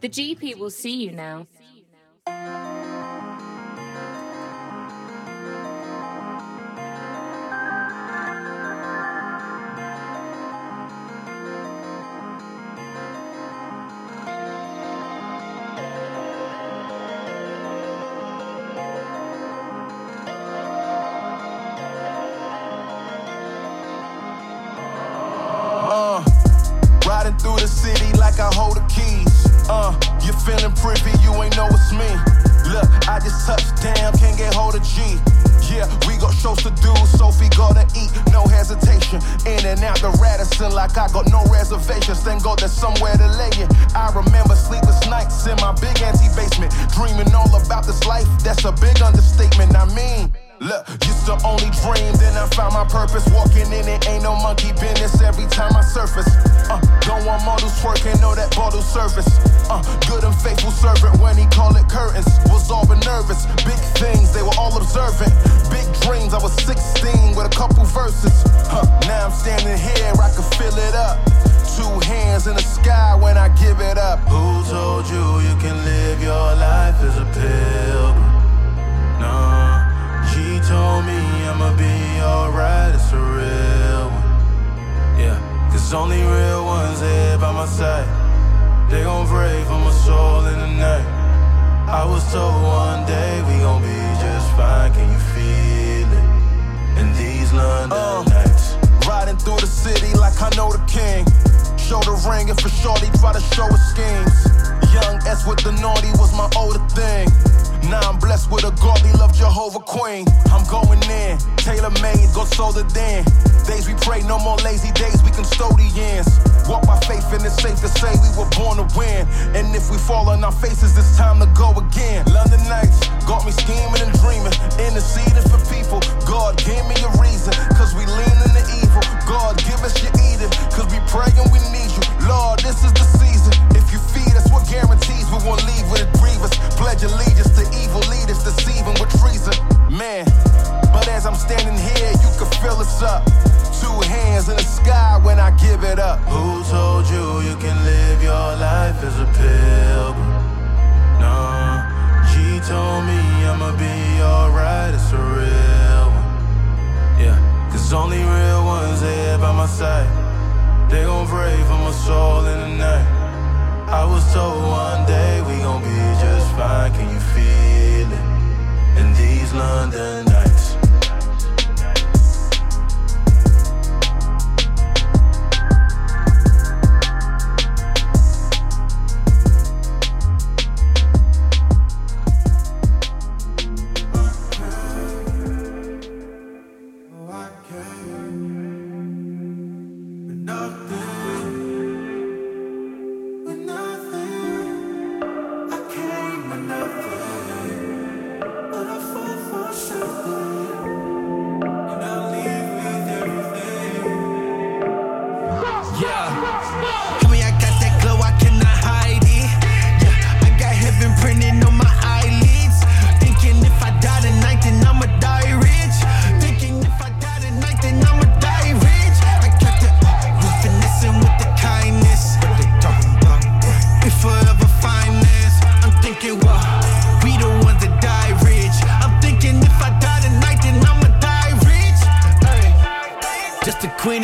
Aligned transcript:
The 0.00 0.08
GP 0.08 0.56
will 0.56 0.70
see 0.70 1.02
you 1.04 1.10
now. 1.10 1.46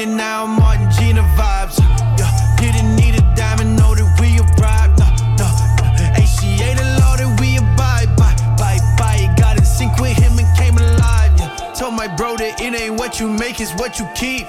and 0.01 0.17
now 0.17 0.45
I'm 0.45 0.57
Martin 0.59 0.91
Gina 0.91 1.23
vibes. 1.37 1.79
Yeah, 2.19 2.31
didn't 2.59 2.97
need 2.97 3.15
a 3.15 3.23
diamond, 3.37 3.77
know 3.77 3.95
that 3.95 4.09
we 4.19 4.41
arrived. 4.43 4.99
No, 4.99 5.07
no, 5.39 5.47
no. 5.47 5.49
ain't 6.65 6.81
a 6.81 6.89
law 6.99 7.15
that 7.15 7.31
we 7.39 7.59
abide 7.59 8.11
by, 8.17 8.35
bye 8.59 8.81
bye. 8.99 9.33
Got 9.37 9.59
in 9.59 9.65
sync 9.65 9.99
with 9.99 10.17
him 10.17 10.39
and 10.39 10.49
came 10.59 10.77
alive. 10.79 11.31
Yeah, 11.39 11.55
told 11.79 11.95
my 11.95 12.09
bro 12.09 12.37
that 12.37 12.61
it 12.61 12.75
ain't 12.75 12.99
what 12.99 13.21
you 13.21 13.29
make, 13.29 13.61
it's 13.61 13.75
what 13.75 13.99
you 13.99 14.09
keep. 14.17 14.47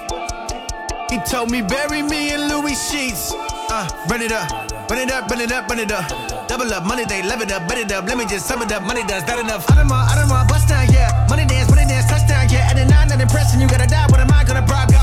He 1.11 1.19
told 1.29 1.51
me 1.51 1.61
bury 1.61 2.01
me 2.01 2.33
in 2.33 2.47
Louis 2.49 2.73
sheets. 2.73 3.33
Uh, 3.69 3.85
run 4.09 4.21
it 4.21 4.31
up, 4.31 4.49
run 4.89 4.97
it 4.97 5.11
up, 5.11 5.29
run 5.29 5.41
it 5.41 5.51
up, 5.51 5.69
run 5.69 5.79
it 5.79 5.91
up. 5.91 6.07
Double 6.47 6.73
up, 6.73 6.85
money 6.85 7.05
they 7.05 7.21
love 7.21 7.41
it 7.41 7.51
up, 7.51 7.67
bet 7.67 7.77
it 7.77 7.91
up. 7.91 8.05
Let 8.07 8.17
me 8.17 8.25
just 8.25 8.47
sum 8.47 8.61
it 8.61 8.71
up, 8.71 8.83
money 8.83 9.03
does 9.03 9.23
that 9.25 9.37
enough. 9.37 9.69
Out 9.69 9.77
of 9.77 9.87
my, 9.87 10.01
out 10.09 10.17
of 10.17 10.29
my, 10.29 10.45
bust 10.47 10.69
down, 10.69 10.87
yeah. 10.91 11.27
Money 11.29 11.45
dance, 11.45 11.69
money 11.69 11.85
dance, 11.85 12.09
touchdown, 12.09 12.47
yeah. 12.49 12.69
At 12.71 12.77
a 12.77 12.85
nine, 12.85 13.09
not 13.09 13.21
impressing, 13.21 13.61
you 13.61 13.67
gotta 13.67 13.87
die. 13.87 14.07
What 14.09 14.19
am 14.19 14.31
I 14.31 14.43
gonna 14.43 14.65
bribe? 14.65 14.94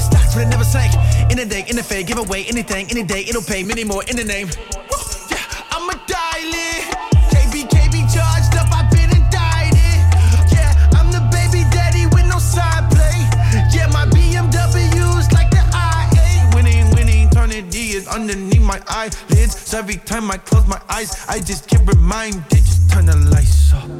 Stocks, 0.00 0.34
but 0.34 0.42
it 0.42 0.48
never 0.48 0.64
sank. 0.64 0.94
In 1.30 1.38
a 1.40 1.44
day, 1.44 1.64
in 1.68 1.78
a 1.78 1.82
fade, 1.82 2.06
give 2.06 2.18
away 2.18 2.44
anything, 2.46 2.86
any 2.90 3.02
day, 3.02 3.22
it'll 3.22 3.42
pay 3.42 3.62
many 3.62 3.84
more 3.84 4.02
in 4.04 4.16
the 4.16 4.24
name. 4.24 4.48
Yeah, 5.30 5.38
I'm 5.72 5.88
a. 5.90 5.98
KBKB 7.34 8.06
charged 8.14 8.54
up, 8.56 8.68
I've 8.72 8.90
been 8.90 9.10
indicted. 9.10 9.98
Yeah, 10.52 10.72
I'm 10.94 11.10
the 11.10 11.20
baby 11.32 11.64
daddy 11.70 12.06
with 12.06 12.26
no 12.26 12.38
side 12.38 12.88
play. 12.90 13.26
Yeah, 13.74 13.88
my 13.88 14.04
like 15.32 15.50
the 15.50 15.62
Winning, 16.54 16.90
winning, 16.94 17.28
eternity 17.28 17.96
is 17.98 18.06
underneath 18.06 18.62
my 18.62 18.80
eyelids. 18.88 19.58
So 19.58 19.78
every 19.78 19.96
time 19.96 20.30
I 20.30 20.38
close 20.38 20.66
my 20.66 20.80
eyes, 20.88 21.24
I 21.28 21.40
just 21.40 21.68
get 21.68 21.86
reminded. 21.86 22.44
Just 22.50 22.90
turn 22.90 23.06
the 23.06 23.16
lights 23.16 23.72
off. 23.72 23.97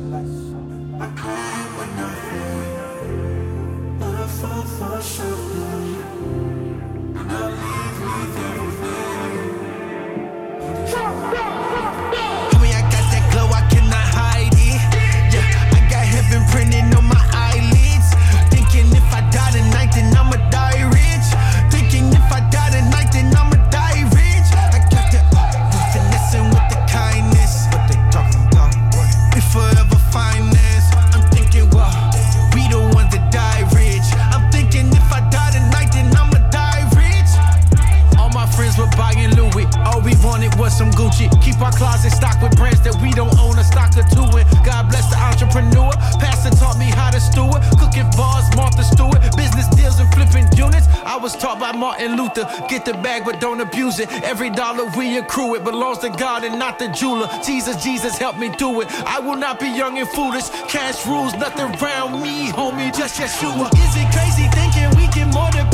Some 40.66 40.90
Gucci. 40.90 41.30
Keep 41.40 41.60
our 41.62 41.70
closet 41.70 42.10
stocked 42.10 42.42
with 42.42 42.56
brands 42.56 42.82
that 42.82 42.98
we 43.00 43.10
don't 43.12 43.38
own 43.38 43.56
a 43.58 43.64
stock 43.64 43.94
or 43.96 44.02
two 44.10 44.26
in. 44.34 44.44
God 44.66 44.90
bless 44.90 45.06
the 45.06 45.16
entrepreneur. 45.16 45.92
Pastor 46.18 46.50
taught 46.58 46.78
me 46.78 46.86
how 46.90 47.10
to 47.10 47.20
steward. 47.20 47.62
Cooking 47.78 48.10
bars, 48.18 48.44
Martha 48.56 48.82
Stewart. 48.82 49.22
Business 49.36 49.68
deals 49.78 50.00
and 50.00 50.10
flipping 50.12 50.50
units. 50.58 50.88
I 51.06 51.16
was 51.16 51.36
taught 51.36 51.60
by 51.60 51.72
Martin 51.72 52.16
Luther. 52.16 52.44
Get 52.68 52.84
the 52.84 52.94
bag, 52.94 53.22
but 53.24 53.40
don't 53.40 53.60
abuse 53.60 54.00
it. 54.00 54.10
Every 54.24 54.50
dollar 54.50 54.90
we 54.98 55.18
accrue 55.18 55.54
it 55.54 55.62
belongs 55.62 55.98
to 55.98 56.10
God 56.10 56.42
and 56.42 56.58
not 56.58 56.78
the 56.78 56.88
jeweler. 56.88 57.28
Jesus, 57.46 57.82
Jesus, 57.82 58.18
help 58.18 58.36
me 58.36 58.50
do 58.58 58.80
it. 58.80 58.88
I 59.06 59.20
will 59.20 59.36
not 59.36 59.60
be 59.60 59.68
young 59.68 59.98
and 59.98 60.08
foolish. 60.08 60.48
Cash 60.66 61.06
rules, 61.06 61.34
nothing 61.34 61.70
around 61.78 62.20
me, 62.20 62.50
homie. 62.50 62.90
Just 62.96 63.20
Yeshua. 63.20 63.70
Is 63.78 63.94
it 63.94 64.08
crazy 64.10 64.48
thinking 64.50 64.90
we 64.98 65.06
get 65.14 65.32
more 65.32 65.50
than 65.52 65.70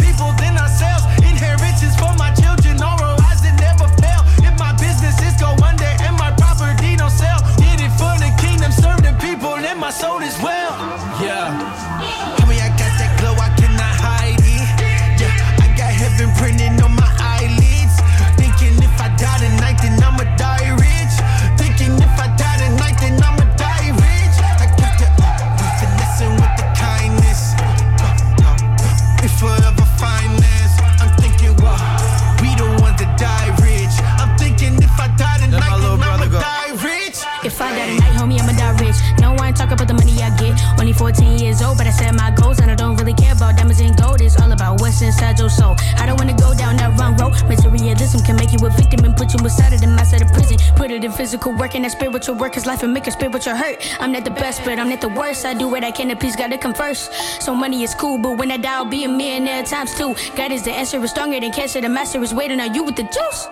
victim 49.48 49.90
and 49.90 49.98
put 49.98 50.10
you 50.10 50.14
inside 50.14 50.22
of 50.22 50.32
prison. 50.32 50.56
Put 50.76 50.90
it 50.90 51.04
in 51.04 51.12
physical 51.12 51.56
work 51.56 51.74
and 51.74 51.84
that 51.84 51.92
spiritual 51.92 52.36
work 52.36 52.56
is 52.56 52.66
life 52.66 52.82
and 52.82 52.92
make 52.92 53.06
a 53.06 53.10
spiritual 53.10 53.56
hurt. 53.56 53.76
I'm 54.00 54.12
not 54.12 54.24
the 54.24 54.30
best, 54.30 54.64
but 54.64 54.78
I'm 54.78 54.88
not 54.88 55.00
the 55.00 55.08
worst. 55.08 55.44
I 55.44 55.54
do 55.54 55.68
what 55.68 55.84
I 55.84 55.90
can, 55.90 56.08
the 56.08 56.16
peace 56.16 56.36
gotta 56.36 56.58
come 56.58 56.74
first. 56.74 57.12
So 57.42 57.54
money 57.54 57.82
is 57.82 57.94
cool, 57.94 58.18
but 58.18 58.38
when 58.38 58.50
I 58.50 58.56
die, 58.56 58.74
I'll 58.74 58.84
be 58.84 59.04
a 59.04 59.08
millionaire 59.08 59.62
times 59.64 59.94
two. 59.94 60.14
God 60.36 60.52
is 60.52 60.62
the 60.62 60.72
answer, 60.72 61.02
is 61.02 61.10
stronger 61.10 61.40
than 61.40 61.52
cancer. 61.52 61.80
The 61.80 61.88
master 61.88 62.22
is 62.22 62.34
waiting 62.34 62.60
on 62.60 62.74
you 62.74 62.84
with 62.84 62.96
the 62.96 63.04
juice. 63.04 63.48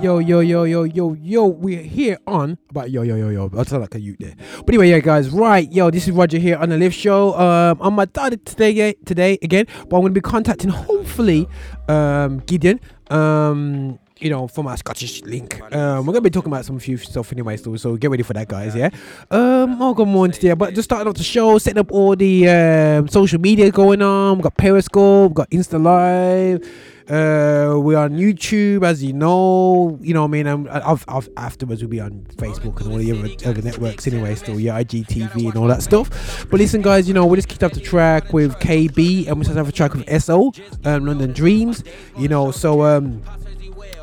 Yo, 0.00 0.18
yo, 0.18 0.40
yo, 0.40 0.64
yo, 0.64 0.84
yo, 0.84 1.12
yo, 1.12 1.46
we're 1.46 1.82
here 1.82 2.16
on 2.26 2.56
about 2.70 2.90
yo, 2.90 3.02
yo, 3.02 3.14
yo, 3.14 3.28
yo. 3.28 3.50
I 3.56 3.62
sound 3.64 3.82
like 3.82 3.94
a 3.94 4.00
youth 4.00 4.16
there. 4.18 4.34
But 4.64 4.70
anyway, 4.70 4.88
yeah, 4.88 5.00
guys, 5.00 5.28
right, 5.28 5.70
yo, 5.70 5.90
this 5.90 6.08
is 6.08 6.12
Roger 6.12 6.38
here 6.38 6.56
on 6.56 6.70
the 6.70 6.78
Lift 6.78 6.96
Show. 6.96 7.34
Um, 7.34 7.78
I'm 7.80 7.94
my 7.94 8.06
dad 8.06 8.44
today, 8.46 8.94
today 9.04 9.38
again, 9.42 9.66
but 9.88 9.96
I'm 9.96 10.02
gonna 10.02 10.14
be 10.14 10.22
contacting 10.22 10.70
hopefully 10.70 11.46
um 11.88 12.38
Gideon. 12.46 12.80
Um, 13.10 13.98
you 14.22 14.30
know, 14.30 14.46
from 14.46 14.68
our 14.68 14.76
Scottish 14.76 15.22
link. 15.22 15.60
Um, 15.74 16.06
we're 16.06 16.12
gonna 16.12 16.20
be 16.20 16.30
talking 16.30 16.52
about 16.52 16.64
some 16.64 16.78
few 16.78 16.96
stuff 16.96 17.32
anyway, 17.32 17.56
so 17.56 17.74
so 17.76 17.96
get 17.96 18.10
ready 18.10 18.22
for 18.22 18.34
that, 18.34 18.48
guys. 18.48 18.74
Yeah. 18.74 18.90
Um, 19.30 19.82
I'll 19.82 19.94
go 19.94 20.04
more 20.04 20.26
into 20.26 20.40
there, 20.40 20.54
but 20.54 20.74
just 20.74 20.88
starting 20.88 21.08
off 21.08 21.16
the 21.16 21.24
show, 21.24 21.58
setting 21.58 21.80
up 21.80 21.90
all 21.90 22.14
the 22.14 22.48
um 22.48 23.08
social 23.08 23.40
media 23.40 23.70
going 23.72 24.00
on. 24.00 24.38
We 24.38 24.42
got 24.44 24.56
Periscope, 24.56 25.32
we 25.32 25.34
got 25.34 25.50
Insta 25.50 25.82
Live. 25.82 26.62
Uh, 27.10 27.80
we're 27.80 27.98
on 27.98 28.12
YouTube, 28.12 28.84
as 28.84 29.02
you 29.02 29.12
know. 29.12 29.98
You 30.00 30.14
know, 30.14 30.22
what 30.22 30.28
I 30.28 30.30
mean, 30.30 30.46
um, 30.46 30.68
I've, 30.70 31.04
I've, 31.08 31.28
afterwards 31.36 31.82
we'll 31.82 31.90
be 31.90 32.00
on 32.00 32.24
Facebook 32.36 32.80
and 32.80 32.92
all 32.92 32.98
the 32.98 33.10
other, 33.10 33.50
other 33.50 33.60
networks 33.60 34.06
anyway. 34.06 34.36
Still, 34.36 34.60
yeah, 34.60 34.80
IGTV 34.80 35.48
and 35.48 35.56
all 35.56 35.66
that 35.66 35.82
stuff. 35.82 36.46
But 36.48 36.60
listen, 36.60 36.80
guys, 36.80 37.08
you 37.08 37.14
know, 37.14 37.26
we 37.26 37.36
just 37.36 37.48
kicked 37.48 37.64
off 37.64 37.72
the 37.72 37.80
track 37.80 38.32
with 38.32 38.54
KB, 38.60 39.26
and 39.26 39.36
we 39.36 39.44
just 39.44 39.56
have 39.56 39.68
a 39.68 39.72
track 39.72 39.94
with 39.94 40.22
SO, 40.22 40.52
um, 40.84 41.06
London 41.06 41.32
Dreams. 41.32 41.82
You 42.16 42.28
know, 42.28 42.52
so 42.52 42.82
um. 42.82 43.20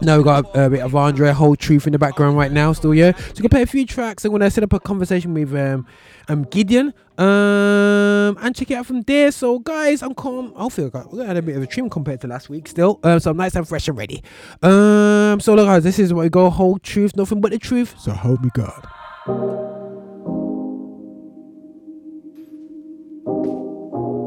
Now 0.02 0.16
we've 0.16 0.26
got 0.26 0.56
a, 0.56 0.70
bit 0.70 0.82
of 0.82 0.96
Andre 0.96 1.32
Whole 1.32 1.56
Truth 1.56 1.86
in 1.86 1.94
the 1.94 2.00
background 2.00 2.38
right 2.38 2.52
now, 2.52 2.72
still 2.74 2.94
yeah. 2.94 3.16
So 3.16 3.34
we 3.36 3.42
can 3.42 3.50
play 3.50 3.62
a 3.64 3.68
few 3.68 3.86
tracks. 3.86 4.24
I'm 4.24 4.32
gonna 4.32 4.50
set 4.50 4.64
up 4.64 4.72
a 4.74 4.80
conversation 4.80 5.34
with 5.34 5.54
um, 5.54 5.86
um 6.30 6.44
Gideon, 6.44 6.94
um, 7.18 8.38
and 8.42 8.56
check 8.56 8.72
it 8.72 8.76
out 8.76 8.86
from 8.86 9.02
there. 9.02 9.32
So 9.32 9.60
guys, 9.60 10.02
I'm 10.02 10.14
calm. 10.16 10.54
I 10.56 10.70
got 10.90 11.12
we 11.12 11.26
had 11.26 11.36
a 11.36 11.42
bit 11.42 11.58
of 11.58 11.64
a 11.64 11.68
trim 11.68 11.90
compared 11.90 12.22
to 12.22 12.28
last 12.28 12.50
week 12.50 12.68
still. 12.68 13.00
Um, 13.04 13.20
so 13.20 13.32
I'm 13.32 13.38
nice 13.38 13.56
and 13.56 13.68
fresh 13.68 13.88
and 13.88 13.98
ready. 13.98 14.24
Um, 14.62 15.40
so 15.42 15.54
look 15.56 15.68
guys, 15.68 15.84
this 15.84 16.00
is 16.00 16.14
what 16.14 16.24
we 16.24 16.30
go. 16.30 16.50
Whole 16.50 16.80
truth, 16.80 17.16
nothing 17.16 17.42
but 17.42 17.52
the 17.52 17.60
truth. 17.60 17.96
So 18.00 18.12
help 18.12 18.42
me 18.42 18.50
God. 18.54 18.88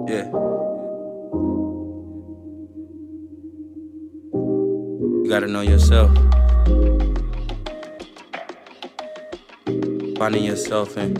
Yeah. 0.09 0.42
Gotta 5.33 5.47
know 5.47 5.63
yourself. 5.63 6.15
Finding 10.19 10.45
yourself 10.45 10.95
and, 10.99 11.17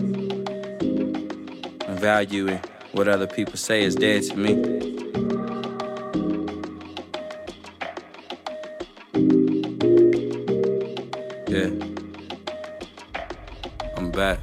and 1.87 1.99
valuing 1.99 2.59
what 2.91 3.07
other 3.07 3.25
people 3.25 3.57
say 3.57 3.81
is 3.81 3.95
dead 3.95 4.21
to 4.21 4.35
me. 4.35 4.51
Yeah. 11.47 11.71
I'm 13.97 14.11
back. 14.11 14.37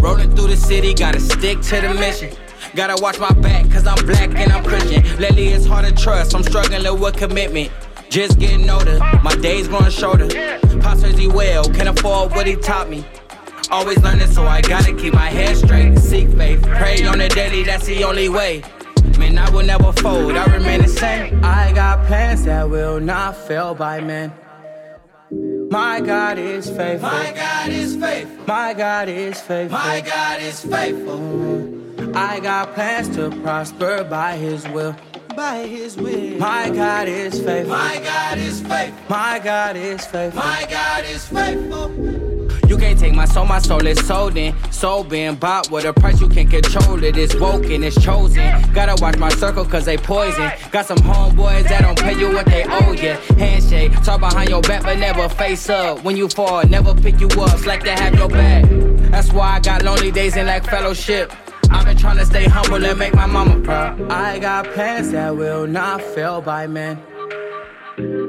Rolling 0.00 0.30
through 0.36 0.46
the 0.46 0.56
city, 0.56 0.94
gotta 0.94 1.18
stick 1.18 1.60
to 1.62 1.80
the 1.80 1.94
mission. 1.94 2.30
Gotta 2.76 3.02
watch 3.02 3.18
my 3.18 3.32
back, 3.40 3.68
cause 3.72 3.88
I'm 3.88 4.06
black 4.06 4.30
and 4.36 4.52
I'm 4.52 4.62
Christian. 4.62 5.02
Lately 5.18 5.48
it's 5.48 5.66
hard 5.66 5.84
to 5.84 5.92
trust, 5.92 6.32
I'm 6.36 6.44
struggling 6.44 7.00
with 7.00 7.16
commitment. 7.16 7.72
Just 8.10 8.40
getting 8.40 8.68
older, 8.68 8.98
my 9.22 9.36
days 9.36 9.68
growing 9.68 9.88
shorter. 9.92 10.26
Pops 10.80 11.02
says 11.02 11.16
he 11.16 11.28
well, 11.28 11.64
can't 11.66 11.88
afford 11.88 12.32
what 12.32 12.44
he 12.44 12.56
taught 12.56 12.90
me. 12.90 13.04
Always 13.70 14.02
learning, 14.02 14.26
so 14.26 14.42
I 14.42 14.60
gotta 14.62 14.92
keep 14.96 15.14
my 15.14 15.28
head 15.28 15.56
straight. 15.56 15.96
Seek 15.96 16.28
faith, 16.30 16.60
pray 16.60 17.04
on 17.06 17.18
the 17.18 17.28
daily, 17.28 17.62
that's 17.62 17.86
the 17.86 18.02
only 18.02 18.28
way. 18.28 18.64
Man, 19.16 19.38
I 19.38 19.48
will 19.50 19.64
never 19.64 19.92
fold, 19.92 20.32
I 20.36 20.44
remain 20.52 20.82
the 20.82 20.88
same. 20.88 21.44
I 21.44 21.70
got 21.72 22.04
plans 22.08 22.44
that 22.46 22.68
will 22.68 22.98
not 22.98 23.36
fail 23.36 23.76
by 23.76 24.00
men. 24.00 24.32
My 25.70 26.00
God 26.00 26.36
is 26.36 26.68
faithful. 26.68 27.10
My 27.10 27.32
God 27.32 27.68
is 27.68 27.94
faithful. 27.94 28.44
My 28.48 28.74
God 28.74 29.08
is 29.08 29.40
faithful. 29.40 29.78
My 29.78 30.00
God 30.00 30.42
is 30.42 30.64
faithful. 30.64 32.16
I 32.16 32.40
got 32.40 32.74
plans 32.74 33.08
to 33.14 33.30
prosper 33.42 34.02
by 34.02 34.36
His 34.36 34.66
will. 34.70 34.96
By 35.36 35.66
His 35.66 35.96
will. 35.96 36.38
My 36.38 36.70
God 36.70 37.08
is 37.08 37.40
faithful. 37.42 37.70
My 37.76 38.00
God 38.02 38.38
is 38.38 38.60
faithful. 38.60 39.04
My 39.08 39.40
God 39.42 39.76
is 39.76 40.04
faithful. 40.06 40.40
My 40.40 40.66
God 40.68 41.04
is 41.04 41.26
faithful. 41.26 42.40
You 42.68 42.76
can't 42.78 42.98
take 42.98 43.14
my 43.14 43.24
soul, 43.24 43.46
my 43.46 43.58
soul 43.58 43.84
is 43.86 43.98
sold 44.06 44.36
in. 44.36 44.54
Soul 44.70 45.02
being 45.04 45.34
bought 45.34 45.70
with 45.70 45.84
a 45.84 45.92
price 45.92 46.20
you 46.20 46.28
can't 46.28 46.48
control 46.50 47.02
it. 47.02 47.16
It's 47.16 47.34
woken, 47.34 47.82
it's 47.82 48.00
chosen. 48.00 48.44
Gotta 48.72 49.00
watch 49.02 49.18
my 49.18 49.28
circle 49.30 49.64
cause 49.64 49.84
they 49.84 49.96
poison. 49.96 50.52
Got 50.70 50.86
some 50.86 50.98
homeboys 50.98 51.64
that 51.68 51.82
don't 51.82 51.98
pay 51.98 52.16
you 52.18 52.32
what 52.32 52.46
they 52.46 52.64
owe 52.64 52.92
you. 52.92 53.12
Handshake, 53.36 53.92
talk 54.02 54.20
behind 54.20 54.50
your 54.50 54.62
back 54.62 54.82
but 54.84 54.98
never 54.98 55.28
face 55.28 55.68
up. 55.68 56.04
When 56.04 56.16
you 56.16 56.28
fall, 56.28 56.64
never 56.64 56.94
pick 56.94 57.20
you 57.20 57.28
up. 57.28 57.54
It's 57.54 57.66
like 57.66 57.82
they 57.82 57.90
have 57.90 58.14
your 58.14 58.28
back. 58.28 58.64
That's 59.10 59.32
why 59.32 59.56
I 59.56 59.60
got 59.60 59.82
lonely 59.82 60.12
days 60.12 60.36
and 60.36 60.46
like 60.46 60.64
fellowship. 60.64 61.32
I've 61.70 61.84
been 61.84 61.96
trying 61.96 62.18
to 62.18 62.26
stay 62.26 62.44
humble 62.44 62.84
and 62.84 62.98
make 62.98 63.14
my 63.14 63.26
mama 63.26 63.60
proud. 63.60 64.00
I 64.10 64.38
got 64.38 64.66
plans 64.72 65.12
that 65.12 65.36
will 65.36 65.66
not 65.66 66.02
fail 66.02 66.40
by 66.40 66.66
men. 66.66 66.98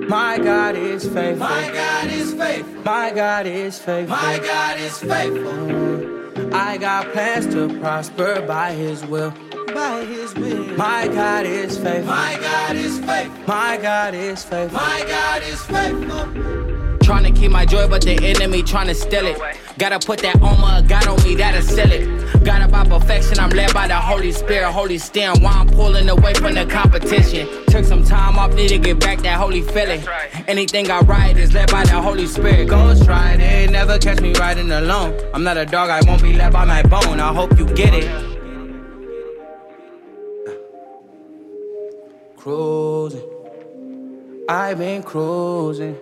My 0.07 0.37
God 0.37 0.75
is 0.75 1.03
faithful. 1.07 1.47
My 1.47 1.71
God 1.71 2.07
is 2.11 2.33
faithful. 2.33 2.83
My 2.83 3.11
God 3.11 3.45
is 3.47 3.79
faithful. 3.79 4.15
My 4.15 4.39
God 4.39 4.79
is 4.79 4.97
faithful. 4.99 6.53
I 6.53 6.77
got 6.77 7.11
plans 7.13 7.47
to 7.53 7.79
prosper 7.79 8.41
by 8.45 8.73
His 8.73 9.05
will. 9.05 9.33
By 9.73 10.05
His 10.05 10.33
will. 10.35 10.65
My 10.77 11.07
God 11.07 11.45
is 11.45 11.77
faithful. 11.77 12.13
My 12.13 12.37
God 12.41 12.75
is 12.75 12.99
faithful. 12.99 13.43
My 13.47 13.77
God 13.81 14.13
is 14.13 14.43
faithful. 14.43 14.79
My 14.79 15.03
God 15.07 15.43
is 15.43 15.65
faithful. 15.65 16.90
Trying 17.11 17.33
to 17.33 17.37
keep 17.41 17.51
my 17.51 17.65
joy, 17.65 17.89
but 17.89 18.03
the 18.03 18.13
enemy 18.23 18.63
trying 18.63 18.87
to 18.87 18.95
steal 18.95 19.25
it. 19.25 19.37
Gotta 19.77 19.99
put 19.99 20.19
that 20.19 20.41
armor 20.41 20.79
of 20.79 20.87
God 20.87 21.07
on 21.07 21.21
me, 21.25 21.35
that'll 21.35 21.61
sell 21.61 21.91
it. 21.91 22.07
Got 22.45 22.61
about 22.61 22.87
perfection, 22.87 23.37
I'm 23.37 23.49
led 23.49 23.73
by 23.73 23.89
the 23.89 23.97
Holy 23.97 24.31
Spirit, 24.31 24.71
Holy 24.71 24.97
Stand. 24.97 25.43
Why 25.43 25.51
I'm 25.51 25.67
pulling 25.67 26.07
away 26.07 26.33
from 26.35 26.53
the 26.53 26.65
competition. 26.65 27.49
Took 27.65 27.83
some 27.83 28.05
time 28.05 28.39
off, 28.39 28.53
need 28.53 28.69
to 28.69 28.77
get 28.77 29.01
back 29.01 29.19
that 29.23 29.37
holy 29.37 29.61
feeling. 29.61 30.01
Anything 30.47 30.89
I 30.89 31.01
write 31.01 31.35
is 31.35 31.53
led 31.53 31.69
by 31.69 31.83
the 31.83 32.01
Holy 32.01 32.27
Spirit. 32.27 32.69
Ghost 32.69 33.05
riding, 33.09 33.73
never 33.73 33.99
catch 33.99 34.21
me 34.21 34.31
riding 34.35 34.71
alone. 34.71 35.19
I'm 35.33 35.43
not 35.43 35.57
a 35.57 35.65
dog, 35.65 35.89
I 35.89 35.99
won't 36.07 36.23
be 36.23 36.31
led 36.31 36.53
by 36.53 36.63
my 36.63 36.81
bone. 36.83 37.19
I 37.19 37.33
hope 37.33 37.59
you 37.59 37.65
get 37.65 37.93
it. 37.93 38.07
Cruising, 42.37 43.29
I've 44.47 44.77
been 44.77 45.03
cruising. 45.03 45.97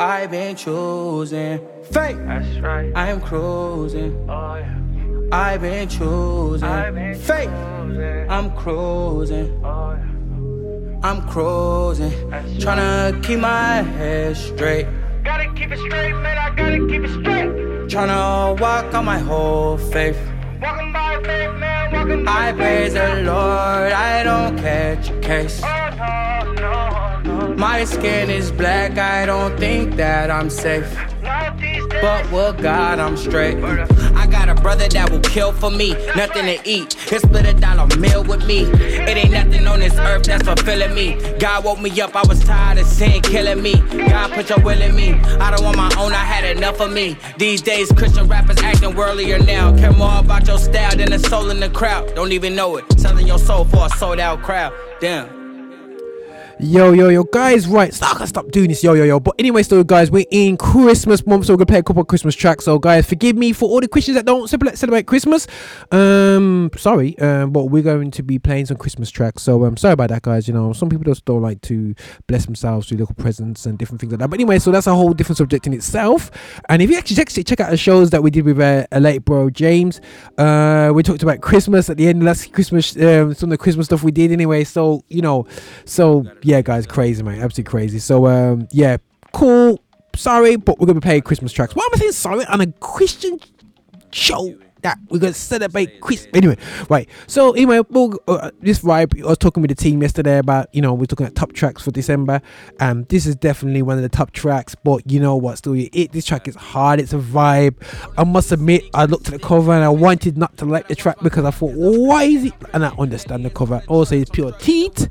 I've 0.00 0.30
been 0.30 0.56
choosing 0.56 1.60
fate. 1.92 2.16
That's 2.26 2.58
right. 2.60 2.90
I'm 2.96 3.20
cruising. 3.20 4.16
Oh, 4.30 4.54
yeah. 4.54 5.28
I've 5.30 5.60
been 5.60 5.90
choosing 5.90 6.66
I've 6.66 6.94
been 6.94 7.14
fate. 7.14 7.50
Choosing. 7.50 8.30
I'm 8.30 8.50
cruising. 8.56 9.62
Oh, 9.62 9.92
yeah. 9.92 11.06
I'm 11.06 11.28
cruising. 11.28 12.12
Trying 12.58 13.12
to 13.12 13.20
keep 13.20 13.40
my 13.40 13.82
head 13.82 14.38
straight. 14.38 14.86
Gotta 15.22 15.52
keep 15.52 15.70
it 15.70 15.78
straight, 15.78 16.14
man. 16.14 16.38
I 16.38 16.56
gotta 16.56 16.86
keep 16.88 17.04
it 17.04 17.10
straight. 17.20 17.90
Trying 17.90 18.08
to 18.08 18.62
walk 18.62 18.94
on 18.94 19.04
my 19.04 19.18
whole 19.18 19.76
faith. 19.76 20.18
Walking 20.62 20.94
by 20.94 21.20
faith, 21.22 21.58
man. 21.58 21.92
Walking 21.92 22.24
by 22.24 22.48
I 22.48 22.52
praise 22.54 22.94
the 22.94 23.16
Lord. 23.16 23.92
I 23.92 24.22
don't 24.22 24.56
catch 24.56 25.10
a 25.10 25.20
case. 25.20 25.60
Oh, 25.62 26.44
no, 26.46 26.52
no. 26.54 27.09
My 27.60 27.84
skin 27.84 28.30
is 28.30 28.50
black. 28.50 28.96
I 28.96 29.26
don't 29.26 29.54
think 29.58 29.96
that 29.96 30.30
I'm 30.30 30.48
safe. 30.48 30.90
But 32.00 32.32
with 32.32 32.62
God, 32.62 32.98
I'm 32.98 33.18
straight. 33.18 33.62
I 33.62 34.26
got 34.26 34.48
a 34.48 34.54
brother 34.54 34.88
that 34.88 35.10
will 35.10 35.20
kill 35.20 35.52
for 35.52 35.70
me. 35.70 35.92
Nothing 36.16 36.46
to 36.46 36.58
eat. 36.64 36.94
He'll 36.94 37.20
split 37.20 37.44
a 37.44 37.52
dollar 37.52 37.86
meal 37.98 38.24
with 38.24 38.46
me. 38.46 38.60
It 38.62 39.14
ain't 39.14 39.32
nothing 39.32 39.66
on 39.66 39.80
this 39.80 39.94
earth 39.98 40.22
that's 40.22 40.42
fulfilling 40.42 40.94
me. 40.94 41.20
God 41.38 41.62
woke 41.66 41.82
me 41.82 42.00
up. 42.00 42.16
I 42.16 42.26
was 42.26 42.42
tired 42.42 42.78
of 42.78 42.86
sin 42.86 43.20
killing 43.20 43.60
me. 43.60 43.74
God 44.08 44.32
put 44.32 44.48
your 44.48 44.60
will 44.60 44.80
in 44.80 44.96
me. 44.96 45.12
I 45.38 45.50
don't 45.50 45.62
want 45.62 45.76
my 45.76 45.94
own. 45.98 46.14
I 46.14 46.24
had 46.24 46.56
enough 46.56 46.80
of 46.80 46.90
me. 46.90 47.18
These 47.36 47.60
days, 47.60 47.92
Christian 47.92 48.26
rappers 48.26 48.56
acting 48.62 48.92
worldlier 48.92 49.46
now. 49.46 49.76
Care 49.76 49.92
more 49.92 50.18
about 50.18 50.46
your 50.46 50.58
style 50.58 50.96
than 50.96 51.10
the 51.10 51.18
soul 51.18 51.50
in 51.50 51.60
the 51.60 51.68
crowd. 51.68 52.14
Don't 52.14 52.32
even 52.32 52.54
know 52.54 52.78
it. 52.78 52.98
Selling 52.98 53.26
your 53.26 53.38
soul 53.38 53.66
for 53.66 53.84
a 53.84 53.90
sold 53.90 54.18
out 54.18 54.40
crowd. 54.40 54.72
Damn. 54.98 55.39
Yo, 56.62 56.92
yo, 56.92 57.08
yo, 57.08 57.24
guys, 57.24 57.66
right. 57.66 57.94
So 57.94 58.04
I 58.04 58.12
gotta 58.12 58.26
stop 58.26 58.50
doing 58.50 58.68
this, 58.68 58.84
yo, 58.84 58.92
yo, 58.92 59.04
yo. 59.04 59.18
But 59.18 59.34
anyway, 59.38 59.62
so 59.62 59.82
guys, 59.82 60.10
we're 60.10 60.26
in 60.30 60.58
Christmas 60.58 61.26
month, 61.26 61.46
so 61.46 61.54
we're 61.54 61.56
gonna 61.56 61.66
play 61.66 61.78
a 61.78 61.82
couple 61.82 62.02
of 62.02 62.08
Christmas 62.08 62.34
tracks. 62.34 62.66
So, 62.66 62.78
guys, 62.78 63.06
forgive 63.06 63.34
me 63.34 63.54
for 63.54 63.66
all 63.66 63.80
the 63.80 63.88
Christians 63.88 64.16
that 64.16 64.26
don't 64.26 64.46
celebrate 64.46 65.06
Christmas. 65.06 65.46
Um, 65.90 66.70
sorry, 66.76 67.18
um, 67.18 67.50
but 67.50 67.66
we're 67.66 67.82
going 67.82 68.10
to 68.10 68.22
be 68.22 68.38
playing 68.38 68.66
some 68.66 68.76
Christmas 68.76 69.10
tracks. 69.10 69.42
So, 69.42 69.64
um, 69.64 69.78
sorry 69.78 69.94
about 69.94 70.10
that, 70.10 70.20
guys. 70.20 70.48
You 70.48 70.52
know, 70.52 70.74
some 70.74 70.90
people 70.90 71.04
just 71.04 71.24
don't 71.24 71.40
like 71.40 71.62
to 71.62 71.94
bless 72.26 72.44
themselves 72.44 72.90
with 72.90 73.00
little 73.00 73.14
presents 73.14 73.64
and 73.64 73.78
different 73.78 74.02
things 74.02 74.12
like 74.12 74.18
that. 74.18 74.28
But 74.28 74.38
anyway, 74.38 74.58
so 74.58 74.70
that's 74.70 74.86
a 74.86 74.94
whole 74.94 75.14
different 75.14 75.38
subject 75.38 75.66
in 75.66 75.72
itself. 75.72 76.30
And 76.68 76.82
if 76.82 76.90
you 76.90 76.98
actually 76.98 77.16
check, 77.16 77.28
check 77.46 77.60
out 77.60 77.70
the 77.70 77.78
shows 77.78 78.10
that 78.10 78.22
we 78.22 78.30
did 78.30 78.44
with 78.44 78.60
uh, 78.60 78.86
a 78.92 79.00
late 79.00 79.24
bro 79.24 79.48
James, 79.48 80.02
uh, 80.36 80.92
we 80.94 81.02
talked 81.02 81.22
about 81.22 81.40
Christmas 81.40 81.88
at 81.88 81.96
the 81.96 82.08
end. 82.08 82.20
That's 82.26 82.44
Christmas, 82.44 82.94
um, 82.96 83.32
some 83.32 83.48
of 83.48 83.52
the 83.52 83.58
Christmas 83.58 83.86
stuff 83.86 84.02
we 84.02 84.12
did 84.12 84.30
anyway. 84.30 84.64
So, 84.64 85.04
you 85.08 85.22
know, 85.22 85.46
so 85.86 86.26
yeah, 86.49 86.49
guys, 86.60 86.86
crazy, 86.86 87.22
man, 87.22 87.40
absolutely 87.40 87.70
crazy. 87.70 87.98
So, 88.00 88.26
um, 88.26 88.66
yeah, 88.72 88.96
cool. 89.32 89.80
Sorry, 90.16 90.56
but 90.56 90.78
we're 90.78 90.86
gonna 90.86 91.00
be 91.00 91.04
playing 91.04 91.22
Christmas 91.22 91.52
tracks. 91.52 91.74
Why 91.74 91.84
am 91.84 91.90
I 91.94 91.98
saying 91.98 92.12
sorry 92.12 92.44
on 92.46 92.60
a 92.60 92.66
Christian 92.72 93.38
show? 94.10 94.56
That 94.82 94.98
we're 95.10 95.18
gonna 95.18 95.34
celebrate 95.34 96.00
Christmas 96.00 96.34
anyway, 96.34 96.56
right? 96.88 97.06
So 97.26 97.52
anyway, 97.52 97.82
we'll, 97.90 98.18
uh, 98.26 98.50
this 98.60 98.78
vibe. 98.78 99.22
I 99.22 99.28
was 99.28 99.36
talking 99.36 99.60
with 99.60 99.68
the 99.68 99.74
team 99.74 100.00
yesterday 100.00 100.38
about 100.38 100.74
you 100.74 100.80
know 100.80 100.94
we're 100.94 101.04
talking 101.04 101.26
at 101.26 101.34
top 101.34 101.52
tracks 101.52 101.82
for 101.82 101.90
December, 101.90 102.40
and 102.80 103.06
this 103.08 103.26
is 103.26 103.36
definitely 103.36 103.82
one 103.82 103.98
of 103.98 104.02
the 104.02 104.08
top 104.08 104.30
tracks. 104.30 104.74
But 104.74 105.08
you 105.10 105.20
know 105.20 105.36
what? 105.36 105.58
Still, 105.58 105.74
it 105.74 106.12
this 106.12 106.24
track 106.24 106.48
is 106.48 106.54
hard. 106.56 106.98
It's 106.98 107.12
a 107.12 107.18
vibe. 107.18 107.74
I 108.16 108.24
must 108.24 108.52
admit, 108.52 108.84
I 108.94 109.04
looked 109.04 109.26
at 109.26 109.32
the 109.32 109.38
cover 109.38 109.72
and 109.72 109.84
I 109.84 109.90
wanted 109.90 110.38
not 110.38 110.56
to 110.56 110.64
like 110.64 110.88
the 110.88 110.94
track 110.94 111.18
because 111.22 111.44
I 111.44 111.50
thought, 111.50 111.74
why 111.74 112.24
is 112.24 112.46
it? 112.46 112.54
And 112.72 112.82
I 112.82 112.88
understand 112.98 113.44
the 113.44 113.50
cover. 113.50 113.82
Also, 113.86 114.16
it's 114.16 114.30
pure 114.30 114.52
teeth 114.52 115.08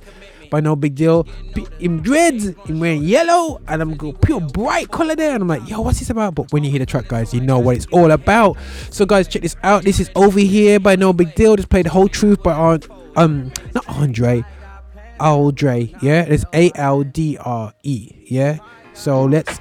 but 0.50 0.63
no 0.63 0.75
big 0.75 0.96
deal. 0.96 1.27
In 1.79 2.01
dreads, 2.01 2.53
in 2.68 2.79
wearing 2.79 3.03
yellow, 3.03 3.62
and 3.68 3.82
I'm 3.82 3.96
go 3.96 4.13
pure 4.13 4.39
bright 4.41 4.91
color 4.91 5.15
there, 5.15 5.34
and 5.34 5.41
I'm 5.41 5.48
like, 5.48 5.68
yo, 5.70 5.82
what's 5.82 6.00
this 6.00 6.10
about? 6.10 6.36
But 6.36 6.51
when 6.51 6.63
you 6.63 6.70
hear 6.70 6.79
the 6.79 6.86
track, 6.86 7.08
guys, 7.08 7.34
you 7.34 7.41
know 7.41 7.60
what 7.60 7.75
it's 7.77 7.88
all 7.91 8.12
about. 8.12 8.58
So, 8.89 9.06
guys, 9.06 9.27
check 9.27 9.41
this 9.41 9.56
out. 9.63 9.84
This 9.84 10.00
is 10.00 10.10
over 10.15 10.39
here 10.39 10.79
by 10.79 10.96
nobigdyl. 10.96 11.58
Just 11.58 11.70
played 11.70 11.86
the 11.86 11.91
whole 11.91 12.08
truth 12.08 12.41
by 12.44 12.53
Aunt, 12.53 12.88
um, 13.15 13.51
not 13.74 13.88
Andre, 13.89 14.44
Aldre. 15.20 16.01
Yeah, 16.01 16.24
it's 16.24 16.46
A 16.53 16.72
L 16.75 17.03
D 17.03 17.38
R 17.38 17.74
E. 17.84 18.12
Yeah. 18.25 18.60
So 18.94 19.24
let's 19.24 19.60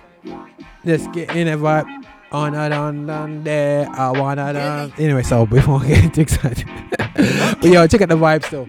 let's 0.84 1.06
get 1.08 1.34
in 1.36 1.48
a 1.48 1.56
vibe. 1.56 1.86
On 2.30 2.54
and 2.54 2.74
on 2.74 3.08
and 3.08 3.44
there, 3.44 3.88
I 3.88 4.10
wanna 4.10 4.52
done. 4.52 4.92
Anyway, 4.98 5.22
so 5.22 5.46
before 5.46 5.80
I 5.80 5.88
get 5.88 6.12
too 6.14 6.20
excited, 6.20 6.66
but 6.98 7.64
yo, 7.64 7.86
check 7.86 8.02
out 8.02 8.10
the 8.10 8.16
vibe 8.16 8.44
still. 8.44 8.68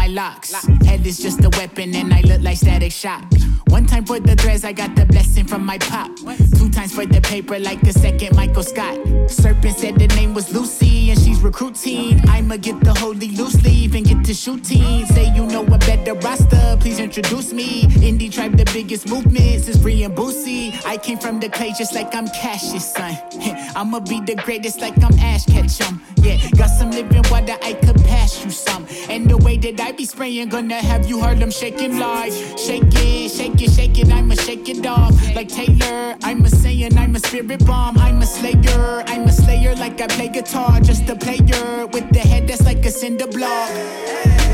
My 0.00 0.06
locks. 0.08 0.79
Head 0.90 1.06
is 1.06 1.18
just 1.18 1.44
a 1.44 1.50
weapon, 1.50 1.94
and 1.94 2.12
I 2.12 2.20
look 2.22 2.42
like 2.42 2.56
Static 2.56 2.90
Shock. 2.90 3.22
One 3.68 3.86
time 3.86 4.04
for 4.04 4.18
the 4.18 4.34
threads, 4.34 4.64
I 4.64 4.72
got 4.72 4.96
the 4.96 5.06
blessing 5.06 5.46
from 5.46 5.64
my 5.64 5.78
pop. 5.78 6.10
Two 6.58 6.68
times 6.68 6.92
for 6.92 7.06
the 7.06 7.20
paper, 7.20 7.60
like 7.60 7.80
the 7.82 7.92
second 7.92 8.34
Michael 8.34 8.64
Scott. 8.64 8.98
Serpent 9.30 9.76
said 9.78 9.94
the 10.00 10.08
name 10.08 10.34
was 10.34 10.52
Lucy, 10.52 11.12
and 11.12 11.20
she's 11.20 11.40
recruiting. 11.42 12.20
I'ma 12.28 12.56
get 12.56 12.80
the 12.80 12.92
holy 12.92 13.30
loose 13.30 13.62
leaf 13.62 13.94
and 13.94 14.04
get 14.04 14.24
to 14.24 14.34
shooting. 14.34 15.06
Say 15.06 15.32
you 15.32 15.46
know 15.46 15.64
a 15.64 15.78
better 15.78 16.14
roster, 16.14 16.76
please 16.80 16.98
introduce 16.98 17.52
me. 17.52 17.82
Indie 18.08 18.32
tribe, 18.32 18.56
the 18.56 18.64
biggest 18.72 19.08
movement 19.08 19.62
since 19.62 19.80
Free 19.80 20.02
and 20.02 20.16
Boosie. 20.16 20.74
I 20.84 20.96
came 20.96 21.18
from 21.18 21.38
the 21.38 21.48
clay 21.48 21.72
just 21.78 21.94
like 21.94 22.12
I'm 22.16 22.26
Cassius, 22.30 22.92
son. 22.92 23.16
I'ma 23.76 24.00
be 24.00 24.20
the 24.20 24.34
greatest 24.34 24.80
like 24.80 25.00
I'm 25.04 25.16
Ash 25.20 25.46
Ketchum. 25.46 26.02
Yeah, 26.16 26.36
got 26.56 26.70
some 26.70 26.90
living 26.90 27.22
water, 27.30 27.56
I 27.62 27.74
could 27.74 28.02
pass 28.02 28.44
you 28.44 28.50
some. 28.50 28.88
And 29.08 29.30
the 29.30 29.36
way 29.36 29.56
that 29.58 29.80
I 29.80 29.92
be 29.92 30.04
spraying, 30.04 30.48
gonna 30.48 30.79
have 30.80 31.08
you 31.08 31.20
heard 31.20 31.38
them 31.38 31.50
shaking 31.50 31.98
live. 31.98 32.32
Shake 32.58 32.82
it, 32.86 33.30
shake 33.30 33.60
it, 33.60 33.70
shake 33.70 33.98
it, 33.98 34.12
I'ma 34.12 34.34
shake 34.34 34.68
it 34.68 34.86
off. 34.86 35.14
Like 35.34 35.48
Taylor, 35.48 36.16
I'm 36.22 36.44
a 36.44 36.50
saying, 36.50 36.96
I'm 36.98 37.14
a 37.16 37.18
spirit 37.18 37.64
bomb, 37.66 37.98
I'm 37.98 38.22
a 38.22 38.26
slayer. 38.26 39.04
I'm 39.06 39.24
a 39.28 39.32
slayer 39.32 39.74
like 39.76 40.00
I 40.00 40.06
play 40.06 40.28
guitar, 40.28 40.80
just 40.80 41.08
a 41.08 41.16
player. 41.16 41.86
With 41.86 42.12
the 42.12 42.20
head 42.20 42.48
that's 42.48 42.64
like 42.64 42.84
a 42.84 42.90
cinder 42.90 43.26
block. 43.26 44.49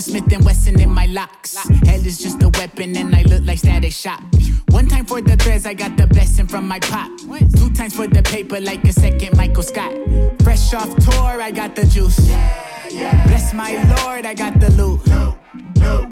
Smith 0.00 0.32
and 0.32 0.44
Wesson 0.44 0.80
in 0.80 0.90
my 0.90 1.06
locks. 1.06 1.56
Hell 1.56 2.04
is 2.04 2.18
just 2.18 2.42
a 2.42 2.48
weapon, 2.48 2.96
and 2.96 3.14
I 3.14 3.22
look 3.22 3.42
like 3.44 3.58
Static 3.58 3.92
Shock. 3.92 4.22
One 4.70 4.88
time 4.88 5.04
for 5.06 5.20
the 5.20 5.36
threads, 5.36 5.66
I 5.66 5.74
got 5.74 5.96
the 5.96 6.06
blessing 6.06 6.46
from 6.46 6.66
my 6.66 6.80
pop. 6.80 7.10
Two 7.56 7.70
times 7.72 7.94
for 7.94 8.06
the 8.06 8.22
paper, 8.22 8.60
like 8.60 8.82
a 8.84 8.92
second 8.92 9.36
Michael 9.36 9.62
Scott. 9.62 9.92
Fresh 10.42 10.74
off 10.74 10.94
tour, 10.96 11.40
I 11.40 11.50
got 11.50 11.76
the 11.76 11.86
juice. 11.86 12.18
Bless 13.26 13.54
my 13.54 13.72
Lord, 13.96 14.26
I 14.26 14.34
got 14.34 14.58
the 14.58 14.70
loot. 14.72 15.00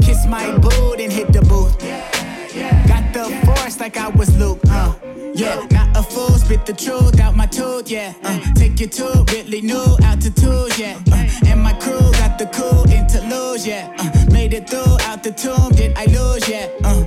Kiss 0.00 0.26
my 0.26 0.56
boot 0.58 1.00
and 1.00 1.12
hit 1.12 1.32
the 1.32 1.42
booth. 1.42 2.21
Got 2.52 3.14
the 3.14 3.24
force 3.46 3.80
like 3.80 3.96
I 3.96 4.08
was 4.08 4.36
Luke. 4.36 4.60
Uh, 4.68 4.94
yeah, 5.34 5.66
not 5.70 5.96
a 5.96 6.02
fool, 6.02 6.36
spit 6.36 6.66
the 6.66 6.74
truth 6.74 7.18
out 7.18 7.34
my 7.34 7.46
tooth. 7.46 7.90
Yeah, 7.90 8.12
uh, 8.22 8.38
take 8.54 8.78
you 8.78 8.88
to 8.88 9.24
really 9.32 9.62
new 9.62 9.96
altitude. 10.02 10.78
Yeah, 10.78 11.00
uh, 11.10 11.46
and 11.46 11.62
my 11.62 11.72
crew 11.72 12.00
got 12.12 12.38
the 12.38 12.46
cool 12.52 12.84
interlude. 12.90 13.64
Yeah, 13.64 13.94
uh, 13.98 14.30
made 14.30 14.52
it 14.52 14.68
through 14.68 14.98
out 15.08 15.22
the 15.22 15.32
tomb. 15.32 15.72
Did 15.72 15.96
I 15.96 16.04
lose? 16.04 16.46
Yeah, 16.46 16.68
uh, 16.84 17.06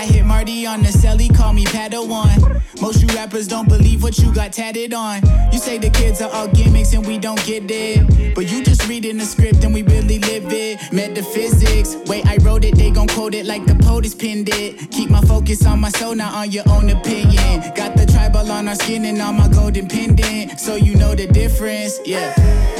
I 0.00 0.04
hit 0.04 0.24
Marty 0.24 0.64
on 0.64 0.80
the 0.80 0.88
celly, 0.88 1.28
call 1.36 1.52
me 1.52 1.66
Padawan. 1.66 2.62
Most 2.80 3.02
you 3.02 3.08
rappers 3.08 3.46
don't 3.46 3.68
believe 3.68 4.02
what 4.02 4.18
you 4.18 4.32
got 4.32 4.50
tatted 4.50 4.94
on. 4.94 5.20
You 5.52 5.58
say 5.58 5.76
the 5.76 5.90
kids 5.90 6.22
are 6.22 6.30
all 6.32 6.48
gimmicks 6.48 6.94
and 6.94 7.06
we 7.06 7.18
don't 7.18 7.44
get 7.44 7.70
it. 7.70 8.34
But 8.34 8.50
you 8.50 8.64
just 8.64 8.88
reading 8.88 9.18
the 9.18 9.26
script 9.26 9.62
and 9.62 9.74
we 9.74 9.82
really 9.82 10.18
live 10.18 10.50
it. 10.50 10.90
Metaphysics, 10.90 11.96
way 12.08 12.22
I 12.24 12.38
wrote 12.40 12.64
it, 12.64 12.76
they 12.76 12.90
gon' 12.90 13.08
quote 13.08 13.34
it 13.34 13.44
like 13.44 13.66
the 13.66 13.74
POTUS 13.74 14.18
pinned 14.18 14.48
it. 14.48 14.90
Keep 14.90 15.10
my 15.10 15.20
focus 15.20 15.66
on 15.66 15.80
my 15.80 15.90
soul, 15.90 16.14
not 16.14 16.32
on 16.32 16.50
your 16.50 16.64
own 16.70 16.88
opinion. 16.88 17.60
Got 17.74 17.98
the 17.98 18.06
tribal 18.06 18.50
on 18.50 18.68
our 18.68 18.76
skin 18.76 19.04
and 19.04 19.20
on 19.20 19.36
my 19.36 19.48
golden 19.48 19.86
pendant. 19.86 20.58
So 20.58 20.76
you 20.76 20.96
know 20.96 21.14
the 21.14 21.26
difference, 21.26 22.00
yeah. 22.06 22.79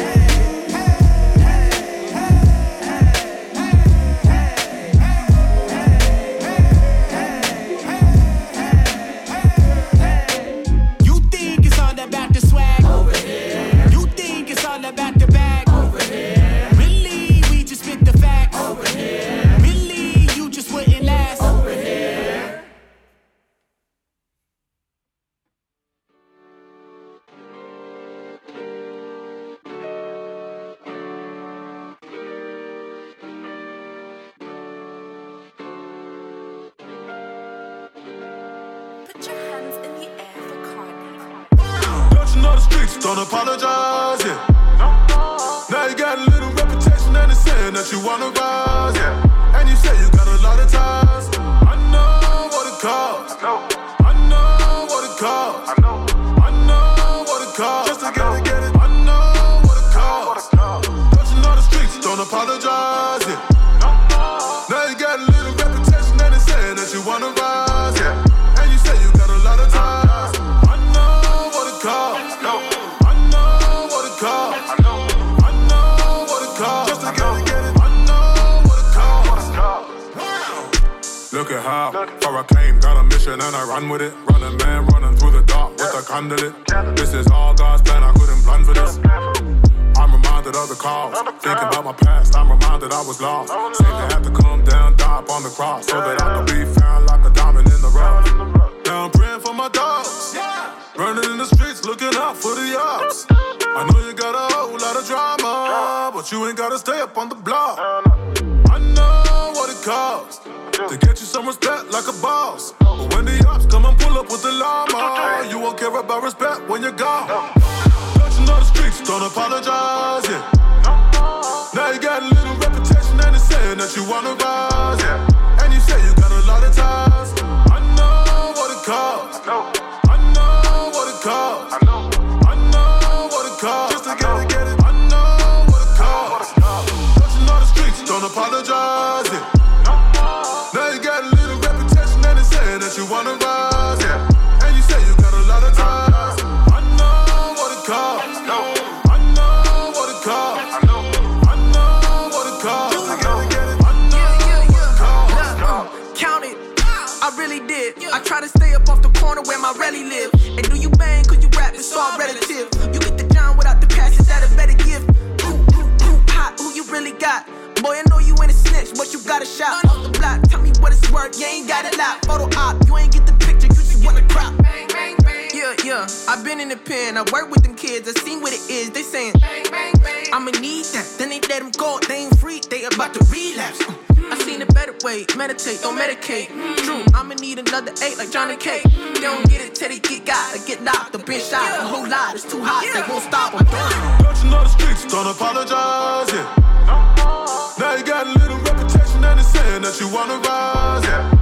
been 191.31 191.41
shot. 191.41 191.63
Yeah. 191.63 191.85
A 191.85 191.87
whole 191.87 192.09
lot 192.09 192.35
is 192.35 192.45
too 192.45 192.61
hot, 192.61 192.83
yeah. 192.85 193.01
they 193.01 193.07
won't 193.09 193.23
stop. 193.23 193.55
I'm 193.55 193.65
done. 193.67 194.23
Don't 194.23 194.43
you 194.43 194.51
know 194.51 194.63
the 194.65 194.69
streets 194.69 195.07
don't 195.07 195.31
apologize? 195.31 196.29
Yeah. 196.35 197.77
Now 197.79 197.95
you 197.95 198.05
got 198.05 198.27
a 198.27 198.33
little 198.35 198.59
reputation 198.59 199.23
and 199.23 199.39
it's 199.39 199.49
saying 199.49 199.83
that 199.83 200.01
you 200.01 200.09
wanna 200.13 200.39
rise. 200.43 201.05
Yeah. 201.05 201.40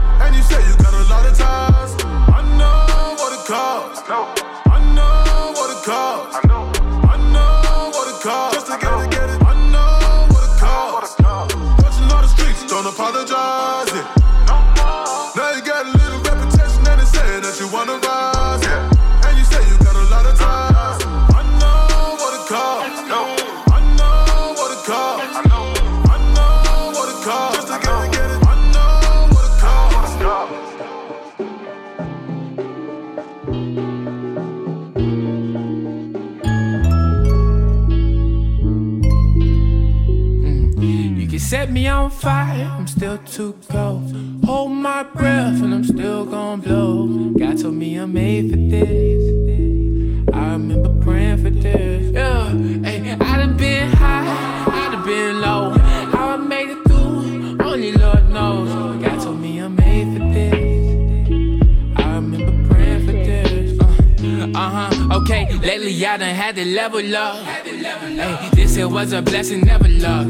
Lately 65.98 66.06
I 66.06 66.16
done 66.16 66.34
had 66.36 66.54
to 66.54 66.64
level 66.64 67.16
up. 67.16 68.52
This 68.52 68.76
here 68.76 68.88
was 68.88 69.12
a 69.12 69.20
blessing, 69.20 69.62
never 69.62 69.88
luck. 69.88 70.28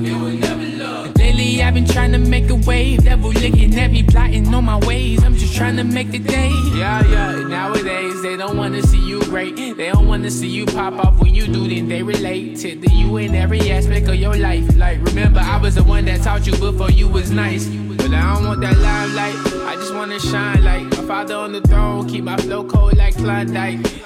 Lately 1.18 1.62
I've 1.62 1.74
been 1.74 1.84
trying 1.84 2.12
to 2.12 2.18
make 2.18 2.48
a 2.48 2.54
wave, 2.54 3.04
level 3.04 3.28
licking 3.28 3.78
every 3.78 4.02
plotting 4.02 4.54
on 4.54 4.64
my 4.64 4.78
ways. 4.86 5.22
I'm 5.22 5.36
just 5.36 5.54
trying 5.54 5.76
to 5.76 5.84
make 5.84 6.10
the 6.10 6.20
day. 6.20 6.48
Yeah, 6.74 7.06
yeah. 7.06 7.46
Nowadays 7.48 8.22
they 8.22 8.38
don't 8.38 8.56
wanna 8.56 8.82
see 8.82 9.06
you 9.06 9.20
great. 9.24 9.56
They 9.56 9.90
don't 9.90 10.08
wanna 10.08 10.30
see 10.30 10.48
you 10.48 10.64
pop 10.64 10.94
off 11.04 11.20
when 11.20 11.34
you 11.34 11.46
do. 11.46 11.68
Then 11.68 11.86
they 11.86 12.02
relate 12.02 12.56
to 12.60 12.70
you 12.70 13.18
in 13.18 13.34
every 13.34 13.70
aspect 13.70 14.08
of 14.08 14.14
your 14.14 14.36
life. 14.36 14.74
Like 14.74 15.04
remember, 15.04 15.40
I 15.40 15.58
was 15.58 15.74
the 15.74 15.84
one 15.84 16.06
that 16.06 16.22
taught 16.22 16.46
you 16.46 16.56
before 16.56 16.90
you 16.90 17.08
was 17.08 17.30
nice. 17.30 17.66
But 17.66 18.14
I 18.14 18.34
don't 18.34 18.46
want 18.46 18.62
that 18.62 18.78
limelight. 18.78 19.36
I 19.68 19.74
just 19.74 19.92
wanna 19.92 20.18
shine 20.18 20.64
like 20.64 20.84
my 20.84 21.04
father 21.06 21.34
on 21.34 21.52
the 21.52 21.60
throne. 21.60 22.08
Keep 22.08 22.24
my 22.24 22.38
flow 22.38 22.64
cold 22.64 22.96
like 22.96 23.16
Klondike 23.16 23.97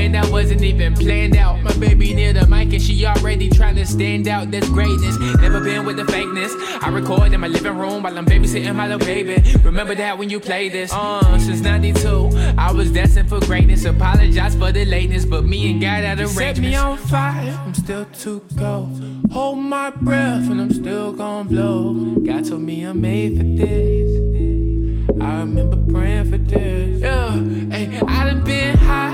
man, 0.00 0.12
that 0.12 0.30
wasn't 0.30 0.62
even 0.62 0.94
planned 0.94 1.36
out. 1.36 1.62
My 1.62 1.74
baby 1.76 2.14
near 2.14 2.32
the 2.32 2.46
mic 2.46 2.72
and 2.72 2.82
she 2.82 3.04
already 3.04 3.50
trying 3.50 3.76
to 3.76 3.84
stand 3.86 4.28
out. 4.28 4.50
That's 4.50 4.68
greatness. 4.68 5.18
Never 5.40 5.60
been 5.60 5.84
with 5.84 5.96
the 5.96 6.04
fakeness. 6.04 6.52
I 6.82 6.88
record 6.88 7.32
in 7.32 7.40
my 7.40 7.48
living 7.48 7.76
room 7.76 8.02
while 8.02 8.16
I'm 8.16 8.24
babysitting 8.24 8.74
my 8.74 8.88
little 8.88 9.06
baby. 9.06 9.36
Remember 9.62 9.94
that 9.94 10.16
when 10.16 10.30
you 10.30 10.40
play 10.40 10.68
this. 10.68 10.90
Uh, 10.92 11.38
since 11.38 11.60
92, 11.60 12.30
I 12.56 12.72
was 12.72 12.90
dancing 12.90 13.26
for 13.26 13.40
greatness. 13.40 13.84
Apologize 13.84 14.54
for 14.54 14.72
the 14.72 14.84
lateness, 14.84 15.24
but 15.24 15.44
me 15.44 15.70
and 15.70 15.80
God 15.80 16.02
had 16.04 16.18
arrangements. 16.18 16.38
Set 16.38 16.58
me 16.58 16.74
on 16.76 16.96
fire, 16.96 17.60
I'm 17.66 17.74
still 17.74 18.06
too 18.06 18.42
cold. 18.56 19.02
Hold 19.32 19.58
my 19.58 19.90
breath 19.90 20.48
and 20.50 20.60
I'm 20.60 20.72
still 20.72 21.12
gonna 21.12 21.48
blow. 21.48 22.16
God 22.26 22.46
told 22.46 22.62
me 22.62 22.84
I'm 22.84 23.00
made 23.00 23.36
for 23.36 23.44
this. 23.44 24.10
I 25.20 25.40
remember 25.40 25.76
praying 25.92 26.30
for 26.30 26.38
this. 26.38 27.02
Yeah, 27.02 27.32
hey, 27.70 28.00
I 28.06 28.24
done 28.24 28.44
been 28.44 28.76
high. 28.78 29.09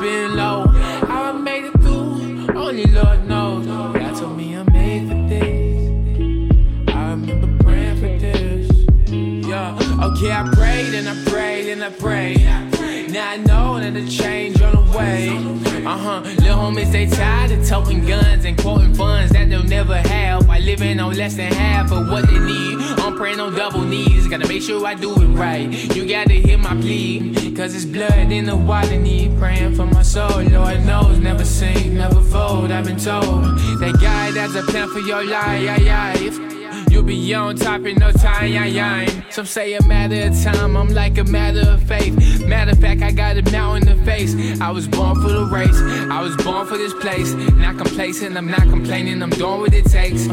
Been 0.00 0.36
low. 0.36 0.64
How 1.08 1.24
I 1.24 1.32
made 1.32 1.64
it 1.64 1.72
through, 1.80 2.46
only 2.54 2.84
Lord 2.84 3.26
knows. 3.26 3.66
God 3.66 4.16
told 4.16 4.36
me 4.36 4.54
I'm 4.54 4.72
made 4.72 5.08
for 5.08 5.28
this. 5.28 6.94
I 6.94 7.10
remember 7.10 7.64
praying 7.64 7.96
for 7.96 8.16
this. 8.24 8.70
Yeah, 9.10 9.76
okay, 10.04 10.30
I 10.30 10.48
prayed 10.52 10.94
and 10.94 11.08
I 11.08 11.24
prayed 11.28 11.72
and 11.72 11.82
I 11.82 11.90
prayed. 11.90 13.10
Now 13.10 13.30
I 13.30 13.36
know 13.38 13.80
that 13.80 13.94
the 13.94 14.08
change 14.08 14.62
on 14.62 14.72
the 14.76 14.96
way. 14.96 15.67
Uh 15.86 15.96
huh. 15.96 16.20
Little 16.20 16.56
homies, 16.56 16.90
they 16.92 17.06
tired 17.06 17.52
of 17.52 17.66
toting 17.66 18.04
guns 18.04 18.44
and 18.44 18.58
quoting 18.58 18.94
funds 18.94 19.32
that 19.32 19.48
they'll 19.48 19.62
never 19.62 19.96
have 19.96 20.46
while 20.48 20.60
living 20.60 20.98
on 21.00 21.16
less 21.16 21.36
than 21.36 21.52
half 21.52 21.92
of 21.92 22.08
what 22.10 22.26
they 22.26 22.38
need. 22.38 22.78
I'm 22.98 23.16
praying 23.16 23.40
on 23.40 23.54
double 23.54 23.82
knees. 23.82 24.26
Gotta 24.28 24.48
make 24.48 24.62
sure 24.62 24.84
I 24.86 24.94
do 24.94 25.14
it 25.14 25.26
right. 25.26 25.68
You 25.94 26.06
gotta 26.08 26.34
hear 26.34 26.58
my 26.58 26.74
plea. 26.74 27.54
Cause 27.54 27.74
it's 27.74 27.84
blood 27.84 28.32
in 28.32 28.46
the 28.46 28.56
water 28.56 28.98
need. 28.98 29.38
Praying 29.38 29.74
for 29.74 29.86
my 29.86 30.02
soul. 30.02 30.42
Lord 30.42 30.84
knows, 30.84 31.18
never 31.18 31.44
sink, 31.44 31.86
never 31.86 32.20
fold. 32.20 32.70
I've 32.70 32.84
been 32.84 32.98
told 32.98 33.44
that 33.80 33.98
God 34.00 34.36
has 34.36 34.54
a 34.56 34.62
plan 34.62 34.88
for 34.88 35.00
your 35.00 35.24
life. 35.24 36.57
You'll 36.98 37.06
be 37.06 37.32
on 37.32 37.54
top 37.54 37.86
in 37.86 37.96
no 37.98 38.10
time, 38.10 38.50
yeah, 38.52 38.64
yeah. 38.64 39.30
Some 39.30 39.46
say 39.46 39.74
a 39.74 39.82
matter 39.84 40.20
of 40.26 40.42
time, 40.42 40.76
I'm 40.76 40.88
like 40.88 41.16
a 41.18 41.22
matter 41.22 41.60
of 41.60 41.80
faith. 41.84 42.44
Matter 42.44 42.72
of 42.72 42.80
fact, 42.80 43.02
I 43.02 43.12
got 43.12 43.36
it 43.36 43.52
now 43.52 43.74
in 43.74 43.84
the 43.84 43.94
face. 44.04 44.34
I 44.60 44.72
was 44.72 44.88
born 44.88 45.14
for 45.22 45.28
the 45.28 45.44
race, 45.44 45.80
I 46.10 46.20
was 46.20 46.36
born 46.38 46.66
for 46.66 46.76
this 46.76 46.92
place. 46.94 47.34
Not 47.34 47.78
complacent, 47.78 48.36
I'm 48.36 48.50
not 48.50 48.62
complaining, 48.62 49.22
I'm 49.22 49.30
doing 49.30 49.60
what 49.60 49.74
it 49.74 49.84
takes. 49.84 50.26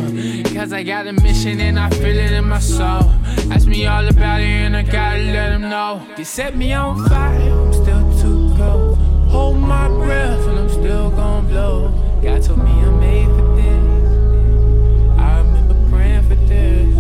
Cause 0.56 0.74
I 0.74 0.82
got 0.82 1.06
a 1.06 1.14
mission 1.14 1.60
and 1.60 1.78
I 1.78 1.88
feel 1.92 2.18
it 2.18 2.32
in 2.32 2.50
my 2.50 2.58
soul. 2.58 3.12
Ask 3.52 3.68
me 3.68 3.86
all 3.86 4.08
about 4.08 4.42
it 4.42 4.46
and 4.46 4.76
I 4.76 4.82
gotta 4.82 5.20
let 5.20 5.50
them 5.50 5.70
know. 5.70 6.02
You 6.18 6.26
set 6.26 6.58
me 6.58 6.74
on 6.74 7.08
fire, 7.08 7.42
I'm 7.42 7.74
still 7.74 8.20
too 8.20 8.56
cold. 8.58 8.98
Hold 9.30 9.58
my 9.58 9.88
breath 9.88 10.48
and 10.48 10.58
I'm 10.58 10.70
still 10.70 11.12
gonna 11.12 11.48
blow. 11.48 11.90
God 12.24 12.42
told 12.42 12.64
me 12.64 12.72
I'm 12.72 13.00
made 13.00 13.28
for 13.28 13.56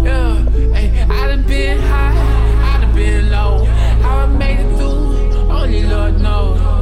I 0.07 1.27
done 1.27 1.43
been 1.43 1.79
high, 1.79 2.77
I 2.77 2.81
done 2.81 2.95
been 2.95 3.29
low. 3.31 3.65
How 4.01 4.17
I 4.19 4.25
made 4.27 4.59
it 4.59 4.77
through, 4.77 5.49
only 5.49 5.83
Lord 5.83 6.19
knows. 6.21 6.74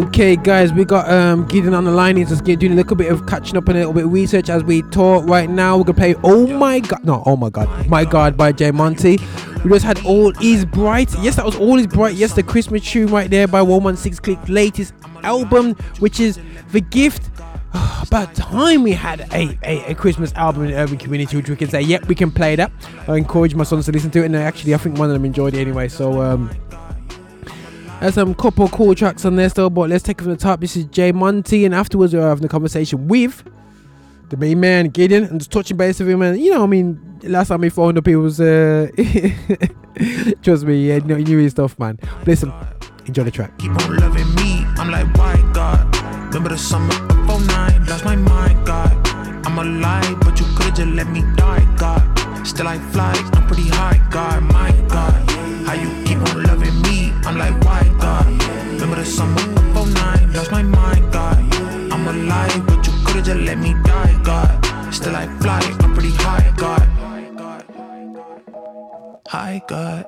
Okay, 0.00 0.34
guys, 0.34 0.72
we 0.72 0.86
got 0.86 1.10
um 1.10 1.46
Gideon 1.46 1.74
on 1.74 1.84
the 1.84 1.90
line. 1.90 2.16
He's 2.16 2.30
just 2.30 2.42
doing 2.42 2.72
a 2.72 2.74
little 2.74 2.96
bit 2.96 3.12
of 3.12 3.26
catching 3.26 3.58
up 3.58 3.68
and 3.68 3.76
a 3.76 3.80
little 3.80 3.92
bit 3.92 4.06
of 4.06 4.12
research 4.12 4.48
as 4.48 4.64
we 4.64 4.80
talk 4.80 5.26
right 5.26 5.48
now. 5.50 5.76
We're 5.76 5.84
gonna 5.84 5.98
play 5.98 6.14
Oh 6.24 6.46
My 6.46 6.80
God, 6.80 7.04
no, 7.04 7.22
Oh 7.26 7.36
My 7.36 7.50
God, 7.50 7.86
My 7.86 8.06
God 8.06 8.34
by 8.34 8.50
J. 8.52 8.70
Monty. 8.70 9.18
We 9.62 9.70
just 9.72 9.84
had 9.84 10.02
All 10.06 10.32
Is 10.42 10.64
Bright. 10.64 11.12
Yes, 11.20 11.36
that 11.36 11.44
was 11.44 11.54
All 11.54 11.78
Is 11.78 11.86
Bright. 11.86 12.14
Yes, 12.14 12.32
the 12.32 12.42
Christmas 12.42 12.82
tune 12.82 13.08
right 13.08 13.28
there 13.28 13.46
by 13.46 13.60
116 13.60 14.24
Clique 14.24 14.48
latest 14.48 14.94
album, 15.22 15.74
which 15.98 16.18
is 16.18 16.40
The 16.72 16.80
Gift. 16.80 17.28
About 18.02 18.34
time 18.34 18.82
we 18.82 18.92
had 18.92 19.20
a, 19.32 19.58
a, 19.62 19.90
a, 19.90 19.94
Christmas 19.94 20.32
album 20.32 20.64
in 20.64 20.70
the 20.70 20.78
urban 20.78 20.96
community, 20.96 21.36
which 21.36 21.50
we 21.50 21.56
can 21.56 21.68
say, 21.68 21.82
yep, 21.82 22.06
we 22.06 22.14
can 22.14 22.30
play 22.30 22.56
that. 22.56 22.72
I 23.06 23.16
encourage 23.16 23.54
my 23.54 23.64
sons 23.64 23.84
to 23.84 23.92
listen 23.92 24.10
to 24.12 24.22
it, 24.22 24.24
and 24.24 24.36
actually, 24.36 24.74
I 24.74 24.78
think 24.78 24.98
one 24.98 25.10
of 25.10 25.12
them 25.12 25.26
enjoyed 25.26 25.54
it 25.54 25.60
anyway. 25.60 25.88
So, 25.88 26.22
um, 26.22 26.50
there's 28.00 28.14
some 28.14 28.34
couple 28.34 28.68
cool 28.68 28.94
tracks 28.94 29.24
on 29.24 29.36
there 29.36 29.48
still, 29.48 29.70
but 29.70 29.90
let's 29.90 30.02
take 30.02 30.20
it 30.20 30.22
from 30.22 30.32
the 30.32 30.38
top. 30.38 30.60
This 30.60 30.76
is 30.76 30.86
J. 30.86 31.12
Monty, 31.12 31.64
and 31.64 31.74
afterwards 31.74 32.14
we're 32.14 32.28
having 32.28 32.44
a 32.44 32.48
conversation 32.48 33.08
with 33.08 33.44
the 34.30 34.36
main 34.36 34.60
man 34.60 34.86
Gideon 34.86 35.24
and 35.24 35.40
just 35.40 35.50
touching 35.50 35.76
base 35.76 35.98
with 35.98 36.08
him 36.08 36.22
and 36.22 36.38
you 36.38 36.52
know 36.52 36.62
I 36.62 36.66
mean 36.66 37.18
last 37.24 37.48
time 37.48 37.64
he 37.64 37.68
phoned 37.68 37.98
up 37.98 38.06
he 38.06 38.14
was 38.14 38.40
uh 38.40 38.86
trust 40.42 40.64
me 40.64 40.86
yeah 40.86 41.00
he 41.00 41.24
knew 41.24 41.38
his 41.38 41.50
stuff 41.50 41.76
man 41.80 41.98
listen 42.26 42.52
enjoy 43.06 43.24
the 43.24 43.30
track 43.32 43.58
keep 43.58 43.72
on 43.72 43.96
loving 43.96 44.32
me. 44.36 44.50
I'm 44.80 44.90
like, 44.90 45.14
why 45.18 45.36
God? 45.52 45.94
Remember 46.28 46.48
the 46.48 46.56
summer 46.56 46.94
of 47.28 47.46
09, 47.48 47.84
lost 47.84 48.02
my 48.02 48.16
mind, 48.16 48.66
God. 48.66 48.92
I'm 49.44 49.58
alive, 49.58 50.18
but 50.20 50.40
you 50.40 50.46
could've 50.56 50.74
just 50.74 50.88
let 50.88 51.08
me 51.08 51.20
die, 51.36 51.66
God. 51.76 52.00
Still 52.46 52.66
I 52.66 52.78
fly, 52.78 53.12
I'm 53.34 53.46
pretty 53.46 53.68
high, 53.68 54.00
God, 54.10 54.42
my 54.44 54.70
God. 54.88 55.30
How 55.66 55.74
you 55.74 55.90
keep 56.06 56.16
on 56.16 56.44
loving 56.44 56.80
me? 56.80 57.12
I'm 57.26 57.36
like, 57.36 57.62
why 57.62 57.79
God? 59.02 59.16
Remember 59.16 59.36
the 59.36 59.54
summer 59.54 59.80
of 59.80 59.94
09, 59.94 60.32
lost 60.34 60.50
my 60.50 60.62
mind, 60.62 61.12
God. 61.12 61.38
I'm 61.92 62.06
alive, 62.06 62.66
but 62.66 62.86
you 62.86 62.92
could've 63.04 63.24
just 63.24 63.40
let 63.40 63.58
me 63.58 63.74
die, 63.84 64.20
God. 64.22 64.94
Still 64.94 65.16
I 65.16 65.26
fly, 65.38 65.60
I'm 65.80 65.94
pretty 65.94 66.12
high, 66.12 66.52
God. 66.56 66.86
High 69.26 69.62
God. 69.68 70.06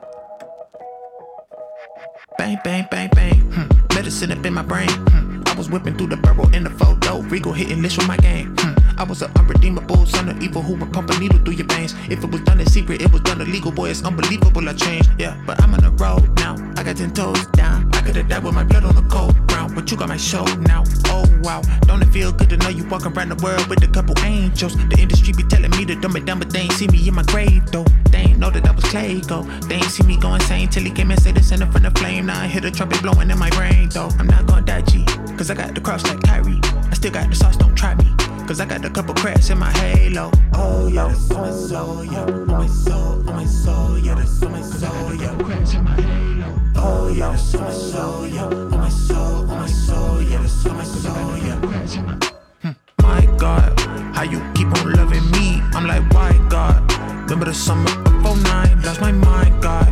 Bang, 2.38 2.58
bang, 2.64 2.86
bang, 2.90 3.08
bang. 3.14 3.40
Hmm. 3.52 3.94
Medicine 3.94 4.32
up 4.32 4.44
in 4.44 4.54
my 4.54 4.62
brain. 4.62 4.88
Hmm. 4.90 5.42
I 5.46 5.54
was 5.54 5.70
whipping 5.70 5.96
through 5.96 6.08
the 6.08 6.16
burrow 6.16 6.48
in 6.50 6.64
the 6.64 6.70
photo. 6.70 7.20
Regal 7.22 7.52
hitting 7.52 7.82
list 7.82 7.98
with 7.98 8.08
my 8.08 8.16
game. 8.16 8.54
Hmm. 8.58 8.71
I 8.98 9.04
was 9.04 9.22
an 9.22 9.30
unredeemable 9.36 10.06
son 10.06 10.28
of 10.28 10.42
evil 10.42 10.62
who 10.62 10.74
would 10.76 10.92
pump 10.92 11.10
a 11.10 11.18
needle 11.18 11.38
through 11.38 11.54
your 11.54 11.66
veins. 11.66 11.94
If 12.08 12.22
it 12.24 12.30
was 12.30 12.40
done 12.42 12.60
in 12.60 12.66
secret, 12.66 13.02
it 13.02 13.12
was 13.12 13.22
done 13.22 13.40
illegal. 13.40 13.72
Boy, 13.72 13.90
it's 13.90 14.04
unbelievable. 14.04 14.68
I 14.68 14.74
changed. 14.74 15.10
Yeah, 15.18 15.40
but 15.46 15.60
I'm 15.62 15.74
on 15.74 15.80
the 15.80 15.90
road 15.90 16.28
now. 16.38 16.54
I 16.76 16.82
got 16.82 16.96
ten 16.96 17.12
toes 17.12 17.46
down. 17.48 17.90
I 17.94 18.00
could've 18.02 18.28
died 18.28 18.44
with 18.44 18.54
my 18.54 18.64
blood 18.64 18.84
on 18.84 18.94
the 18.94 19.02
cold 19.02 19.34
ground, 19.48 19.74
but 19.74 19.90
you 19.90 19.96
got 19.96 20.08
my 20.08 20.16
show 20.16 20.44
now. 20.66 20.84
Oh 21.06 21.24
wow, 21.42 21.62
don't 21.82 22.02
it 22.02 22.06
feel 22.06 22.32
good 22.32 22.50
to 22.50 22.56
know 22.56 22.68
you 22.68 22.84
walking 22.88 23.12
around 23.12 23.30
the 23.30 23.42
world 23.42 23.66
with 23.68 23.82
a 23.82 23.88
couple 23.88 24.18
angels? 24.24 24.76
The 24.88 24.98
industry 24.98 25.32
be 25.32 25.44
telling 25.44 25.70
me 25.72 25.84
to 25.86 25.94
dumb 25.94 26.16
it 26.16 26.24
down, 26.24 26.38
but 26.38 26.50
they 26.50 26.60
ain't 26.60 26.72
see 26.72 26.88
me 26.88 27.06
in 27.06 27.14
my 27.14 27.22
grave 27.24 27.64
though. 27.70 27.84
They 28.10 28.18
ain't 28.18 28.38
know 28.38 28.50
that 28.50 28.66
I 28.66 28.72
was 28.72 28.84
clay 28.84 29.20
go. 29.20 29.42
They 29.68 29.76
ain't 29.76 29.84
see 29.84 30.04
me 30.04 30.16
go 30.16 30.34
insane 30.34 30.68
till 30.68 30.82
he 30.82 30.90
came 30.90 31.10
and 31.10 31.20
said 31.20 31.36
it's 31.36 31.50
in 31.50 31.60
from 31.70 31.82
the 31.82 31.90
flame. 31.92 32.26
Now 32.26 32.40
I 32.40 32.46
hear 32.46 32.60
the 32.60 32.70
trumpet 32.70 33.02
blowing 33.02 33.30
in 33.30 33.38
my 33.38 33.50
brain 33.50 33.88
though. 33.88 34.10
I'm 34.18 34.26
not 34.26 34.46
gonna 34.46 34.62
die 34.62 34.82
G, 34.82 35.04
cause 35.36 35.50
I 35.50 35.54
got 35.54 35.74
the 35.74 35.80
cross 35.80 36.04
like 36.06 36.22
Kyrie. 36.22 36.60
I 36.90 36.94
still 36.94 37.12
got 37.12 37.28
the 37.28 37.36
sauce, 37.36 37.56
don't 37.56 37.74
try 37.74 37.94
me. 37.94 38.06
Cause 38.46 38.60
I 38.60 38.66
got 38.66 38.84
a 38.84 38.90
couple 38.90 39.14
cracks 39.14 39.48
in 39.50 39.58
my 39.58 39.70
halo. 39.70 40.30
Oh 40.52 40.86
yeah, 40.88 41.08
that's 41.08 41.30
on 41.30 41.40
my 41.40 41.50
soul, 41.50 42.04
yeah. 42.04 42.24
On 42.24 42.46
my 42.46 42.66
soul, 42.66 43.28
on 43.28 43.36
my 43.36 43.44
soul, 43.46 43.98
yeah, 43.98 44.14
that's 44.14 44.42
on 44.42 44.52
my 44.52 44.60
soul, 44.60 45.14
yeah. 45.14 45.34
Cracks 45.42 45.74
in 45.74 45.84
my 45.84 45.94
halo. 46.00 46.60
Oh 46.76 47.08
yeah, 47.08 47.30
that's 47.30 47.54
on 47.54 47.62
my 47.62 47.72
soul, 47.72 48.26
yeah. 48.26 48.44
On 48.44 48.70
my 48.70 48.88
soul, 48.90 49.50
on 49.50 49.58
my 49.60 49.66
soul, 49.66 50.22
yeah, 50.22 50.38
that's 50.42 50.66
on 50.66 50.76
my 50.76 50.84
soul, 50.84 51.38
yeah. 51.38 51.60
Cracks 51.62 51.94
in 51.96 52.04
my 52.04 52.18
Hmm. 52.62 52.72
My 53.00 53.26
God, 53.38 53.80
how 54.14 54.24
you 54.24 54.42
keep 54.54 54.68
on 54.68 54.92
loving 54.92 55.30
me? 55.30 55.62
I'm 55.72 55.86
like, 55.86 56.02
why 56.12 56.36
God? 56.50 56.92
Remember 57.22 57.46
the 57.46 57.54
summer 57.54 57.90
of 57.90 58.42
09, 58.44 58.82
lost 58.82 59.00
my 59.00 59.12
mind, 59.12 59.62
God. 59.62 59.88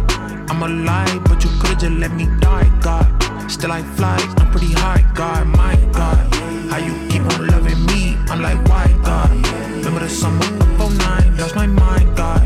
I'm 0.51 0.63
alive, 0.63 1.25
but 1.25 1.43
you 1.43 1.51
could've 1.61 1.79
just 1.79 1.93
let 1.93 2.13
me 2.13 2.27
die, 2.41 2.69
God. 2.83 3.07
Still 3.51 3.73
I 3.73 3.83
fly, 3.97 4.19
I'm 4.39 4.51
pretty 4.51 4.73
high, 4.73 5.05
God, 5.15 5.47
my 5.47 5.77
God. 5.93 6.35
How 6.71 6.79
you 6.79 6.93
keep 7.09 7.23
on 7.23 7.47
loving 7.47 7.87
me? 7.87 7.90
I'm 8.31 8.41
like, 8.41 8.59
why, 8.69 8.87
God? 9.03 9.31
Remember 9.79 10.01
the 10.01 10.09
summer 10.09 10.45
of 10.81 10.97
09, 10.97 11.37
lost 11.37 11.57
my 11.57 11.67
mind, 11.67 12.17
God. 12.17 12.43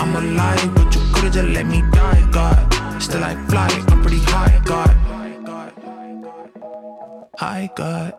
I'm 0.00 0.14
alive, 0.14 0.74
but 0.76 0.94
you 0.94 1.00
could've 1.12 1.32
just 1.32 1.48
let 1.48 1.66
me 1.66 1.82
die, 1.90 2.28
God. 2.30 3.02
Still 3.02 3.24
I 3.24 3.34
fly, 3.48 3.68
I'm 3.88 4.00
pretty 4.00 4.20
high, 4.20 4.62
God. 4.64 4.90
High, 7.36 7.68
God. 7.74 8.12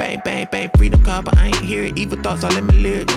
Bang, 0.00 0.22
bang, 0.24 0.48
bang, 0.50 0.70
freedom 0.78 1.04
call, 1.04 1.20
but 1.20 1.36
I 1.36 1.48
ain't 1.48 1.56
hear 1.56 1.82
it. 1.82 1.98
Evil 1.98 2.16
thoughts 2.22 2.42
all 2.42 2.56
in 2.56 2.64
my 2.64 2.72
lyrics. 2.72 3.14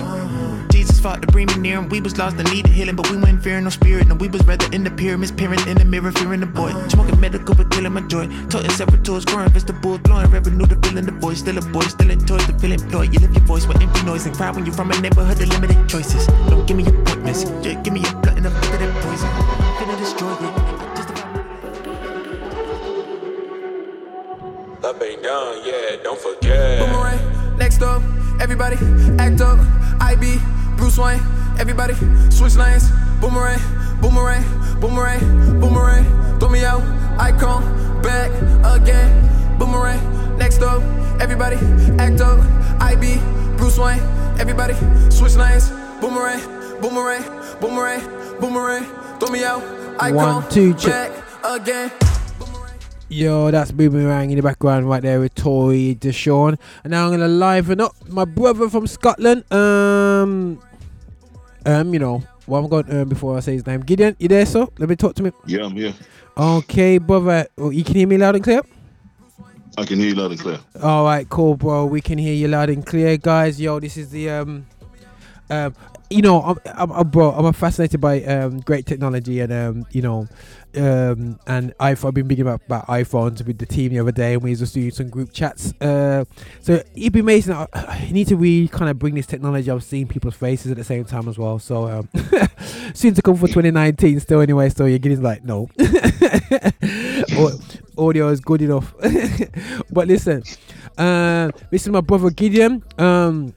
Jesus 0.70 1.00
fought 1.00 1.22
to 1.22 1.28
bring 1.28 1.46
me 1.46 1.56
near 1.56 1.78
him. 1.78 1.88
We 1.88 2.02
was 2.02 2.18
lost 2.18 2.36
and 2.36 2.46
needed 2.52 2.72
healing, 2.72 2.94
but 2.94 3.10
we 3.10 3.16
weren't 3.16 3.42
fearing 3.42 3.64
no 3.64 3.70
spirit. 3.70 4.06
No, 4.06 4.14
we 4.16 4.28
was 4.28 4.44
rather 4.46 4.68
in 4.70 4.84
the 4.84 4.90
pyramids, 4.90 5.32
peering 5.32 5.66
in 5.66 5.78
the 5.78 5.86
mirror, 5.86 6.12
fearing 6.12 6.40
the 6.40 6.46
boy. 6.46 6.72
Smoking 6.88 7.18
medical, 7.18 7.54
but 7.54 7.70
killing 7.70 7.94
my 7.94 8.02
joy. 8.02 8.28
Toting 8.50 8.70
separate 8.72 9.02
tools, 9.02 9.24
growing 9.24 9.48
vegetables, 9.48 10.00
blowing 10.00 10.30
revenue 10.30 10.66
to 10.66 10.76
filling 10.76 11.06
the 11.06 11.12
void. 11.12 11.38
Still 11.38 11.56
a 11.56 11.62
boy, 11.62 11.84
still 11.84 12.10
in 12.10 12.18
toys 12.26 12.44
to 12.48 12.58
feel 12.58 12.72
employed. 12.72 13.14
You 13.14 13.20
lift 13.20 13.34
your 13.34 13.46
voice 13.46 13.66
with 13.66 13.80
empty 13.80 14.02
noise 14.02 14.26
and 14.26 14.36
cry 14.36 14.50
when 14.50 14.66
you're 14.66 14.74
from 14.74 14.90
a 14.90 15.00
neighborhood 15.00 15.40
of 15.40 15.48
limited 15.48 15.88
choices. 15.88 16.26
Don't 16.50 16.66
give 16.66 16.76
me 16.76 16.84
appointments, 16.86 17.44
just 17.64 17.82
give 17.82 17.94
me 17.94 18.04
a 18.04 18.12
blunt 18.16 18.36
and 18.36 18.46
a 18.46 18.50
bit 18.50 18.74
of 18.74 18.80
that 18.80 19.02
poison. 19.02 19.30
I'm 19.32 19.72
finna 19.80 19.98
destroy 19.98 20.34
it. 20.34 20.63
Up 24.84 25.02
ain't 25.02 25.22
done, 25.22 25.62
yeah, 25.64 25.96
don't 26.02 26.18
forget. 26.18 26.78
Boomerang, 26.80 27.56
next 27.56 27.80
up, 27.80 28.02
everybody 28.38 28.76
act 29.18 29.40
up. 29.40 29.58
IB, 30.02 30.36
Bruce 30.76 30.98
Wayne, 30.98 31.20
everybody 31.58 31.94
switch 32.30 32.54
lanes. 32.56 32.90
Boomerang, 33.18 33.58
boomerang, 34.02 34.44
boomerang, 34.80 35.58
boomerang. 35.58 36.38
Throw 36.38 36.50
me 36.50 36.66
out, 36.66 36.82
icon, 37.18 37.62
back 38.02 38.30
again. 38.62 39.58
Boomerang, 39.58 40.36
next 40.36 40.60
up, 40.60 40.82
everybody 41.18 41.56
act 41.98 42.20
up. 42.20 42.40
IB, 42.82 43.16
Bruce 43.56 43.78
Wayne, 43.78 44.02
everybody 44.38 44.74
switch 45.08 45.36
lanes. 45.36 45.70
Boomerang, 46.02 46.40
boomerang, 46.82 47.24
boomerang, 47.58 48.02
boomerang. 48.38 48.84
Throw 49.18 49.30
me 49.30 49.44
out, 49.44 49.62
icon, 49.98 50.42
One, 50.42 50.50
two, 50.50 50.74
check. 50.74 51.10
back 51.10 51.60
again. 51.62 51.90
Yo, 53.14 53.48
that's 53.52 53.70
Boomerang 53.70 54.30
in 54.30 54.36
the 54.36 54.42
background 54.42 54.88
right 54.88 55.00
there 55.00 55.20
with 55.20 55.32
Torey 55.36 55.94
D'Shaun. 55.94 56.58
And 56.82 56.90
now 56.90 57.04
I'm 57.04 57.12
gonna 57.12 57.28
liven 57.28 57.80
up 57.80 57.94
my 58.08 58.24
brother 58.24 58.68
from 58.68 58.88
Scotland. 58.88 59.44
Um, 59.52 60.60
um, 61.64 61.92
you 61.94 62.00
know, 62.00 62.24
what 62.46 62.58
I'm 62.58 62.68
going 62.68 62.86
to 62.86 63.02
um 63.02 63.08
before 63.08 63.36
I 63.36 63.40
say 63.40 63.52
his 63.52 63.64
name. 63.68 63.82
Gideon, 63.82 64.16
you 64.18 64.26
there, 64.26 64.44
so? 64.44 64.72
Let 64.78 64.88
me 64.88 64.96
talk 64.96 65.14
to 65.14 65.22
me. 65.22 65.30
Yeah, 65.46 65.66
I'm 65.66 65.76
here. 65.76 65.94
Okay, 66.36 66.98
brother. 66.98 67.46
Oh, 67.56 67.70
you 67.70 67.84
can 67.84 67.94
hear 67.94 68.08
me 68.08 68.18
loud 68.18 68.34
and 68.34 68.42
clear. 68.42 68.62
I 69.78 69.84
can 69.84 70.00
hear 70.00 70.08
you 70.08 70.16
loud 70.16 70.32
and 70.32 70.40
clear. 70.40 70.58
All 70.82 71.04
right, 71.04 71.28
cool, 71.28 71.56
bro. 71.56 71.86
We 71.86 72.00
can 72.00 72.18
hear 72.18 72.34
you 72.34 72.48
loud 72.48 72.68
and 72.68 72.84
clear, 72.84 73.16
guys. 73.16 73.60
Yo, 73.60 73.78
this 73.78 73.96
is 73.96 74.10
the 74.10 74.28
um, 74.28 74.66
um, 75.48 75.72
you 76.14 76.22
know, 76.22 76.40
I'm, 76.42 76.58
I'm, 76.66 76.92
I'm 76.92 77.08
bro. 77.08 77.32
I'm 77.32 77.52
fascinated 77.52 78.00
by 78.00 78.22
um 78.22 78.60
great 78.60 78.86
technology 78.86 79.40
and 79.40 79.52
um, 79.52 79.86
you 79.90 80.00
know, 80.00 80.28
um, 80.76 81.40
and 81.48 81.76
iPhone. 81.78 82.08
I've 82.08 82.14
been 82.14 82.28
thinking 82.28 82.46
about, 82.46 82.62
about 82.66 82.86
iPhones 82.86 83.44
with 83.44 83.58
the 83.58 83.66
team 83.66 83.92
the 83.92 83.98
other 83.98 84.12
day, 84.12 84.34
and 84.34 84.42
we 84.42 84.54
just 84.54 84.74
doing 84.74 84.92
some 84.92 85.08
group 85.08 85.32
chats. 85.32 85.74
Uh, 85.80 86.24
so 86.60 86.82
it'd 86.94 87.12
be 87.12 87.18
amazing. 87.18 87.54
I, 87.54 87.66
I 87.74 88.08
need 88.12 88.28
to 88.28 88.36
really 88.36 88.68
kind 88.68 88.88
of 88.88 88.98
bring 88.98 89.16
this 89.16 89.26
technology 89.26 89.68
of 89.68 89.82
seeing 89.82 90.06
people's 90.06 90.36
faces 90.36 90.70
at 90.70 90.76
the 90.76 90.84
same 90.84 91.04
time 91.04 91.28
as 91.28 91.36
well. 91.36 91.58
So 91.58 91.88
um, 91.88 92.08
soon 92.94 93.14
to 93.14 93.22
come 93.22 93.34
for 93.36 93.48
2019. 93.48 94.20
Still, 94.20 94.40
anyway. 94.40 94.68
So 94.68 94.84
you're 94.84 95.00
getting 95.00 95.20
like 95.20 95.42
no. 95.44 95.68
Audio 97.98 98.28
is 98.28 98.40
good 98.40 98.62
enough. 98.62 98.94
but 99.90 100.06
listen, 100.06 100.44
uh, 100.96 101.50
this 101.70 101.82
is 101.82 101.88
my 101.88 102.00
brother 102.00 102.30
Gideon. 102.30 102.84
Um, 102.98 103.52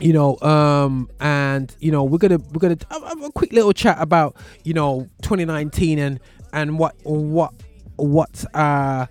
you 0.00 0.12
know 0.12 0.38
um 0.40 1.08
and 1.20 1.76
you 1.80 1.92
know 1.92 2.04
we're 2.04 2.18
gonna 2.18 2.38
we're 2.38 2.60
gonna 2.60 2.78
have 2.90 3.22
a 3.22 3.30
quick 3.32 3.52
little 3.52 3.72
chat 3.72 3.96
about 4.00 4.36
you 4.64 4.74
know 4.74 5.08
2019 5.22 5.98
and 5.98 6.20
and 6.52 6.78
what 6.78 6.94
what 7.04 7.52
what 7.96 8.44
uh 8.54 9.06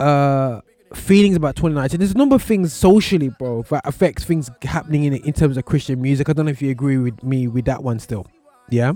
uh 0.00 0.60
feelings 0.94 1.36
about 1.36 1.54
2019 1.56 1.98
there's 1.98 2.12
a 2.12 2.18
number 2.18 2.34
of 2.34 2.42
things 2.42 2.72
socially 2.72 3.28
bro 3.38 3.62
that 3.62 3.86
affects 3.86 4.24
things 4.24 4.50
happening 4.62 5.04
in 5.04 5.14
in 5.14 5.32
terms 5.32 5.56
of 5.56 5.64
christian 5.64 6.00
music. 6.00 6.28
I 6.28 6.32
don't 6.32 6.46
know 6.46 6.52
if 6.52 6.62
you 6.62 6.70
agree 6.70 6.98
with 6.98 7.22
me 7.22 7.46
with 7.46 7.66
that 7.66 7.82
one 7.82 7.98
still. 7.98 8.26
Yeah? 8.70 8.92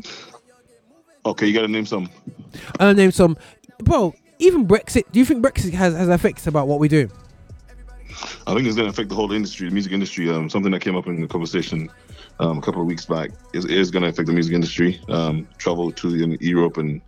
Okay, 1.25 1.47
you 1.47 1.55
gotta 1.55 1.69
name 1.69 1.87
some. 1.87 2.09
i'll 2.81 2.95
name 2.95 3.11
some. 3.11 3.37
Bro 3.79 4.15
even 4.39 4.67
brexit 4.67 5.05
do 5.13 5.19
you 5.19 5.25
think 5.25 5.45
brexit 5.45 5.73
has 5.73 5.95
has 5.95 6.09
effects 6.09 6.47
about 6.47 6.67
what 6.67 6.79
we 6.81 6.89
do 6.89 7.09
I 8.47 8.55
think 8.55 8.67
it's 8.67 8.77
going 8.77 8.87
to 8.87 8.91
affect 8.93 9.09
the 9.09 9.15
whole 9.15 9.33
industry, 9.33 9.69
the 9.69 9.73
music 9.75 9.93
industry. 9.93 10.29
Um, 10.31 10.49
something 10.49 10.73
that 10.73 10.81
came 10.83 10.97
up 10.97 11.07
in 11.07 11.21
the 11.21 11.29
conversation 11.29 11.89
um, 12.41 12.59
a 12.59 12.61
couple 12.63 12.81
of 12.81 12.87
weeks 12.87 13.07
back 13.07 13.31
is, 13.53 13.65
is 13.65 13.91
going 13.91 14.03
to 14.03 14.09
affect 14.09 14.27
the 14.27 14.33
music 14.33 14.55
industry. 14.55 15.01
Um, 15.09 15.49
travel 15.59 15.93
to 15.93 16.09
in 16.23 16.37
Europe 16.41 16.77
and 16.77 17.01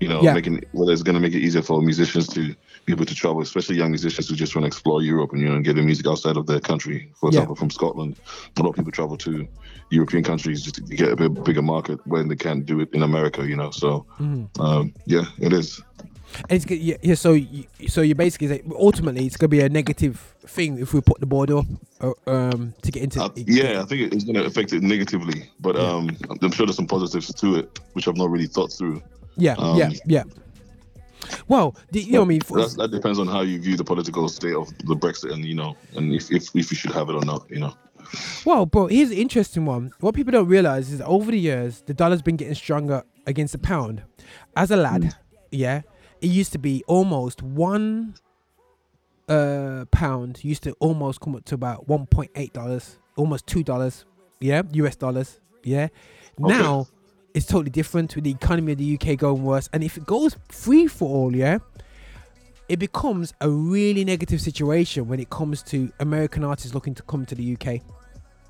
you 0.00 0.08
know 0.08 0.22
Yeah. 0.22 0.32
making 0.34 0.60
whether 0.72 0.92
it's 0.92 1.02
going 1.02 1.14
to 1.14 1.20
make 1.20 1.34
it 1.34 1.42
easier 1.42 1.62
for 1.62 1.82
musicians 1.82 2.28
to 2.28 2.54
be 2.86 2.92
able 2.92 3.04
to 3.04 3.14
travel, 3.14 3.40
especially 3.42 3.76
young 3.76 3.90
musicians 3.90 4.28
who 4.28 4.36
just 4.36 4.54
want 4.54 4.62
to 4.64 4.68
explore 4.68 5.02
Europe 5.02 5.32
and 5.32 5.40
you 5.42 5.48
know 5.48 5.56
and 5.56 5.64
get 5.64 5.74
their 5.74 5.84
music 5.84 6.06
outside 6.06 6.36
of 6.36 6.46
their 6.46 6.60
country. 6.60 7.12
For 7.20 7.26
Yeah. 7.28 7.40
example, 7.40 7.56
from 7.56 7.70
Scotland, 7.70 8.16
a 8.56 8.62
lot 8.62 8.70
of 8.70 8.76
people 8.76 8.92
travel 8.92 9.16
to 9.18 9.46
European 9.90 10.22
countries 10.22 10.62
just 10.62 10.76
to 10.76 10.82
get 10.82 11.12
a 11.12 11.16
bit 11.16 11.44
bigger 11.44 11.62
market 11.62 11.98
when 12.04 12.28
they 12.28 12.36
can't 12.36 12.64
do 12.64 12.80
it 12.80 12.88
in 12.92 13.02
America. 13.02 13.46
You 13.46 13.56
know, 13.56 13.70
so 13.70 14.06
Mhm. 14.20 14.48
um, 14.60 14.92
yeah, 15.06 15.24
it 15.40 15.52
is. 15.52 15.80
And 16.48 16.62
it's, 16.62 16.70
yeah, 16.70 16.96
yeah, 17.02 17.14
so 17.14 17.32
you, 17.32 17.64
so 17.88 18.02
you 18.02 18.14
basically 18.14 18.48
say 18.48 18.62
ultimately 18.78 19.26
it's 19.26 19.36
gonna 19.36 19.48
be 19.48 19.60
a 19.60 19.68
negative 19.68 20.34
thing 20.46 20.78
if 20.78 20.92
we 20.94 21.00
put 21.00 21.20
the 21.20 21.26
border 21.26 21.60
uh, 22.00 22.12
um 22.26 22.74
to 22.82 22.90
get 22.90 23.02
into 23.02 23.32
Yeah, 23.36 23.82
I 23.82 23.84
think 23.84 24.12
it's 24.12 24.24
going 24.24 24.36
to 24.36 24.44
affect 24.44 24.72
it 24.72 24.82
negatively, 24.82 25.50
but 25.60 25.76
um, 25.76 26.16
I'm 26.42 26.50
sure 26.52 26.66
there's 26.66 26.76
some 26.76 26.86
positives 26.86 27.32
to 27.32 27.56
it, 27.56 27.80
which 27.92 28.08
I've 28.08 28.16
not 28.16 28.30
really 28.30 28.46
thought 28.46 28.72
through. 28.72 29.02
Yeah, 29.36 29.54
Um, 29.58 29.78
yeah, 29.78 29.90
yeah. 30.06 30.22
Well, 31.48 31.76
the, 31.90 32.00
you 32.00 32.12
know 32.12 32.20
what 32.20 32.26
I 32.26 32.28
mean. 32.28 32.40
For, 32.40 32.66
that 32.66 32.90
depends 32.90 33.18
on 33.18 33.26
how 33.26 33.40
you 33.42 33.60
view 33.60 33.76
the 33.76 33.84
political 33.84 34.28
state 34.28 34.54
of 34.54 34.68
the 34.78 34.94
Brexit, 34.94 35.32
and 35.32 35.44
you 35.44 35.54
know, 35.54 35.76
and 35.94 36.14
if 36.14 36.30
if, 36.30 36.54
if 36.54 36.70
you 36.70 36.76
should 36.76 36.92
have 36.92 37.08
it 37.10 37.14
or 37.14 37.24
not. 37.24 37.48
You 37.50 37.60
know. 37.60 37.74
Well, 38.44 38.66
bro, 38.66 38.86
here's 38.86 39.10
an 39.10 39.18
interesting 39.18 39.64
one. 39.66 39.92
What 40.00 40.14
people 40.14 40.32
don't 40.32 40.46
realize 40.48 40.90
is 40.90 41.00
over 41.02 41.30
the 41.30 41.38
years, 41.38 41.82
the 41.86 41.94
dollar's 41.94 42.22
been 42.22 42.36
getting 42.36 42.54
stronger 42.54 43.02
against 43.26 43.52
the 43.52 43.58
pound. 43.58 44.02
As 44.56 44.70
a 44.70 44.76
lad, 44.76 45.14
yeah, 45.50 45.82
it 46.20 46.26
used 46.28 46.52
to 46.52 46.58
be 46.58 46.84
almost 46.86 47.42
one 47.42 48.14
uh 49.28 49.84
pound 49.90 50.42
used 50.42 50.62
to 50.62 50.72
almost 50.80 51.20
come 51.20 51.36
up 51.36 51.44
to 51.44 51.54
about 51.54 51.86
one 51.88 52.06
point 52.06 52.30
eight 52.34 52.52
dollars, 52.52 52.98
almost 53.16 53.46
two 53.46 53.62
dollars, 53.62 54.04
yeah, 54.40 54.62
US 54.72 54.96
dollars, 54.96 55.40
yeah. 55.64 55.88
Now 56.38 56.86
it's 57.34 57.46
totally 57.46 57.70
different 57.70 58.14
with 58.14 58.24
the 58.24 58.30
economy 58.30 58.72
of 58.72 58.78
the 58.78 58.94
UK 58.94 59.18
going 59.18 59.42
worse, 59.44 59.68
and 59.72 59.84
if 59.84 59.96
it 59.96 60.06
goes 60.06 60.36
free 60.48 60.86
for 60.86 61.08
all, 61.08 61.36
yeah, 61.36 61.58
it 62.68 62.78
becomes 62.78 63.34
a 63.40 63.50
really 63.50 64.04
negative 64.04 64.40
situation 64.40 65.08
when 65.08 65.20
it 65.20 65.30
comes 65.30 65.62
to 65.64 65.92
American 66.00 66.44
artists 66.44 66.74
looking 66.74 66.94
to 66.94 67.02
come 67.02 67.26
to 67.26 67.34
the 67.34 67.56
UK. 67.56 67.80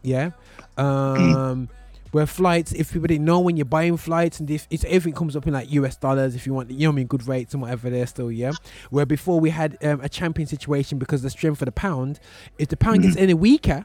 Yeah. 0.03 0.31
Um 0.77 1.69
where 2.13 2.27
flights, 2.27 2.73
if 2.73 2.93
people 2.93 3.07
didn't 3.07 3.25
know 3.25 3.41
when 3.41 3.57
you're 3.57 3.65
buying 3.67 3.97
flights 3.97 4.41
and 4.41 4.51
if 4.51 4.67
it's 4.71 4.85
everything 4.85 5.13
comes 5.13 5.37
up 5.37 5.47
in 5.47 5.53
like 5.53 5.71
US 5.73 5.97
dollars 5.97 6.35
if 6.35 6.47
you 6.47 6.55
want 6.55 6.71
you 6.71 6.81
know 6.81 6.91
what 6.91 6.95
I 6.95 6.97
mean 6.97 7.07
good 7.07 7.27
rates 7.29 7.53
and 7.55 7.63
whatever 7.63 7.91
they're 7.91 8.07
still, 8.07 8.31
yeah. 8.33 8.53
Where 8.91 9.07
before 9.07 9.41
we 9.41 9.51
had 9.51 9.77
um, 9.85 10.01
a 10.01 10.09
champion 10.09 10.47
situation 10.49 10.99
because 10.99 11.23
the 11.23 11.31
strength 11.31 11.61
of 11.63 11.67
the 11.67 11.73
pound, 11.73 12.21
if 12.59 12.69
the 12.69 12.77
pound 12.77 13.03
gets 13.03 13.17
any 13.17 13.35
weaker, 13.35 13.85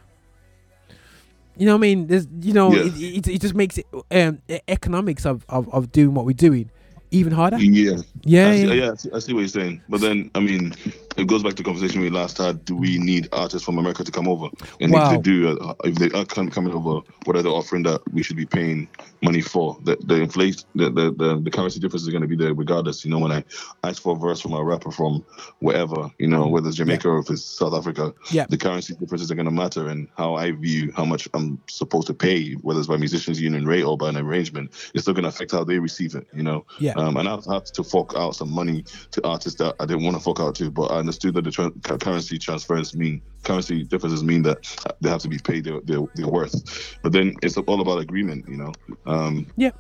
you 1.58 1.66
know 1.66 1.74
what 1.74 1.80
I 1.80 1.82
mean? 1.82 2.08
There's 2.08 2.28
you 2.42 2.54
know, 2.54 2.74
Yeah. 2.74 2.84
it, 2.86 3.28
it, 3.28 3.28
it 3.28 3.42
just 3.42 3.54
makes 3.56 3.78
it 3.78 3.86
um 4.12 4.42
economics 4.68 5.26
of, 5.26 5.46
of, 5.50 5.72
of 5.74 5.92
doing 5.92 6.14
what 6.14 6.26
we're 6.26 6.34
doing 6.34 6.70
even 7.13 7.32
harder. 7.32 7.58
Yeah. 7.58 7.97
Yeah, 8.26 8.49
I 8.49 8.56
see, 8.56 8.67
yeah. 8.67 8.73
yeah. 8.73 8.91
I 8.91 8.95
see, 8.95 9.10
I 9.15 9.19
see 9.19 9.34
what 9.34 9.39
you're 9.41 9.47
saying, 9.49 9.82
but 9.89 9.99
then 10.02 10.32
I 10.34 10.39
mean, 10.39 10.73
it 11.17 11.28
goes 11.28 11.43
back 11.43 11.52
to 11.52 11.58
the 11.58 11.63
conversation 11.63 12.02
we 12.02 12.10
last 12.10 12.38
had. 12.38 12.63
Do 12.65 12.76
we 12.76 12.97
need 12.97 13.28
artists 13.34 13.65
from 13.65 13.78
America 13.78 14.04
to 14.04 14.12
come 14.12 14.28
over? 14.30 14.47
And 14.80 14.91
Wow. 14.91 15.06
if 15.12 15.17
they 15.17 15.21
do, 15.21 15.60
uh, 15.60 15.73
if 15.84 15.95
they 15.95 16.10
are 16.17 16.26
coming 16.26 16.73
over, 16.73 17.02
what 17.26 17.36
are 17.36 17.41
they 17.43 17.49
offering 17.49 17.84
that 17.84 18.02
we 18.13 18.23
should 18.23 18.38
be 18.38 18.45
paying 18.45 18.88
money 19.21 19.41
for? 19.41 19.78
The 19.84 19.97
the 20.06 20.21
inflation, 20.21 20.63
the 20.76 20.89
the, 20.89 21.12
the, 21.12 21.39
the 21.41 21.52
currency 21.52 21.80
difference 21.82 22.04
is 22.04 22.10
going 22.10 22.21
to 22.21 22.28
be 22.28 22.38
there 22.38 22.54
regardless. 22.54 23.04
You 23.06 23.12
know, 23.12 23.19
when 23.19 23.32
I 23.32 23.43
ask 23.84 24.02
for 24.02 24.15
a 24.15 24.19
verse 24.19 24.39
from 24.39 24.54
a 24.54 24.63
rapper 24.63 24.91
from 24.91 25.23
wherever, 25.60 26.10
you 26.19 26.28
know, 26.28 26.47
whether 26.47 26.69
it's 26.69 26.78
Jamaica 26.78 27.10
or 27.10 27.19
if 27.19 27.30
it's 27.30 27.43
South 27.43 27.73
Africa, 27.73 28.13
Yeah. 28.32 28.45
the 28.49 28.58
currency 28.58 28.95
differences 28.95 29.30
are 29.32 29.36
going 29.36 29.52
to 29.52 29.52
matter, 29.63 29.89
and 29.89 30.08
how 30.17 30.36
I 30.36 30.52
view 30.52 30.93
how 30.95 31.06
much 31.06 31.28
I'm 31.34 31.60
supposed 31.67 32.08
to 32.08 32.13
pay, 32.13 32.54
whether 32.65 32.80
it's 32.80 32.88
by 32.88 32.97
musicians 32.97 33.41
union 33.41 33.65
rate 33.65 33.84
or 33.84 33.97
by 33.97 34.10
an 34.10 34.17
arrangement, 34.17 34.71
it's 34.93 35.04
still 35.04 35.13
going 35.13 35.23
to 35.23 35.30
affect 35.30 35.52
how 35.52 35.63
they 35.65 35.80
receive 35.80 36.15
it. 36.15 36.26
You 36.34 36.43
know. 36.43 36.65
Yeah. 36.80 36.93
Um, 36.93 37.03
and 37.10 37.28
I've 37.28 37.46
had 37.46 37.66
to 37.66 37.84
fork 37.84 38.13
out 38.16 38.36
some 38.36 38.52
money 38.52 38.84
to 39.12 39.28
artists 39.28 39.58
that 39.60 39.76
I 39.80 39.86
didn't 39.86 40.04
want 40.04 40.18
to 40.18 40.24
fork 40.24 40.39
out 40.39 40.56
to, 40.56 40.72
but 40.72 40.92
I 40.92 40.98
understood 40.98 41.34
that 41.36 41.44
the 41.44 41.50
tran 41.50 41.84
cu- 41.84 41.98
currency 41.98 42.38
transfers 42.38 42.96
mean 42.96 43.22
currency 43.44 43.84
differences 43.84 44.24
mean 44.24 44.44
that 44.44 44.58
they 45.02 45.10
have 45.10 45.22
to 45.22 45.28
be 45.28 45.39
paid 45.39 45.66
their, 45.66 45.82
their, 45.82 46.02
their 46.16 46.28
worth. 46.28 46.98
But 47.02 47.12
then 47.12 47.36
it's 47.42 47.58
all 47.58 47.82
about 47.82 48.00
agreement, 48.00 48.48
you 48.48 48.58
know. 48.58 48.74
Um, 49.06 49.48
Yeah. 49.58 49.72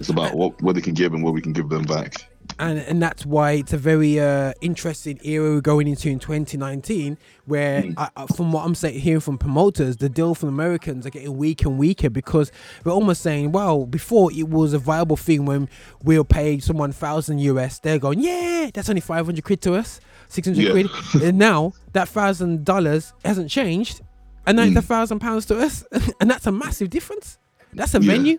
It's 0.00 0.10
about 0.10 0.36
what 0.36 0.60
what 0.62 0.74
they 0.76 0.80
can 0.80 0.94
give 0.94 1.12
and 1.12 1.24
what 1.24 1.34
we 1.34 1.40
can 1.40 1.52
give 1.52 1.68
them 1.68 1.82
back. 1.84 2.27
And 2.58 2.78
and 2.80 3.00
that's 3.02 3.24
why 3.26 3.52
it's 3.52 3.72
a 3.72 3.78
very 3.78 4.18
uh, 4.18 4.52
interesting 4.60 5.18
era 5.24 5.50
we're 5.54 5.60
going 5.60 5.86
into 5.88 6.08
in 6.08 6.18
2019 6.18 7.16
where 7.46 7.84
I, 7.96 8.08
I- 8.16 8.26
from 8.26 8.52
what 8.52 8.64
i'm 8.64 8.74
saying 8.74 8.98
hearing 9.00 9.20
from 9.20 9.38
promoters 9.38 9.96
the 9.98 10.08
deal 10.08 10.34
from 10.34 10.48
americans 10.48 11.06
are 11.06 11.10
getting 11.10 11.36
weaker 11.36 11.68
and 11.68 11.78
weaker 11.78 12.10
because 12.10 12.50
we're 12.84 12.92
almost 12.92 13.22
saying 13.22 13.52
well 13.52 13.86
before 13.86 14.32
it 14.32 14.48
was 14.48 14.72
a 14.72 14.78
viable 14.78 15.16
thing 15.16 15.44
when 15.44 15.68
we'll 16.02 16.24
pay 16.24 16.58
someone 16.58 16.92
thousand 16.92 17.38
us 17.40 17.78
they're 17.80 17.98
going 17.98 18.20
yeah 18.20 18.70
that's 18.72 18.88
only 18.88 19.00
500 19.00 19.44
quid 19.44 19.60
to 19.62 19.74
us 19.74 20.00
600 20.28 20.60
Yeah. 20.62 20.70
quid. 20.72 20.90
And 21.22 21.38
now 21.38 21.72
that 21.92 22.08
thousand 22.08 22.64
dollars 22.64 23.12
hasn't 23.24 23.50
changed 23.50 24.02
and 24.46 24.56
now 24.56 24.64
it's 24.64 24.76
a 24.76 24.82
thousand 24.82 25.18
pounds 25.20 25.46
to 25.46 25.58
us. 25.58 25.84
And 26.20 26.30
that's 26.30 26.46
a 26.46 26.52
massive 26.52 26.88
difference. 26.90 27.38
That's 27.74 27.94
a 27.94 28.00
Yeah. 28.00 28.12
venue 28.12 28.38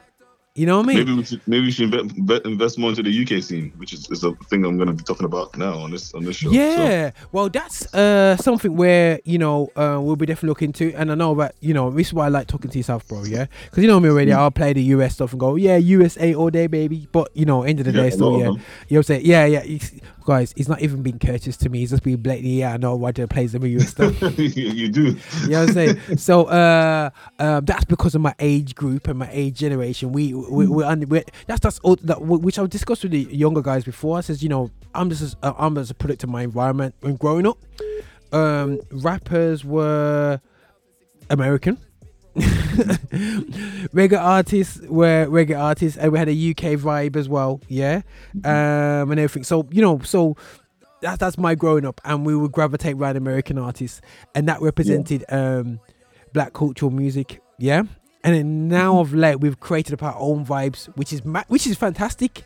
you 0.55 0.65
know 0.65 0.77
what 0.77 0.85
i 0.85 0.87
mean 0.87 0.97
Maybe 0.97 1.13
we 1.13 1.23
should 1.23 1.41
maybe 1.47 1.65
we 1.65 1.71
should 1.71 2.25
bet, 2.27 2.45
invest 2.45 2.77
more 2.79 2.89
into 2.89 3.03
the 3.03 3.21
UK 3.23 3.41
scene, 3.43 3.71
which 3.77 3.93
is, 3.93 4.09
is 4.09 4.23
a 4.23 4.33
thing 4.49 4.65
I'm 4.65 4.77
going 4.77 4.87
to 4.87 4.93
be 4.93 5.03
talking 5.03 5.25
about 5.25 5.55
now 5.57 5.77
on 5.77 5.91
this 5.91 6.13
on 6.13 6.25
this 6.25 6.37
show. 6.37 6.49
So, 6.49 6.55
Yeah, 6.55 7.11
well, 7.31 7.49
that's 7.49 7.93
uh 7.93 8.35
something 8.37 8.75
where 8.75 9.19
you 9.25 9.37
know 9.37 9.69
uh, 9.75 9.99
we'll 10.01 10.15
be 10.15 10.25
definitely 10.25 10.49
looking 10.49 10.73
to, 10.73 10.91
and 10.93 11.11
I 11.11 11.15
know 11.15 11.35
that 11.35 11.55
you 11.61 11.73
know 11.73 11.91
this 11.91 12.07
is 12.07 12.13
why 12.13 12.25
I 12.25 12.29
like 12.29 12.47
talking 12.47 12.71
to 12.71 12.77
yourself, 12.77 13.07
bro. 13.07 13.23
Yeah, 13.23 13.45
because 13.65 13.83
you 13.83 13.87
know 13.87 13.99
me 13.99 14.09
already. 14.09 14.33
I'll 14.33 14.51
play 14.51 14.73
the 14.73 14.83
US 14.95 15.13
stuff 15.13 15.31
and 15.31 15.39
go, 15.39 15.55
yeah, 15.55 15.77
USA 15.77 16.33
all 16.33 16.49
day, 16.49 16.67
baby. 16.67 17.07
But 17.11 17.29
you 17.35 17.45
know, 17.45 17.63
end 17.63 17.79
of 17.79 17.85
the 17.85 17.91
Yeah, 17.91 18.03
day, 18.03 18.09
still, 18.09 18.31
yeah. 18.31 18.37
You 18.37 18.43
know 18.45 18.51
what 18.89 18.97
I'm 18.97 19.03
saying? 19.03 19.25
Yeah, 19.25 19.45
yeah. 19.45 19.77
Guys, 20.29 20.53
he's 20.55 20.69
not 20.69 20.79
even 20.83 21.01
being 21.01 21.17
courteous 21.17 21.57
to 21.57 21.69
me. 21.69 21.79
He's 21.79 21.89
just 21.89 22.03
being 22.03 22.17
blatantly, 22.17 22.59
yeah, 22.59 22.73
I 22.73 22.77
know 22.77 22.95
why 22.95 23.11
they 23.11 23.25
plays 23.25 23.53
the 23.53 23.67
US 23.67 23.89
stuff. 23.89 24.21
you 24.37 24.87
do. 24.87 25.17
You 25.41 25.49
know 25.49 25.61
what 25.61 25.69
I'm 25.69 25.73
saying? 25.73 26.17
So 26.19 26.43
uh, 26.43 27.09
um, 27.39 27.65
that's 27.65 27.85
because 27.85 28.13
of 28.13 28.21
my 28.21 28.35
age 28.37 28.75
group 28.75 29.07
and 29.07 29.17
my 29.17 29.29
age 29.31 29.55
generation. 29.55 30.11
We 30.11 30.35
we 30.35 30.67
we're, 30.67 30.85
under, 30.85 31.07
we're 31.07 31.23
that's 31.47 31.61
that's 31.61 31.79
all 31.79 31.95
that 32.03 32.21
which 32.21 32.59
I've 32.59 32.69
discussed 32.69 33.01
with 33.01 33.13
the 33.13 33.27
younger 33.35 33.63
guys 33.63 33.83
before. 33.83 34.19
I 34.19 34.21
says, 34.21 34.43
you 34.43 34.49
know, 34.49 34.69
I'm 34.93 35.09
just 35.09 35.35
uh, 35.41 35.53
I'm 35.57 35.73
just 35.73 35.89
a 35.89 35.95
product 35.95 36.23
of 36.23 36.29
my 36.29 36.43
environment. 36.43 36.93
When 36.99 37.15
growing 37.15 37.47
up, 37.47 37.57
um, 38.31 38.81
rappers 38.91 39.65
were 39.65 40.41
American. 41.31 41.79
reggae 42.35 44.19
artists 44.19 44.79
were 44.81 45.25
reggae 45.27 45.59
artists, 45.59 45.97
and 45.97 46.11
we 46.11 46.19
had 46.19 46.29
a 46.29 46.51
UK 46.51 46.79
vibe 46.79 47.15
as 47.15 47.27
well, 47.27 47.59
yeah, 47.67 48.01
um, 48.43 49.11
and 49.11 49.19
everything. 49.19 49.43
So 49.43 49.67
you 49.71 49.81
know, 49.81 49.99
so 49.99 50.35
that's 51.01 51.17
that's 51.17 51.37
my 51.37 51.55
growing 51.55 51.85
up, 51.85 51.99
and 52.05 52.25
we 52.25 52.35
would 52.35 52.51
gravitate 52.51 52.95
around 52.95 53.17
American 53.17 53.57
artists, 53.57 54.01
and 54.35 54.47
that 54.47 54.61
represented 54.61 55.25
um, 55.29 55.79
black 56.33 56.53
cultural 56.53 56.91
music, 56.91 57.41
yeah. 57.57 57.83
And 58.23 58.35
then 58.35 58.67
now 58.67 58.99
of 58.99 59.13
late, 59.13 59.39
we've 59.39 59.59
created 59.59 59.93
up 59.93 60.03
our 60.03 60.15
own 60.17 60.45
vibes, 60.45 60.85
which 60.97 61.13
is 61.13 61.23
ma- 61.23 61.45
which 61.47 61.65
is 61.65 61.77
fantastic. 61.77 62.43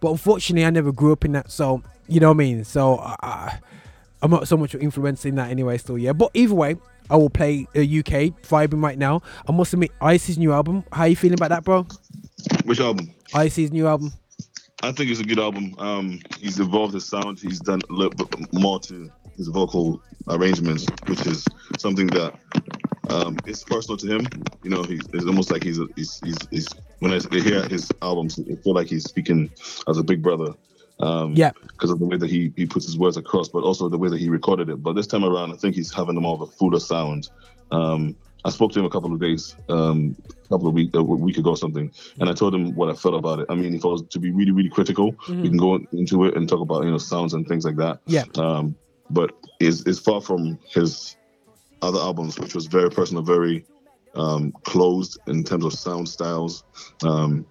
But 0.00 0.10
unfortunately, 0.10 0.66
I 0.66 0.70
never 0.70 0.90
grew 0.90 1.12
up 1.12 1.24
in 1.24 1.32
that, 1.32 1.50
so 1.50 1.82
you 2.08 2.20
know 2.20 2.28
what 2.28 2.34
I 2.34 2.38
mean. 2.38 2.64
So 2.64 2.96
uh, 2.96 3.50
I'm 4.20 4.30
not 4.30 4.48
so 4.48 4.56
much 4.56 4.74
influencing 4.74 5.36
that 5.36 5.50
anyway, 5.50 5.78
still, 5.78 5.96
yeah. 5.96 6.12
But 6.12 6.30
either 6.34 6.54
way, 6.54 6.76
I 7.10 7.16
will 7.16 7.30
play 7.30 7.66
uh, 7.74 7.80
UK 7.80 8.34
vibing 8.42 8.82
right 8.82 8.98
now. 8.98 9.22
I 9.48 9.52
must 9.52 9.72
admit, 9.72 9.92
Ice's 10.00 10.38
new 10.38 10.52
album. 10.52 10.84
How 10.92 11.02
are 11.02 11.08
you 11.08 11.16
feeling 11.16 11.38
about 11.38 11.50
that, 11.50 11.64
bro? 11.64 11.86
Which 12.64 12.80
album? 12.80 13.12
Ice's 13.34 13.72
new 13.72 13.86
album. 13.86 14.12
I 14.82 14.90
think 14.90 15.10
it's 15.10 15.20
a 15.20 15.24
good 15.24 15.38
album. 15.38 15.74
Um, 15.78 16.20
he's 16.40 16.58
evolved 16.58 16.94
his 16.94 17.06
sound. 17.06 17.38
He's 17.38 17.60
done 17.60 17.80
a 17.88 17.92
little 17.92 18.26
bit 18.26 18.52
more 18.52 18.80
to 18.80 19.10
his 19.36 19.48
vocal 19.48 20.02
arrangements, 20.28 20.86
which 21.06 21.24
is 21.26 21.44
something 21.78 22.08
that 22.08 22.34
um, 23.10 23.36
is 23.46 23.62
personal 23.62 23.96
to 23.98 24.06
him. 24.06 24.26
You 24.64 24.70
know, 24.70 24.82
he's 24.82 25.02
it's 25.12 25.24
almost 25.24 25.50
like 25.50 25.62
he's 25.62 25.78
a, 25.78 25.86
he's, 25.94 26.20
he's 26.24 26.38
he's 26.50 26.68
when 26.98 27.12
I 27.12 27.18
hear 27.30 27.66
his 27.68 27.90
albums, 28.02 28.38
I 28.38 28.54
feel 28.56 28.74
like 28.74 28.88
he's 28.88 29.04
speaking 29.04 29.50
as 29.88 29.98
a 29.98 30.04
big 30.04 30.22
brother. 30.22 30.54
Um, 31.02 31.34
Yeah. 31.34 31.50
because 31.66 31.90
of 31.90 31.98
the 31.98 32.06
way 32.06 32.16
that 32.16 32.30
he, 32.30 32.52
he 32.56 32.64
puts 32.64 32.86
his 32.86 32.96
words 32.96 33.16
across, 33.16 33.48
but 33.48 33.64
also 33.64 33.88
the 33.88 33.98
way 33.98 34.08
that 34.08 34.20
he 34.20 34.28
recorded 34.28 34.68
it. 34.70 34.82
But 34.82 34.94
this 34.94 35.06
time 35.06 35.24
around, 35.24 35.52
I 35.52 35.56
think 35.56 35.74
he's 35.74 35.92
having 35.92 36.14
more 36.14 36.34
of 36.34 36.40
a 36.40 36.46
fuller 36.46 36.80
sound. 36.80 37.28
Um, 37.72 38.16
I 38.44 38.50
spoke 38.50 38.72
to 38.72 38.80
him 38.80 38.86
a 38.86 38.90
couple 38.90 39.12
of 39.12 39.20
days, 39.20 39.56
um, 39.68 40.16
a 40.28 40.48
couple 40.48 40.66
of 40.68 40.74
week 40.74 40.94
a 40.94 41.02
week 41.02 41.38
ago 41.38 41.50
or 41.50 41.56
something, 41.56 41.92
and 42.18 42.28
I 42.28 42.32
told 42.32 42.54
him 42.54 42.74
what 42.74 42.88
I 42.88 42.94
felt 42.94 43.14
about 43.14 43.38
it. 43.38 43.46
I 43.48 43.54
mean, 43.54 43.74
if 43.74 43.84
I 43.84 43.88
was 43.88 44.02
to 44.02 44.18
be 44.18 44.30
really 44.32 44.50
really 44.50 44.68
critical, 44.68 45.14
we 45.28 45.48
can 45.48 45.56
go 45.56 45.78
into 45.92 46.24
it 46.24 46.36
and 46.36 46.48
talk 46.48 46.60
about 46.60 46.84
you 46.84 46.90
know 46.90 46.98
sounds 46.98 47.34
and 47.34 47.46
things 47.46 47.64
like 47.64 47.76
that. 47.76 48.00
Yeah. 48.06 48.24
Um, 48.36 48.74
but 49.10 49.30
is 49.60 49.82
is 49.86 50.00
far 50.00 50.20
from 50.20 50.58
his 50.68 51.16
other 51.82 52.00
albums, 52.00 52.38
which 52.38 52.54
was 52.54 52.66
very 52.66 52.90
personal, 52.90 53.22
very 53.22 53.64
um, 54.14 54.52
closed 54.64 55.18
in 55.28 55.44
terms 55.44 55.64
of 55.64 55.72
sound 55.72 56.08
styles, 56.08 56.64
um, 57.04 57.46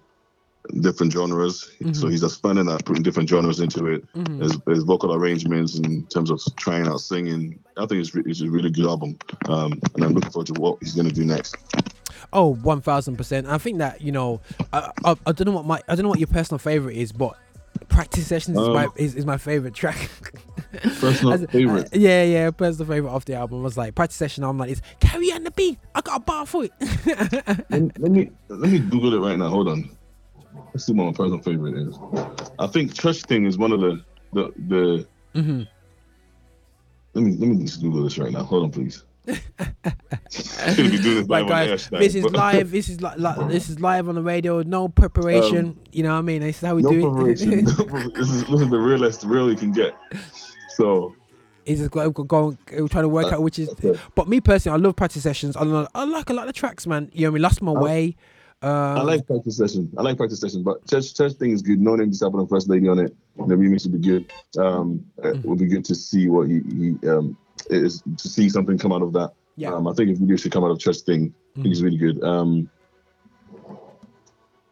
different 0.80 1.12
genres. 1.12 1.70
So 1.92 2.08
he's 2.08 2.22
expanding 2.22 2.66
that, 2.66 2.84
putting 2.84 3.02
different 3.02 3.28
genres 3.28 3.60
into 3.60 3.86
it. 3.86 4.04
His, 4.40 4.56
his 4.68 4.84
vocal 4.84 5.12
arrangements 5.14 5.78
in 5.78 6.06
terms 6.06 6.30
of 6.30 6.40
trying 6.56 6.86
out 6.86 7.00
singing. 7.00 7.58
I 7.76 7.86
think 7.86 8.00
it's, 8.00 8.14
re- 8.14 8.22
it's 8.26 8.40
a 8.42 8.48
really 8.50 8.70
good 8.70 8.86
album, 8.86 9.18
um, 9.48 9.72
and 9.94 10.04
I'm 10.04 10.12
looking 10.14 10.30
forward 10.30 10.46
to 10.54 10.60
what 10.60 10.78
he's 10.80 10.94
going 10.94 11.08
to 11.08 11.14
do 11.14 11.24
next. 11.24 11.56
Oh, 11.74 11.80
Oh, 12.34 12.54
one 12.54 12.80
thousand 12.80 13.16
percent. 13.16 13.46
I 13.46 13.58
think 13.58 13.78
that 13.78 14.00
you 14.00 14.10
know, 14.12 14.40
I, 14.72 14.90
I, 15.04 15.16
I 15.26 15.32
don't 15.32 15.46
know 15.46 15.52
what 15.52 15.66
my 15.66 15.80
I 15.88 15.94
don't 15.94 16.04
know 16.04 16.08
what 16.08 16.18
your 16.20 16.28
personal 16.28 16.58
favorite 16.58 16.96
is, 16.96 17.12
but 17.12 17.36
practice 17.88 18.26
sessions 18.26 18.56
is 18.58 18.68
my 18.68 18.84
Um, 18.86 18.92
is, 18.96 19.14
is 19.16 19.26
my 19.26 19.36
favorite 19.36 19.74
track. 19.74 20.08
Personal 21.00 21.34
As- 21.34 21.44
favorite. 21.50 21.86
uh, 21.86 21.98
yeah, 21.98 22.22
yeah, 22.24 22.50
personal 22.50 22.86
favorite 22.90 23.10
off 23.10 23.26
the 23.26 23.34
album 23.34 23.62
was 23.62 23.76
like 23.76 23.94
practice 23.94 24.16
session. 24.16 24.44
I'm 24.44 24.56
like, 24.56 24.70
it's 24.70 24.80
carry 25.00 25.30
on 25.32 25.44
the 25.44 25.50
beat. 25.50 25.78
I 25.94 26.00
got 26.00 26.16
a 26.22 26.24
bar 26.24 26.46
for 26.46 26.64
it. 26.64 26.72
let, 27.70 27.70
let 28.00 28.10
me 28.10 28.30
let 28.48 28.70
me 28.70 28.78
Google 28.78 29.14
it 29.14 29.18
right 29.28 29.38
now. 29.38 29.48
Hold 29.48 29.68
on. 29.68 29.90
Let's 30.72 30.86
see 30.86 30.92
what 30.92 31.04
my 31.06 31.12
personal 31.12 31.40
favorite 31.40 31.76
is. 31.76 31.98
I 32.58 32.66
think 32.66 32.94
Church 32.94 33.22
Thing 33.22 33.46
is 33.46 33.58
one 33.58 33.72
of 33.72 33.80
the 33.80 34.02
the 34.32 34.52
the. 34.68 35.06
Mhm. 35.34 35.66
Let 37.14 37.24
me 37.24 37.32
let 37.32 37.48
me 37.48 37.64
just 37.64 37.80
Google 37.82 38.04
this 38.04 38.16
right 38.18 38.32
now. 38.32 38.42
Hold 38.44 38.64
on, 38.64 38.70
please. 38.70 39.04
Shouldn't 40.30 40.90
be 40.90 40.98
doing 40.98 41.16
this 41.18 41.26
Right, 41.28 41.46
guys, 41.46 41.88
this 41.90 42.14
is 42.14 42.24
live. 42.24 42.70
This 42.70 42.88
is 42.88 43.00
like, 43.00 43.18
like 43.18 43.48
this 43.48 43.68
is 43.68 43.80
live 43.80 44.08
on 44.08 44.14
the 44.14 44.22
radio. 44.22 44.62
No 44.62 44.88
preparation. 44.88 45.66
Um, 45.66 45.78
you 45.92 46.02
know 46.02 46.12
what 46.12 46.18
I 46.18 46.22
mean? 46.22 46.40
This 46.40 46.56
is 46.62 46.66
how 46.66 46.74
we 46.74 46.82
no 46.82 46.90
do 46.90 47.00
preparation. 47.12 47.52
it. 47.52 47.64
this, 48.14 48.30
is, 48.30 48.44
this 48.46 48.60
is 48.62 48.70
the 48.70 48.78
realest 48.78 49.24
real 49.24 49.50
you 49.50 49.56
can 49.56 49.72
get. 49.72 49.94
So 50.76 51.14
He's 51.64 51.78
just 51.78 51.90
go, 51.92 52.10
go, 52.10 52.24
go 52.24 52.48
uh, 52.72 52.88
trying 52.88 53.04
to 53.04 53.08
work 53.08 53.26
Uh, 53.26 53.36
out 53.36 53.42
which 53.42 53.58
is. 53.58 53.68
okay. 53.68 53.96
But 54.16 54.26
me 54.26 54.40
personally, 54.40 54.76
I 54.80 54.82
love 54.84 54.96
practice 54.96 55.22
sessions. 55.22 55.56
I, 55.56 55.62
love, 55.62 55.86
I 55.94 56.04
like 56.04 56.28
a 56.28 56.32
lot 56.32 56.48
of 56.48 56.54
tracks, 56.54 56.86
man. 56.88 57.08
You 57.12 57.22
know, 57.22 57.28
I 57.28 57.30
mean, 57.34 57.42
lost 57.42 57.62
my 57.62 57.70
way. 57.72 58.16
Um, 58.62 58.98
I 58.98 59.02
like 59.02 59.26
practice 59.26 59.56
session. 59.56 59.92
I 59.98 60.02
like 60.02 60.16
practice 60.16 60.40
session, 60.40 60.62
but 60.62 60.86
church 60.88 61.14
church 61.14 61.32
thing 61.34 61.50
is 61.50 61.62
good. 61.62 61.80
No 61.80 61.96
name 61.96 62.10
disciple 62.10 62.38
and 62.40 62.48
first 62.48 62.68
lady 62.68 62.88
on 62.88 62.98
it. 62.98 63.14
The 63.36 63.54
remix 63.54 63.84
would 63.90 64.00
be 64.00 64.08
good. 64.08 64.24
Um, 64.58 65.04
Mm-hmm. 65.18 65.28
it 65.38 65.44
would 65.44 65.58
be 65.58 65.66
good 65.66 65.84
to 65.86 65.94
see 65.94 66.28
what 66.28 66.48
he, 66.48 66.60
he 67.00 67.08
um 67.08 67.36
is 67.70 68.02
to 68.18 68.28
see 68.28 68.48
something 68.48 68.76
come 68.78 68.92
out 68.92 69.02
of 69.02 69.12
that. 69.14 69.32
Yeah. 69.56 69.68
Mm-hmm. 69.70 69.76
Um, 69.78 69.88
I 69.88 69.92
think 69.94 70.10
if 70.10 70.18
video 70.18 70.36
should 70.36 70.52
come 70.52 70.64
out 70.64 70.70
of 70.70 70.78
church 70.78 70.98
thing, 71.00 71.34
I 71.56 71.62
think 71.62 71.72
it's 71.72 71.80
really 71.82 71.96
good. 71.96 72.22
Um, 72.22 72.68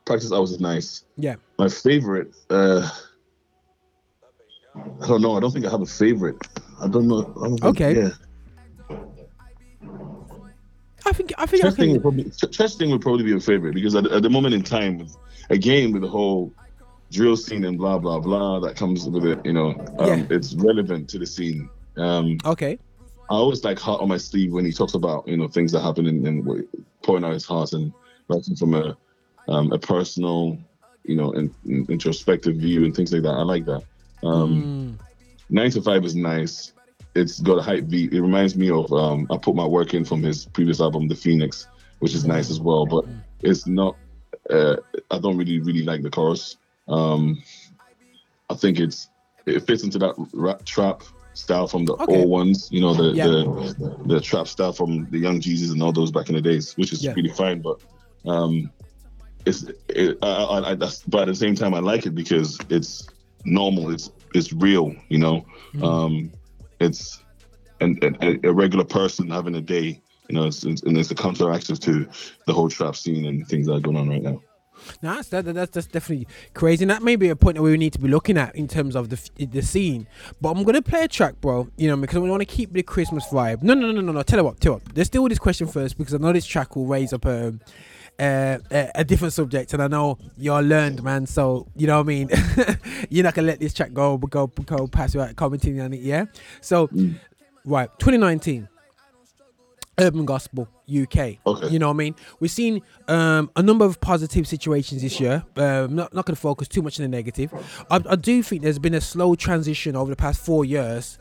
practice 0.05 0.33
hours 0.33 0.51
is 0.53 0.61
nice. 0.61 1.05
Yeah. 1.17 1.37
My 1.59 1.69
favorite. 1.69 2.35
Uh, 2.49 2.89
I 5.03 5.07
don't 5.09 5.21
know. 5.23 5.37
I 5.37 5.41
don't 5.41 5.51
think 5.51 5.67
I 5.67 5.71
have 5.71 5.83
a 5.83 5.87
favorite. 5.87 6.37
I 6.81 6.89
don't 6.89 7.09
know. 7.09 7.21
I 7.43 7.49
don't 7.49 7.61
think, 7.61 7.65
Okay. 7.81 7.97
Yeah. 7.97 8.11
I 11.07 11.13
think 11.13 11.33
I 11.39 11.47
think 11.47 11.65
I 11.65 11.69
Church 11.69 11.77
thing, 11.77 11.85
can. 11.87 11.93
would 11.95 12.03
probably, 12.03 12.25
thing 12.79 12.91
would 12.91 13.01
probably 13.01 13.25
be 13.25 13.33
a 13.35 13.41
favorite 13.41 13.75
because 13.75 13.95
at, 13.95 14.07
at 14.07 14.23
the 14.23 14.31
moment 14.31 14.55
in 14.55 14.63
time, 14.63 15.07
again 15.51 15.93
with 15.93 16.03
the 16.03 16.09
whole 16.09 16.53
drill 17.11 17.37
scene 17.37 17.65
and 17.65 17.77
blah 17.79 17.99
blah 17.99 18.21
blah 18.21 18.61
that 18.61 18.77
comes 18.77 19.09
with 19.09 19.25
it, 19.25 19.45
you 19.45 19.53
know, 19.53 19.71
um, 19.99 20.21
Yeah. 20.21 20.27
it's 20.31 20.55
relevant 20.55 21.09
to 21.11 21.19
the 21.19 21.27
scene. 21.27 21.69
Um, 21.97 22.39
Okay. 22.45 22.79
I 23.31 23.35
always 23.35 23.63
like 23.65 23.79
heart 23.79 24.01
on 24.01 24.09
my 24.09 24.17
sleeve 24.17 24.53
when 24.53 24.65
he 24.65 24.73
talks 24.73 24.95
about 24.95 25.27
you 25.27 25.37
know 25.37 25.49
things 25.49 25.73
that 25.73 25.81
happen 25.81 26.07
and, 26.07 26.27
and 26.27 26.67
pouring 27.03 27.25
out 27.25 27.33
his 27.33 27.45
heart 27.45 27.73
and 27.73 27.93
writing 28.29 28.57
from 28.57 28.75
a 28.75 28.97
um, 29.49 29.73
a 29.73 29.79
personal, 29.79 30.59
you 31.05 31.17
know, 31.17 31.33
and, 31.33 31.53
introspective 31.91 32.57
view 32.57 32.85
and 32.85 32.95
things 32.95 33.13
like 33.13 33.23
that. 33.23 33.31
I 33.33 33.43
like 33.43 33.65
that. 33.67 33.83
Um, 34.23 34.99
Mm. 34.99 35.05
Nine 35.53 35.71
to 35.73 35.83
Five 35.83 36.05
is 36.05 36.15
nice. 36.15 36.73
It's 37.15 37.41
got 37.41 37.59
a 37.59 37.63
hype 37.63 37.89
beat. 37.89 38.13
It 38.13 38.23
reminds 38.23 38.57
me 38.57 38.71
of 38.71 38.93
um, 38.93 39.27
I 39.31 39.37
put 39.37 39.55
my 39.57 39.67
work 39.67 39.95
in 39.95 40.05
from 40.05 40.23
his 40.23 40.47
previous 40.47 40.81
album, 40.81 41.09
The 41.09 41.15
Phoenix, 41.17 41.67
which 41.99 42.15
is 42.15 42.25
nice 42.27 42.51
as 42.51 42.61
well. 42.61 42.87
But 42.87 43.05
it's 43.43 43.67
not. 43.67 43.97
Uh, 44.49 44.77
I 45.11 45.19
don't 45.19 45.37
really 45.37 45.59
really 45.61 45.83
like 45.83 46.03
the 46.03 46.11
chorus. 46.11 46.57
Um, 46.89 47.43
I 48.49 48.55
think 48.55 48.79
it's 48.81 49.09
it 49.47 49.61
fits 49.67 49.83
into 49.83 49.99
that 49.99 50.15
rap 50.33 50.65
trap 50.65 51.03
style 51.35 51.67
from 51.67 51.85
the 51.85 51.95
Okay. 51.95 52.19
old 52.19 52.31
ones. 52.31 52.69
You 52.71 52.81
know 52.81 52.95
the, 52.95 53.13
Yeah. 53.15 53.27
the 53.27 53.97
the 54.07 54.21
trap 54.21 54.47
style 54.49 54.73
from 54.73 55.07
the 55.11 55.19
Young 55.19 55.41
Jeezy 55.41 55.71
and 55.73 55.83
all 55.83 55.93
those 55.93 56.11
back 56.13 56.29
in 56.29 56.35
the 56.35 56.41
days, 56.41 56.77
which 56.77 56.93
is 56.93 57.05
Yeah. 57.05 57.15
really 57.15 57.31
fine. 57.31 57.61
But 57.63 57.81
um, 58.27 58.71
it's 59.47 59.65
it, 59.89 60.19
I, 60.23 60.27
I, 60.29 60.71
I, 60.71 60.75
that's, 60.75 61.03
but 61.03 61.23
at 61.23 61.27
the 61.29 61.35
same 61.35 61.55
time, 61.55 61.75
I 61.75 61.81
like 61.81 62.07
it 62.07 62.15
because 62.15 62.59
it's 62.71 63.09
normal. 63.45 63.91
It's 63.91 64.11
it's 64.35 64.53
real. 64.53 64.95
You 65.09 65.19
know, 65.19 65.47
Mm-hmm. 65.75 65.85
um, 65.85 66.33
it's 66.81 67.23
and 67.81 68.03
a, 68.05 68.49
a 68.49 68.53
regular 68.53 68.85
person 68.85 69.31
having 69.31 69.55
a 69.55 69.61
day. 69.61 70.01
You 70.29 70.37
know, 70.37 70.45
it's, 70.45 70.65
it's, 70.65 70.83
and 70.83 70.97
it's 70.97 71.09
the 71.09 71.15
counteractive 71.15 71.81
to 71.81 72.09
the 72.47 72.53
whole 72.53 72.69
trap 72.69 72.95
scene 72.95 73.27
and 73.27 73.47
things 73.49 73.67
that 73.67 73.75
are 73.75 73.81
going 73.81 73.97
on 73.97 74.09
right 74.09 74.23
now. 74.23 74.41
No, 75.03 75.17
that's, 75.17 75.29
that, 75.29 75.45
that's 75.45 75.71
that's 75.73 75.87
definitely 75.87 76.27
crazy. 76.55 76.85
And 76.85 76.91
that 76.91 77.03
may 77.03 77.17
be 77.17 77.29
a 77.29 77.37
point 77.37 77.57
that 77.57 77.63
we 77.63 77.77
need 77.77 77.93
to 77.93 77.99
be 77.99 78.09
looking 78.09 78.39
at 78.39 78.55
in 78.57 78.69
terms 78.69 78.97
of 78.97 79.11
the 79.11 79.47
the 79.47 79.63
scene. 79.63 80.07
But 80.41 80.51
I'm 80.51 80.65
gonna 80.65 80.83
play 80.83 81.05
a 81.05 81.09
track, 81.09 81.41
bro. 81.41 81.69
You 81.77 81.89
know, 81.89 81.97
because 81.97 82.19
we 82.19 82.31
want 82.31 82.41
to 82.41 82.47
keep 82.47 82.73
the 82.73 82.83
Christmas 82.83 83.27
vibe. 83.27 83.63
No, 83.63 83.75
no, 83.75 83.93
no, 83.93 84.01
no, 84.01 84.13
no. 84.13 84.23
Tell 84.23 84.39
you 84.39 84.45
what, 84.45 84.61
tell 84.61 84.73
you 84.73 84.75
what. 84.75 84.97
Let's 84.97 85.11
deal 85.11 85.23
with 85.23 85.31
this 85.31 85.39
question 85.39 85.67
first 85.67 85.99
because 85.99 86.15
I 86.15 86.19
know 86.19 86.33
this 86.33 86.47
track 86.47 86.77
will 86.77 86.87
raise 86.87 87.13
up 87.13 87.25
a. 87.25 87.55
Uh, 88.21 88.59
a, 88.71 89.03
different 89.03 89.33
subject, 89.33 89.73
and 89.73 89.83
I 89.83 89.89
know 89.89 90.19
you're 90.37 90.61
learned, 90.61 91.03
man. 91.03 91.25
So 91.25 91.67
you 91.75 91.87
know 91.87 91.97
what 91.97 92.05
I 92.05 92.07
mean. 92.07 92.29
you're 93.09 93.25
not 93.25 93.33
gonna 93.33 93.47
let 93.47 93.61
this 93.61 93.73
track 93.73 93.95
go, 93.95 94.19
go, 94.19 94.47
go 94.47 94.87
past 94.87 95.15
without 95.15 95.35
commenting 95.37 95.81
on 95.81 95.95
it, 95.95 96.01
yeah. 96.01 96.27
So, 96.61 96.91
right, 97.65 97.89
2019, 97.99 98.69
urban 100.01 100.25
gospel 100.27 100.69
UK. 100.87 101.39
Okay. 101.47 101.69
You 101.69 101.79
know 101.79 101.89
what 101.89 101.95
I 101.95 101.97
mean? 101.97 102.15
We've 102.41 102.51
seen 102.51 102.83
um, 103.09 103.51
a 103.57 103.63
number 103.63 103.85
of 103.85 104.01
positive 104.01 104.47
situations 104.47 105.03
this 105.03 105.21
year. 105.21 105.45
Um, 105.57 105.95
not 105.95 106.13
not 106.13 106.27
going 106.27 106.35
to 106.35 106.41
focus 106.41 106.69
too 106.69 106.83
much 106.83 106.99
on 106.99 107.05
the 107.05 107.17
negative. 107.17 107.53
I, 107.91 108.01
I 108.09 108.17
do 108.17 108.43
think 108.43 108.63
there's 108.63 108.79
been 108.79 108.95
a 108.95 109.01
slow 109.01 109.35
transition 109.35 109.97
over 109.97 110.11
the 110.11 110.17
past 110.17 110.45
four 110.45 110.65
years 110.65 111.19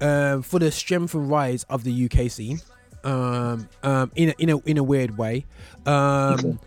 um, 0.00 0.42
for 0.42 0.58
the 0.58 0.70
strength 0.70 1.14
and 1.14 1.30
rise 1.30 1.64
of 1.64 1.84
the 1.84 2.04
UK 2.10 2.30
scene. 2.30 2.60
Um, 3.04 3.68
um, 3.82 4.12
in 4.14 4.28
a, 4.30 4.34
in 4.38 4.48
a 4.50 4.58
in 4.58 4.78
a 4.78 4.82
weird 4.82 5.16
way. 5.18 5.44
Um, 5.86 6.60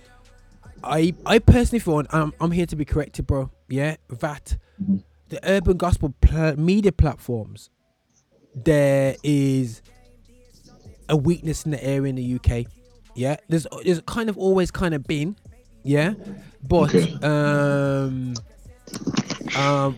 I 0.83 1.13
I 1.25 1.39
personally 1.39 1.79
feel, 1.79 1.99
and 1.99 2.07
I'm 2.11 2.33
I'm 2.41 2.51
here 2.51 2.65
to 2.65 2.75
be 2.75 2.85
corrected, 2.85 3.25
bro. 3.25 3.49
Yeah, 3.69 3.95
that 4.09 4.57
the 5.29 5.39
urban 5.49 5.77
gospel 5.77 6.13
pl- 6.21 6.57
media 6.57 6.91
platforms, 6.91 7.69
there 8.53 9.15
is 9.23 9.81
a 11.09 11.15
weakness 11.17 11.63
in 11.65 11.71
the 11.71 11.83
area 11.83 12.09
in 12.09 12.15
the 12.15 12.35
UK. 12.35 12.65
Yeah, 13.15 13.37
there's 13.47 13.65
there's 13.83 14.01
kind 14.01 14.29
of 14.29 14.37
always 14.37 14.71
kind 14.71 14.93
of 14.93 15.05
been, 15.07 15.37
yeah, 15.83 16.13
but 16.67 16.93
Okay. 16.93 17.13
um, 17.23 18.33
um, 19.55 19.95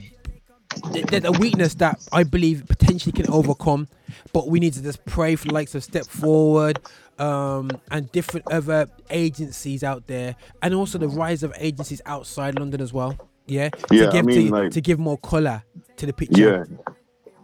there's 1.09 1.23
a 1.25 1.32
weakness 1.32 1.75
that 1.75 1.99
I 2.11 2.23
believe 2.23 2.65
potentially 2.67 3.11
can 3.11 3.30
overcome, 3.32 3.88
but 4.34 4.47
we 4.49 4.59
need 4.59 4.73
to 4.73 4.84
just 4.84 5.03
pray 5.05 5.36
for 5.36 5.47
the 5.47 5.53
likes 5.53 5.75
of 5.75 5.84
Step 5.84 6.05
Forward, 6.05 6.80
um, 7.19 7.71
and 7.91 8.11
different 8.11 8.45
other 8.51 8.88
agencies 9.09 9.84
out 9.84 10.07
there, 10.07 10.36
and 10.61 10.73
also 10.73 10.97
the 10.97 11.07
rise 11.09 11.43
of 11.43 11.53
agencies 11.57 12.01
outside 12.05 12.57
London 12.59 12.82
as 12.82 12.93
well. 12.93 13.15
Yeah, 13.47 13.69
Yeah, 13.91 14.03
to 14.03 14.09
I 14.09 14.11
give 14.11 14.25
mean, 14.25 14.47
to, 14.47 14.51
like- 14.53 14.71
to 14.71 14.82
give 14.82 14.99
more 14.99 15.17
color 15.17 15.63
to 15.95 16.05
the 16.05 16.13
picture. 16.13 16.67
Yeah, 16.69 16.89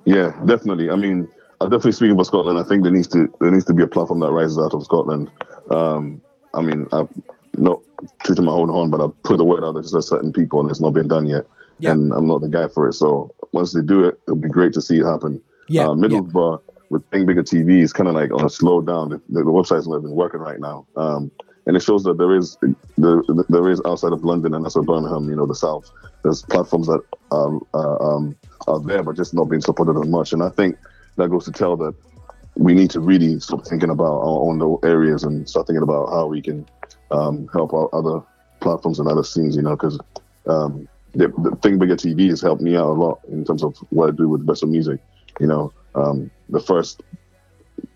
yeah, 0.06 0.46
definitely. 0.46 0.90
I 0.90 0.96
mean, 0.96 1.28
I'm 1.62 1.70
definitely 1.70 1.94
speaking 1.94 2.18
for 2.18 2.26
Scotland. 2.26 2.60
I 2.60 2.64
think 2.64 2.84
there 2.84 2.92
needs 2.92 3.08
to 3.10 3.34
there 3.40 3.52
needs 3.52 3.66
to 3.66 3.74
be 3.74 3.84
a 3.84 3.88
platform 3.88 4.20
that 4.20 4.32
rises 4.32 4.58
out 4.60 4.74
of 4.74 4.84
Scotland. 4.84 5.32
Um, 5.72 6.22
I 6.54 6.62
mean, 6.62 6.88
I've 6.92 7.08
not 7.58 7.80
true 8.24 8.36
to 8.36 8.42
my 8.42 8.52
own 8.52 8.68
horn, 8.68 8.90
but 8.90 9.00
I've 9.00 9.24
put 9.24 9.38
the 9.38 9.46
word 9.46 9.64
out 9.64 9.74
there 9.74 9.84
to 9.84 10.02
certain 10.02 10.34
people, 10.34 10.60
and 10.60 10.70
it's 10.70 10.82
not 10.82 10.94
been 10.94 11.08
done 11.08 11.26
yet. 11.26 11.46
Yeah. 11.80 11.92
And 11.92 12.14
I'm 12.14 12.28
not 12.28 12.42
the 12.42 12.50
guy 12.50 12.68
for 12.68 12.88
it. 12.88 12.94
So 12.94 13.34
once 13.52 13.74
they 13.74 13.82
do 13.82 14.06
it, 14.06 14.20
it'll 14.28 14.36
be 14.36 14.50
great 14.50 14.74
to 14.74 14.82
see 14.82 15.00
it 15.00 15.06
happen. 15.06 15.42
Yeah, 15.68 15.88
Uh, 15.88 15.96
Middlesbrough 15.96 16.62
with 16.90 17.04
Think 17.12 17.28
Bigger 17.28 17.44
TV 17.44 17.82
is 17.82 17.92
kind 17.94 18.08
of 18.08 18.16
like 18.16 18.32
on 18.32 18.46
a 18.46 18.50
slow 18.50 18.82
down. 18.82 19.10
The, 19.10 19.22
the, 19.30 19.44
the 19.44 19.52
website's 19.52 19.88
not 19.88 20.00
even 20.00 20.12
working 20.12 20.40
right 20.40 20.60
now. 20.60 20.86
Um, 20.96 21.32
and 21.66 21.78
it 21.78 21.82
shows 21.82 22.04
that 22.04 22.18
there 22.18 22.36
is 22.36 22.58
there, 22.98 23.22
there 23.50 23.70
is 23.70 23.82
outside 23.86 24.12
of 24.12 24.24
London 24.24 24.54
and 24.54 24.66
also 24.66 24.82
Birmingham, 24.82 25.30
you 25.30 25.36
know, 25.36 25.46
the 25.46 25.56
south. 25.56 25.90
There's 26.24 26.44
platforms 26.44 26.88
that 26.88 27.02
um, 27.32 27.66
uh, 27.74 27.98
um, 28.00 28.36
are 28.68 28.80
there, 28.82 29.02
but 29.04 29.16
just 29.16 29.34
not 29.34 29.46
being 29.46 29.62
supported 29.62 30.00
as 30.00 30.08
much. 30.08 30.34
And 30.34 30.44
I 30.44 30.50
think 30.50 30.78
that 31.16 31.30
goes 31.30 31.46
to 31.46 31.52
tell 31.52 31.78
that 31.78 31.96
we 32.56 32.74
need 32.74 32.92
to 32.92 33.00
really 33.00 33.40
stop 33.40 33.66
thinking 33.66 33.90
about 33.90 34.12
our 34.12 34.42
own 34.42 34.60
little 34.60 34.80
areas 34.84 35.24
and 35.24 35.50
start 35.50 35.68
thinking 35.68 35.84
about 35.84 36.10
how 36.10 36.28
we 36.28 36.42
can 36.42 36.68
um, 37.12 37.48
help 37.54 37.74
out 37.74 37.90
other 37.94 38.22
platforms 38.60 39.00
and 39.00 39.08
other 39.08 39.24
scenes. 39.24 39.56
You 39.56 39.62
know, 39.62 39.76
because 39.76 39.98
um, 40.48 40.88
the, 41.14 41.28
the 41.28 41.56
Think 41.62 41.80
Bigger 41.80 41.96
TV 41.96 42.30
has 42.30 42.42
helped 42.42 42.62
me 42.62 42.76
out 42.76 42.88
a 42.90 42.94
lot 42.94 43.20
in 43.32 43.44
terms 43.46 43.64
of 43.64 43.76
what 43.90 44.10
I 44.10 44.12
do 44.12 44.28
with 44.28 44.46
Vessel 44.46 44.68
Music. 44.68 45.00
You 45.40 45.48
know, 45.48 45.74
um, 45.96 46.30
the 46.50 46.60
first 46.60 47.02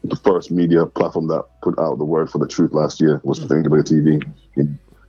the 0.03 0.15
first 0.15 0.51
media 0.51 0.85
platform 0.85 1.27
that 1.27 1.45
put 1.61 1.77
out 1.79 1.97
the 1.97 2.05
word 2.05 2.29
for 2.29 2.37
the 2.39 2.47
truth 2.47 2.73
last 2.73 2.99
year 3.01 3.21
was 3.23 3.39
Think 3.39 3.63
Bigger 3.63 3.83
TV. 3.83 4.23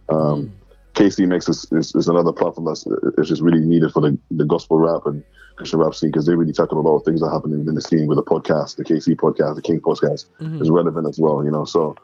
Um, 0.08 0.52
KC 0.94 1.28
makes 1.28 1.48
is, 1.48 1.66
is, 1.72 1.94
is 1.94 2.08
another 2.08 2.32
platform 2.32 2.66
that's 2.66 2.86
is 3.18 3.28
just 3.28 3.40
really 3.42 3.60
needed 3.60 3.92
for 3.92 4.00
the, 4.00 4.18
the 4.32 4.44
gospel 4.44 4.78
rap 4.78 5.02
and 5.06 5.22
Christian 5.56 5.78
rap 5.78 5.94
scene 5.94 6.10
because 6.10 6.26
they 6.26 6.34
really 6.34 6.52
tackle 6.52 6.80
a 6.80 6.82
lot 6.82 6.96
of 6.96 7.04
things 7.04 7.20
that 7.20 7.26
are 7.26 7.32
happening 7.32 7.60
in 7.66 7.74
the 7.74 7.80
scene 7.80 8.06
with 8.06 8.16
the 8.16 8.22
podcast, 8.24 8.76
the 8.76 8.84
KC 8.84 9.14
podcast, 9.16 9.54
the 9.56 9.62
King 9.62 9.80
podcast 9.80 10.26
Mhm. 10.40 10.60
is 10.62 10.70
relevant 10.70 11.06
as 11.08 11.18
well. 11.18 11.44
You 11.44 11.50
know, 11.50 11.64
so 11.64 11.94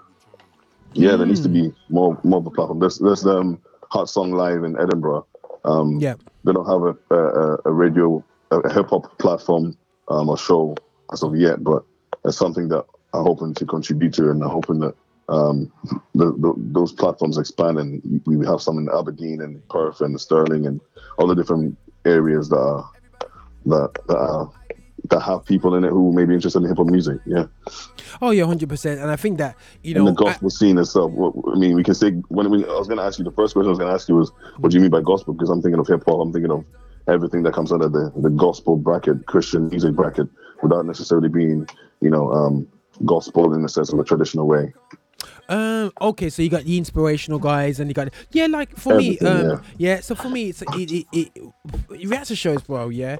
yeah, 0.93 1.17
there 1.17 1.27
needs 1.27 1.41
to 1.41 1.49
be 1.49 1.73
more 1.89 2.19
more 2.23 2.39
of 2.41 2.47
a 2.47 2.51
platform. 2.51 2.79
There's 2.79 2.99
there's 2.99 3.27
um 3.27 3.59
Hot 3.91 4.09
Song 4.09 4.33
Live 4.33 4.63
in 4.65 4.79
Edinburgh. 4.79 5.27
Um, 5.65 5.99
Yeah. 6.01 6.15
they 6.45 6.53
don't 6.53 6.67
have 6.67 6.83
a 6.83 7.15
a, 7.15 7.59
a 7.65 7.73
radio 7.73 8.25
a, 8.51 8.73
hip 8.73 8.91
hop 8.91 9.19
platform 9.19 9.77
um, 10.09 10.29
or 10.29 10.39
show 10.39 10.77
as 11.13 11.23
of 11.23 11.37
yet, 11.37 11.63
but 11.63 11.85
it's 12.25 12.37
something 12.37 12.69
that 12.69 12.85
I'm 13.13 13.25
hoping 13.25 13.55
to 13.55 13.67
contribute 13.67 14.15
to, 14.15 14.31
and 14.31 14.43
I'm 14.43 14.51
hoping 14.51 14.81
that 14.81 14.95
um, 15.29 15.73
the, 16.15 16.27
the, 16.33 16.55
those 16.57 16.93
platforms 16.93 17.39
expand, 17.39 17.79
and 17.79 18.23
we 18.27 18.37
we 18.37 18.47
have 18.47 18.61
some 18.61 18.79
in 18.79 18.89
Aberdeen 18.91 19.41
and 19.41 19.67
Perth 19.69 20.01
and 20.01 20.21
Stirling 20.21 20.67
and 20.67 20.81
all 21.19 21.27
the 21.27 21.35
different 21.35 21.79
areas 22.05 22.49
that 22.51 22.59
are, 22.59 22.91
that 23.67 23.91
that, 24.09 24.17
are, 24.17 24.51
that 25.11 25.21
have 25.21 25.45
people 25.45 25.75
in 25.75 25.85
it 25.85 25.91
who 25.91 26.13
may 26.13 26.25
be 26.25 26.35
interested 26.35 26.63
in 26.63 26.69
hip 26.69 26.79
hop 26.79 26.87
music. 26.87 27.21
Yeah. 27.27 27.47
Oh 28.23 28.31
yeah, 28.31 28.45
hundred 28.45 28.69
percent. 28.69 29.01
And 29.01 29.11
I 29.11 29.17
think 29.17 29.39
that 29.39 29.57
you 29.83 29.95
and 29.95 30.05
know, 30.05 30.11
the 30.11 30.17
gospel 30.17 30.51
scene 30.51 30.79
itself. 30.79 31.13
What, 31.13 31.35
I 31.55 31.59
mean, 31.59 31.75
we 31.75 31.83
can 31.83 31.95
say 31.95 32.13
when 32.29 32.51
we, 32.51 32.65
I 32.65 32.69
was 32.69 32.89
going 32.89 32.99
to 32.99 33.05
ask 33.05 33.19
you 33.19 33.25
the 33.25 33.33
first 33.33 33.55
question 33.55 33.69
I 33.69 33.71
was 33.71 33.79
going 33.79 33.91
to 33.91 33.95
ask 33.95 34.09
you 34.09 34.17
was, 34.17 34.33
what 34.59 34.71
do 34.71 34.77
you 34.77 34.81
mean 34.81 34.91
by 34.91 35.03
gospel? 35.03 35.35
Because 35.35 35.51
I'm 35.51 35.61
thinking 35.61 35.79
of 35.79 35.87
hip 35.87 36.05
hop. 36.07 36.21
I'm 36.21 36.33
thinking 36.33 36.51
of 36.51 36.65
everything 37.07 37.43
that 37.43 37.53
comes 37.53 37.71
under 37.71 37.89
the 37.89 38.13
the 38.17 38.31
gospel 38.31 38.77
bracket, 38.77 39.27
Christian 39.27 39.69
music 39.69 39.95
bracket, 39.95 40.29
without 40.63 40.87
necessarily 40.87 41.29
being, 41.29 41.69
you 42.01 42.09
know, 42.09 42.33
um, 42.33 42.67
gospel 43.05 43.53
in 43.53 43.63
the 43.63 43.69
sense 43.69 43.93
of 43.93 43.99
a 43.99 44.05
traditional 44.05 44.47
way. 44.47 44.73
Um. 45.51 45.93
Okay. 46.01 46.31
So 46.31 46.41
you 46.41 46.49
got 46.49 46.65
the 46.65 46.79
inspirational 46.79 47.39
guys, 47.39 47.79
and 47.79 47.91
you 47.91 47.95
got 47.95 48.09
yeah. 48.31 48.47
Like 48.47 48.75
for 48.77 48.95
me, 48.97 49.19
Everything, 49.21 49.51
um. 49.51 49.63
Yeah. 49.77 50.01
So 50.01 50.15
for 50.15 50.31
me, 50.31 50.49
it's 50.49 50.63
it 50.63 50.91
it, 50.91 51.07
it, 51.13 51.31
it 51.91 52.09
reaction 52.09 52.37
shows, 52.37 52.63
bro. 52.63 52.89
Yeah. 52.89 53.17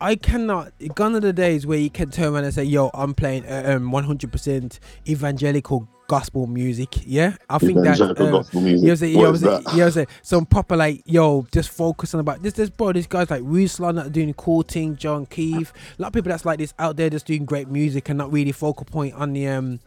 I 0.00 0.16
cannot. 0.16 0.72
Gone 0.94 1.14
are 1.14 1.20
the 1.20 1.32
days 1.32 1.66
where 1.66 1.78
you 1.78 1.90
can 1.90 2.10
turn 2.10 2.34
around 2.34 2.44
and 2.44 2.54
say, 2.54 2.64
"Yo, 2.64 2.90
I'm 2.94 3.14
playing 3.14 3.46
uh, 3.46 3.76
um 3.76 3.90
100% 3.90 4.78
evangelical 5.08 5.88
gospel 6.08 6.46
music." 6.46 7.06
Yeah, 7.06 7.36
I 7.48 7.58
think 7.58 7.82
that. 7.82 7.98
Gospel 7.98 8.60
music. 8.60 8.82
You 8.82 8.88
know 8.88 8.94
saying? 8.94 9.12
You 9.12 9.18
know 9.18 9.22
what 9.24 9.28
I'm 9.30 9.36
saying? 9.36 9.64
that? 9.64 9.74
You 9.74 9.80
know 9.80 9.90
saying? 9.90 10.06
Some 10.22 10.46
proper 10.46 10.76
like, 10.76 11.02
yo, 11.06 11.46
just 11.52 11.70
focus 11.70 12.14
on 12.14 12.20
about 12.20 12.42
this. 12.42 12.54
This 12.54 12.70
bro, 12.70 12.92
these 12.92 13.06
guys 13.06 13.30
like 13.30 13.42
Ruslan 13.42 13.96
that 13.96 14.06
are 14.06 14.10
doing 14.10 14.32
cool 14.34 14.62
thing, 14.62 14.96
John 14.96 15.26
Keith, 15.26 15.72
a 15.98 16.02
lot 16.02 16.08
of 16.08 16.14
people 16.14 16.30
that's 16.30 16.44
like 16.44 16.58
this 16.58 16.74
out 16.78 16.96
there 16.96 17.10
just 17.10 17.26
doing 17.26 17.44
great 17.44 17.68
music 17.68 18.08
and 18.08 18.18
not 18.18 18.32
really 18.32 18.52
focal 18.52 18.84
point 18.84 19.14
on 19.14 19.32
the 19.32 19.48
um 19.48 19.80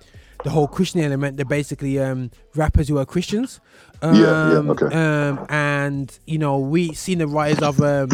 the 0.44 0.50
whole 0.50 0.68
Christian 0.68 1.02
element. 1.02 1.38
They're 1.38 1.46
basically 1.46 2.00
um 2.00 2.32
rappers 2.56 2.88
who 2.88 2.98
are 2.98 3.06
Christians. 3.06 3.60
Um, 4.02 4.16
Yeah, 4.16 4.50
yeah, 4.52 4.72
okay. 4.72 4.86
Um, 4.88 5.46
and 5.50 6.20
you 6.26 6.38
know 6.38 6.58
we 6.60 6.94
seen 6.94 7.20
the 7.20 7.28
rise 7.28 7.62
of 7.62 7.82
um. 7.82 8.10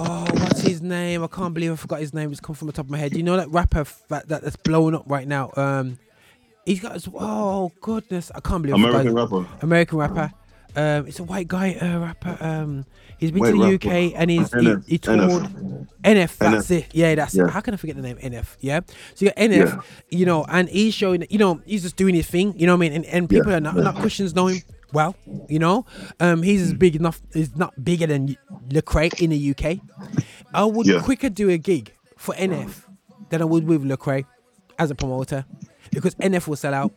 Oh, 0.00 0.26
what's 0.34 0.60
his 0.60 0.80
name? 0.80 1.24
I 1.24 1.26
can't 1.26 1.52
believe 1.54 1.72
I 1.72 1.76
forgot 1.76 2.00
his 2.00 2.14
name. 2.14 2.30
It's 2.30 2.40
come 2.40 2.54
from 2.54 2.66
the 2.66 2.72
top 2.72 2.86
of 2.86 2.90
my 2.90 2.98
head. 2.98 3.16
You 3.16 3.22
know 3.22 3.36
that 3.36 3.50
rapper 3.50 3.80
f- 3.80 4.02
that, 4.08 4.28
that 4.28 4.42
that's 4.42 4.56
blowing 4.56 4.94
up 4.94 5.04
right 5.06 5.26
now. 5.26 5.50
Um, 5.56 5.98
he's 6.64 6.80
got. 6.80 6.92
his- 6.92 7.08
Oh 7.12 7.72
goodness, 7.80 8.30
I 8.34 8.40
can't 8.40 8.62
believe. 8.62 8.76
American 8.82 9.14
rapper. 9.14 9.46
American 9.62 9.98
rapper. 9.98 10.32
Um, 10.76 11.08
it's 11.08 11.18
a 11.18 11.24
white 11.24 11.48
guy 11.48 11.72
uh, 11.74 11.98
rapper. 11.98 12.36
Um, 12.40 12.84
he's 13.18 13.32
been 13.32 13.40
White 13.40 13.50
to 13.52 13.56
the 13.56 13.72
rapper. 13.72 13.88
UK 13.88 14.12
and 14.14 14.30
he's 14.30 14.52
he, 14.52 14.58
NF, 14.58 14.88
he 14.88 14.98
toured. 14.98 15.18
NF. 15.18 15.86
NF, 16.04 16.36
that's 16.38 16.66
NF. 16.68 16.70
it. 16.78 16.86
Yeah, 16.94 17.14
that's 17.16 17.34
it. 17.34 17.50
How 17.50 17.60
can 17.60 17.74
I 17.74 17.76
forget 17.78 17.96
the 17.96 18.02
name 18.02 18.18
NF? 18.18 18.56
Yeah. 18.60 18.80
So 19.14 19.24
you 19.24 19.30
got 19.32 19.36
NF, 19.38 19.66
Yeah. 19.74 19.80
you 20.10 20.26
know, 20.26 20.44
and 20.44 20.68
he's 20.68 20.94
showing, 20.94 21.24
you 21.30 21.38
know, 21.38 21.60
he's 21.64 21.82
just 21.82 21.96
doing 21.96 22.14
his 22.14 22.28
thing. 22.28 22.56
You 22.56 22.66
know 22.66 22.74
what 22.74 22.84
I 22.86 22.90
mean? 22.90 22.92
And, 22.92 23.04
and 23.06 23.28
people 23.28 23.50
Yeah, 23.50 23.56
are 23.56 23.60
not, 23.60 23.76
yeah. 23.76 23.82
not 23.82 23.96
Christians 23.96 24.34
know 24.36 24.46
him 24.46 24.58
well. 24.92 25.14
You 25.48 25.58
know, 25.58 25.86
um, 26.20 26.42
he's 26.42 26.62
as 26.62 26.74
big 26.74 26.96
enough. 26.96 27.20
He's 27.32 27.54
not 27.56 27.72
bigger 27.84 28.06
than 28.06 28.36
Lecrae 28.68 29.20
in 29.20 29.30
the 29.30 29.50
UK. 29.54 29.80
I 30.54 30.64
would 30.64 30.86
Yeah. 30.86 31.00
quicker 31.00 31.28
do 31.30 31.50
a 31.50 31.58
gig 31.58 31.92
for 32.16 32.34
NF 32.34 32.84
than 33.30 33.42
I 33.42 33.44
would 33.44 33.66
with 33.66 33.82
Lecrae 33.84 34.24
as 34.78 34.90
a 34.90 34.94
promoter 34.94 35.44
because 35.90 36.14
NF 36.16 36.48
will 36.48 36.56
sell 36.56 36.74
out. 36.74 36.92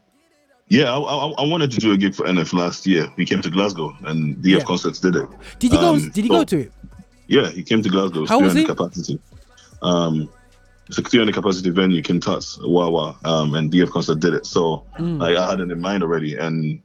Yeah, 0.69 0.93
I, 0.93 0.97
I, 0.99 1.27
I 1.39 1.45
wanted 1.45 1.69
to 1.71 1.77
do 1.79 1.91
a 1.91 1.97
gig 1.97 2.15
for 2.15 2.25
NF 2.25 2.53
last 2.53 2.87
year. 2.87 3.11
He 3.17 3.25
came 3.25 3.41
to 3.41 3.49
Glasgow, 3.49 3.93
and 4.05 4.37
DF 4.37 4.59
Yeah. 4.59 4.63
Concerts 4.63 4.99
did 4.99 5.15
it. 5.17 5.27
Did 5.59 5.73
you 5.73 5.79
go? 5.79 5.95
Um, 5.95 6.09
Did 6.11 6.23
you 6.23 6.29
go 6.29 6.45
to 6.45 6.59
it? 6.59 6.71
Yeah, 7.27 7.49
he 7.49 7.61
came 7.63 7.81
to 7.81 7.89
Glasgow. 7.89 8.25
How 8.25 8.39
was 8.39 8.53
300 8.53 8.59
it? 8.71 8.77
capacity. 8.77 9.19
Um, 9.81 10.29
it's 10.87 10.97
a 10.97 11.01
300 11.01 11.33
capacity 11.33 11.69
venue, 11.71 12.01
King 12.01 12.19
Tut's, 12.21 12.57
Wah 12.61 12.89
Wah, 12.89 13.15
um, 13.25 13.53
and 13.55 13.71
DF 13.71 13.89
Concert 13.91 14.19
did 14.21 14.33
it. 14.33 14.45
So 14.45 14.85
Mm. 14.99 15.19
like, 15.19 15.35
I 15.37 15.49
had 15.49 15.59
it 15.59 15.71
in 15.71 15.81
mind 15.81 16.03
already, 16.03 16.35
and 16.37 16.81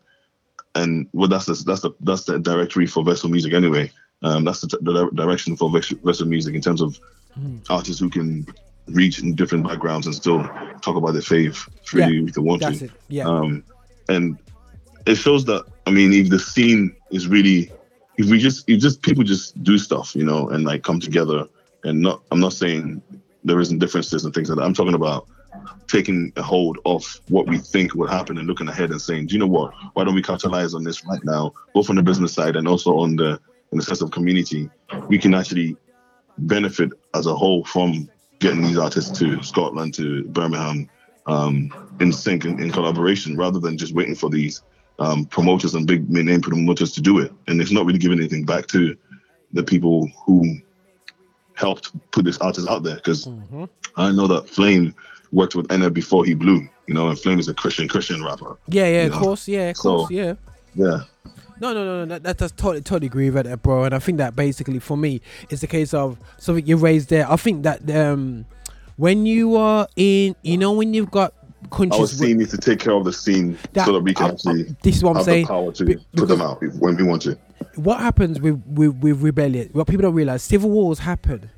and 0.77 1.09
well, 1.12 1.29
that's 1.29 1.47
the 1.47 1.55
that's 1.66 1.81
the 1.81 1.91
that's 2.01 2.24
the 2.24 2.39
directory 2.39 2.87
for 2.87 3.03
Vessel 3.05 3.29
Music 3.31 3.53
anyway. 3.53 3.91
Um, 4.22 4.45
that's 4.45 4.61
the, 4.62 4.68
the 4.81 5.11
direction 5.14 5.57
for 5.57 5.70
Vessel 5.70 6.27
Music 6.27 6.55
in 6.55 6.61
terms 6.62 6.81
of 6.81 6.99
Mm. 7.39 7.61
artists 7.68 8.01
who 8.01 8.09
can 8.09 8.47
reach 8.87 9.18
in 9.22 9.35
different 9.35 9.62
backgrounds 9.68 10.07
and 10.07 10.14
still 10.14 10.43
talk 10.81 10.97
about 10.97 11.12
their 11.12 11.20
fave 11.20 11.55
freely 11.85 12.16
Yeah, 12.16 12.29
if 12.29 12.33
they 12.35 12.41
want 12.41 12.62
That's 12.62 12.79
to. 12.79 12.85
it. 12.87 12.91
Yeah. 13.09 13.29
Um, 13.29 13.62
and 14.09 14.39
it 15.05 15.16
shows 15.16 15.45
that 15.45 15.66
I 15.87 15.91
mean, 15.91 16.14
if 16.14 16.31
the 16.31 16.39
scene 16.39 16.97
is 17.11 17.29
really, 17.29 17.70
if 18.16 18.31
we 18.31 18.39
just, 18.39 18.68
if 18.70 18.81
just 18.81 19.03
people 19.03 19.22
just 19.22 19.62
do 19.62 19.77
stuff, 19.77 20.16
you 20.16 20.24
know, 20.24 20.49
and 20.49 20.64
like 20.64 20.83
come 20.83 20.99
together, 20.99 21.47
and 21.85 22.01
not, 22.01 22.22
I'm 22.31 22.41
not 22.41 22.55
saying 22.55 23.03
there 23.45 23.61
isn't 23.61 23.81
differences 23.81 24.24
and 24.24 24.33
things 24.35 24.49
like 24.49 24.57
that. 24.59 24.64
I'm 24.64 24.72
talking 24.74 24.95
about 24.95 25.29
taking 25.88 26.32
a 26.36 26.42
hold 26.42 26.78
of 26.84 27.04
what 27.28 27.46
we 27.46 27.59
think 27.59 27.94
will 27.94 28.07
happen 28.09 28.38
and 28.38 28.46
looking 28.46 28.68
ahead 28.68 28.90
and 28.90 29.00
saying, 29.00 29.26
do 29.26 29.34
you 29.34 29.38
know 29.38 29.46
what? 29.46 29.72
Why 29.94 30.04
don't 30.04 30.14
we 30.14 30.22
capitalize 30.22 30.74
on 30.74 30.84
this 30.84 31.04
right 31.04 31.22
now, 31.24 31.52
both 31.74 31.90
on 31.90 31.96
the 31.96 32.02
business 32.02 32.32
side 32.32 32.57
and 32.57 32.66
also 32.66 32.98
on 32.98 33.16
the 33.16 33.40
in 33.72 33.78
the 33.78 33.84
sense 33.84 34.02
of 34.02 34.11
community? 34.11 34.70
We 35.09 35.18
can 35.18 35.34
actually 35.34 35.76
benefit 36.38 36.90
as 37.14 37.26
a 37.26 37.34
whole 37.34 37.64
from 37.64 38.09
getting 38.38 38.62
these 38.62 38.78
artists 38.78 39.16
to 39.18 39.42
Scotland, 39.42 39.94
to 39.94 40.24
Birmingham, 40.24 40.88
um, 41.26 41.72
in 42.00 42.12
sync 42.12 42.44
and 42.44 42.61
in 42.61 42.70
collaboration, 42.70 43.36
rather 43.36 43.59
than 43.59 43.78
just 43.78 43.94
waiting 43.94 44.14
for 44.14 44.28
these 44.28 44.62
um, 44.98 45.24
promoters 45.26 45.74
and 45.74 45.86
big 45.86 46.09
name 46.11 46.40
promoters 46.40 46.92
to 46.92 47.00
do 47.00 47.18
it. 47.18 47.32
And 47.46 47.61
it's 47.61 47.72
not 47.72 47.86
really 47.86 47.98
giving 47.98 48.18
anything 48.18 48.44
back 48.44 48.66
to 48.68 48.96
the 49.52 49.62
people 49.62 50.11
who 50.24 50.59
helped 51.54 51.90
put 52.11 52.24
this 52.24 52.38
artist 52.38 52.68
out 52.68 52.82
there. 52.82 52.96
Because 52.96 53.26
Mm-hmm. 53.26 53.64
I 53.96 54.12
know 54.12 54.26
that 54.26 54.48
Flame 54.48 54.94
worked 55.37 55.55
with 55.55 55.68
NF 55.68 55.93
before 55.93 56.24
he 56.24 56.34
blew, 56.34 56.66
you 56.89 56.95
know, 56.95 57.09
and 57.09 57.18
Flame 57.18 57.39
is 57.39 57.47
a 57.49 57.55
Christian 57.55 57.87
Christian 57.89 58.24
rapper. 58.24 58.57
Yeah, 58.68 58.87
yeah, 58.89 59.03
of 59.05 59.12
know. 59.12 59.18
course, 59.20 59.47
yeah, 59.47 59.70
of 59.70 59.76
So- 59.76 59.82
course, 59.99 60.11
yeah. 60.11 60.34
Yeah. 60.74 61.01
No, 61.61 61.72
no, 61.72 61.84
no, 61.84 62.05
no. 62.05 62.07
That, 62.07 62.22
that, 62.24 62.39
that's 62.39 62.53
totally, 62.53 62.82
totally 62.82 63.07
agree 63.07 63.30
with 63.30 63.47
that, 63.47 63.62
bro. 63.62 63.84
And 63.84 63.95
I 63.95 63.99
think 63.99 64.18
that 64.18 64.37
basically 64.37 64.78
for 64.78 64.97
me, 64.97 65.22
it's 65.49 65.62
a 65.62 65.66
case 65.66 65.95
of 65.95 66.18
something 66.39 66.66
you 66.66 66.76
raised 66.76 67.09
there. 67.09 67.30
I 67.30 67.37
think 67.37 67.62
that 67.62 67.89
um, 67.91 68.45
when 68.97 69.24
you 69.24 69.57
are 69.57 69.87
in, 69.97 70.34
you 70.43 70.59
know, 70.59 70.72
when 70.72 70.93
you've 70.93 71.11
got 71.11 71.32
Our 71.64 71.68
countries, 71.78 71.99
where- 72.20 72.28
scene 72.28 72.39
needs 72.39 72.51
to 72.51 72.59
take 72.59 72.78
care 72.80 72.93
of 72.93 73.05
the 73.05 73.12
scene 73.12 73.57
That- 73.72 73.87
so 73.87 73.93
that 73.95 74.01
we 74.01 74.12
can 74.12 74.32
I- 74.47 74.51
I- 74.51 74.64
this 74.82 74.97
is 74.97 75.03
what 75.03 75.11
I'm 75.12 75.16
have 75.16 75.24
saying. 75.24 75.45
the 75.47 75.49
power 75.49 75.72
to 75.72 75.84
Be- 75.84 75.97
put 76.14 76.28
them 76.28 76.43
out 76.43 76.61
when 76.78 76.97
we 76.97 77.05
want 77.05 77.22
to. 77.22 77.39
what 77.76 78.01
happens 78.01 78.39
with, 78.41 78.62
with 78.66 78.95
with 78.97 79.22
rebellion? 79.22 79.70
What 79.72 79.87
people 79.87 80.03
don't 80.03 80.14
realize, 80.14 80.43
civil 80.43 80.68
wars 80.70 80.99
happen. 80.99 81.51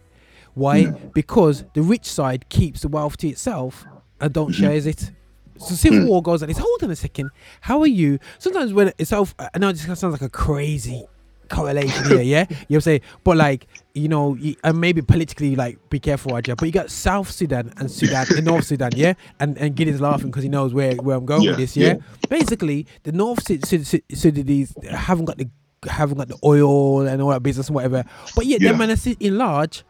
Why? 0.59 0.87
Because 1.15 1.65
the 1.75 1.83
rich 1.83 2.07
side 2.07 2.49
keeps 2.49 2.81
the 2.83 2.89
wealth 2.89 3.17
to 3.19 3.29
itself 3.29 3.87
and 4.21 4.33
don't 4.33 4.51
mm-hmm. 4.51 4.63
shares 4.63 4.87
it. 4.87 5.13
So 5.59 5.75
civil 5.75 6.01
mm. 6.01 6.09
war 6.09 6.23
goes 6.23 6.43
on. 6.43 6.51
It's 6.51 6.59
hold 6.59 6.83
on 6.85 6.91
a 6.91 6.97
second. 6.97 7.31
How 7.61 7.81
are 7.81 7.87
you? 7.87 8.19
Sometimes 8.39 8.73
when 8.73 8.93
it's 8.99 9.11
self, 9.11 9.35
I 9.39 9.59
know 9.59 9.73
this 9.73 9.83
sounds 9.83 10.13
like 10.13 10.23
a 10.23 10.29
crazy 10.29 11.05
correlation 11.49 12.05
here, 12.07 12.23
yeah. 12.23 12.47
You 12.69 12.77
know 12.77 12.81
saying? 12.81 13.01
But 13.25 13.37
like, 13.37 13.67
you 13.95 14.09
know, 14.09 14.35
you, 14.35 14.55
and 14.63 14.81
maybe 14.81 15.03
politically, 15.03 15.57
like, 15.57 15.79
be 15.91 15.99
careful, 15.99 16.33
Roger. 16.33 16.55
But 16.55 16.67
you 16.67 16.73
got 16.73 16.91
South 16.91 17.31
Sudan 17.31 17.73
and 17.77 17.91
Sudan, 17.91 18.27
and 18.37 18.45
North 18.45 18.67
Sudan, 18.67 18.91
yeah. 18.95 19.15
And 19.41 19.59
and 19.59 19.75
Gideon's 19.75 20.01
laughing 20.01 20.31
because 20.31 20.43
he 20.43 20.49
knows 20.49 20.73
where 20.75 20.95
where 20.97 21.17
I'm 21.17 21.27
going 21.27 21.43
Yeah, 21.43 21.51
with 21.51 21.59
this, 21.59 21.77
yeah. 21.77 21.95
yeah. 21.95 21.97
Basically, 22.29 22.87
the 23.03 23.13
North 23.13 23.47
Sud- 23.47 23.67
Sud- 23.67 23.87
Sud- 23.87 24.03
Sudanese 24.13 24.75
haven't 24.91 25.25
got 25.25 25.39
the 25.39 25.49
haven't 25.89 26.19
got 26.19 26.29
the 26.29 26.39
oil 26.45 27.07
and 27.07 27.23
all 27.23 27.31
that 27.31 27.43
business 27.43 27.69
and 27.69 27.75
whatever. 27.75 28.05
But 28.35 28.47
yet, 28.47 28.61
Yeah. 28.61 28.71
them 28.71 28.79
man 28.79 28.91
are 28.91 28.97
sitting 28.97 29.37
large 29.37 29.85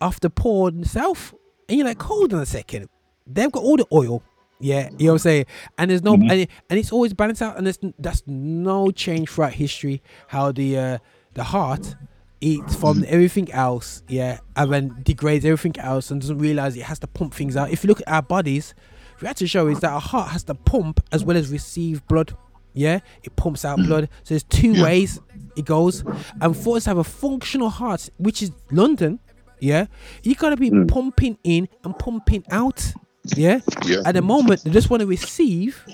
off 0.00 0.20
the 0.20 0.30
poor 0.30 0.70
south. 0.84 1.34
And 1.68 1.78
you're 1.78 1.86
like, 1.86 2.00
hold 2.02 2.32
on 2.34 2.40
a 2.40 2.46
second. 2.46 2.88
They've 3.26 3.50
got 3.50 3.62
all 3.62 3.76
the 3.76 3.86
oil. 3.92 4.22
Yeah, 4.58 4.88
you 4.96 5.06
know 5.06 5.12
what 5.12 5.14
I'm 5.14 5.18
saying? 5.18 5.46
And 5.76 5.90
there's 5.90 6.02
no 6.02 6.14
Mm-hmm. 6.14 6.30
and, 6.30 6.40
it, 6.42 6.50
and 6.70 6.78
it's 6.78 6.90
always 6.92 7.12
balanced 7.12 7.42
out 7.42 7.58
and 7.58 7.66
there's 7.66 7.78
that's 7.98 8.22
no 8.26 8.90
change 8.90 9.28
throughout 9.28 9.52
history 9.52 10.02
how 10.28 10.50
the 10.52 10.78
uh 10.78 10.98
the 11.34 11.44
heart 11.44 11.94
eats 12.40 12.74
from 12.74 12.98
Mm-hmm. 13.02 13.12
everything 13.14 13.52
else, 13.52 14.02
yeah, 14.08 14.38
and 14.56 14.72
then 14.72 14.96
degrades 15.02 15.44
everything 15.44 15.78
else 15.78 16.10
and 16.10 16.20
doesn't 16.22 16.38
realize 16.38 16.74
it 16.76 16.84
has 16.84 16.98
to 17.00 17.06
pump 17.06 17.34
things 17.34 17.54
out. 17.56 17.70
If 17.70 17.84
you 17.84 17.88
look 17.88 18.00
at 18.00 18.08
our 18.08 18.22
bodies, 18.22 18.74
reaction 19.20 19.46
show 19.46 19.66
is 19.66 19.80
that 19.80 19.90
our 19.92 20.00
heart 20.00 20.28
has 20.30 20.44
to 20.44 20.54
pump 20.54 21.00
as 21.12 21.22
well 21.24 21.36
as 21.36 21.50
receive 21.50 22.06
blood. 22.06 22.34
Yeah, 22.72 23.00
it 23.24 23.36
pumps 23.36 23.64
out 23.64 23.76
blood. 23.78 24.08
So 24.22 24.34
there's 24.34 24.42
two 24.44 24.72
Mm-hmm. 24.72 24.82
Ways 24.82 25.20
it 25.56 25.64
goes. 25.66 26.02
And 26.40 26.56
for 26.56 26.76
us 26.76 26.84
to 26.84 26.90
have 26.90 26.98
a 26.98 27.04
functional 27.04 27.68
heart, 27.70 28.08
which 28.18 28.42
is 28.42 28.52
London, 28.70 29.18
yeah, 29.60 29.86
you 30.22 30.34
gotta 30.34 30.56
be 30.56 30.70
Mm. 30.70 30.88
pumping 30.88 31.38
in 31.44 31.68
and 31.84 31.98
pumping 31.98 32.44
out. 32.50 32.92
Yeah. 33.36 33.60
Yeah. 33.84 34.02
At 34.04 34.14
the 34.14 34.22
moment, 34.22 34.62
they 34.64 34.70
just 34.70 34.88
want 34.90 35.00
to 35.00 35.06
receive, 35.06 35.84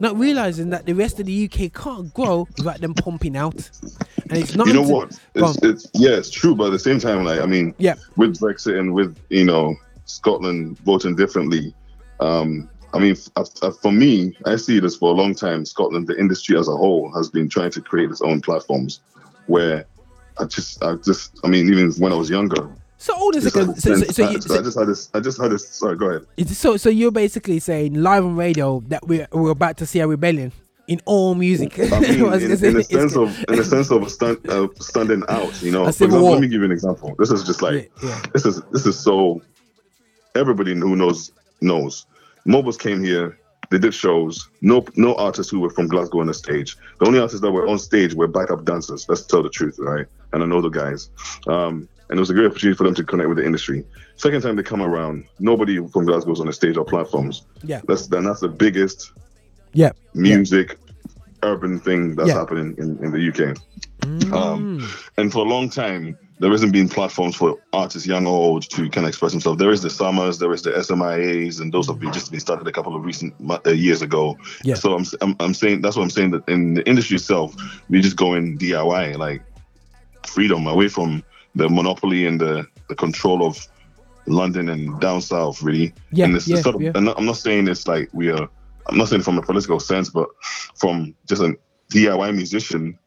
not 0.00 0.18
realizing 0.18 0.70
that 0.70 0.86
the 0.86 0.94
rest 0.94 1.20
of 1.20 1.26
the 1.26 1.44
UK 1.44 1.68
can't 1.72 2.12
grow 2.14 2.46
without 2.56 2.80
them 2.80 2.94
pumping 2.94 3.36
out. 3.36 3.68
And 4.30 4.38
it's 4.38 4.54
not. 4.56 4.66
you 4.68 4.72
know 4.74 4.82
what? 4.82 5.18
It's, 5.34 5.58
it's 5.62 5.90
yeah, 5.94 6.10
it's 6.16 6.30
true, 6.30 6.54
but 6.54 6.66
at 6.66 6.70
the 6.72 6.78
same 6.78 6.98
time, 6.98 7.24
like 7.24 7.40
I 7.40 7.46
mean, 7.46 7.74
Yeah. 7.78 7.96
with 8.16 8.38
Brexit 8.40 8.78
and 8.78 8.94
with 8.94 9.16
you 9.28 9.44
know 9.44 9.74
Scotland 10.06 10.78
voting 10.80 11.14
differently, 11.16 11.74
um, 12.20 12.68
I 12.94 12.98
mean, 12.98 13.16
uh, 13.36 13.70
for 13.70 13.90
me, 13.92 14.36
I 14.46 14.56
see 14.56 14.78
this 14.78 14.96
for 14.96 15.10
a 15.10 15.14
long 15.16 15.34
time. 15.34 15.64
Scotland, 15.64 16.06
the 16.06 16.18
industry 16.18 16.58
as 16.58 16.68
a 16.68 16.76
whole, 16.76 17.10
has 17.16 17.28
been 17.30 17.48
trying 17.48 17.70
to 17.72 17.80
create 17.80 18.10
its 18.10 18.20
own 18.22 18.40
platforms, 18.42 19.00
where 19.46 19.86
I 20.38 20.44
just, 20.44 20.82
I 20.82 20.94
just, 20.96 21.38
I 21.44 21.48
mean, 21.48 21.68
even 21.70 21.90
when 21.92 22.12
I 22.12 22.16
was 22.16 22.28
younger. 22.30 22.70
So 23.02 23.16
hold 23.16 23.34
on 23.34 23.40
a 23.40 23.42
just 23.42 23.54
second. 23.54 23.68
had 23.70 23.82
So, 23.82 23.96
this 23.96 24.06
so, 24.06 24.12
so, 24.12 24.30
you, 24.30 24.40
so, 24.40 24.54
I 24.54 24.62
just 24.62 24.78
had 24.78 24.86
this. 24.86 25.10
I 25.12 25.18
just 25.18 25.40
had 25.40 25.50
this. 25.50 25.68
Sorry, 25.68 25.96
go 25.96 26.06
ahead. 26.06 26.48
So, 26.50 26.76
so 26.76 26.88
you're 26.88 27.10
basically 27.10 27.58
saying 27.58 27.94
live 27.94 28.24
on 28.24 28.36
radio 28.36 28.78
that 28.86 29.04
we're, 29.08 29.26
we're 29.32 29.50
about 29.50 29.76
to 29.78 29.86
see 29.86 29.98
a 29.98 30.06
rebellion 30.06 30.52
in 30.86 31.00
all 31.04 31.34
music. 31.34 31.80
I 31.80 31.82
mean, 31.98 32.04
I 32.04 32.36
in, 32.36 32.42
gonna 32.42 32.56
say, 32.56 32.68
in 32.68 32.74
the 32.74 32.84
sense 32.84 33.16
of 33.16 33.36
in 33.48 33.56
the 33.56 33.64
sense 33.64 33.90
of 33.90 34.08
stand, 34.08 34.38
uh, 34.48 34.68
standing 34.78 35.24
out, 35.28 35.60
you 35.62 35.72
know. 35.72 35.82
For 35.90 36.04
example, 36.04 36.30
let 36.30 36.40
me 36.40 36.46
give 36.46 36.60
you 36.60 36.64
an 36.64 36.70
example. 36.70 37.16
This 37.18 37.32
is 37.32 37.42
just 37.42 37.60
like 37.60 37.90
Yeah, 38.04 38.08
yeah. 38.08 38.22
this 38.34 38.46
is 38.46 38.62
this 38.70 38.86
is 38.86 38.96
so 38.96 39.42
everybody 40.36 40.72
who 40.72 40.94
knows 40.94 41.32
knows. 41.60 42.06
MOBOs 42.46 42.78
came 42.78 43.02
here, 43.02 43.36
they 43.70 43.78
did 43.78 43.94
shows. 43.94 44.48
No 44.60 44.84
no 44.94 45.16
artists 45.16 45.50
who 45.50 45.58
were 45.58 45.70
from 45.70 45.88
Glasgow 45.88 46.20
on 46.20 46.28
the 46.28 46.34
stage. 46.34 46.76
The 47.00 47.06
only 47.06 47.18
artists 47.18 47.40
that 47.40 47.50
were 47.50 47.66
on 47.66 47.80
stage 47.80 48.14
were 48.14 48.28
backup 48.28 48.64
dancers. 48.64 49.08
Let's 49.08 49.22
tell 49.22 49.42
the 49.42 49.50
truth, 49.50 49.76
right? 49.80 50.06
And 50.32 50.42
I 50.44 50.46
know 50.46 50.60
the 50.60 50.68
guys. 50.68 51.10
Um, 51.48 51.88
and 52.12 52.18
it 52.18 52.20
was 52.20 52.28
a 52.28 52.34
great 52.34 52.44
opportunity 52.44 52.76
for 52.76 52.84
them 52.84 52.94
to 52.94 53.02
connect 53.04 53.30
with 53.30 53.38
the 53.38 53.44
industry. 53.46 53.82
Second 54.16 54.42
time 54.42 54.56
they 54.56 54.62
come 54.62 54.82
around, 54.82 55.24
nobody 55.38 55.78
from 55.88 56.04
Glasgow's 56.04 56.40
on 56.40 56.46
the 56.46 56.52
stage 56.52 56.76
or 56.76 56.84
platforms. 56.84 57.46
Yeah. 57.64 57.80
That's 57.88 58.06
then 58.06 58.24
that's 58.24 58.40
the 58.40 58.50
biggest 58.50 59.12
Yeah. 59.72 59.92
music 60.12 60.78
urban 61.42 61.80
thing 61.80 62.14
that's 62.14 62.28
Yeah. 62.28 62.34
happening 62.34 62.74
in, 62.76 63.02
in 63.02 63.12
the 63.12 63.28
UK. 63.30 63.56
Mm. 64.00 64.30
Um, 64.30 64.88
and 65.16 65.32
for 65.32 65.38
a 65.38 65.48
long 65.48 65.70
time, 65.70 66.18
there 66.38 66.50
hasn't 66.50 66.72
been 66.72 66.86
platforms 66.86 67.34
for 67.34 67.56
artists, 67.72 68.06
young 68.06 68.26
or 68.26 68.36
old, 68.36 68.68
to 68.68 68.90
kind 68.90 69.06
of 69.06 69.08
express 69.08 69.32
themselves. 69.32 69.58
There 69.58 69.70
is 69.70 69.80
the 69.80 69.88
SAMAs, 69.88 70.38
there 70.38 70.52
is 70.52 70.60
the 70.60 70.72
SMIAs, 70.72 71.62
and 71.62 71.72
those 71.72 71.86
have 71.86 71.98
been 71.98 72.12
just 72.12 72.30
been 72.30 72.40
started 72.40 72.68
a 72.68 72.72
couple 72.72 72.94
of 72.94 73.06
recent 73.06 73.32
uh, 73.48 73.70
years 73.70 74.02
ago. 74.02 74.36
Yeah. 74.64 74.74
So 74.74 74.94
I'm, 74.94 75.06
I'm 75.22 75.34
I'm 75.40 75.54
saying 75.54 75.80
that's 75.80 75.96
what 75.96 76.02
I'm 76.02 76.10
saying 76.10 76.32
that 76.32 76.46
in 76.46 76.74
the 76.74 76.86
industry 76.86 77.16
itself, 77.16 77.54
we 77.88 78.02
just 78.02 78.16
go 78.16 78.34
in 78.34 78.58
DIY, 78.58 79.16
like 79.16 79.40
freedom 80.26 80.66
away 80.66 80.88
from 80.88 81.22
the 81.54 81.68
monopoly 81.68 82.26
and 82.26 82.40
the, 82.40 82.66
the 82.88 82.94
control 82.94 83.46
of 83.46 83.66
London 84.26 84.68
and 84.68 85.00
down 85.00 85.20
south, 85.20 85.62
really. 85.62 85.92
Yeah, 86.10 86.26
And 86.26 86.36
it's 86.36 86.48
yeah, 86.48 86.60
sort 86.60 86.76
of, 86.76 86.82
yeah. 86.82 86.92
and 86.94 87.08
I'm 87.10 87.26
not 87.26 87.36
saying 87.36 87.68
it's 87.68 87.86
like 87.86 88.08
we 88.12 88.30
are. 88.30 88.48
I'm 88.88 88.98
not 88.98 89.08
saying 89.08 89.22
from 89.22 89.38
a 89.38 89.42
political 89.42 89.78
sense, 89.78 90.10
but 90.10 90.28
from 90.74 91.14
just 91.28 91.40
a 91.40 91.56
DIY 91.92 92.34
musician 92.34 92.98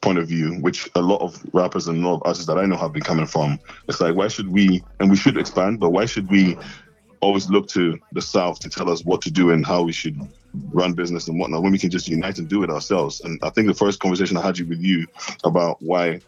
point 0.00 0.18
of 0.18 0.26
view, 0.26 0.54
which 0.60 0.90
a 0.96 1.00
lot 1.00 1.20
of 1.20 1.40
rappers 1.52 1.86
and 1.86 2.02
a 2.02 2.08
lot 2.08 2.16
of 2.16 2.22
artists 2.24 2.46
that 2.46 2.58
I 2.58 2.66
know 2.66 2.76
have 2.76 2.92
been 2.92 3.02
coming 3.02 3.26
from. 3.26 3.58
It's 3.88 4.00
like, 4.00 4.16
why 4.16 4.28
should 4.28 4.48
we, 4.48 4.82
and 4.98 5.10
we 5.10 5.16
should 5.16 5.36
expand, 5.36 5.78
but 5.78 5.90
why 5.90 6.06
should 6.06 6.28
we 6.28 6.58
always 7.20 7.48
look 7.48 7.68
to 7.68 7.98
the 8.12 8.20
South 8.20 8.58
to 8.60 8.68
tell 8.68 8.90
us 8.90 9.04
what 9.04 9.22
to 9.22 9.30
do 9.30 9.50
and 9.50 9.64
how 9.64 9.82
we 9.82 9.92
should 9.92 10.20
run 10.72 10.92
business 10.92 11.28
and 11.28 11.38
whatnot 11.38 11.62
when 11.62 11.72
we 11.72 11.78
can 11.78 11.90
just 11.90 12.08
unite 12.08 12.38
and 12.38 12.48
do 12.48 12.62
it 12.64 12.70
ourselves? 12.70 13.20
And 13.20 13.38
I 13.42 13.50
think 13.50 13.68
the 13.68 13.74
first 13.74 14.00
conversation 14.00 14.36
I 14.36 14.42
had 14.42 14.58
you 14.58 14.66
with 14.66 14.80
you 14.80 15.06
about 15.44 15.80
why 15.80 16.20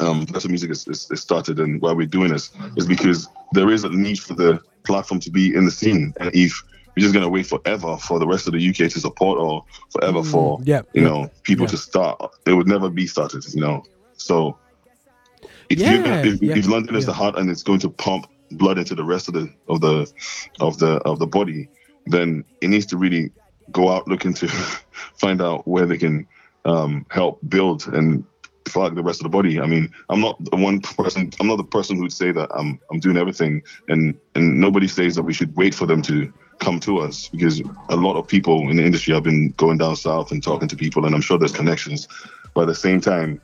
um, 0.00 0.26
Vessel 0.26 0.50
Music 0.50 0.70
is, 0.70 0.86
is, 0.88 1.10
is 1.10 1.20
started 1.20 1.60
and 1.60 1.80
why 1.80 1.92
we're 1.92 2.06
doing 2.06 2.32
this 2.32 2.50
is 2.76 2.86
because 2.86 3.28
there 3.52 3.70
is 3.70 3.84
a 3.84 3.90
need 3.90 4.18
for 4.18 4.34
the 4.34 4.60
platform 4.84 5.20
to 5.20 5.30
be 5.30 5.54
in 5.54 5.64
the 5.64 5.70
scene. 5.70 6.14
And 6.18 6.30
if 6.34 6.62
we're 6.96 7.02
just 7.02 7.14
going 7.14 7.24
to 7.24 7.28
wait 7.30 7.46
forever 7.46 7.96
for 7.96 8.18
the 8.18 8.26
rest 8.26 8.46
of 8.46 8.54
the 8.54 8.68
UK 8.68 8.90
to 8.90 9.00
support 9.00 9.38
or 9.38 9.64
forever 9.90 10.22
for, 10.22 10.58
Mm, 10.58 10.62
yeah, 10.66 10.82
you 10.92 11.02
know, 11.02 11.30
people 11.44 11.64
yeah. 11.64 11.70
to 11.70 11.76
start, 11.76 12.34
it 12.46 12.54
would 12.54 12.66
never 12.66 12.90
be 12.90 13.06
started, 13.06 13.44
you 13.54 13.60
know. 13.60 13.84
So 14.14 14.58
if, 15.68 15.78
Yeah, 15.78 16.22
if, 16.22 16.42
yeah, 16.42 16.56
if 16.56 16.66
London 16.66 16.96
is 16.96 17.06
the 17.06 17.12
heart 17.12 17.38
and 17.38 17.50
it's 17.50 17.62
going 17.62 17.80
to 17.80 17.90
pump 17.90 18.26
blood 18.52 18.78
into 18.78 18.94
the 18.94 19.04
rest 19.04 19.28
of 19.28 19.34
the 19.34 19.48
of 19.68 19.80
the 19.80 20.12
of 20.58 20.78
the 20.78 20.96
of 21.04 21.18
the 21.18 21.26
body, 21.26 21.68
then 22.06 22.44
it 22.60 22.68
needs 22.68 22.86
to 22.86 22.96
really 22.96 23.30
go 23.70 23.88
out 23.88 24.08
looking 24.08 24.34
to 24.34 24.48
find 25.14 25.40
out 25.40 25.66
where 25.68 25.86
they 25.86 25.96
can 25.96 26.26
um, 26.64 27.06
help 27.10 27.38
build 27.48 27.86
and 27.86 28.24
flag 28.70 28.94
the 28.94 29.02
rest 29.02 29.20
of 29.20 29.24
the 29.24 29.30
body. 29.30 29.60
I 29.60 29.66
mean, 29.66 29.92
I'm 30.08 30.20
not 30.20 30.42
the 30.50 30.56
one 30.56 30.80
person. 30.80 31.30
I'm 31.40 31.46
not 31.46 31.56
the 31.56 31.64
person 31.64 31.96
who'd 31.96 32.12
say 32.12 32.32
that 32.32 32.48
I'm 32.54 32.80
I'm 32.90 33.00
doing 33.00 33.16
everything, 33.16 33.62
and 33.88 34.18
and 34.34 34.60
nobody 34.60 34.88
says 34.88 35.14
that 35.16 35.22
we 35.22 35.32
should 35.32 35.56
wait 35.56 35.74
for 35.74 35.86
them 35.86 36.02
to 36.02 36.32
come 36.60 36.78
to 36.78 36.98
us 36.98 37.28
because 37.28 37.60
a 37.88 37.96
lot 37.96 38.16
of 38.16 38.28
people 38.28 38.68
in 38.70 38.76
the 38.76 38.84
industry 38.84 39.14
have 39.14 39.22
been 39.22 39.50
going 39.56 39.78
down 39.78 39.96
south 39.96 40.30
and 40.30 40.42
talking 40.42 40.68
to 40.68 40.76
people, 40.76 41.04
and 41.06 41.14
I'm 41.14 41.22
sure 41.22 41.38
there's 41.38 41.52
connections. 41.52 42.06
But 42.54 42.62
at 42.62 42.68
the 42.68 42.74
same 42.74 43.00
time, 43.00 43.40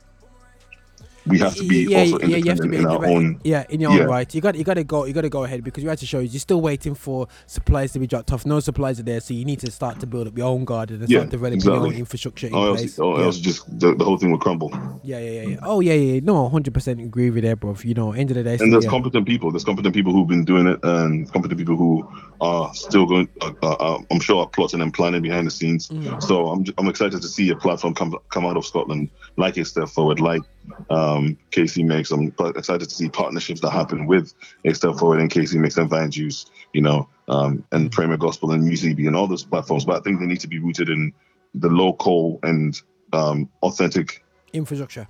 we 1.29 1.39
have 1.39 1.57
to 1.57 1.67
be 1.67 1.87
yeah, 1.91 2.01
also 2.01 2.19
yeah, 2.21 2.37
you 2.37 2.51
have 2.51 2.59
independent 2.59 2.63
to 2.63 2.69
be 2.69 2.77
in 2.77 2.87
our 2.87 3.07
own. 3.07 3.41
Yeah, 3.45 3.65
in 3.69 3.81
your 3.81 3.93
Yeah. 3.93 4.03
own 4.03 4.09
right. 4.09 4.35
You 4.35 4.41
got 4.41 4.55
you 4.57 4.65
got 4.65 4.75
to 4.75 4.85
go. 4.85 5.05
You 5.05 5.13
got 5.13 5.23
to 5.23 5.29
go 5.29 5.45
ahead 5.45 5.65
because 5.65 5.83
you 5.83 5.89
had 5.89 5.99
to 5.99 6.07
show 6.07 6.21
you. 6.21 6.29
You're 6.29 6.41
still 6.41 6.61
waiting 6.61 6.95
for 6.95 7.29
supplies 7.47 7.93
to 7.93 7.99
be 7.99 8.07
dropped 8.07 8.33
off. 8.33 8.47
No 8.47 8.61
supplies 8.61 9.01
are 9.01 9.03
there, 9.05 9.21
so 9.21 9.35
you 9.35 9.45
need 9.45 9.61
to 9.61 9.71
start 9.71 10.01
to 10.01 10.07
build 10.07 10.29
up 10.29 10.37
your 10.37 10.49
own 10.49 10.65
garden 10.65 11.01
and 11.01 11.09
Yeah, 11.09 11.19
start 11.21 11.31
developing 11.31 11.61
your 11.63 11.75
own 11.87 11.95
infrastructure 11.95 12.47
in 12.47 12.55
Or 12.55 12.69
else, 12.69 12.81
place. 12.81 12.99
or 12.99 13.19
Yeah. 13.19 13.25
else 13.27 13.39
just 13.39 13.81
the, 13.81 13.95
the 13.95 14.05
whole 14.05 14.17
thing 14.19 14.31
will 14.31 14.39
crumble. 14.39 14.71
Yeah, 15.03 15.19
yeah, 15.19 15.31
yeah, 15.31 15.43
yeah. 15.43 15.57
Oh, 15.63 15.81
yeah, 15.81 15.95
yeah. 15.95 16.21
No, 16.23 16.49
hundred 16.49 16.75
percent 16.75 17.01
agree 17.01 17.31
with 17.31 17.45
that, 17.45 17.61
bro. 17.61 17.77
You 17.83 17.95
know, 17.95 18.13
end 18.13 18.31
of 18.31 18.37
the 18.37 18.43
day, 18.43 18.57
and 18.61 18.73
there's 18.73 18.87
competent 18.87 19.27
people. 19.27 19.51
There's 19.51 19.65
competent 19.65 19.95
people 19.95 20.13
who've 20.13 20.27
been 20.29 20.45
doing 20.45 20.67
it, 20.67 20.81
and 20.83 21.31
competent 21.33 21.59
people 21.59 21.77
who 21.77 22.09
are 22.41 22.73
still 22.75 23.07
going. 23.07 23.29
Uh, 23.41 23.53
uh, 23.63 23.73
uh, 23.73 23.99
I'm 24.11 24.21
sure 24.21 24.43
are 24.43 24.49
plotting 24.49 24.81
and 24.81 24.93
planning 24.93 25.23
behind 25.23 25.47
the 25.47 25.51
scenes. 25.51 25.89
Mm. 25.89 26.23
So 26.23 26.49
I'm 26.49 26.65
I'm 26.79 26.89
excited 26.89 27.23
to 27.23 27.29
see 27.29 27.51
a 27.51 27.57
platform 27.57 27.95
come 27.95 28.17
come 28.31 28.47
out 28.47 28.57
of 28.57 28.67
Scotland 28.67 29.11
like 29.37 29.57
a 29.57 29.65
step 29.65 29.89
forward, 29.89 30.21
like 30.21 30.43
um, 30.91 31.37
KC 31.51 31.85
makes. 31.85 32.11
I'm 32.11 32.33
excited 32.55 32.89
to 32.89 32.95
see 32.95 33.09
partnerships 33.09 33.61
that 33.61 33.71
happen 33.71 34.07
with 34.07 34.33
step 34.73 34.97
forward 34.97 35.21
and 35.21 35.31
KC 35.31 35.55
makes 35.55 35.77
and 35.77 35.89
Vine 35.89 36.11
Juice, 36.11 36.47
you 36.73 36.83
know, 36.83 37.09
um, 37.29 37.65
and 37.73 37.91
Premier 37.91 38.17
Gospel 38.17 38.53
and 38.53 38.65
UCB 38.65 39.07
and 39.07 39.17
all 39.17 39.27
those 39.27 39.45
platforms. 39.45 39.85
But 39.85 39.97
I 39.97 40.01
think 40.01 40.21
they 40.21 40.27
need 40.27 40.41
to 40.41 40.49
be 40.49 40.59
rooted 40.59 40.89
in 40.89 41.13
the 41.55 41.69
local 41.69 42.39
and 42.43 42.81
um, 43.13 43.49
authentic, 43.63 44.25
infrastructure. 44.53 45.09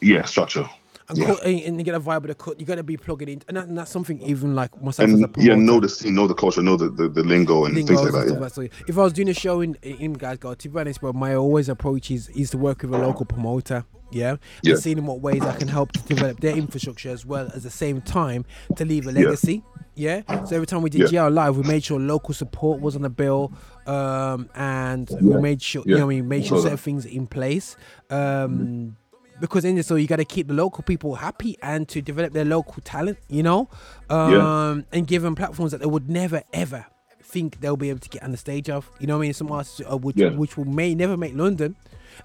yeah, 0.00 0.24
structure. 0.24 0.68
And, 1.08 1.18
Yeah. 1.18 1.26
cut, 1.26 1.44
and, 1.44 1.78
you 1.78 1.82
get 1.82 1.94
a 1.94 2.00
vibe 2.00 2.18
of 2.18 2.28
the 2.28 2.34
cut. 2.34 2.60
You 2.60 2.64
got 2.64 2.76
to 2.76 2.82
be 2.82 2.96
plugging 2.96 3.28
in, 3.28 3.42
and, 3.48 3.56
that, 3.56 3.68
and 3.68 3.76
that's 3.76 3.90
something 3.90 4.20
even 4.22 4.54
like 4.54 4.80
myself 4.80 5.10
as 5.10 5.20
a 5.20 5.24
And 5.24 5.36
yeah, 5.38 5.54
know 5.56 5.80
the 5.80 5.88
scene, 5.88 6.14
know 6.14 6.26
the 6.26 6.34
culture, 6.34 6.62
know 6.62 6.76
the, 6.76 6.88
the, 6.88 7.08
the 7.08 7.24
lingo 7.24 7.64
and 7.64 7.74
Lingos 7.74 8.00
things 8.00 8.14
like 8.14 8.26
that. 8.26 8.40
Yeah. 8.40 8.48
So 8.48 8.62
if 8.62 8.96
I 8.96 9.02
was 9.02 9.12
doing 9.12 9.28
a 9.28 9.34
show 9.34 9.60
in 9.60 9.74
in 9.82 10.12
Glasgow, 10.12 10.54
to 10.54 10.68
be 10.68 10.78
honest, 10.78 11.00
bro, 11.00 11.12
my 11.12 11.34
always 11.34 11.68
approach 11.68 12.10
is 12.10 12.28
is 12.30 12.50
to 12.50 12.58
work 12.58 12.82
with 12.82 12.94
a 12.94 12.98
local 12.98 13.26
promoter. 13.26 13.84
Yeah, 14.12 14.36
Yeah. 14.62 14.74
and 14.74 14.82
seeing 14.82 14.98
in 14.98 15.06
what 15.06 15.20
ways 15.20 15.42
I 15.42 15.56
can 15.56 15.68
help 15.68 15.92
to 15.92 16.00
develop 16.02 16.40
their 16.40 16.56
infrastructure 16.56 17.10
as 17.10 17.24
well 17.26 17.50
as 17.54 17.62
the 17.64 17.70
same 17.70 18.00
time 18.00 18.44
to 18.76 18.84
leave 18.84 19.06
a 19.06 19.12
legacy. 19.12 19.62
Yeah. 19.94 20.22
So 20.46 20.54
every 20.56 20.66
time 20.66 20.82
we 20.82 20.90
did 20.90 21.10
Yeah. 21.12 21.28
GR 21.28 21.30
live, 21.30 21.56
we 21.56 21.64
made 21.64 21.84
sure 21.84 21.98
local 22.00 22.32
support 22.34 22.80
was 22.80 22.96
on 22.96 23.02
the 23.02 23.10
bill, 23.10 23.52
um, 23.86 24.48
and 24.54 25.10
Yeah. 25.10 25.18
we 25.20 25.40
made 25.40 25.60
sure 25.62 25.82
you 25.86 25.98
know 25.98 26.06
we 26.06 26.22
made 26.22 26.46
sure 26.46 26.60
certain 26.62 26.76
things 26.78 27.04
in 27.04 27.26
place. 27.26 27.76
Um, 28.10 28.96
because 29.40 29.64
in 29.64 29.74
this, 29.74 29.88
so 29.88 29.96
you 29.96 30.06
got 30.06 30.16
to 30.16 30.24
keep 30.24 30.46
the 30.46 30.54
local 30.54 30.84
people 30.84 31.16
happy 31.16 31.56
and 31.62 31.88
to 31.88 32.00
develop 32.00 32.32
their 32.32 32.44
local 32.44 32.80
talent, 32.84 33.18
you 33.28 33.42
know, 33.42 33.68
um, 34.08 34.32
Yeah. 34.32 34.82
and 34.92 35.06
give 35.06 35.22
them 35.22 35.34
platforms 35.34 35.72
that 35.72 35.80
they 35.80 35.86
would 35.86 36.08
never 36.08 36.42
ever 36.52 36.86
think 37.24 37.60
they'll 37.60 37.76
be 37.76 37.88
able 37.90 37.98
to 37.98 38.08
get 38.08 38.22
on 38.22 38.30
the 38.30 38.36
stage 38.36 38.68
of. 38.70 38.88
You 39.00 39.06
know 39.08 39.16
what 39.16 39.22
I 39.24 39.26
mean? 39.26 39.32
Some 39.34 39.50
artists 39.50 39.80
uh, 39.90 39.96
which 39.96 40.16
Yeah. 40.16 40.30
which 40.30 40.56
will 40.56 40.66
may 40.66 40.94
never 40.94 41.16
make 41.16 41.34
London 41.34 41.76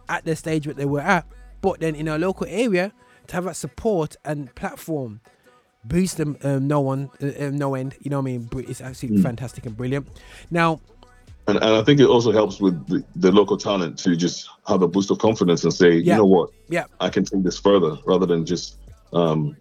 at 0.09 0.25
the 0.25 0.35
stage 0.35 0.65
that 0.65 0.75
they 0.77 0.85
were 0.85 0.99
at, 1.01 1.25
but 1.61 1.79
then 1.79 1.95
in 1.95 2.07
our 2.07 2.19
local 2.19 2.47
area 2.49 2.91
to 3.27 3.35
have 3.35 3.45
that 3.45 3.55
support 3.55 4.15
and 4.25 4.53
platform 4.55 5.19
boost 5.83 6.17
them 6.17 6.37
um, 6.43 6.67
no 6.67 6.79
one 6.81 7.09
uh, 7.21 7.45
uh, 7.45 7.49
no 7.51 7.75
end. 7.75 7.95
You 8.01 8.09
know 8.11 8.17
what 8.19 8.29
I 8.29 8.37
mean? 8.37 8.49
It's 8.67 8.81
absolutely 8.81 9.19
Mm. 9.21 9.23
fantastic 9.23 9.65
and 9.65 9.75
brilliant. 9.77 10.07
Now, 10.51 10.79
And, 11.47 11.55
and 11.57 11.75
I 11.75 11.81
think 11.83 12.01
it 12.01 12.07
also 12.07 12.31
helps 12.33 12.59
with 12.59 12.75
the, 12.87 13.03
the 13.15 13.31
local 13.31 13.55
talent 13.57 13.97
to 13.99 14.15
just 14.17 14.49
have 14.67 14.81
a 14.81 14.87
boost 14.87 15.11
of 15.11 15.19
confidence 15.19 15.63
and 15.63 15.73
say, 15.73 15.91
Yeah. 15.91 16.13
you 16.13 16.17
know 16.17 16.25
what, 16.25 16.49
yeah, 16.67 16.85
I 16.99 17.09
can 17.09 17.23
take 17.23 17.43
this 17.43 17.57
further 17.57 17.97
rather 18.05 18.25
than 18.25 18.45
just 18.45 18.75
um, 19.13 19.55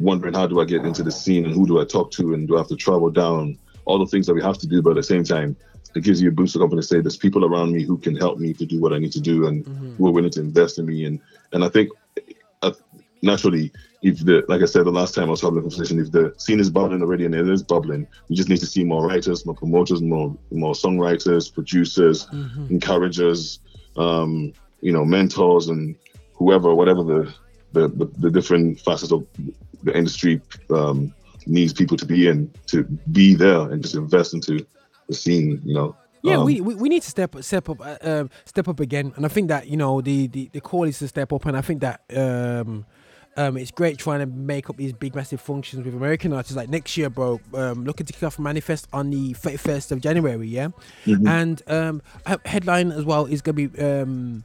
wondering 0.00 0.34
how 0.34 0.46
do 0.48 0.60
I 0.60 0.64
get 0.64 0.84
into 0.84 1.04
the 1.04 1.12
scene 1.12 1.44
and 1.44 1.54
who 1.54 1.66
do 1.66 1.80
I 1.80 1.84
talk 1.84 2.10
to 2.12 2.34
and 2.34 2.48
do 2.48 2.56
I 2.56 2.58
have 2.58 2.68
to 2.68 2.76
travel 2.76 3.10
down, 3.10 3.56
all 3.84 3.98
the 4.00 4.06
things 4.06 4.26
that 4.26 4.34
we 4.34 4.42
have 4.42 4.58
to 4.58 4.66
do. 4.66 4.82
But 4.82 4.90
at 4.90 4.96
the 4.96 5.02
same 5.04 5.22
time, 5.22 5.56
it 5.94 6.02
gives 6.02 6.20
you 6.20 6.28
a 6.28 6.32
boost 6.32 6.56
of 6.56 6.60
confidence 6.60 6.88
to 6.88 6.96
say 6.96 7.00
there's 7.00 7.16
people 7.16 7.44
around 7.44 7.72
me 7.72 7.82
who 7.82 7.98
can 7.98 8.16
help 8.16 8.38
me 8.38 8.52
to 8.54 8.66
do 8.66 8.80
what 8.80 8.92
I 8.92 8.98
need 8.98 9.12
to 9.12 9.20
do 9.20 9.46
and 9.46 9.66
who 9.96 10.08
are 10.08 10.12
willing 10.12 10.30
to 10.30 10.40
invest 10.40 10.78
in 10.78 10.86
me. 10.86 11.04
And 11.04 11.20
and 11.52 11.64
I 11.64 11.68
think 11.68 11.90
uh, 12.62 12.72
naturally, 13.22 13.72
if 14.02 14.24
the 14.24 14.44
like 14.48 14.62
I 14.62 14.66
said 14.66 14.84
the 14.84 14.90
last 14.90 15.14
time 15.14 15.28
I 15.28 15.30
was 15.30 15.40
having 15.40 15.58
a 15.58 15.62
conversation, 15.62 15.98
if 15.98 16.10
the 16.10 16.34
scene 16.36 16.60
is 16.60 16.70
bubbling 16.70 17.02
already 17.02 17.24
and 17.24 17.34
it 17.34 17.48
is 17.48 17.62
bubbling, 17.62 18.06
we 18.28 18.36
just 18.36 18.48
need 18.48 18.60
to 18.60 18.66
see 18.66 18.84
more 18.84 19.06
writers, 19.06 19.46
more 19.46 19.54
promoters, 19.54 20.02
more 20.02 20.36
more 20.50 20.74
songwriters, 20.74 21.52
producers, 21.52 22.26
encouragers, 22.70 23.60
um, 23.96 24.52
you 24.80 24.92
know, 24.92 25.04
mentors 25.04 25.68
and 25.68 25.96
whoever, 26.34 26.74
whatever 26.74 27.02
the 27.02 27.34
the, 27.72 27.88
the, 27.88 28.06
the 28.18 28.30
different 28.30 28.80
facets 28.80 29.12
of 29.12 29.26
the 29.82 29.96
industry 29.96 30.40
um, 30.70 31.12
needs 31.46 31.72
people 31.72 31.96
to 31.96 32.06
be 32.06 32.28
in 32.28 32.52
to 32.66 32.84
be 33.12 33.34
there 33.34 33.70
and 33.70 33.82
just 33.82 33.94
invest 33.94 34.32
into 34.32 34.64
the 35.08 35.14
scene, 35.14 35.60
you 35.64 35.74
know. 35.74 35.96
Yeah, 36.22 36.38
Um, 36.38 36.46
we, 36.46 36.60
we 36.62 36.74
we 36.74 36.88
need 36.88 37.02
to 37.02 37.10
step 37.10 37.36
step 37.42 37.68
up 37.68 37.80
uh, 37.80 37.98
um, 38.00 38.30
step 38.46 38.66
up 38.68 38.80
again, 38.80 39.12
and 39.16 39.26
I 39.26 39.28
think 39.28 39.48
that 39.48 39.68
you 39.68 39.76
know 39.76 40.00
the, 40.00 40.26
the 40.28 40.48
the 40.52 40.60
call 40.60 40.84
is 40.84 40.98
to 41.00 41.08
step 41.08 41.32
up, 41.34 41.44
and 41.44 41.54
I 41.56 41.60
think 41.60 41.82
that 41.82 42.00
um 42.16 42.86
um 43.36 43.56
it's 43.58 43.70
great 43.70 43.98
trying 43.98 44.20
to 44.20 44.26
make 44.26 44.70
up 44.70 44.76
these 44.78 44.94
big 44.94 45.14
massive 45.14 45.40
functions 45.40 45.84
with 45.84 45.94
American 45.94 46.32
artists. 46.32 46.56
Like 46.56 46.70
next 46.70 46.96
year, 46.96 47.10
bro, 47.10 47.40
um 47.52 47.84
looking 47.84 48.06
to 48.06 48.12
kick 48.14 48.22
off 48.22 48.38
Manifest 48.38 48.88
on 48.92 49.10
the 49.10 49.34
thirty 49.34 49.58
first 49.58 49.92
of 49.92 50.00
January, 50.00 50.48
yeah, 50.48 50.68
Mhm. 51.04 51.28
and 51.28 51.62
um 51.68 52.00
headline 52.46 52.90
as 52.90 53.04
well 53.04 53.26
is 53.26 53.42
gonna 53.42 53.68
be 53.68 53.68
um 53.82 54.44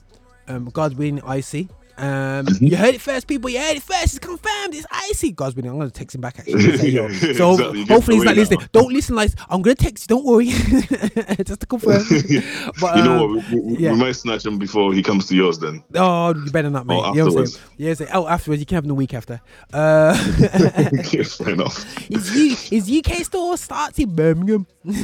um 0.49 0.65
God's 0.65 0.95
winning 0.95 1.23
icy. 1.23 1.69
Um, 1.99 2.45
Mm-hmm. 2.45 2.65
you 2.65 2.77
heard 2.77 2.95
it 2.95 3.01
first, 3.01 3.27
people. 3.27 3.49
You 3.49 3.59
heard 3.59 3.75
it 3.77 3.83
first. 3.83 4.03
It's 4.15 4.19
confirmed. 4.19 4.73
It's 4.73 4.85
icy. 4.91 5.31
God's 5.31 5.55
winning. 5.55 5.71
I'm 5.71 5.77
gonna 5.77 5.89
text 5.91 6.15
him 6.15 6.21
back 6.21 6.39
actually. 6.39 6.77
say, 6.77 6.89
yo. 6.89 7.09
So 7.33 7.51
Exactly, 7.53 7.85
hopefully 7.85 8.15
he's 8.17 8.25
not 8.25 8.35
listening. 8.35 8.59
Don't 8.71 8.93
listen, 8.93 9.15
like 9.15 9.31
I'm 9.49 9.61
gonna 9.61 9.75
text 9.75 10.09
you. 10.09 10.15
Don't 10.15 10.25
worry, 10.25 10.45
just 11.43 11.59
to 11.61 11.65
confirm. 11.67 12.01
But 12.79 12.97
you 12.97 13.03
know 13.03 13.25
um, 13.25 13.35
what? 13.35 13.49
We, 13.51 13.59
we, 13.59 13.77
yeah. 13.77 13.91
we 13.91 13.97
might 13.97 14.13
snatch 14.13 14.45
him 14.45 14.57
before 14.57 14.93
he 14.93 15.03
comes 15.03 15.27
to 15.27 15.35
yours. 15.35 15.59
Then 15.59 15.83
Oh, 15.95 16.33
you 16.33 16.51
better 16.51 16.69
not, 16.69 16.85
mate. 16.87 17.01
Oh, 17.03 17.13
you 17.13 17.19
know 17.19 17.25
what 17.25 17.35
I'm 17.37 17.43
afterwards. 17.43 17.59
saying? 17.77 18.07
Yeah, 18.09 18.15
oh, 18.17 18.27
afterwards. 18.27 18.59
You 18.61 18.65
can 18.65 18.75
have 18.75 18.83
them 18.83 18.89
the 18.89 18.95
week 18.95 19.13
after. 19.13 19.41
Uh, 19.73 20.15
fair 20.15 21.49
enough. 21.53 21.83
his, 22.07 22.35
U, 22.35 22.55
his 22.55 22.89
UK 23.05 23.23
store 23.25 23.57
starts 23.57 23.99
in 23.99 24.15
Birmingham. 24.15 24.65
and 24.85 24.95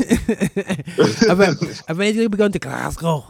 then, 1.39 1.55
and 1.87 1.97
then 1.97 2.05
he's 2.07 2.15
going 2.15 2.25
to 2.25 2.29
be 2.29 2.37
going 2.37 2.51
to 2.53 2.59
Glasgow. 2.59 3.25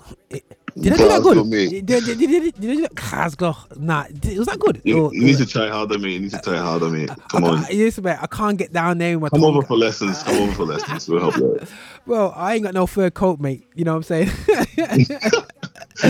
Did 0.77 0.91
I 0.93 0.97
do 0.97 1.07
that 1.07 1.21
good? 1.23 1.49
Did, 1.51 1.85
did, 1.85 2.05
did, 2.05 2.17
did, 2.19 2.55
did 2.59 2.71
I 2.71 2.75
do 2.75 2.81
that? 2.81 2.95
Glasgow. 2.95 3.55
Nah, 3.77 4.05
did- 4.19 4.37
was 4.37 4.47
that 4.47 4.59
good? 4.59 4.81
You, 4.83 5.05
Or- 5.05 5.13
you 5.13 5.23
need 5.23 5.37
to 5.37 5.45
try 5.45 5.69
harder, 5.69 5.97
mate. 5.97 6.11
You 6.11 6.19
need 6.19 6.31
to 6.31 6.41
try 6.41 6.57
harder, 6.57 6.89
mate. 6.89 7.09
Come 7.29 7.45
I, 7.45 7.47
on. 7.47 7.57
I, 7.65 7.69
listen, 7.71 8.03
mate, 8.03 8.17
I 8.21 8.27
can't 8.27 8.57
get 8.57 8.73
down 8.73 8.97
there 8.97 9.17
Come 9.17 9.29
tongue. 9.29 9.43
over 9.43 9.61
for 9.61 9.77
lessons. 9.77 10.21
Come 10.23 10.35
over 10.43 10.51
for 10.51 10.65
lessons. 10.65 11.07
We'll 11.07 11.21
help 11.21 11.37
you 11.37 11.57
out. 11.61 11.69
Bro, 12.05 12.29
I 12.31 12.55
ain't 12.55 12.63
got 12.63 12.73
no 12.73 12.85
fur 12.87 13.09
coat, 13.09 13.39
mate. 13.39 13.65
You 13.73 13.85
know 13.85 13.93
what 13.95 14.09
I'm 14.11 14.25
saying? 14.25 14.29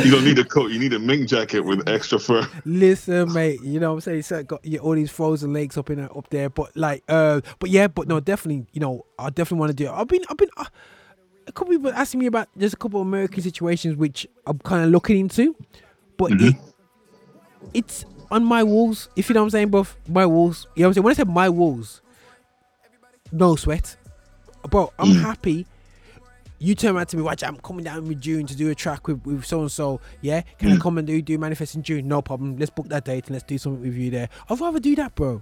You 0.03 0.09
don't 0.11 0.25
need 0.25 0.39
a 0.39 0.43
coat. 0.43 0.71
You 0.71 0.79
need 0.79 0.93
a 0.93 0.99
mink 0.99 1.29
jacket 1.29 1.59
with 1.59 1.87
extra 1.87 2.17
fur. 2.19 2.47
Listen, 2.65 3.31
mate. 3.33 3.61
You 3.61 3.79
know 3.79 3.89
what 3.91 3.95
I'm 3.97 4.01
saying? 4.01 4.23
So 4.23 4.43
got 4.43 4.65
yeah, 4.65 4.79
all 4.79 4.93
these 4.95 5.11
frozen 5.11 5.53
lakes 5.53 5.77
up 5.77 5.91
in 5.91 5.97
there, 5.97 6.17
up 6.17 6.27
there. 6.31 6.49
But 6.49 6.75
like, 6.75 7.03
uh, 7.07 7.41
but 7.59 7.69
yeah, 7.69 7.87
but 7.87 8.07
no, 8.07 8.19
definitely. 8.19 8.65
You 8.73 8.81
know, 8.81 9.05
I 9.19 9.29
definitely 9.29 9.59
want 9.59 9.69
to 9.69 9.75
do. 9.75 9.85
it. 9.85 9.91
I've 9.91 10.07
been, 10.07 10.23
I've 10.27 10.37
been. 10.37 10.49
Uh, 10.57 10.65
a 11.47 11.51
couple 11.51 11.73
people 11.73 11.91
asking 11.93 12.19
me 12.19 12.25
about 12.25 12.47
there's 12.55 12.73
a 12.73 12.77
couple 12.77 13.01
of 13.01 13.07
American 13.07 13.41
situations 13.43 13.95
which 13.95 14.27
I'm 14.47 14.59
kind 14.59 14.83
of 14.83 14.89
looking 14.91 15.19
into, 15.19 15.55
but 16.17 16.31
it, 16.33 16.55
it's 17.73 18.05
on 18.31 18.43
my 18.43 18.63
walls. 18.63 19.09
If 19.15 19.29
you 19.29 19.35
know 19.35 19.41
what 19.41 19.45
I'm 19.45 19.49
saying, 19.51 19.69
bro. 19.69 19.85
My 20.07 20.25
walls. 20.25 20.67
You 20.75 20.81
know 20.83 20.87
what 20.87 20.89
I'm 20.89 20.93
saying? 20.95 21.03
When 21.03 21.11
I 21.11 21.15
say 21.15 21.23
my 21.25 21.49
walls, 21.49 22.01
no 23.31 23.55
sweat, 23.55 23.97
bro. 24.69 24.91
I'm 24.99 25.09
Mm. 25.09 25.21
happy. 25.21 25.67
You 26.57 26.73
turn 26.73 26.95
around 26.95 27.07
to 27.07 27.17
me, 27.17 27.23
watch. 27.23 27.43
I'm 27.43 27.57
coming 27.57 27.83
down 27.83 28.07
with 28.07 28.21
June 28.21 28.45
to 28.47 28.55
do 28.55 28.69
a 28.69 28.75
track 28.75 29.07
with 29.07 29.23
with 29.25 29.45
so 29.45 29.61
and 29.61 29.71
so. 29.71 29.99
Yeah, 30.21 30.41
can 30.57 30.71
I 30.71 30.77
come 30.77 30.97
and 30.97 31.05
do 31.05 31.21
do 31.21 31.37
manifest 31.37 31.75
in 31.75 31.83
June? 31.83 32.07
No 32.07 32.21
problem. 32.21 32.57
Let's 32.57 32.71
book 32.71 32.87
that 32.87 33.03
date 33.05 33.25
and 33.27 33.31
let's 33.35 33.43
do 33.43 33.57
something 33.57 33.81
with 33.83 33.93
you 33.95 34.09
there. 34.09 34.29
I'd 34.49 34.59
rather 34.59 34.79
do 34.79 34.95
that, 34.95 35.15
bro. 35.15 35.41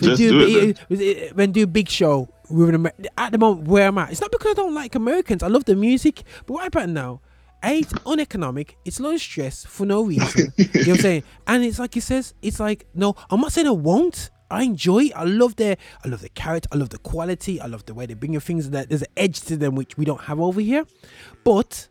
Just 0.00 0.18
do, 0.18 0.30
do 0.30 0.68
it 0.70 0.88
big- 0.88 1.32
when 1.34 1.52
do 1.52 1.66
big 1.66 1.88
show 1.88 2.28
with 2.50 2.68
an 2.70 2.74
Amer- 2.76 2.92
at 3.16 3.32
the 3.32 3.38
moment 3.38 3.68
where 3.68 3.88
I'm 3.88 3.98
at. 3.98 4.10
It's 4.10 4.20
not 4.20 4.30
because 4.30 4.52
I 4.52 4.54
don't 4.54 4.74
like 4.74 4.94
Americans. 4.94 5.42
I 5.42 5.48
love 5.48 5.64
the 5.64 5.74
music, 5.76 6.22
but 6.46 6.54
what 6.54 6.66
about 6.66 6.88
now? 6.88 7.20
A, 7.64 7.80
it's 7.80 7.92
uneconomic. 8.06 8.76
It's 8.84 9.00
low 9.00 9.16
stress 9.16 9.64
for 9.64 9.84
no 9.84 10.02
reason. 10.04 10.52
you 10.56 10.64
know 10.64 10.70
what 10.80 10.88
I'm 10.88 10.96
saying? 10.98 11.22
And 11.46 11.64
it's 11.64 11.78
like 11.80 11.94
he 11.94 12.00
says, 12.00 12.34
it's 12.40 12.60
like 12.60 12.86
no. 12.94 13.16
I'm 13.30 13.40
not 13.40 13.52
saying 13.52 13.66
I 13.66 13.72
won't. 13.72 14.30
I 14.50 14.62
enjoy. 14.62 15.06
it. 15.06 15.12
I 15.16 15.24
love 15.24 15.56
their. 15.56 15.76
I 16.04 16.08
love 16.08 16.20
the 16.20 16.28
character. 16.30 16.68
I 16.72 16.76
love 16.76 16.90
the 16.90 16.98
quality. 16.98 17.60
I 17.60 17.66
love 17.66 17.84
the 17.86 17.94
way 17.94 18.06
they 18.06 18.14
bring 18.14 18.32
your 18.32 18.40
things 18.40 18.70
that 18.70 18.88
there's 18.88 19.02
an 19.02 19.08
edge 19.16 19.40
to 19.42 19.56
them 19.56 19.74
which 19.74 19.98
we 19.98 20.04
don't 20.04 20.20
have 20.22 20.38
over 20.40 20.60
here. 20.60 20.86
But 21.44 21.88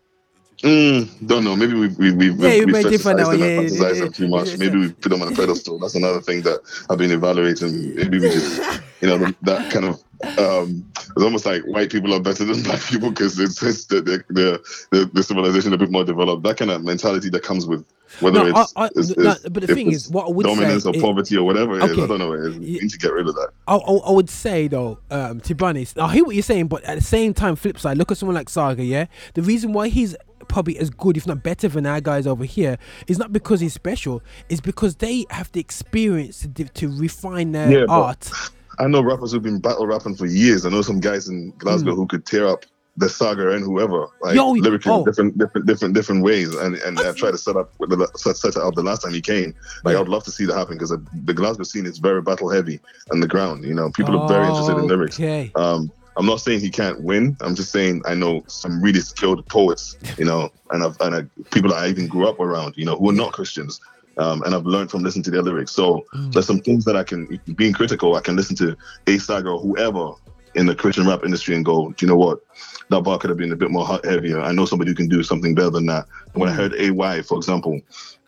Mm, 0.64 1.28
don't 1.28 1.44
know. 1.44 1.56
Maybe 1.56 1.74
we 1.74 1.88
we 1.90 2.12
we 2.12 2.30
Yeah, 2.32 2.66
we, 2.66 2.66
we 2.66 2.72
them 2.72 2.84
Yeah, 2.84 2.88
and 2.88 3.70
fantasize 3.70 3.80
yeah, 3.96 4.04
them 4.06 4.12
too 4.12 4.28
much. 4.28 4.58
Maybe 4.58 4.78
we 4.78 4.92
put 4.92 5.10
them 5.10 5.22
on 5.22 5.32
a 5.32 5.36
pedestal. 5.36 5.78
That's 5.78 5.94
another 5.96 6.20
thing 6.22 6.42
that 6.44 6.60
I've 6.90 6.98
been 6.98 7.12
evaluating. 7.12 7.96
Maybe 7.96 8.20
we 8.20 8.30
just 8.30 8.82
you 9.02 9.08
know 9.08 9.32
that 9.44 9.72
kind 9.72 9.86
of 9.86 10.04
um 10.40 10.84
it's 10.96 11.24
almost 11.24 11.46
like 11.46 11.62
white 11.64 11.92
people 11.92 12.12
are 12.12 12.20
better 12.20 12.44
than 12.44 12.64
black 12.64 12.82
people 12.82 13.12
because 13.12 13.40
it's, 13.40 13.62
it's 13.62 13.86
the, 13.86 14.02
the, 14.02 14.24
the 14.30 14.60
the 14.90 15.06
the 15.14 15.22
civilization 15.22 15.74
a 15.74 15.78
bit 15.78 15.92
more 15.92 16.04
developed. 16.04 16.42
That 16.44 16.58
kind 16.58 16.72
of 16.72 16.84
mentality 16.84 17.30
that 17.30 17.44
comes 17.44 17.68
with 17.68 17.86
whether 18.20 18.40
No, 18.40 18.48
it's, 18.48 18.74
I- 18.76 18.84
I- 18.84 18.86
it's- 18.88 19.16
no, 19.16 19.36
but 19.52 19.62
the 19.62 19.76
thing 19.76 19.92
is, 19.92 20.10
what 20.10 20.28
I 20.28 20.32
would 20.32 20.46
say 20.48 20.56
dominance 20.56 20.86
or 20.88 20.96
is- 20.96 21.02
poverty 21.04 21.38
or 21.38 21.44
whatever 21.46 21.78
it 21.78 21.84
is. 21.84 21.92
Okay. 21.92 22.04
I 22.04 22.08
don't 22.08 22.20
know. 22.20 22.34
It 22.34 22.40
is. 22.48 22.58
We 22.58 22.66
need 22.66 22.90
to 22.90 22.98
get 22.98 23.12
rid 23.14 23.28
of 23.28 23.36
that. 23.36 23.50
I, 23.68 23.76
I, 23.76 23.94
I 24.08 24.12
would 24.12 24.30
say 24.30 24.68
though, 24.68 24.98
um, 25.12 25.40
to 25.42 25.54
be 25.54 25.64
honest, 25.66 26.00
I 26.00 26.12
hear 26.14 26.24
what 26.24 26.34
you're 26.34 26.42
saying, 26.42 26.68
but 26.68 26.84
at 26.86 26.96
the 26.98 27.04
same 27.04 27.36
time, 27.36 27.56
flip 27.56 27.78
side, 27.78 27.98
look 27.98 28.12
at 28.12 28.18
someone 28.18 28.36
like 28.36 28.50
Saga. 28.50 28.84
Yeah, 28.84 29.06
the 29.36 29.44
reason 29.44 29.72
why 29.74 29.90
he's 29.90 30.16
probably 30.48 30.78
as 30.78 30.90
good, 30.90 31.18
if 31.18 31.28
not 31.28 31.44
better, 31.44 31.68
than 31.68 31.86
our 31.86 32.02
guys 32.02 32.28
over 32.28 32.46
here 32.46 32.78
is 33.08 33.18
not 33.18 33.34
because 33.34 33.60
he's 33.60 33.74
special. 33.74 34.22
It's 34.50 34.62
because 34.62 34.96
they 34.96 35.26
have 35.30 35.52
the 35.52 35.60
experience 35.60 36.48
to, 36.56 36.64
to 36.66 36.88
refine 37.00 37.52
their 37.52 37.72
Yeah, 37.72 37.86
art. 37.90 38.32
I 38.80 38.88
know 38.88 39.02
rappers 39.02 39.32
who've 39.32 39.42
been 39.42 39.60
battle 39.60 39.88
rapping 39.88 40.16
for 40.16 40.26
years. 40.26 40.66
I 40.66 40.70
know 40.70 40.82
some 40.82 41.00
guys 41.00 41.28
in 41.28 41.52
Glasgow 41.58 41.96
who 41.96 42.06
could 42.06 42.26
tear 42.26 42.48
up 42.48 42.66
the 42.98 43.08
saga 43.08 43.52
and 43.52 43.64
whoever, 43.64 44.08
like. 44.22 44.36
Yo, 44.36 44.52
lyrically, 44.52 44.92
oh. 44.92 45.06
different, 45.06 45.38
different, 45.38 45.68
different, 45.68 45.94
different 45.94 46.24
ways, 46.24 46.54
and 46.56 46.76
and 46.78 47.00
uh, 47.00 47.14
try 47.14 47.30
to 47.30 47.38
set 47.38 47.56
up 47.56 47.72
with 47.78 47.92
the, 47.92 48.08
set, 48.16 48.36
it 48.50 48.58
up 48.58 48.74
the 48.74 48.82
last 48.82 49.04
time 49.04 49.14
he 49.14 49.22
came. 49.22 49.54
Like 49.84 49.96
I 49.96 50.00
would 50.00 50.10
love 50.10 50.24
to 50.24 50.32
see 50.32 50.46
that 50.46 50.56
happen 50.56 50.76
because 50.76 50.90
the, 50.90 51.06
the 51.26 51.34
Glasgow 51.34 51.64
scene 51.64 51.86
is 51.86 52.00
very 52.00 52.22
battle 52.24 52.50
heavy 52.50 52.80
on 53.12 53.20
the 53.20 53.28
ground. 53.28 53.64
You 53.66 53.76
know, 53.76 53.92
people 53.92 54.20
are 54.20 54.28
very 54.28 54.48
interested 54.48 54.78
in 54.78 54.88
lyrics. 54.88 55.20
Okay. 55.20 55.52
Um, 55.56 55.92
I'm 56.18 56.26
not 56.26 56.42
saying 56.42 56.62
he 56.62 56.70
can't 56.70 57.02
win. 57.02 57.38
I'm 57.42 57.56
just 57.56 57.72
saying 57.72 58.02
I 58.06 58.16
know 58.16 58.44
some 58.48 58.82
really 58.82 59.02
skilled 59.02 59.48
poets, 59.48 59.98
you 60.18 60.26
know, 60.26 60.50
and 60.72 60.84
I've, 60.84 61.00
and 61.00 61.16
I, 61.16 61.44
people 61.52 61.70
that 61.70 61.78
I 61.78 61.88
even 61.88 62.08
grew 62.08 62.28
up 62.28 62.40
around, 62.40 62.74
you 62.76 62.86
know, 62.86 62.96
who 62.96 63.12
are 63.12 63.14
not 63.14 63.34
Christians. 63.34 63.80
Um, 64.18 64.42
and 64.44 64.56
I've 64.56 64.66
learned 64.66 64.90
from 64.90 65.04
listening 65.04 65.24
to 65.26 65.32
their 65.32 65.44
lyrics. 65.44 65.72
So 65.72 66.06
there's 66.32 66.48
some 66.48 66.60
things 66.60 66.86
that 66.86 66.96
I 66.96 67.04
can, 67.04 67.40
being 67.56 67.72
critical, 67.72 68.16
I 68.16 68.22
can 68.22 68.36
listen 68.36 68.56
to 68.56 68.76
A 69.06 69.20
Saga 69.20 69.50
or 69.50 69.60
whoever 69.60 70.14
in 70.56 70.66
the 70.66 70.74
Christian 70.74 71.08
rap 71.08 71.24
industry 71.24 71.56
and 71.56 71.64
go, 71.64 71.90
do 71.90 72.06
you 72.06 72.08
know 72.08 72.18
what? 72.18 72.40
That 72.90 73.02
bar 73.02 73.20
could 73.20 73.30
have 73.30 73.38
been 73.38 73.52
a 73.52 73.56
bit 73.56 73.70
more 73.70 73.86
hot, 73.86 74.04
heavier. 74.04 74.42
I 74.42 74.52
know 74.54 74.66
somebody 74.66 74.90
who 74.90 74.96
can 74.96 75.08
do 75.08 75.22
something 75.22 75.54
better 75.54 75.70
than 75.70 75.86
that. 75.86 76.06
When 76.34 76.50
I 76.50 76.54
heard 76.54 76.74
AY, 76.74 77.22
for 77.22 77.38
example, 77.38 77.80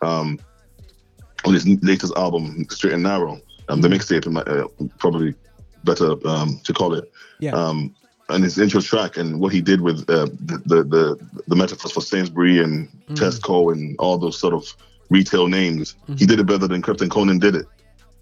um, 0.04 0.38
on 1.44 1.54
his 1.54 1.68
latest 1.82 2.14
album, 2.16 2.68
Straight 2.70 2.94
and 2.94 3.04
Narrow, 3.04 3.42
um, 3.70 3.82
the 3.82 3.88
mixtape, 3.88 4.28
uh, 4.28 4.68
probably 5.00 5.34
better 5.84 6.16
um, 6.28 6.60
to 6.64 6.74
call 6.74 6.94
it. 6.94 7.12
Yeah. 7.40 7.52
Um, 7.52 7.96
and 8.30 8.44
his 8.44 8.60
intro 8.60 8.80
track 8.80 9.18
and 9.18 9.40
what 9.40 9.52
he 9.52 9.60
did 9.62 9.82
with 9.82 10.02
uh, 10.10 10.28
the, 10.46 10.62
the 10.66 10.84
the 10.84 11.42
the 11.48 11.56
metaphors 11.56 11.92
for 11.92 12.02
Sainsbury 12.02 12.60
and 12.60 12.90
Mm. 13.10 13.16
Tesco 13.16 13.74
and 13.74 13.96
all 13.98 14.20
those 14.20 14.38
sort 14.38 14.54
of 14.54 14.64
retail 15.10 15.48
names, 15.48 15.96
he 16.18 16.28
did 16.28 16.40
it 16.40 16.46
better 16.46 16.68
than 16.68 16.82
Krypton 16.84 17.10
Conan 17.10 17.40
did 17.40 17.56
it 17.56 17.66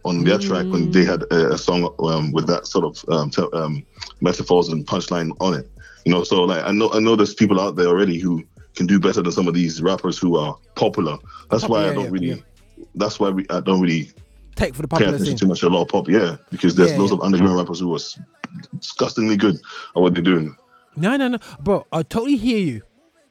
on 0.06 0.24
their 0.24 0.38
track 0.38 0.66
when 0.68 0.92
they 0.92 1.04
had 1.04 1.24
a, 1.24 1.52
a 1.56 1.58
song 1.58 1.94
um, 2.00 2.32
with 2.32 2.48
that 2.48 2.66
sort 2.66 2.86
of 2.86 3.04
um, 3.10 3.30
te- 3.30 3.50
um, 3.52 3.86
metaphors 4.22 4.70
and 4.70 4.88
punchline 4.88 5.32
on 5.42 5.56
it. 5.56 5.70
You 6.06 6.14
know, 6.14 6.24
so 6.24 6.44
like 6.44 6.64
I 6.64 6.72
know 6.72 6.90
I 6.94 7.00
know 7.00 7.18
there's 7.18 7.34
people 7.34 7.60
out 7.60 7.76
there 7.76 7.88
already 7.88 8.18
who 8.18 8.44
can 8.76 8.88
do 8.88 8.98
better 8.98 9.22
than 9.22 9.34
some 9.34 9.50
of 9.50 9.54
these 9.54 9.82
rappers 9.82 10.18
who 10.18 10.38
are 10.38 10.56
popular. 10.76 11.18
That's 11.52 11.68
why 11.68 11.90
I 11.90 11.94
don't 11.94 12.06
yeah, 12.06 12.10
really. 12.12 12.28
yeah. 12.30 12.86
That's 12.96 13.20
why 13.20 13.30
we, 13.30 13.46
I 13.50 13.60
don't 13.60 13.82
really 13.82 14.12
Take 14.58 14.76
for 14.76 14.82
the 14.82 14.88
popular 14.90 15.18
scene. 15.20 15.38
too 15.38 15.48
much 15.48 15.64
a 15.64 15.70
lot 15.70 15.84
of 15.84 15.88
pop. 15.88 16.10
Yeah, 16.10 16.36
because 16.52 16.76
there's 16.76 16.92
Yeah, 16.92 16.98
loads 16.98 17.12
yeah. 17.12 17.18
of 17.20 17.24
underground 17.24 17.58
rappers 17.58 17.80
who 17.80 17.96
are 17.96 18.00
disgustingly 18.80 19.38
good 19.38 19.56
at 19.96 20.02
what 20.02 20.14
they're 20.14 20.24
doing, 20.24 20.56
No, 20.96 21.16
no, 21.16 21.28
no, 21.30 21.38
bro. 21.62 21.86
I 21.92 22.04
totally 22.04 22.38
hear 22.38 22.58
you. 22.58 22.82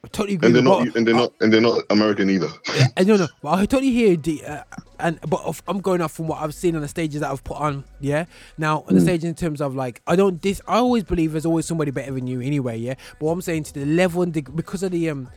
I 0.03 0.07
totally 0.09 0.35
agree. 0.35 0.47
and 0.47 0.55
they're 0.55 0.63
not 0.63 0.95
and 0.95 1.05
they're 1.07 1.13
not 1.15 1.33
and 1.41 1.51
they're 1.51 1.59
not 1.59 1.81
American 1.89 2.29
either. 2.29 2.47
I 2.95 3.03
don't 3.03 3.19
know. 3.19 3.27
Well, 3.41 3.55
I 3.55 3.65
totally 3.65 3.91
hear 3.91 4.15
the 4.15 4.45
uh, 4.45 4.63
and 4.99 5.19
but 5.27 5.61
I'm 5.67 5.81
going 5.81 6.01
off 6.01 6.13
from 6.13 6.27
what 6.27 6.41
I've 6.41 6.53
seen 6.53 6.75
on 6.75 6.81
the 6.81 6.87
stages 6.87 7.21
that 7.21 7.29
I've 7.29 7.43
put 7.43 7.57
on. 7.57 7.83
Yeah. 7.99 8.25
Now 8.57 8.85
on 8.87 8.95
the 8.95 9.01
stage 9.01 9.23
in 9.25 9.35
terms 9.35 9.59
of 9.59 9.75
like 9.75 10.01
I 10.07 10.15
don't 10.15 10.41
this 10.41 10.61
I 10.67 10.77
always 10.77 11.03
believe 11.03 11.33
there's 11.33 11.45
always 11.47 11.65
somebody 11.65 11.91
better 11.91 12.13
than 12.13 12.25
you 12.27 12.39
anyway. 12.41 12.77
Yeah. 12.77 12.93
But 13.19 13.25
what 13.25 13.31
I'm 13.33 13.41
saying 13.41 13.63
to 13.63 13.73
the 13.73 13.85
level 13.85 14.21
and 14.21 14.33
the, 14.33 14.41
because 14.43 14.81
of 14.83 14.91
the 14.91 15.09
um. 15.09 15.29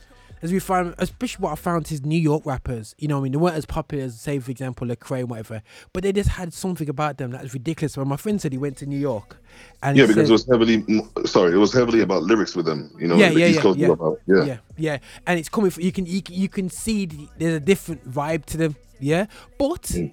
As 0.43 0.53
we 0.53 0.59
find, 0.59 0.95
especially 0.99 1.43
what 1.43 1.53
I 1.53 1.55
found 1.57 1.91
is 1.93 2.05
New 2.05 2.18
York 2.18 2.47
rappers. 2.47 2.95
You 2.99 3.09
know, 3.09 3.18
I 3.18 3.20
mean, 3.20 3.32
they 3.32 3.38
weren't 3.38 3.57
as 3.57 3.66
popular 3.66 4.05
as, 4.05 4.18
say, 4.20 4.38
for 4.38 4.51
example, 4.51 4.86
Lecrae 4.86 5.20
and 5.20 5.28
whatever, 5.28 5.62
but 5.93 6.03
they 6.03 6.12
just 6.12 6.30
had 6.30 6.55
something 6.55 6.88
about 6.88 7.18
them 7.18 7.32
that 7.32 7.43
was 7.43 7.53
ridiculous. 7.53 7.97
When 7.97 8.09
my 8.09 8.16
friend 8.16 8.41
said 8.41 8.53
he 8.53 8.59
went 8.59 8.78
to 8.78 8.86
New 8.86 8.99
York, 8.99 9.36
and 9.82 9.97
yeah, 9.99 10.07
because 10.07 10.28
said- 10.28 10.28
it 10.28 10.32
was 10.32 10.47
heavily 10.47 11.05
sorry, 11.26 11.53
it 11.53 11.57
was 11.59 11.72
heavily 11.74 12.01
about 12.01 12.22
lyrics 12.22 12.57
with 12.57 12.64
them. 12.66 12.91
You 12.99 13.09
know, 13.09 13.16
yeah, 13.16 13.30
yeah, 13.30 13.47
yeah, 13.47 13.74
yeah, 13.76 13.95
yeah. 14.26 14.45
yeah, 14.45 14.57
yeah, 14.78 14.99
and 15.26 15.38
it's 15.38 15.49
coming. 15.51 15.70
From, 15.70 15.82
you 15.82 15.93
can 15.93 16.07
you, 16.07 16.22
can- 16.22 16.34
you 16.34 16.49
can 16.49 16.70
see 16.70 17.05
the, 17.07 17.28
there's 17.38 17.55
a 17.55 17.61
different 17.61 18.11
vibe 18.11 18.47
to 18.47 18.57
them. 18.57 18.76
Yeah, 18.99 19.26
but 19.59 19.82
Mm. 19.82 20.12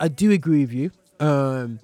I 0.00 0.08
do 0.08 0.30
agree 0.32 0.60
with 0.60 0.72
you. 0.72 0.90
Um, 1.20 1.78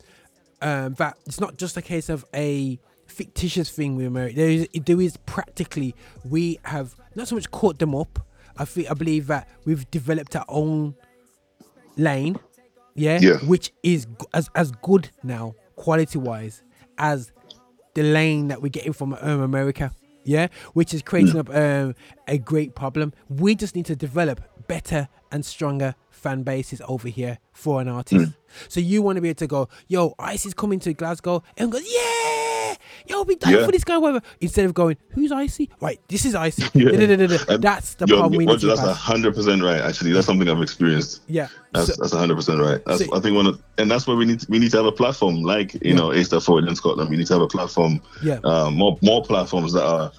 um, 0.62 0.94
that 0.94 1.18
it's 1.26 1.38
not 1.40 1.56
just 1.58 1.76
a 1.76 1.82
case 1.82 2.08
of 2.08 2.24
a 2.34 2.78
fictitious 3.16 3.68
thing 3.70 3.96
with 3.96 4.06
America. 4.06 4.36
There 4.36 4.50
is 4.50 4.68
there 4.86 5.00
is 5.00 5.16
practically 5.34 5.94
we 6.24 6.58
have 6.64 6.94
not 7.14 7.28
so 7.28 7.34
much 7.34 7.50
caught 7.50 7.78
them 7.78 7.94
up. 7.94 8.18
I 8.58 8.64
think 8.64 8.90
I 8.90 8.94
believe 8.94 9.26
that 9.28 9.48
we've 9.64 9.90
developed 9.90 10.34
our 10.36 10.44
own 10.48 10.94
lane. 11.96 12.38
Yeah, 12.94 13.18
Yeah. 13.20 13.38
which 13.40 13.72
is 13.82 14.06
as 14.32 14.48
as 14.54 14.70
good 14.82 15.10
now 15.22 15.54
quality 15.76 16.18
wise 16.18 16.62
as 16.98 17.30
the 17.94 18.02
lane 18.02 18.48
that 18.48 18.62
we're 18.62 18.68
getting 18.70 18.92
from 18.92 19.14
um, 19.20 19.40
America. 19.40 19.90
Yeah, 20.24 20.48
which 20.72 20.92
is 20.92 21.02
creating 21.02 21.38
up 21.38 21.48
um, 21.54 21.94
a 22.26 22.36
great 22.38 22.74
problem. 22.74 23.12
We 23.28 23.54
just 23.54 23.76
need 23.76 23.86
to 23.86 23.94
develop 23.94 24.40
better 24.66 25.08
and 25.30 25.44
stronger 25.44 25.94
fan 26.10 26.42
bases 26.42 26.82
over 26.88 27.06
here 27.08 27.38
for 27.52 27.80
an 27.80 27.86
artist. 27.88 28.32
So 28.68 28.80
you 28.80 29.02
want 29.02 29.16
to 29.16 29.22
be 29.22 29.28
able 29.28 29.38
to 29.38 29.46
go, 29.46 29.68
yo, 29.86 30.14
Ice 30.18 30.44
is 30.46 30.52
coming 30.54 30.80
to 30.80 30.92
Glasgow, 30.94 31.44
and 31.56 31.70
goes, 31.70 31.84
yeah, 31.86 32.35
yo, 33.06 33.24
be 33.24 33.36
dying 33.36 33.56
Yeah. 33.56 33.66
for 33.66 33.72
this 33.72 33.84
guy, 33.84 33.98
whatever. 33.98 34.24
Instead 34.40 34.64
of 34.66 34.74
going, 34.74 34.96
who's 35.10 35.32
Icy? 35.32 35.70
Right, 35.80 36.00
this 36.08 36.24
is 36.24 36.34
Icy. 36.34 36.62
Yeah. 36.74 36.90
Da-da-da-da-da. 36.90 37.56
That's 37.58 37.94
the 37.94 38.06
yo, 38.06 38.16
problem 38.16 38.38
we 38.38 38.46
need 38.46 38.52
Roger, 38.52 38.68
that's 38.68 38.80
hundred 38.98 39.34
percent 39.34 39.62
right. 39.62 39.80
Actually, 39.80 40.12
that's 40.12 40.26
something 40.26 40.48
I've 40.48 40.62
experienced. 40.62 41.22
Yeah. 41.28 41.48
That's 41.72 41.96
that's 41.98 42.12
hundred 42.12 42.36
percent 42.36 42.60
right. 42.60 42.80
That's 42.86 43.04
so- 43.04 43.16
I 43.16 43.20
think 43.20 43.36
one 43.36 43.46
of, 43.46 43.62
and 43.78 43.90
that's 43.90 44.06
where 44.06 44.16
we 44.16 44.24
need 44.24 44.40
to, 44.40 44.46
we 44.48 44.58
need 44.58 44.70
to 44.70 44.76
have 44.78 44.86
a 44.86 44.92
platform 44.92 45.42
like 45.42 45.74
you 45.84 45.94
know 45.94 46.10
A 46.12 46.22
Star 46.24 46.40
Forward 46.40 46.66
in 46.68 46.74
Scotland. 46.76 47.10
We 47.10 47.16
need 47.16 47.26
to 47.28 47.34
have 47.34 47.42
a 47.42 47.48
platform. 47.48 48.00
Yeah. 48.22 48.38
Uh, 48.44 48.70
more 48.70 48.98
more 49.02 49.22
platforms 49.24 49.72
that 49.72 49.84
are 49.84 50.10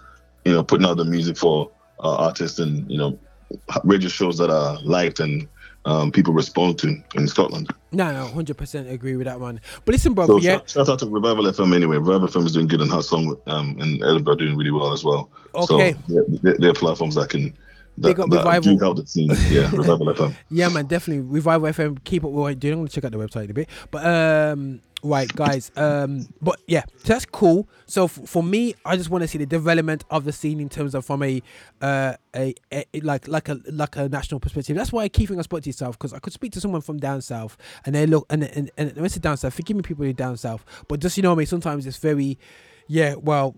you 0.46 0.54
know 0.54 0.64
putting 0.64 0.86
out 0.86 0.98
the 0.98 1.06
music 1.06 1.38
for 1.38 1.70
uh, 2.04 2.16
artists 2.18 2.60
and 2.60 2.90
you 2.92 2.98
know 2.98 3.18
radio 3.84 4.10
shows 4.10 4.38
that 4.38 4.50
are 4.50 4.78
liked 4.84 5.20
and 5.20 5.48
um, 5.86 6.12
people 6.12 6.34
respond 6.34 6.78
to 6.80 6.96
in 7.16 7.28
Scotland. 7.28 7.70
No, 7.92 8.12
no, 8.12 8.28
hundred 8.28 8.58
percent 8.58 8.90
agree 8.90 9.16
with 9.16 9.28
that 9.28 9.40
one. 9.40 9.62
But 9.86 9.94
listen, 9.94 10.14
bro, 10.14 10.28
So 10.28 10.38
yeah, 10.38 10.60
shout, 10.66 10.90
out 10.90 11.00
to 11.00 11.06
Revival 11.10 11.46
FM 11.46 11.74
anyway. 11.74 11.98
Revival 11.98 12.28
FM 12.28 12.46
is 12.46 12.52
doing 12.52 12.68
good 12.68 12.82
and 12.82 12.92
Hot 12.92 13.06
Song 13.06 13.38
um, 13.48 13.78
and 13.80 14.04
Edinburgh 14.04 14.34
are 14.34 14.38
doing 14.38 14.58
really 14.58 14.72
well 14.72 14.92
as 14.92 15.04
well. 15.06 15.30
Okay. 15.56 15.94
So 15.94 16.14
they're, 16.14 16.24
they're- 16.42 16.58
they're 16.60 16.74
platforms 16.74 17.16
that 17.16 17.30
can 17.30 17.58
that, 17.98 18.08
Big 18.10 18.20
up 18.20 18.30
Revival. 18.30 18.74
do 18.74 18.80
help 18.80 18.98
the 18.98 19.08
scene. 19.08 19.30
Yeah, 19.50 19.70
Revival 19.74 20.08
FM. 20.14 20.36
Yeah, 20.50 20.70
man, 20.70 20.86
definitely 20.86 21.24
revival 21.24 21.68
FM. 21.70 22.04
Keep 22.04 22.24
up 22.26 22.32
with 22.32 22.40
what 22.42 22.48
you're 22.50 22.56
doing. 22.56 22.74
I'm 22.74 22.80
gonna 22.82 22.90
check 22.90 23.06
out 23.06 23.12
the 23.12 23.18
website 23.18 23.46
in 23.46 23.52
a 23.52 23.54
bit. 23.54 23.70
But 23.92 24.06
um, 24.06 24.82
right, 25.04 25.32
guys. 25.36 25.72
Um, 25.76 26.28
but 26.42 26.60
yeah, 26.68 26.84
so 26.98 27.14
that's 27.14 27.26
cool. 27.26 27.68
So 27.86 28.06
f- 28.06 28.20
for 28.26 28.44
me, 28.44 28.76
I 28.86 28.96
just 28.98 29.10
want 29.10 29.24
to 29.24 29.28
see 29.28 29.38
the 29.38 29.46
development 29.46 30.04
of 30.10 30.26
the 30.26 30.32
scene 30.32 30.60
in 30.60 30.70
terms 30.70 30.94
of 30.96 31.06
from 31.06 31.24
a 31.24 31.42
uh 31.82 32.14
a, 32.36 32.54
a 32.72 32.86
like 33.02 33.28
like 33.28 33.50
a 33.50 33.60
like 33.72 33.96
a 33.96 34.08
national 34.10 34.40
perspective. 34.40 34.76
That's 34.76 34.92
why 34.92 35.04
I 35.04 35.10
keep 35.10 35.28
thinking 35.30 35.40
I 35.40 35.44
spoke 35.44 35.64
to 35.64 35.70
yourself 35.70 35.98
because 35.98 36.14
I 36.14 36.20
could 36.20 36.34
speak 36.34 36.52
to 36.54 36.62
someone 36.62 36.82
from 36.82 36.98
down 36.98 37.22
south 37.22 37.58
and 37.86 37.96
they 37.96 38.06
look 38.06 38.26
and 38.30 38.44
and 38.44 38.70
and 38.78 38.94
when 38.96 39.06
I 39.06 39.08
say 39.08 39.20
down 39.20 39.38
south, 39.38 39.54
forgive 39.54 39.76
me, 39.78 39.82
people 39.84 40.04
who 40.04 40.10
are 40.12 40.14
down 40.14 40.38
south, 40.38 40.64
but 40.88 41.00
just 41.00 41.18
you 41.18 41.24
know 41.24 41.32
I 41.32 41.36
mean. 41.36 41.48
Sometimes 41.48 41.86
it's 41.88 41.98
very, 41.98 42.38
yeah, 42.88 43.16
well. 43.16 43.56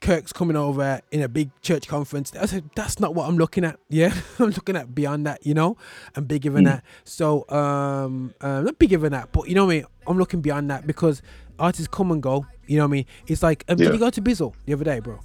Kirk's 0.00 0.32
coming 0.32 0.56
over 0.56 1.00
in 1.10 1.22
a 1.22 1.28
big 1.28 1.50
church 1.62 1.88
conference. 1.88 2.32
I 2.38 2.44
said, 2.46 2.68
that's 2.76 3.00
not 3.00 3.14
what 3.14 3.28
I'm 3.28 3.38
looking 3.38 3.64
at. 3.64 3.78
Yeah, 3.88 4.12
I'm 4.38 4.50
looking 4.50 4.76
at 4.76 4.94
beyond 4.94 5.26
that, 5.26 5.44
you 5.46 5.54
know, 5.54 5.76
and 6.14 6.28
bigger 6.28 6.50
than 6.50 6.64
Mm. 6.64 6.66
that. 6.66 6.84
So, 7.04 7.48
um, 7.48 8.34
uh, 8.40 8.60
not 8.60 8.78
bigger 8.78 8.98
than 8.98 9.12
that, 9.12 9.32
but 9.32 9.48
you 9.48 9.54
know 9.54 9.64
what 9.64 9.72
I 9.72 9.76
mean. 9.76 9.86
I'm 10.06 10.18
looking 10.18 10.40
beyond 10.42 10.70
that 10.70 10.86
because 10.86 11.22
artists 11.58 11.88
come 11.88 12.10
and 12.12 12.22
go. 12.22 12.46
You 12.66 12.76
know 12.76 12.84
what 12.84 12.88
I 12.88 12.92
mean. 12.92 13.06
It's 13.26 13.42
like, 13.42 13.64
um, 13.68 13.76
did 13.78 13.92
you 13.92 13.98
go 13.98 14.10
to 14.10 14.20
Bizzle 14.22 14.54
the 14.66 14.74
other 14.74 14.84
day, 14.84 15.00
bro? 15.00 15.18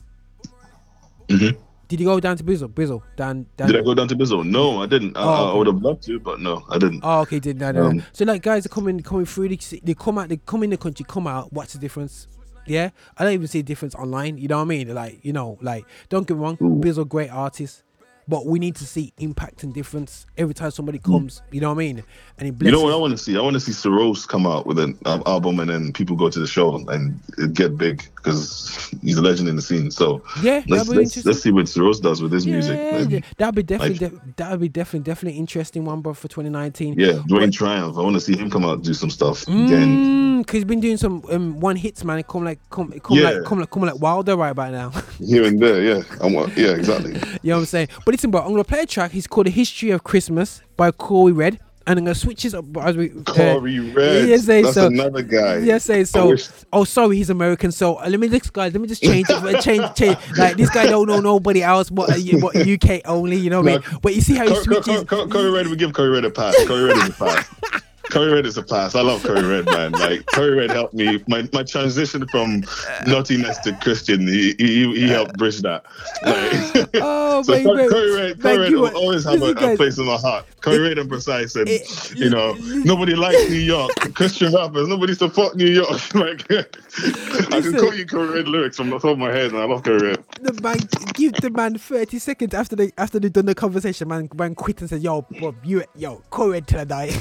Mhm. 1.28 1.58
Did 1.88 2.00
you 2.00 2.06
go 2.06 2.20
down 2.22 2.38
to 2.38 2.44
Bizzle? 2.44 2.70
Bizzle 2.70 3.02
down, 3.18 3.46
down. 3.58 3.68
Did 3.68 3.78
I 3.78 3.84
go 3.84 3.94
down 3.94 4.08
to 4.08 4.16
Bizzle? 4.16 4.46
No, 4.48 4.82
I 4.82 4.86
didn't. 4.86 5.18
I, 5.18 5.24
Oh, 5.24 5.54
I 5.54 5.58
would 5.58 5.68
have 5.68 5.82
loved 5.82 6.04
to, 6.04 6.20
but 6.20 6.40
no, 6.40 6.64
I 6.70 6.78
didn't. 6.78 7.02
Oh, 7.04 7.20
okay, 7.22 7.40
didn't. 7.40 7.60
no, 7.60 7.72
no. 7.74 7.86
Um, 7.88 8.04
So 8.14 8.24
like 8.24 8.42
guys 8.42 8.66
are 8.66 8.70
coming 8.70 9.02
coming 9.02 9.26
through. 9.26 9.50
They, 9.50 9.58
they 9.84 9.94
come 9.94 10.18
out. 10.18 10.30
They 10.30 10.38
come 10.38 10.64
in 10.64 10.70
the 10.70 10.78
country. 10.78 11.06
Come 11.08 11.28
out. 11.28 11.52
What's 11.52 11.74
the 11.74 11.80
difference? 11.80 12.28
Yeah, 12.66 12.92
I 13.18 13.24
don't 13.24 13.34
even 13.34 13.48
see 13.48 13.60
a 13.60 13.64
difference 13.64 13.96
online. 13.96 14.38
You 14.38 14.48
know 14.48 14.58
what 14.58 14.64
I 14.64 14.66
mean? 14.66 14.94
Like 14.94 15.20
you 15.24 15.34
know, 15.34 15.58
like 15.62 15.86
don't 16.10 16.28
get 16.28 16.38
me 16.38 16.44
wrong. 16.44 16.58
Bizzle 16.58 17.08
great 17.08 17.30
artist, 17.32 17.84
but 18.28 18.46
we 18.46 18.60
need 18.60 18.76
to 18.78 18.86
see 18.86 19.14
impact 19.20 19.64
and 19.64 19.74
difference 19.74 20.26
every 20.38 20.54
time 20.54 20.72
somebody 20.72 21.00
comes. 21.00 21.42
You 21.52 21.62
know 21.62 21.70
what 21.70 21.76
I 21.76 21.86
mean? 21.86 22.04
And 22.38 22.48
he 22.48 22.66
You 22.66 22.72
know 22.72 22.82
what 22.84 22.94
I 22.94 22.96
want 22.96 23.12
to 23.12 23.18
see? 23.18 23.38
I 23.38 23.42
want 23.42 23.56
to 23.56 23.60
see 23.60 23.72
Saros 23.72 24.26
come 24.26 24.46
out 24.48 24.66
with 24.66 24.80
an 24.80 24.98
um, 25.06 25.22
album 25.26 25.60
and 25.60 25.70
then 25.70 25.92
people 25.94 26.16
go 26.16 26.30
to 26.30 26.40
the 26.40 26.48
show 26.48 26.76
and 26.90 27.20
it 27.38 27.54
get 27.54 27.78
big 27.78 28.04
because 28.16 28.90
he's 29.02 29.18
a 29.18 29.22
legend 29.22 29.50
in 29.50 29.56
the 29.56 29.62
scene. 29.62 29.92
So 29.92 30.24
Yeah, 30.42 30.62
let's 30.68 30.88
let's, 30.90 31.26
let's 31.26 31.42
see 31.42 31.52
what 31.52 31.68
Saros 31.68 32.00
does 32.00 32.22
with 32.22 32.32
his 32.32 32.46
music. 32.48 32.78
Yeah, 32.78 32.96
And, 32.98 33.12
yeah, 33.12 33.20
that'd 33.38 33.56
be 33.56 33.64
definitely 33.64 34.08
like- 34.08 34.26
de- 34.26 34.34
that'd 34.38 34.60
be 34.60 34.70
definitely 34.70 35.04
definitely 35.06 35.40
interesting 35.40 35.86
one, 35.86 36.02
bro, 36.02 36.14
for 36.14 36.28
2019. 36.28 36.96
yeah, 36.98 37.14
Dwayne 37.28 37.52
Tryumf. 37.52 37.98
I 37.98 38.02
want 38.02 38.14
to 38.16 38.20
see 38.22 38.38
him 38.38 38.50
come 38.50 38.64
out 38.66 38.76
and 38.76 38.84
do 38.84 38.94
some 38.94 39.10
stuff 39.10 39.44
again. 39.44 40.42
Mm, 40.42 40.48
cause 40.48 40.54
he's 40.54 40.66
been 40.66 40.80
doing 40.80 40.98
some 40.98 41.24
um, 41.32 41.60
one 41.60 41.76
hits, 41.76 42.04
man. 42.04 42.22
Come 42.24 42.44
like 42.46 42.60
come 42.70 42.92
come 43.00 43.18
Yeah. 43.18 43.30
like 43.32 43.44
come 43.46 43.60
like 43.60 43.70
come 43.72 43.84
like 43.84 44.00
Wilder 44.00 44.36
right 44.36 44.50
about 44.50 44.72
now. 44.72 44.90
Here 45.20 45.44
and 45.46 45.62
there, 45.62 45.82
yeah. 45.84 46.04
I 46.22 46.28
want, 46.28 46.56
yeah, 46.58 46.70
exactly. 46.72 47.14
You 47.44 47.50
know 47.50 47.56
what 47.56 47.60
I'm 47.62 47.66
saying? 47.66 47.88
But 48.06 48.11
listen, 48.12 48.32
bro, 48.32 48.42
I'm 48.42 48.52
gonna 48.52 48.64
play 48.64 48.82
a 48.82 48.86
track. 48.86 49.12
He's 49.12 49.28
called 49.28 49.48
"The 49.48 49.52
History 49.52 49.92
of 49.92 50.04
Christmas" 50.04 50.62
by 50.78 50.92
Corey 50.92 51.32
Red, 51.34 51.60
and 51.88 51.98
I'm 52.00 52.06
gonna 52.06 52.16
switch 52.16 52.44
this 52.44 52.54
up 52.54 52.66
as 52.78 52.96
we. 52.98 53.12
uh, 53.12 53.24
Corey 53.24 53.80
Red. 53.80 54.28
Yes, 54.30 54.46
say 54.46 54.62
That's 54.62 54.76
so. 54.76 54.88
another 54.88 55.22
guy. 55.22 55.58
Yes, 55.60 55.86
say 55.86 56.04
so. 56.04 56.30
wish- 56.30 56.48
Oh, 56.74 56.84
sorry, 56.84 57.18
he's 57.18 57.30
American. 57.30 57.72
So 57.72 57.96
uh, 57.96 58.08
let 58.08 58.20
me 58.20 58.30
just, 58.30 58.54
guys, 58.54 58.72
let 58.74 58.82
me 58.82 58.88
just 58.88 59.04
change 59.04 59.28
it. 59.30 59.62
change, 59.62 59.84
change. 59.96 60.18
Like 60.38 60.58
this 60.58 60.70
guy 60.70 60.86
don't 60.86 61.08
know 61.08 61.20
nobody 61.20 61.64
else 61.64 61.90
but 61.90 62.10
uh, 62.12 62.38
but 62.40 62.56
UK 62.56 63.02
only. 63.06 63.36
You 63.38 63.50
know 63.50 63.62
what 63.62 63.72
I 63.72 63.78
mean? 63.78 64.00
But 64.02 64.16
you 64.16 64.22
see 64.22 64.36
how 64.36 64.48
he 64.48 64.56
switches. 64.56 65.04
Cor- 65.06 65.28
Corey 65.28 65.50
Red, 65.52 65.68
we 65.68 65.76
give 65.76 65.94
Corey 65.94 66.10
Red 66.10 66.26
a 66.26 66.30
pass. 66.32 66.56
Corey 66.68 66.84
Red 66.84 66.98
is 66.98 67.10
a 67.10 67.14
pass. 67.14 67.48
Corey 68.12 68.32
Red 68.34 68.46
is 68.46 68.58
a 68.58 68.64
pass. 68.64 68.94
I 68.96 69.02
love 69.02 69.24
Corey 69.24 69.44
Red, 69.44 69.66
man. 69.66 69.92
Like 70.02 70.26
Corey 70.28 70.52
Red 70.56 70.72
helped 70.72 70.94
me. 70.94 71.24
My 71.28 71.48
my 71.54 71.64
transition 71.64 72.28
from 72.28 72.64
naughtiness 73.08 73.58
to 73.60 73.74
Christian, 73.82 74.28
he 74.28 74.54
he, 74.58 74.94
he 74.96 75.08
helped 75.08 75.38
bridge 75.38 75.60
that. 75.62 75.84
Like, 76.26 76.90
Oh, 77.02 77.42
so. 77.44 77.64
Corey, 77.64 77.88
Corey 77.88 78.12
Red, 78.16 78.42
Thank 78.42 78.60
Red 78.60 78.72
will 78.74 78.96
always 78.96 79.24
have 79.26 79.36
a, 79.42 79.46
Listen, 79.46 79.72
a 79.72 79.78
place 79.78 79.98
in 79.98 80.06
my 80.06 80.18
heart. 80.18 80.46
Corey 80.62 80.80
Red 80.80 80.98
and 80.98 81.10
Precise, 81.10 81.56
and 81.56 81.70
you 82.16 82.30
know 82.30 82.54
nobody 82.84 83.16
likes 83.16 83.50
New 83.50 83.56
York. 83.60 83.92
Christian 84.16 84.54
rappers, 84.54 84.88
nobody 84.88 85.14
support 85.14 85.56
New 85.56 85.68
York. 85.68 86.14
like 86.16 86.46
I 86.52 87.62
can 87.62 87.74
quote 87.78 87.96
you 87.96 88.06
Corey 88.06 88.30
Red 88.36 88.48
lyrics 88.48 88.78
from 88.78 88.90
the 88.90 88.98
top 89.00 89.12
of 89.12 89.18
my 89.20 89.32
head, 89.32 89.52
and 89.52 89.58
I 89.60 89.66
love 89.66 89.84
Corey 89.84 90.00
Red. 90.10 90.24
the 90.42 90.54
man 90.62 90.78
give 91.14 91.34
the 91.34 91.50
man 91.50 91.78
30 91.78 92.20
seconds 92.20 92.54
after 92.54 92.76
they 92.76 92.92
after 92.98 93.20
they 93.20 93.30
done 93.30 93.46
the 93.46 93.56
conversation 93.56 94.08
man 94.08 94.30
man 94.36 94.56
quit 94.56 94.80
and 94.82 94.90
said 94.90 95.02
yo 95.02 95.22
bro 95.40 95.54
you 95.64 95.84
yo 95.96 96.22
Corey 96.30 96.52
Red 96.54 96.68
till 96.68 96.80
I 96.80 96.84
die 96.86 97.12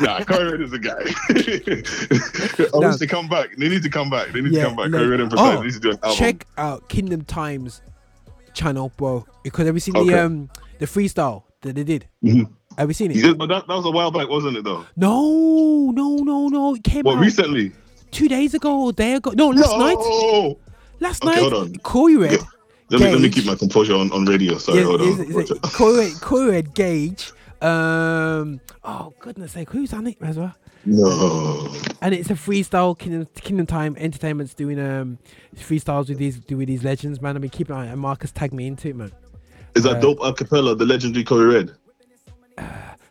Nah, 0.00 0.22
Corey 0.30 0.50
Red 0.52 0.60
is 0.62 0.72
a 0.72 0.78
guy. 0.78 0.94
I 0.98 2.68
No. 2.80 2.88
wish 2.88 2.96
they 2.96 3.06
come 3.06 3.28
back. 3.28 3.56
They 3.56 3.68
need 3.68 3.82
to 3.82 3.90
come 3.90 4.10
back. 4.10 4.32
They 4.32 4.40
need 4.40 4.52
to 4.54 4.60
come 4.62 4.76
back. 4.76 4.84
like- 4.84 4.92
Corey 4.92 5.06
Red 5.08 5.20
and 5.20 5.30
Precise 5.30 5.58
oh, 5.58 5.62
needs 5.62 5.74
to 5.76 5.80
do 5.80 5.90
an 5.90 5.98
album. 6.02 6.18
check 6.18 6.46
out 6.58 6.88
Kingdom 6.88 7.22
Times 7.24 7.82
channel 8.52 8.90
bro 8.96 9.24
because 9.44 9.64
have 9.66 9.74
you 9.76 9.80
seen 9.80 9.96
Okay. 9.96 10.10
the 10.10 10.20
um 10.24 10.48
the 10.80 10.86
freestyle 10.86 11.44
that 11.62 11.76
they 11.76 11.84
did 11.84 12.06
Mhm. 12.24 12.48
have 12.76 12.88
you 12.90 12.94
seen 12.94 13.12
it 13.12 13.16
Yeah, 13.18 13.32
but 13.34 13.46
that, 13.48 13.68
that 13.68 13.74
was 13.76 13.86
a 13.86 13.90
while 13.92 14.10
back, 14.10 14.28
wasn't 14.28 14.56
it? 14.56 14.64
Though. 14.64 14.84
no 14.96 15.92
no 15.94 16.16
no 16.16 16.48
no 16.48 16.74
it 16.74 16.82
came 16.82 17.04
What 17.04 17.16
out 17.18 17.20
recently? 17.20 17.70
two 18.10 18.26
days 18.26 18.52
ago 18.54 18.80
or 18.82 18.90
a 18.90 18.92
day 18.92 19.12
ago 19.14 19.30
no 19.36 19.50
last 19.50 19.78
night 19.78 19.98
No! 19.98 20.58
last 20.98 21.24
Okay, 21.24 21.32
night 21.32 21.40
hold 21.40 21.54
on. 21.54 21.76
Corey 21.76 22.16
Red 22.16 22.40
Let 22.90 23.00
me 23.00 23.12
let 23.12 23.20
me 23.20 23.28
keep 23.30 23.46
my 23.46 23.54
composure 23.54 23.94
on, 23.94 24.10
on 24.10 24.24
radio. 24.24 24.58
Sorry, 24.58 24.78
Yes, 24.78 24.86
hold 24.88 25.00
on. 25.00 25.08
it- 25.08 25.28
is 25.30 25.50
it 25.52 26.20
Corey 26.20 26.50
Red 26.50 26.74
Gage 26.74 27.32
um 27.62 28.60
oh 28.84 29.12
goodness 29.20 29.52
sake 29.52 29.70
who's 29.70 29.92
on 29.92 30.06
it 30.06 30.16
as 30.22 30.38
well 30.38 30.54
No. 30.86 31.68
and 32.00 32.14
it's 32.14 32.30
a 32.30 32.34
freestyle 32.34 32.98
Kingdom, 32.98 33.26
Kingdom 33.34 33.66
Time 33.66 33.96
Entertainment's 33.98 34.54
doing 34.54 34.80
um 34.80 35.18
freestyles 35.56 36.08
with 36.08 36.18
these 36.18 36.40
with 36.48 36.68
these 36.68 36.82
legends, 36.84 37.20
man. 37.20 37.36
I 37.36 37.38
mean, 37.38 37.50
keep 37.50 37.68
an 37.68 37.76
eye. 37.76 37.86
And 37.86 38.00
Marcus 38.00 38.32
tagged 38.32 38.54
me 38.54 38.66
into 38.66 38.88
it, 38.88 38.96
man. 38.96 39.12
Is 39.74 39.82
that 39.84 39.96
Uh, 39.96 40.00
dope 40.00 40.18
acapella, 40.20 40.76
the 40.76 40.86
legendary 40.86 41.22
Corey 41.24 41.46
Red? 41.54 41.72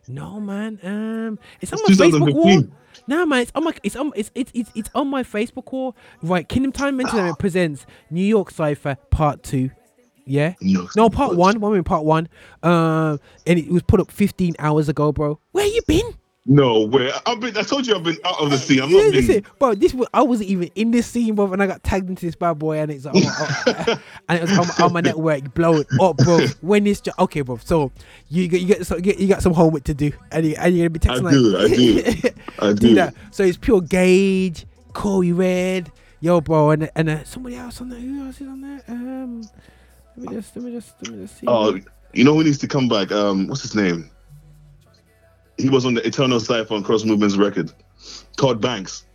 No, 0.07 0.39
man. 0.39 0.79
Um, 0.83 1.37
it's 1.61 1.71
on 1.71 1.79
It's 1.87 1.99
my 1.99 2.05
Facebook 2.07 2.33
wall. 2.33 2.43
2015. 2.61 2.71
No, 3.07 3.25
man. 3.27 3.41
It's 3.43 3.51
on 3.53 3.63
my 3.63 3.73
it's 3.83 3.95
on 3.95 4.11
it's 4.15 4.31
it's 4.33 4.51
it's, 4.55 4.71
it's 4.73 4.89
on 4.95 5.07
my 5.07 5.21
Facebook 5.23 5.71
wall. 5.71 5.95
Right, 6.23 6.49
Kingdom 6.49 6.71
Time 6.71 6.99
Entertainment 6.99 7.37
presents 7.37 7.85
New 8.09 8.25
York 8.25 8.49
Cipher 8.49 8.97
Part 9.11 9.43
Two. 9.43 9.69
Yeah. 10.29 10.53
York 10.61 10.95
No, 10.95 11.09
Part 11.09 11.35
One. 11.35 11.59
One 11.59 11.75
in 11.75 11.83
Part 11.83 12.05
One. 12.05 12.29
Um, 12.63 13.19
and 13.47 13.57
it 13.59 13.69
was 13.69 13.81
put 13.83 13.99
up 13.99 14.11
15 14.11 14.55
hours 14.59 14.87
ago, 14.87 15.11
bro. 15.11 15.39
Where 15.51 15.65
you 15.65 15.81
been? 15.87 16.13
No 16.45 16.85
way. 16.85 17.11
I've 17.27 17.39
been. 17.39 17.55
I 17.57 17.61
told 17.63 17.85
you 17.85 17.95
I've 17.95 18.03
been 18.03 18.17
out 18.25 18.41
of 18.41 18.49
the 18.49 18.57
scene. 18.57 18.81
I'm 18.81 18.89
Yeah, 18.89 19.03
not 19.03 19.13
listen, 19.13 19.45
bro. 19.59 19.75
This 19.75 19.93
was 19.93 20.07
I 20.13 20.21
wasn't 20.23 20.49
even 20.49 20.69
in 20.73 20.89
this 20.91 21.05
scene, 21.05 21.35
bro, 21.35 21.51
and 21.51 21.61
I 21.61 21.67
got 21.67 21.83
tagged 21.83 22.09
into 22.09 22.25
this 22.25 22.35
bad 22.35 22.57
boy, 22.57 22.77
and 22.79 22.89
it's 22.89 23.05
on, 23.05 23.15
on- 23.15 23.99
and 24.29 24.39
it 24.39 24.41
was 24.49 24.57
on, 24.57 24.67
my- 24.67 24.85
on 24.85 24.93
my 24.93 25.01
network, 25.01 25.53
blowing 25.53 25.83
up, 26.01 26.17
bro. 26.17 26.39
When 26.61 26.85
this, 26.85 27.01
jo- 27.01 27.11
okay, 27.19 27.41
bro. 27.41 27.57
So 27.57 27.91
you 28.29 28.47
get 28.47 28.61
you 28.61 28.67
get, 28.67 28.85
so, 28.87 28.97
you, 28.97 29.27
got 29.27 29.43
some 29.43 29.53
homework 29.53 29.83
to 29.83 29.93
do, 29.93 30.11
and, 30.31 30.45
you, 30.45 30.55
and 30.57 30.75
you're 30.75 30.89
gonna 30.89 30.99
be 30.99 31.07
I 31.09 31.13
texting 31.19 31.29
do. 31.31 31.39
like, 31.39 31.71
I 31.71 31.75
do. 31.75 32.29
I 32.59 32.67
do 32.73 32.87
do. 32.89 32.95
that. 32.95 33.13
So 33.31 33.43
it's 33.43 33.57
pure 33.57 33.81
Gage, 33.81 34.65
Corey 34.93 35.33
Red, 35.33 35.91
yo, 36.19 36.41
bro, 36.41 36.71
and 36.71 36.89
and 36.95 37.09
uh, 37.09 37.23
somebody 37.25 37.57
else 37.57 37.79
on 37.79 37.89
there. 37.89 37.99
Who 37.99 38.25
else 38.25 38.41
is 38.41 38.47
on 38.47 38.61
there? 38.61 38.81
Um, 38.87 39.43
let 40.19 40.29
me 40.29 40.35
just 40.35 40.55
let 40.55 40.65
me 40.65 40.71
just 40.71 40.93
let 41.01 41.11
me 41.11 41.21
just 41.25 41.37
see. 41.39 41.45
Oh, 41.47 41.79
you 42.13 42.23
know 42.23 42.33
who 42.33 42.43
needs 42.43 42.57
to 42.59 42.67
come 42.67 42.87
back? 42.89 43.11
Um, 43.11 43.47
what's 43.47 43.61
his 43.61 43.75
name? 43.75 44.09
He 45.57 45.69
was 45.69 45.85
on 45.85 45.93
the 45.93 46.05
Eternal 46.07 46.39
Cipher 46.39 46.73
on 46.73 46.83
Cross 46.83 47.03
Movements 47.03 47.35
record. 47.35 47.71
Todd 48.37 48.61
Banks. 48.61 49.05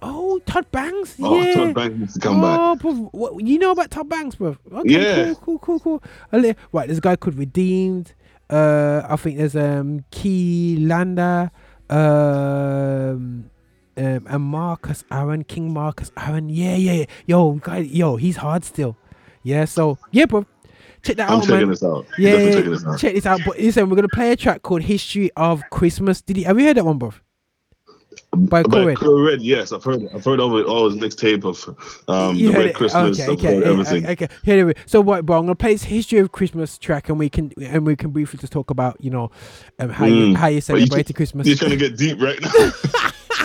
Oh, 0.00 0.40
Todd 0.46 0.70
Banks. 0.72 1.16
Oh, 1.22 1.40
yeah. 1.40 1.54
Todd 1.54 1.74
Banks 1.74 1.98
needs 1.98 2.14
to 2.14 2.20
come 2.20 2.40
back. 2.40 2.58
oh, 2.60 2.76
bro, 2.76 2.92
what, 3.12 3.44
you 3.44 3.58
know 3.58 3.70
about 3.70 3.90
Todd 3.90 4.08
Banks, 4.08 4.36
bro? 4.36 4.56
Okay, 4.72 4.90
Yeah. 4.90 5.34
Cool, 5.34 5.58
cool, 5.58 5.78
cool, 5.78 6.00
cool. 6.00 6.02
Right, 6.72 6.86
there's 6.86 6.98
a 6.98 7.02
guy 7.02 7.14
called 7.16 7.36
Redeemed. 7.36 8.14
Uh, 8.50 9.02
I 9.08 9.16
think 9.16 9.38
there's 9.38 9.54
um 9.56 10.04
Key 10.10 10.76
Landa, 10.80 11.50
um, 11.88 13.50
um, 13.96 14.26
and 14.26 14.42
Marcus 14.42 15.04
Aaron, 15.10 15.44
King 15.44 15.72
Marcus 15.72 16.10
Aaron. 16.18 16.48
Yeah, 16.48 16.76
yeah, 16.76 16.92
yeah. 16.92 17.04
Yo, 17.26 17.52
guy, 17.52 17.78
yo, 17.78 18.16
he's 18.16 18.36
hard 18.36 18.64
still. 18.64 18.96
Yeah, 19.42 19.64
so 19.64 19.98
yeah, 20.10 20.26
bro. 20.26 20.46
Check 21.02 21.16
that 21.16 21.30
I'm 21.30 21.38
out, 21.38 21.42
checking 21.42 21.56
man. 21.56 21.68
this 21.70 21.82
out. 21.82 22.06
Yeah, 22.16 22.36
yeah, 22.36 22.52
checking 22.52 22.70
this 22.70 22.86
out. 22.86 22.98
check 22.98 23.14
this 23.14 23.26
out. 23.26 23.40
But 23.44 23.58
listen, 23.58 23.90
we're 23.90 23.96
gonna 23.96 24.08
play 24.08 24.32
a 24.32 24.36
track 24.36 24.62
called 24.62 24.82
"History 24.82 25.30
of 25.36 25.62
Christmas." 25.70 26.20
Did 26.20 26.36
you 26.38 26.44
have 26.44 26.58
you 26.58 26.66
heard 26.66 26.76
that 26.76 26.84
one, 26.84 26.98
bro? 26.98 27.12
By 28.34 28.62
Corey. 28.62 28.94
Red, 28.96 29.42
yes, 29.42 29.72
I've 29.72 29.84
heard. 29.84 30.02
it. 30.02 30.10
I've 30.14 30.24
heard 30.24 30.40
of 30.40 30.54
it. 30.54 30.64
All 30.64 30.88
his 30.90 30.98
mixtape 30.98 31.44
of 31.44 32.08
um, 32.08 32.34
You 32.34 32.50
the 32.50 32.58
Red 32.58 32.66
it. 32.68 32.74
Christmas. 32.74 33.20
Okay, 33.20 33.30
okay, 33.32 33.62
everything. 33.62 34.06
okay. 34.06 34.28
Here, 34.42 34.54
anyway, 34.54 34.72
so 34.86 35.02
what, 35.02 35.26
bro? 35.26 35.36
I'm 35.38 35.42
gonna 35.44 35.54
play 35.54 35.74
this 35.74 35.82
history 35.84 36.18
of 36.18 36.32
Christmas 36.32 36.78
track, 36.78 37.10
and 37.10 37.18
we 37.18 37.28
can 37.28 37.52
and 37.60 37.84
we 37.86 37.94
can 37.94 38.08
briefly 38.10 38.38
just 38.38 38.50
talk 38.52 38.70
about 38.70 38.96
you 39.04 39.10
know 39.10 39.30
um, 39.80 39.90
how 39.90 40.06
you 40.06 40.28
Mm. 40.32 40.36
how 40.36 40.46
you 40.46 40.58
But 40.58 40.64
celebrated 40.64 41.14
Christmas. 41.14 41.46
You're 41.46 41.56
trying 41.56 41.72
to 41.72 41.76
get 41.76 41.98
deep 41.98 42.22
right 42.22 42.40
now. 42.40 42.72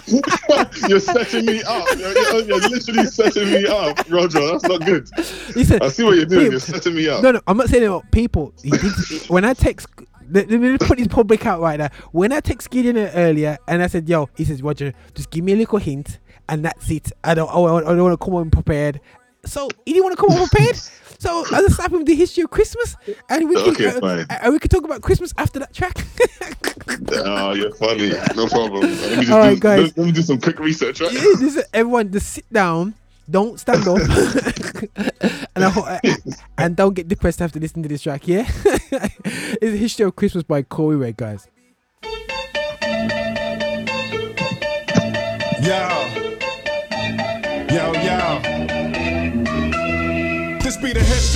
you're 0.87 0.99
setting 1.01 1.45
me 1.45 1.61
up. 1.63 1.85
You're, 1.97 2.13
you're, 2.17 2.41
you're 2.43 2.69
literally 2.69 3.05
setting 3.07 3.51
me 3.51 3.67
up, 3.67 4.09
Roger. 4.09 4.39
That's 4.39 4.63
not 4.63 4.85
good. 4.85 5.09
Listen, 5.53 5.81
I 5.81 5.89
see 5.89 6.03
what 6.03 6.15
you're 6.15 6.25
doing. 6.25 6.43
people- 6.45 6.51
You're 6.51 6.59
setting 6.61 6.95
me 6.95 7.09
up. 7.09 7.23
No, 7.23 7.31
no, 7.31 7.41
I'm 7.45 7.57
not 7.57 7.67
saying 7.67 7.83
about 7.85 8.09
people. 8.11 8.53
He 8.63 8.69
did, 8.69 8.91
when 9.27 9.43
I 9.43 9.53
text, 9.53 9.87
let, 10.29 10.49
let 10.49 10.59
me 10.59 10.77
put 10.77 10.97
this 10.97 11.07
public 11.07 11.45
out 11.45 11.61
right 11.61 11.79
now. 11.79 11.89
When 12.11 12.31
I 12.31 12.39
text 12.39 12.69
Gideon 12.69 12.97
earlier, 12.97 13.57
and 13.67 13.81
I 13.81 13.87
said, 13.87 14.07
"Yo," 14.09 14.29
he 14.35 14.45
says, 14.45 14.61
"Roger, 14.61 14.93
just 15.13 15.29
give 15.29 15.43
me 15.43 15.53
a 15.53 15.55
little 15.55 15.79
hint, 15.79 16.19
and 16.49 16.63
that's 16.65 16.89
it. 16.89 17.11
I 17.23 17.33
don't, 17.33 17.49
I 17.49 17.53
I 17.53 17.81
don't 17.81 18.03
want 18.03 18.19
to 18.19 18.23
come 18.23 18.35
on 18.35 18.49
prepared." 18.49 18.99
So 19.45 19.69
he 19.85 19.93
didn't 19.93 20.03
want 20.05 20.17
to 20.17 20.21
come 20.25 20.31
over 20.37 20.47
prepared. 20.47 20.79
So 21.19 21.43
I 21.51 21.61
just 21.61 21.77
slap 21.77 21.91
him 21.91 22.05
the 22.05 22.13
history 22.13 22.43
of 22.43 22.51
Christmas, 22.51 22.95
and 23.27 23.49
we 23.49 23.55
can 23.55 24.03
uh, 24.03 24.25
and 24.29 24.53
we 24.53 24.59
can 24.59 24.69
talk 24.69 24.83
about 24.83 25.01
Christmas 25.01 25.33
after 25.35 25.57
that 25.59 25.73
track. 25.73 25.97
Oh, 27.11 27.53
you're 27.53 27.73
funny. 27.75 28.09
No 28.35 28.47
problem. 28.47 28.81
Let 28.81 29.11
me 29.11 29.15
just 29.25 29.31
All 29.31 29.39
right, 29.39 29.55
do, 29.55 29.59
guys. 29.59 29.81
Let, 29.81 29.97
let 29.97 30.05
me 30.07 30.11
do 30.13 30.21
some 30.21 30.39
quick 30.39 30.59
research. 30.59 31.01
Right? 31.01 31.11
Yeah, 31.11 31.19
this 31.19 31.57
is, 31.57 31.63
everyone, 31.73 32.11
just 32.11 32.31
sit 32.31 32.51
down. 32.51 32.93
Don't 33.29 33.59
stand 33.59 33.85
up, 33.87 33.97
and 35.55 35.65
I, 35.65 35.99
and 36.57 36.77
don't 36.77 36.93
get 36.93 37.09
depressed 37.09 37.41
after 37.41 37.59
listening 37.59 37.83
to 37.83 37.89
this 37.89 38.01
track. 38.01 38.25
Yeah, 38.25 38.49
it's 38.65 39.59
the 39.59 39.77
history 39.77 40.05
of 40.05 40.15
Christmas 40.15 40.45
by 40.45 40.61
Corey 40.61 40.95
Red, 40.95 41.17
guys. 41.17 41.45
Yo. 45.61 45.89
Yo, 47.69 47.91
yo. 48.01 48.56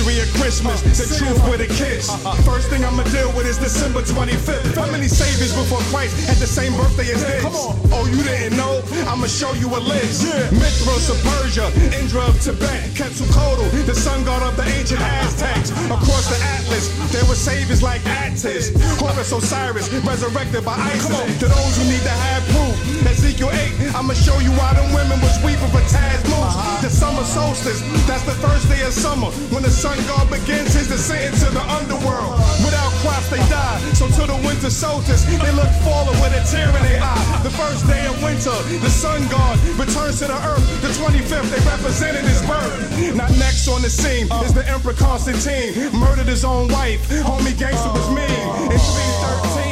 History 0.02 0.18
of 0.18 0.34
Christmas, 0.34 0.82
the 0.98 1.06
truth 1.14 1.38
with 1.46 1.62
a 1.62 1.70
kiss. 1.78 2.10
First 2.42 2.66
thing 2.70 2.84
I'ma 2.84 3.06
deal 3.14 3.30
with 3.38 3.46
is 3.46 3.56
December 3.56 4.02
25th. 4.02 4.74
How 4.74 4.90
many 4.90 5.06
saviors 5.06 5.54
before 5.54 5.78
Christ 5.94 6.18
had 6.26 6.42
the 6.42 6.46
same 6.46 6.74
birthday 6.74 7.14
as 7.14 7.22
this? 7.22 7.46
Oh, 7.46 8.10
you 8.10 8.18
didn't 8.26 8.58
know? 8.58 8.82
I'ma 9.06 9.30
show 9.30 9.54
you 9.62 9.70
a 9.70 9.78
list. 9.78 10.26
Mithras 10.50 11.06
of 11.06 11.22
Persia, 11.22 11.70
Indra 11.94 12.26
of 12.26 12.34
Tibet, 12.42 12.82
Quetzalcoatl, 12.98 13.62
the 13.86 13.94
sun 13.94 14.24
god 14.24 14.42
of 14.42 14.58
the 14.58 14.66
ancient 14.74 14.98
Aztecs. 14.98 15.70
Across 15.86 16.34
the 16.34 16.38
Atlas, 16.50 16.90
there 17.14 17.22
were 17.30 17.38
saviors 17.38 17.80
like 17.80 18.02
Attis, 18.26 18.74
Horus 18.98 19.30
Osiris, 19.30 19.86
resurrected 20.02 20.64
by 20.64 20.74
Isis. 20.82 21.14
To 21.38 21.46
those 21.46 21.78
who 21.78 21.84
need 21.86 22.02
to 22.02 22.16
have 22.26 22.42
proof, 22.50 22.74
Ezekiel 23.06 23.54
8, 23.54 23.94
I'ma 23.94 24.18
show 24.18 24.34
you 24.42 24.50
why 24.58 24.74
them 24.74 24.90
women 24.90 25.22
was 25.22 25.38
weeping 25.46 25.70
for 25.70 25.84
Tammuz. 25.86 26.82
The 26.82 26.90
summer 26.90 27.22
solstice, 27.22 27.78
that's 28.10 28.26
the 28.26 28.34
first 28.42 28.66
day 28.66 28.82
of 28.82 28.92
summer. 28.92 29.30
When 29.54 29.62
the 29.62 29.70
sun 29.70 29.91
god 30.06 30.30
begins 30.30 30.74
his 30.74 30.88
descent 30.88 31.34
into 31.34 31.50
the 31.50 31.64
underworld. 31.66 32.38
Without 32.64 32.92
crops, 33.02 33.28
they 33.30 33.42
die. 33.50 33.78
So 33.98 34.06
to 34.08 34.22
the 34.26 34.38
winter 34.46 34.70
solstice, 34.70 35.24
they 35.24 35.52
look 35.52 35.72
forward 35.82 36.16
with 36.22 36.32
a 36.32 36.42
tear 36.48 36.68
in 36.68 36.82
their 36.86 37.02
eye. 37.02 37.40
The 37.42 37.50
first 37.50 37.86
day 37.86 38.06
of 38.06 38.16
winter, 38.22 38.54
the 38.80 38.90
sun 38.90 39.26
god 39.28 39.58
returns 39.78 40.20
to 40.20 40.26
the 40.28 40.38
earth. 40.46 40.64
The 40.82 40.92
25th, 40.94 41.50
they 41.50 41.62
represented 41.68 42.24
his 42.24 42.40
birth. 42.46 43.16
Not 43.16 43.30
next 43.36 43.68
on 43.68 43.82
the 43.82 43.90
scene 43.90 44.30
is 44.44 44.54
the 44.54 44.66
Emperor 44.68 44.94
Constantine. 44.94 45.74
Murdered 45.92 46.28
his 46.28 46.44
own 46.44 46.68
wife. 46.68 47.02
Homie 47.08 47.56
gangster 47.58 47.90
was 47.92 48.08
mean. 48.08 48.42
In 48.70 48.78
313, 48.78 49.71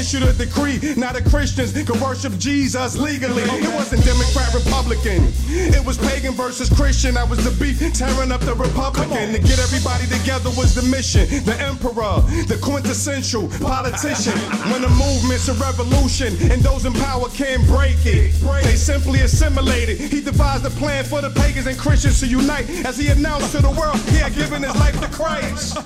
issued 0.00 0.22
a 0.22 0.32
decree. 0.32 0.80
Now 0.96 1.12
the 1.12 1.20
Christians 1.20 1.72
can 1.72 2.00
worship 2.00 2.32
Jesus 2.38 2.96
legally. 2.96 3.42
It 3.42 3.72
wasn't 3.74 4.02
Democrat 4.02 4.54
Republican. 4.54 5.28
It 5.46 5.84
was 5.84 5.98
pagan 5.98 6.32
versus 6.32 6.70
Christian. 6.70 7.14
That 7.14 7.28
was 7.28 7.44
the 7.44 7.52
beef 7.60 7.78
tearing 7.92 8.32
up 8.32 8.40
the 8.40 8.54
Republican. 8.54 9.32
To 9.32 9.38
get 9.38 9.58
everybody 9.60 10.06
together 10.06 10.48
was 10.56 10.74
the 10.74 10.82
mission. 10.88 11.28
The 11.44 11.54
emperor, 11.60 12.24
the 12.48 12.58
quintessential 12.62 13.48
politician. 13.60 14.32
When 14.72 14.80
the 14.80 14.88
movement's 14.88 15.48
a 15.48 15.54
revolution 15.60 16.32
and 16.50 16.62
those 16.62 16.86
in 16.86 16.94
power 16.94 17.28
can't 17.28 17.64
break 17.66 18.00
it, 18.06 18.32
they 18.64 18.76
simply 18.76 19.20
assimilated. 19.20 19.98
He 19.98 20.22
devised 20.22 20.64
a 20.64 20.70
plan 20.70 21.04
for 21.04 21.20
the 21.20 21.30
pagans 21.30 21.66
and 21.66 21.76
Christians 21.76 22.20
to 22.20 22.26
unite 22.26 22.70
as 22.86 22.96
he 22.96 23.08
announced 23.08 23.52
to 23.52 23.60
the 23.60 23.70
world 23.70 24.00
he 24.08 24.16
had 24.16 24.34
given 24.34 24.62
his 24.62 24.74
life 24.76 24.98
to 24.98 25.08
Christ. 25.08 25.76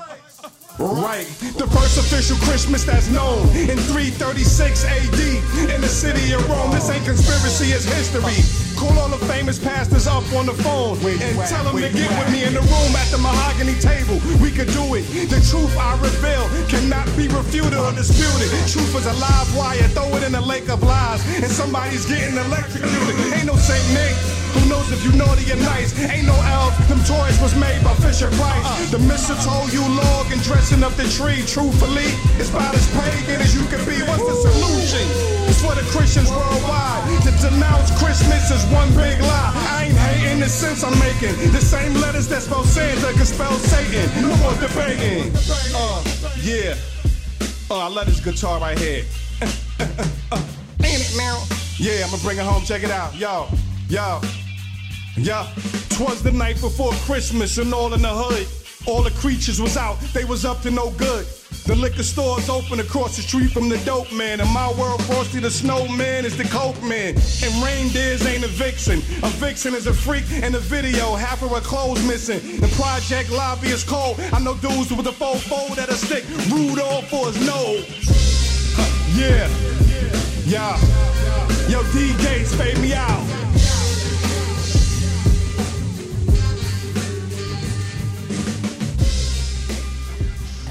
Right, 0.78 1.26
the 1.58 1.66
first 1.66 1.98
official 1.98 2.36
Christmas 2.38 2.84
that's 2.84 3.08
known 3.08 3.48
in 3.56 3.76
336 3.76 4.84
AD 4.84 5.70
in 5.74 5.80
the 5.80 5.88
city 5.88 6.32
of 6.32 6.48
Rome. 6.48 6.70
This 6.70 6.88
ain't 6.90 7.04
conspiracy, 7.04 7.72
it's 7.72 7.84
history. 7.84 8.69
Call 8.80 8.96
all 8.96 9.12
the 9.12 9.20
famous 9.28 9.58
pastors 9.58 10.06
up 10.06 10.24
on 10.32 10.46
the 10.46 10.56
phone 10.64 10.96
and 11.04 11.36
tell 11.44 11.64
them 11.68 11.76
to 11.76 11.92
get 11.92 12.08
with 12.16 12.32
me 12.32 12.48
in 12.48 12.54
the 12.56 12.64
room 12.64 12.92
at 12.96 13.12
the 13.12 13.18
mahogany 13.20 13.76
table. 13.76 14.16
We 14.40 14.48
could 14.48 14.72
do 14.72 14.96
it. 14.96 15.04
The 15.28 15.36
truth 15.44 15.76
I 15.76 16.00
reveal 16.00 16.48
cannot 16.72 17.04
be 17.12 17.28
refuted 17.28 17.76
or 17.76 17.92
disputed. 17.92 18.48
Truth 18.72 18.96
is 18.96 19.04
a 19.04 19.12
live 19.20 19.52
wire, 19.54 19.84
throw 19.92 20.08
it 20.16 20.24
in 20.24 20.32
the 20.32 20.40
lake 20.40 20.70
of 20.70 20.82
lies, 20.82 21.20
and 21.44 21.52
somebody's 21.52 22.06
getting 22.06 22.40
electrocuted. 22.40 23.20
Ain't 23.36 23.44
no 23.44 23.56
Saint 23.60 23.84
Nick. 23.92 24.16
Who 24.56 24.66
knows 24.66 24.90
if 24.90 25.04
you 25.04 25.12
naughty 25.12 25.44
or 25.52 25.60
nice? 25.60 25.92
Ain't 26.00 26.26
no 26.26 26.34
elf. 26.56 26.72
Them 26.88 27.04
toys 27.04 27.36
was 27.38 27.54
made 27.54 27.84
by 27.84 27.94
Fisher 28.00 28.32
Price. 28.40 28.90
The 28.90 28.98
mistletoe 28.98 29.68
you 29.70 29.84
log 29.84 30.32
and 30.32 30.40
dressing 30.42 30.82
up 30.82 30.96
the 30.96 31.06
tree. 31.06 31.44
Truthfully, 31.46 32.08
it's 32.40 32.50
about 32.50 32.74
as 32.74 32.88
pagan 32.96 33.44
as 33.44 33.54
you 33.54 33.62
can 33.68 33.84
be. 33.84 34.00
What's 34.08 34.24
the 34.24 34.36
solution? 34.40 35.04
It's 35.46 35.62
for 35.62 35.74
the 35.76 35.86
Christians 35.92 36.30
worldwide 36.30 37.22
to 37.22 37.30
denounce 37.42 37.90
Christmas 37.98 38.50
as 38.50 38.64
one 38.72 38.88
big 38.90 39.20
lie. 39.20 39.52
I 39.54 39.84
ain't 39.86 39.96
hating 39.96 40.40
the 40.40 40.48
sense 40.48 40.82
I'm 40.84 40.96
making. 40.98 41.34
The 41.52 41.60
same 41.60 41.94
letters 41.94 42.28
that 42.28 42.42
spell 42.42 42.64
Santa 42.64 43.12
can 43.12 43.26
spell 43.26 43.52
Satan. 43.58 44.22
No 44.22 44.36
more 44.36 44.54
debating. 44.54 45.32
Uh, 45.74 46.02
yeah. 46.42 46.74
Oh, 47.70 47.80
I 47.80 47.88
love 47.88 48.06
this 48.06 48.20
guitar 48.20 48.60
right 48.60 48.78
here. 48.78 49.04
Ain't 50.82 51.00
it 51.00 51.14
now? 51.16 51.42
Yeah, 51.78 52.04
I'm 52.04 52.10
gonna 52.10 52.22
bring 52.22 52.38
it 52.38 52.44
home. 52.44 52.64
Check 52.64 52.82
it 52.82 52.90
out. 52.90 53.14
Yo, 53.16 53.48
yo, 53.88 54.20
yo. 55.16 55.46
Twas 55.90 56.22
the 56.22 56.32
night 56.32 56.60
before 56.60 56.92
Christmas 57.06 57.58
and 57.58 57.72
all 57.72 57.92
in 57.94 58.02
the 58.02 58.08
hood. 58.08 58.46
All 58.86 59.02
the 59.02 59.10
creatures 59.10 59.60
was 59.60 59.76
out, 59.76 59.98
they 60.14 60.24
was 60.24 60.44
up 60.44 60.62
to 60.62 60.70
no 60.70 60.90
good. 60.92 61.26
The 61.66 61.76
liquor 61.76 62.02
stores 62.02 62.48
open 62.48 62.80
across 62.80 63.16
the 63.16 63.22
street 63.22 63.52
from 63.52 63.68
the 63.68 63.78
dope 63.84 64.10
man. 64.12 64.40
In 64.40 64.48
my 64.48 64.72
world, 64.72 65.02
Frosty 65.04 65.38
the 65.38 65.50
snowman 65.50 66.24
is 66.24 66.36
the 66.36 66.44
coke 66.44 66.82
man. 66.82 67.14
And 67.44 67.62
reindeers 67.62 68.26
ain't 68.26 68.44
a 68.44 68.48
vixen. 68.48 68.98
A 69.22 69.28
vixen 69.38 69.74
is 69.74 69.86
a 69.86 69.92
freak 69.92 70.24
in 70.32 70.52
the 70.52 70.58
video, 70.58 71.14
half 71.14 71.42
of 71.42 71.50
her 71.50 71.60
clothes 71.60 72.04
missing. 72.06 72.40
The 72.60 72.68
project 72.80 73.30
lobby 73.30 73.68
is 73.68 73.84
cold. 73.84 74.18
I 74.32 74.40
know 74.40 74.54
dudes 74.56 74.90
with 74.90 75.06
a 75.06 75.12
fofo 75.12 75.74
that'll 75.76 75.94
stick 75.94 76.24
Rudolph 76.50 77.08
for 77.08 77.26
his 77.26 77.46
nose. 77.46 77.86
Huh, 78.74 79.14
Yeah, 79.14 79.48
yeah. 80.46 80.76
Yo, 81.68 81.82
D 81.92 82.16
Gates, 82.22 82.54
fade 82.54 82.78
me 82.78 82.94
out. 82.94 83.39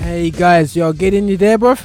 Hey 0.09 0.31
guys, 0.31 0.75
yo, 0.75 0.91
get 0.91 1.13
in 1.13 1.27
you 1.27 1.37
there, 1.37 1.59
bro. 1.59 1.75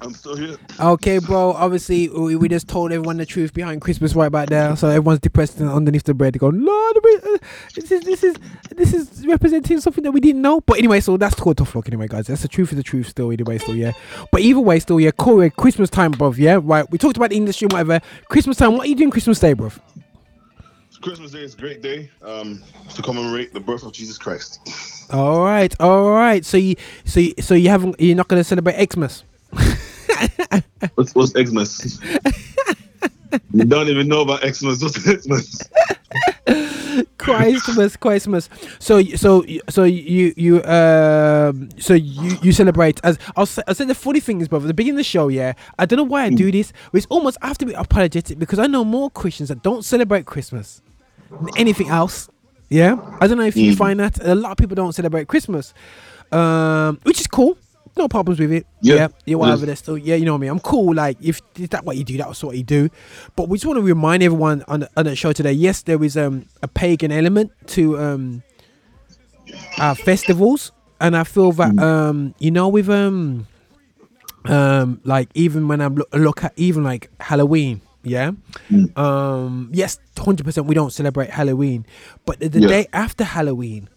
I'm 0.00 0.14
still 0.14 0.36
here. 0.36 0.56
Okay, 0.80 1.18
bro. 1.18 1.52
Obviously, 1.52 2.08
we, 2.08 2.34
we 2.34 2.48
just 2.48 2.66
told 2.66 2.92
everyone 2.92 3.18
the 3.18 3.26
truth 3.26 3.52
behind 3.52 3.82
Christmas 3.82 4.14
right 4.14 4.32
back 4.32 4.48
there, 4.48 4.74
so 4.74 4.88
everyone's 4.88 5.20
depressed 5.20 5.60
and 5.60 5.68
underneath 5.68 6.04
the 6.04 6.14
bread. 6.14 6.32
They 6.32 6.38
go, 6.38 6.48
Lord, 6.48 6.96
uh, 6.96 7.38
this 7.74 7.92
is 7.92 8.04
this 8.04 8.24
is 8.24 8.36
this 8.70 8.94
is 8.94 9.26
representing 9.26 9.82
something 9.82 10.02
that 10.02 10.12
we 10.12 10.20
didn't 10.20 10.40
know. 10.40 10.62
But 10.62 10.78
anyway, 10.78 11.00
so 11.00 11.18
that's 11.18 11.34
tough 11.34 11.74
luck. 11.74 11.88
Anyway, 11.88 12.08
guys, 12.08 12.28
that's 12.28 12.40
the 12.40 12.48
truth 12.48 12.70
of 12.70 12.78
the 12.78 12.82
truth. 12.82 13.08
Still, 13.08 13.30
anyway, 13.30 13.58
still, 13.58 13.76
yeah. 13.76 13.92
But 14.30 14.40
either 14.40 14.60
way, 14.60 14.80
still, 14.80 14.98
yeah. 14.98 15.10
Cool. 15.10 15.50
Christmas 15.50 15.90
time, 15.90 16.12
bro. 16.12 16.32
Yeah, 16.32 16.58
right. 16.62 16.90
We 16.90 16.96
talked 16.96 17.18
about 17.18 17.30
the 17.30 17.36
industry 17.36 17.68
whatever. 17.70 18.00
Christmas 18.30 18.56
time. 18.56 18.78
What 18.78 18.86
are 18.86 18.88
you 18.88 18.96
doing 18.96 19.10
Christmas 19.10 19.38
Day, 19.38 19.52
bro? 19.52 19.70
Christmas 21.02 21.32
Day 21.32 21.42
is 21.42 21.54
a 21.54 21.56
great 21.56 21.82
day 21.82 22.08
um, 22.22 22.62
to 22.94 23.02
commemorate 23.02 23.52
the 23.52 23.58
birth 23.60 23.82
of 23.82 23.92
Jesus 23.92 24.16
Christ. 24.16 24.60
All 25.12 25.44
right, 25.44 25.74
all 25.78 26.10
right. 26.12 26.42
So 26.42 26.56
you, 26.56 26.74
so 27.04 27.20
you, 27.20 27.34
so 27.38 27.52
you 27.52 27.68
haven't, 27.68 28.00
you're 28.00 28.16
not 28.16 28.28
gonna 28.28 28.44
celebrate 28.44 28.90
Xmas. 28.90 29.24
What's, 30.94 31.14
what's 31.14 31.32
Xmas? 31.32 32.00
you 33.52 33.64
don't 33.64 33.88
even 33.88 34.08
know 34.08 34.22
about 34.22 34.40
Xmas. 34.40 34.82
What's 34.82 34.98
Xmas? 34.98 35.68
Christmas, 37.18 37.96
Christmas. 37.96 38.48
So, 38.78 39.02
so, 39.02 39.44
so 39.68 39.84
you, 39.84 40.32
you, 40.36 40.64
um, 40.64 41.68
so 41.78 41.92
you, 41.92 42.38
you 42.42 42.52
celebrate 42.52 43.00
as 43.04 43.18
I'll 43.36 43.44
say, 43.44 43.62
I'll 43.68 43.74
say 43.74 43.84
the 43.84 43.94
funny 43.94 44.20
thing 44.20 44.40
is, 44.40 44.48
brother. 44.48 44.66
The 44.66 44.74
beginning 44.74 44.96
of 44.96 45.00
the 45.00 45.04
show, 45.04 45.28
yeah. 45.28 45.52
I 45.78 45.84
don't 45.84 45.98
know 45.98 46.04
why 46.04 46.24
I 46.24 46.30
do 46.30 46.50
this. 46.50 46.72
But 46.90 46.98
it's 46.98 47.06
almost 47.10 47.36
I 47.42 47.48
have 47.48 47.58
to 47.58 47.66
be 47.66 47.74
apologetic 47.74 48.38
because 48.38 48.58
I 48.58 48.66
know 48.66 48.82
more 48.82 49.10
Christians 49.10 49.50
that 49.50 49.62
don't 49.62 49.84
celebrate 49.84 50.24
Christmas 50.24 50.80
anything 51.56 51.88
else. 51.88 52.28
Yeah, 52.68 52.96
I 53.20 53.26
don't 53.26 53.36
know 53.38 53.44
if 53.44 53.56
you 53.56 53.72
Mm. 53.72 53.76
find 53.76 54.00
that 54.00 54.18
a 54.24 54.34
lot 54.34 54.52
of 54.52 54.56
people 54.56 54.74
don't 54.74 54.94
celebrate 54.94 55.28
Christmas, 55.28 55.74
um, 56.30 56.98
which 57.04 57.20
is 57.20 57.26
cool. 57.26 57.58
No 57.98 58.08
problems 58.08 58.40
with 58.40 58.50
it. 58.50 58.66
Yeah, 58.80 58.94
yeah, 58.94 59.08
yeah 59.26 59.34
whatever. 59.36 59.66
That's 59.66 59.80
still, 59.80 59.98
yeah, 59.98 60.14
you 60.14 60.24
know 60.24 60.32
what 60.32 60.38
I 60.38 60.40
mean. 60.40 60.50
I'm 60.50 60.60
cool. 60.60 60.94
Like 60.94 61.18
if, 61.20 61.42
if 61.58 61.68
that 61.70 61.84
what 61.84 61.98
you 61.98 62.04
do, 62.04 62.16
that's 62.16 62.42
what 62.42 62.56
you 62.56 62.62
do. 62.62 62.88
But 63.36 63.50
we 63.50 63.58
just 63.58 63.66
want 63.66 63.76
to 63.76 63.82
remind 63.82 64.22
everyone 64.22 64.64
on 64.66 64.80
the, 64.80 64.90
on 64.96 65.04
the 65.04 65.14
show 65.14 65.34
today. 65.34 65.52
Yes, 65.52 65.82
there 65.82 66.02
is 66.02 66.16
um 66.16 66.46
a 66.62 66.68
pagan 66.68 67.12
element 67.12 67.50
to 67.68 67.98
um 67.98 68.42
our 69.78 69.94
festivals, 69.94 70.72
and 71.02 71.14
I 71.14 71.24
feel 71.24 71.52
that 71.52 71.78
um 71.78 72.34
you 72.38 72.50
know 72.50 72.68
with 72.68 72.88
um 72.88 73.46
um 74.46 75.00
like 75.04 75.28
even 75.34 75.68
when 75.68 75.82
I 75.82 75.88
look, 75.88 76.08
look 76.14 76.44
at 76.44 76.54
even 76.56 76.84
like 76.84 77.10
Halloween. 77.20 77.82
Yeah. 78.04 78.32
Um. 78.96 79.70
Yes, 79.72 79.98
hundred 80.18 80.44
percent. 80.44 80.66
We 80.66 80.74
don't 80.74 80.92
celebrate 80.92 81.30
Halloween, 81.30 81.86
but 82.26 82.40
the, 82.40 82.48
the 82.48 82.60
day 82.60 82.86
after 82.92 83.24
Halloween 83.24 83.88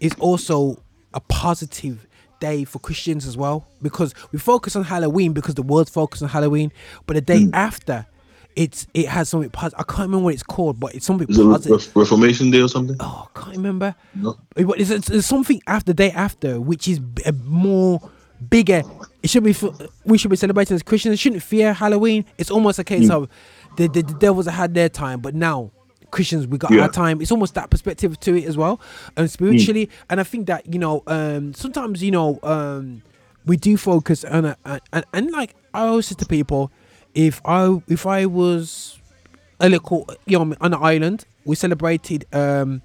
is 0.00 0.12
also 0.18 0.82
a 1.14 1.20
positive 1.20 2.06
day 2.40 2.64
for 2.64 2.78
Christians 2.78 3.26
as 3.26 3.36
well 3.36 3.66
because 3.82 4.14
we 4.32 4.38
focus 4.38 4.74
on 4.76 4.84
Halloween 4.84 5.32
because 5.32 5.54
the 5.56 5.62
world's 5.62 5.90
focused 5.90 6.22
on 6.22 6.28
Halloween, 6.28 6.72
but 7.06 7.14
the 7.14 7.20
day 7.20 7.48
after 7.52 8.06
it's 8.56 8.86
it 8.94 9.06
has 9.08 9.28
something 9.28 9.50
positive. 9.50 9.80
I 9.80 9.82
can't 9.84 10.08
remember 10.08 10.24
what 10.26 10.34
it's 10.34 10.42
called, 10.42 10.80
but 10.80 10.94
it's 10.94 11.06
something 11.06 11.28
Is 11.28 11.38
it 11.38 11.44
Re- 11.44 11.52
positive. 11.52 11.96
Reformation 11.96 12.50
Day 12.50 12.60
or 12.62 12.68
something? 12.68 12.96
Oh, 13.00 13.28
I 13.34 13.38
can't 13.40 13.56
remember. 13.56 13.94
No. 14.14 14.36
It- 14.56 14.66
It's, 14.76 14.90
it's, 14.90 15.10
it's 15.10 15.26
something 15.26 15.60
after 15.66 15.92
day 15.92 16.10
after, 16.12 16.60
which 16.60 16.88
is 16.88 17.00
a 17.26 17.32
more 17.32 18.00
bigger. 18.48 18.82
It 19.22 19.30
should 19.30 19.44
be. 19.44 19.50
f- 19.50 19.64
We 20.04 20.16
should 20.18 20.30
be 20.30 20.36
celebrating 20.36 20.74
as 20.74 20.82
Christians. 20.82 21.20
Shouldn't 21.20 21.42
fear 21.42 21.72
Halloween. 21.72 22.24
It's 22.38 22.50
almost 22.50 22.78
a 22.78 22.84
case 22.84 23.08
Mm. 23.08 23.10
of 23.22 23.28
the, 23.76 23.88
the 23.88 24.02
the 24.02 24.14
devils 24.14 24.46
had 24.46 24.74
their 24.74 24.88
time, 24.88 25.20
but 25.20 25.34
now 25.34 25.70
Christians 26.10 26.46
we 26.46 26.58
got 26.58 26.70
Yeah. 26.72 26.82
our 26.82 26.88
time. 26.88 27.20
It's 27.20 27.30
almost 27.30 27.54
that 27.54 27.70
perspective 27.70 28.18
to 28.20 28.34
it 28.36 28.44
as 28.46 28.56
well, 28.56 28.80
and 29.16 29.30
spiritually. 29.30 29.88
And 30.08 30.20
I 30.20 30.24
think 30.24 30.46
that 30.46 30.72
you 30.72 30.78
know, 30.78 31.02
um, 31.06 31.54
sometimes 31.54 32.02
you 32.02 32.10
know, 32.10 32.38
um, 32.42 33.02
we 33.46 33.56
do 33.56 33.76
focus 33.76 34.24
on 34.24 34.44
a, 34.46 34.56
and, 34.64 34.80
and 34.92 35.04
and 35.12 35.30
like 35.30 35.54
I 35.74 35.80
always 35.86 36.06
say 36.06 36.14
to 36.16 36.26
people, 36.26 36.72
if 37.14 37.40
I 37.44 37.80
if 37.88 38.06
I 38.06 38.26
was 38.26 38.98
a 39.60 39.68
little 39.68 40.08
you 40.26 40.38
know 40.38 40.54
on 40.60 40.72
an 40.74 40.82
island, 40.82 41.26
we 41.44 41.56
celebrated 41.56 42.24
um 42.32 42.80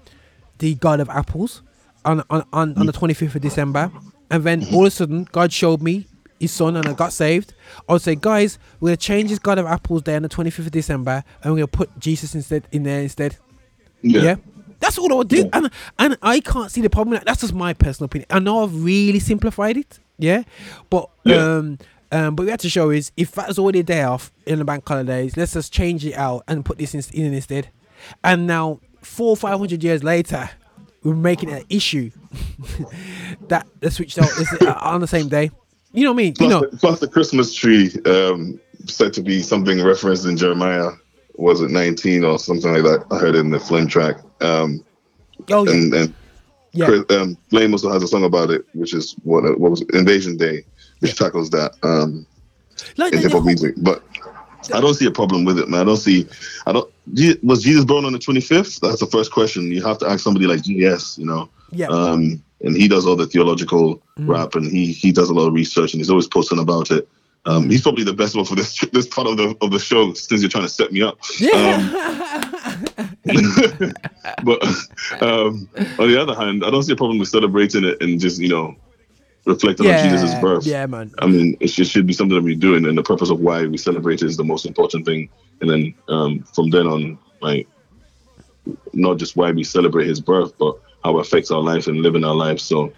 the 0.59 0.75
God 0.75 0.99
of 0.99 1.09
Apples 1.09 1.61
on 2.03 2.23
on 2.29 2.43
on, 2.51 2.77
on 2.77 2.85
the 2.85 2.91
twenty 2.91 3.13
fifth 3.13 3.35
of 3.35 3.41
December, 3.41 3.89
and 4.29 4.43
then 4.43 4.65
all 4.73 4.81
of 4.81 4.87
a 4.87 4.91
sudden 4.91 5.27
God 5.31 5.51
showed 5.53 5.81
me 5.81 6.07
His 6.45 6.51
Son, 6.53 6.75
and 6.77 6.87
I 6.87 6.93
got 6.93 7.13
saved. 7.13 7.53
I 7.89 7.93
would 7.93 8.01
say, 8.01 8.15
guys, 8.15 8.57
we're 8.79 8.89
gonna 8.89 8.97
change 8.97 9.29
this 9.29 9.39
God 9.39 9.57
of 9.57 9.65
Apples 9.65 10.01
Day 10.03 10.15
on 10.15 10.21
the 10.23 10.29
twenty 10.29 10.49
fifth 10.49 10.67
of 10.67 10.71
December, 10.71 11.23
and 11.43 11.53
we're 11.53 11.57
gonna 11.59 11.67
put 11.67 11.99
Jesus 11.99 12.35
instead 12.35 12.67
in 12.71 12.83
there 12.83 13.01
instead. 13.01 13.37
Yeah. 14.01 14.21
Yeah. 14.21 14.35
That's 14.79 14.97
all 14.97 15.11
I 15.11 15.15
would 15.15 15.29
do, 15.29 15.49
and 15.53 15.71
and 15.97 16.17
I 16.21 16.39
can't 16.41 16.69
see 16.69 16.81
the 16.81 16.89
problem. 16.89 17.19
That's 17.25 17.41
just 17.41 17.53
my 17.53 17.73
personal 17.73 18.05
opinion. 18.05 18.27
I 18.29 18.39
know 18.39 18.63
I've 18.63 18.83
really 18.83 19.19
simplified 19.19 19.77
it, 19.77 19.99
yeah, 20.19 20.43
but 20.89 21.09
Yeah. 21.23 21.37
um, 21.37 21.79
um, 22.11 22.35
but 22.35 22.43
we 22.43 22.51
had 22.51 22.59
to 22.59 22.69
show 22.69 22.91
is 22.91 23.11
if 23.17 23.31
that's 23.31 23.57
already 23.57 23.79
a 23.79 23.83
day 23.83 24.03
off 24.03 24.31
in 24.45 24.59
the 24.59 24.65
bank 24.65 24.87
holidays, 24.87 25.35
let's 25.37 25.53
just 25.53 25.73
change 25.73 26.05
it 26.05 26.13
out 26.13 26.43
and 26.47 26.63
put 26.63 26.77
this 26.77 26.93
in, 26.93 27.01
in 27.19 27.33
instead. 27.33 27.69
And 28.23 28.45
now, 28.45 28.79
four 29.01 29.35
five 29.35 29.57
hundred 29.57 29.83
years 29.83 30.03
later, 30.03 30.49
we're 31.03 31.15
making 31.15 31.49
an 31.51 31.63
issue 31.69 32.11
that 33.47 33.65
the 33.79 33.89
switched 33.91 34.19
out 34.19 34.29
is 34.37 34.51
uh, 34.61 34.77
on 34.81 35.01
the 35.01 35.07
same 35.07 35.29
day. 35.29 35.51
You 35.95 36.03
know 36.03 36.11
what 36.11 36.15
I 36.15 36.17
mean? 36.17 36.27
You 36.27 36.33
Plus, 36.33 36.49
know, 36.49 36.59
the, 36.69 36.77
plus 36.77 36.99
the 36.99 37.07
Christmas 37.07 37.53
tree 37.53 37.91
um, 38.05 38.59
said 38.85 39.13
to 39.13 39.21
be 39.21 39.41
something 39.41 39.81
referenced 39.83 40.25
in 40.25 40.35
Jeremiah. 40.37 40.91
Was 41.37 41.61
it 41.61 41.71
19 41.71 42.23
or 42.23 42.37
something 42.39 42.73
like 42.73 42.83
that? 42.83 43.05
I 43.11 43.17
heard 43.17 43.35
in 43.35 43.49
the 43.49 43.59
Flame 43.59 43.87
track. 43.87 44.17
Um, 44.41 44.83
oh 45.51 45.65
yeah, 45.65 45.71
and, 45.71 45.93
and 45.93 46.15
yeah. 46.73 46.85
Chris- 46.85 47.05
um, 47.09 47.37
Flame 47.49 47.71
also 47.73 47.91
has 47.91 48.03
a 48.03 48.07
song 48.07 48.23
about 48.23 48.51
it, 48.51 48.65
which 48.73 48.93
is 48.93 49.15
what 49.23 49.43
what 49.59 49.71
was 49.71 49.81
it? 49.81 49.93
Invasion 49.93 50.37
Day, 50.37 50.65
which 50.99 51.17
tackles 51.17 51.49
that 51.51 51.73
um, 51.83 52.25
Like, 52.97 53.13
in 53.13 53.19
hip 53.19 53.31
hop 53.31 53.43
music. 53.43 53.75
But 53.77 54.03
I 54.73 54.81
don't 54.81 54.93
see 54.93 55.05
a 55.05 55.11
problem 55.11 55.45
with 55.45 55.59
it, 55.59 55.69
man. 55.69 55.81
I 55.81 55.83
don't 55.85 55.97
see. 55.97 56.27
I 56.65 56.73
don't. 56.73 56.91
Was 57.43 57.63
Jesus 57.63 57.85
born 57.85 58.05
on 58.05 58.13
the 58.13 58.19
25th? 58.19 58.79
That's 58.79 58.99
the 58.99 59.07
first 59.07 59.31
question. 59.31 59.71
You 59.71 59.83
have 59.83 59.99
to 59.99 60.09
ask 60.09 60.23
somebody 60.23 60.47
like 60.47 60.61
GS, 60.63 61.17
you 61.17 61.25
know. 61.25 61.49
Yeah. 61.71 61.87
Um, 61.87 62.43
and 62.61 62.75
he 62.75 62.87
does 62.87 63.05
all 63.05 63.15
the 63.15 63.27
theological 63.27 64.01
rap, 64.19 64.55
and 64.55 64.65
he 64.65 64.91
he 64.91 65.11
does 65.11 65.29
a 65.29 65.33
lot 65.33 65.47
of 65.47 65.53
research, 65.53 65.93
and 65.93 65.99
he's 65.99 66.09
always 66.09 66.27
posting 66.27 66.59
about 66.59 66.91
it. 66.91 67.07
Um, 67.47 67.69
he's 67.69 67.81
probably 67.81 68.03
the 68.03 68.13
best 68.13 68.35
one 68.35 68.45
for 68.45 68.55
this 68.55 68.79
this 68.91 69.07
part 69.07 69.27
of 69.27 69.37
the 69.37 69.55
of 69.61 69.71
the 69.71 69.79
show 69.79 70.13
since 70.13 70.41
you're 70.41 70.49
trying 70.49 70.63
to 70.63 70.69
set 70.69 70.91
me 70.91 71.01
up. 71.01 71.17
Yeah. 71.39 72.41
But 74.43 74.61
um, 75.21 75.67
on 75.97 76.07
the 76.07 76.19
other 76.19 76.35
hand, 76.35 76.63
I 76.63 76.69
don't 76.69 76.83
see 76.83 76.93
a 76.93 76.95
problem 76.95 77.17
with 77.19 77.29
celebrating 77.29 77.83
it 77.83 78.01
and 78.01 78.19
just 78.19 78.39
you 78.39 78.49
know 78.49 78.75
reflecting 79.45 79.87
on 79.87 80.09
Jesus' 80.09 80.33
birth. 80.39 80.65
yeah, 80.65 80.85
man. 80.85 81.11
I 81.19 81.27
mean, 81.27 81.57
it 81.59 81.67
should, 81.67 81.87
should 81.87 82.07
be 82.07 82.13
something 82.13 82.35
that 82.35 82.43
we're 82.43 82.55
doing, 82.55 82.85
and 82.85 82.97
the 82.97 83.03
purpose 83.03 83.29
of 83.29 83.39
why 83.39 83.65
we 83.65 83.77
celebrate 83.77 84.21
it 84.21 84.27
is 84.27 84.37
the 84.37 84.43
most 84.43 84.65
important 84.65 85.05
thing. 85.05 85.29
And 85.61 85.69
then 85.69 85.95
um, 86.09 86.39
from 86.53 86.69
then 86.69 86.87
on, 86.87 87.17
like, 87.41 87.67
not 88.93 89.17
just 89.17 89.35
why 89.35 89.51
we 89.51 89.63
celebrate 89.63 90.07
his 90.07 90.19
birth, 90.19 90.53
but 90.57 90.77
how 91.05 91.19
it 91.19 91.21
affects 91.21 91.51
our 91.51 91.61
life 91.61 91.85
and 91.85 92.01
living 92.01 92.23
our 92.25 92.33
lives. 92.33 92.63
So 92.63 92.91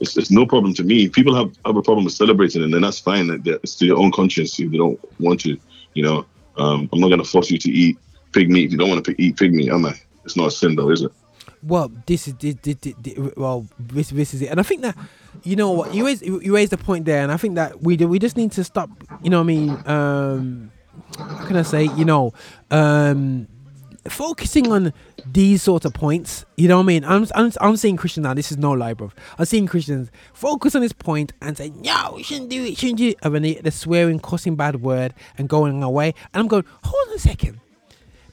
it's, 0.00 0.16
it's 0.16 0.30
no 0.30 0.46
problem 0.46 0.72
to 0.74 0.82
me. 0.82 1.08
People 1.08 1.34
have, 1.34 1.52
have 1.66 1.76
a 1.76 1.82
problem 1.82 2.04
with 2.06 2.14
celebrating, 2.14 2.62
and 2.62 2.72
then 2.72 2.80
that's 2.80 2.98
fine. 2.98 3.42
It's 3.44 3.76
to 3.76 3.86
your 3.86 3.98
own 3.98 4.10
conscience 4.10 4.58
if 4.58 4.72
you 4.72 4.78
don't 4.78 5.20
want 5.20 5.40
to. 5.40 5.58
You 5.92 6.02
know, 6.02 6.26
um, 6.56 6.88
I'm 6.92 6.98
not 6.98 7.10
gonna 7.10 7.24
force 7.24 7.50
you 7.50 7.58
to 7.58 7.70
eat 7.70 7.98
pig 8.32 8.50
meat 8.50 8.64
if 8.64 8.72
you 8.72 8.78
don't 8.78 8.88
want 8.88 9.04
to 9.04 9.22
eat 9.22 9.36
pig 9.36 9.52
meat. 9.52 9.70
Am 9.70 9.84
I? 9.84 9.94
It's 10.24 10.36
not 10.36 10.46
a 10.46 10.50
sin, 10.50 10.76
though, 10.76 10.90
is 10.90 11.02
it? 11.02 11.12
Well, 11.62 11.92
this 12.06 12.26
is 12.26 12.34
well 13.36 13.66
this 13.78 14.10
this 14.10 14.34
is 14.34 14.42
it, 14.42 14.46
and 14.46 14.58
I 14.58 14.64
think 14.64 14.80
that 14.82 14.96
you 15.44 15.54
know 15.54 15.70
what 15.70 15.94
you 15.94 16.06
raised 16.06 16.24
you 16.26 16.54
raised 16.54 16.72
a 16.72 16.78
point 16.78 17.04
there, 17.04 17.22
and 17.22 17.30
I 17.30 17.36
think 17.36 17.54
that 17.56 17.82
we 17.82 17.96
we 17.96 18.18
just 18.18 18.36
need 18.36 18.52
to 18.52 18.64
stop. 18.64 18.90
You 19.22 19.30
know, 19.30 19.38
what 19.38 19.44
I 19.44 19.54
mean, 19.54 19.70
um, 19.86 20.72
how 21.18 21.44
can 21.46 21.56
I 21.56 21.62
say? 21.62 21.84
You 21.84 22.04
know, 22.04 22.32
um, 22.70 23.46
focusing 24.08 24.70
on 24.70 24.92
these 25.26 25.62
sort 25.62 25.84
of 25.84 25.94
points. 25.94 26.44
You 26.56 26.68
know 26.68 26.76
what 26.78 26.84
I 26.84 26.86
mean? 26.86 27.04
I'm 27.04 27.26
I'm 27.34 27.52
I'm 27.60 27.76
seeing 27.76 27.96
Christians 27.96 28.24
now. 28.24 28.34
This 28.34 28.50
is 28.50 28.58
no 28.58 28.72
lie, 28.72 28.94
bro. 28.94 29.10
I'm 29.38 29.44
seeing 29.44 29.66
Christians 29.66 30.10
focus 30.32 30.74
on 30.74 30.82
this 30.82 30.92
point 30.92 31.32
and 31.40 31.56
say, 31.56 31.70
"No, 31.70 32.12
we 32.16 32.22
shouldn't 32.22 32.50
do 32.50 32.64
it, 32.64 32.76
shouldn't 32.76 32.98
do 32.98 33.08
it," 33.08 33.18
and 33.22 33.34
then 33.34 33.42
they, 33.42 33.54
they're 33.54 33.72
swearing, 33.72 34.18
cussing 34.20 34.56
bad 34.56 34.82
word, 34.82 35.14
and 35.38 35.48
going 35.48 35.82
away. 35.82 36.14
And 36.32 36.40
I'm 36.40 36.48
going, 36.48 36.64
hold 36.82 37.08
on 37.08 37.14
a 37.14 37.18
second 37.18 37.61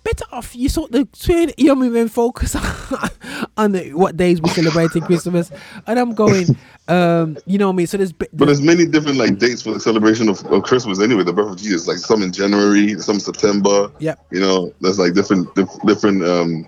better 0.09 0.25
off 0.31 0.55
you 0.55 0.69
sort 0.69 0.91
the 0.91 1.05
train 1.05 1.51
you 1.57 1.67
know 1.67 1.75
what 1.75 1.95
I 1.95 1.99
and 1.99 2.11
focus 2.11 2.55
on 3.57 3.71
the, 3.73 3.93
what 3.93 4.17
days 4.17 4.41
we're 4.41 4.53
celebrating 4.53 5.03
Christmas 5.03 5.51
and 5.87 5.99
I'm 5.99 6.13
going 6.13 6.57
um 6.87 7.37
you 7.45 7.57
know 7.57 7.67
what 7.67 7.73
I 7.73 7.77
mean 7.77 7.87
so 7.87 7.97
there's 7.97 8.13
But 8.13 8.45
there's 8.45 8.61
many 8.61 8.85
different 8.85 9.17
like 9.17 9.37
dates 9.37 9.61
for 9.61 9.73
the 9.73 9.79
celebration 9.79 10.29
of, 10.29 10.43
of 10.45 10.63
Christmas 10.63 10.99
anyway, 10.99 11.23
the 11.23 11.33
birth 11.33 11.51
of 11.51 11.57
Jesus. 11.57 11.87
Like 11.87 11.97
some 11.97 12.23
in 12.23 12.31
January, 12.31 12.97
some 12.99 13.15
in 13.15 13.19
September. 13.19 13.91
Yeah, 13.99 14.15
You 14.31 14.39
know, 14.39 14.73
there's 14.81 14.99
like 14.99 15.13
different 15.13 15.53
dif- 15.55 15.81
different 15.85 16.23
um 16.23 16.67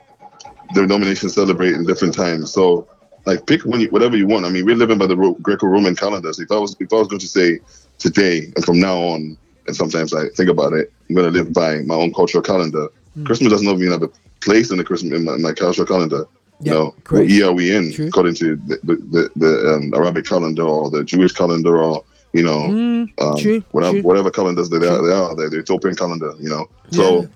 denominations 0.73 1.33
celebrate 1.33 1.73
in 1.73 1.85
different 1.85 2.13
times. 2.13 2.51
So 2.51 2.87
like 3.25 3.45
pick 3.45 3.63
when 3.63 3.81
you, 3.81 3.89
whatever 3.89 4.17
you 4.17 4.27
want. 4.27 4.45
I 4.45 4.49
mean, 4.49 4.65
we're 4.65 4.75
living 4.75 4.97
by 4.97 5.07
the 5.07 5.15
Ro- 5.15 5.37
Greco-Roman 5.41 5.95
calendar. 5.95 6.33
So 6.33 6.41
if 6.43 6.51
I 6.51 6.57
was 6.57 6.75
if 6.79 6.91
I 6.91 6.97
was 6.97 7.07
going 7.07 7.19
to 7.19 7.27
say 7.27 7.59
today 7.99 8.51
and 8.55 8.65
from 8.65 8.79
now 8.79 8.97
on, 8.97 9.37
and 9.67 9.75
sometimes 9.75 10.13
I 10.13 10.29
think 10.29 10.49
about 10.49 10.73
it, 10.73 10.91
I'm 11.09 11.15
going 11.15 11.31
to 11.31 11.37
live 11.39 11.53
by 11.53 11.81
my 11.81 11.95
own 11.95 12.13
cultural 12.13 12.43
calendar. 12.43 12.87
Hmm. 13.13 13.25
Christmas 13.25 13.51
doesn't 13.51 13.67
even 13.67 13.91
have 13.91 14.03
a 14.03 14.09
place 14.41 14.71
in 14.71 14.77
the 14.77 14.83
Christmas 14.83 15.19
in 15.19 15.25
my, 15.25 15.37
my 15.37 15.53
cultural 15.53 15.87
calendar. 15.87 16.25
Yeah, 16.61 16.73
you 16.73 16.77
know, 16.77 16.95
what 17.09 17.27
year 17.29 17.45
are 17.47 17.53
we 17.53 17.75
in 17.75 17.91
True. 17.91 18.07
according 18.07 18.35
to 18.35 18.55
the 18.55 18.77
the, 18.83 18.95
the, 18.95 19.29
the 19.35 19.73
um, 19.73 19.93
Arabic 19.95 20.25
calendar 20.25 20.63
or 20.63 20.89
the 20.89 21.03
Jewish 21.03 21.33
calendar 21.33 21.77
or 21.81 22.03
you 22.33 22.43
know 22.43 22.59
Mm, 22.69 23.09
um, 23.19 23.37
true, 23.37 23.63
whatever 23.71 23.93
true. 23.97 24.03
whatever 24.03 24.29
calendars 24.31 24.69
they 24.69 24.77
are, 24.77 25.01
they 25.05 25.13
are 25.13 25.35
the, 25.35 25.57
Ethiopian 25.59 25.95
calendar. 25.95 26.33
You 26.39 26.49
know, 26.49 26.69
so 26.91 27.27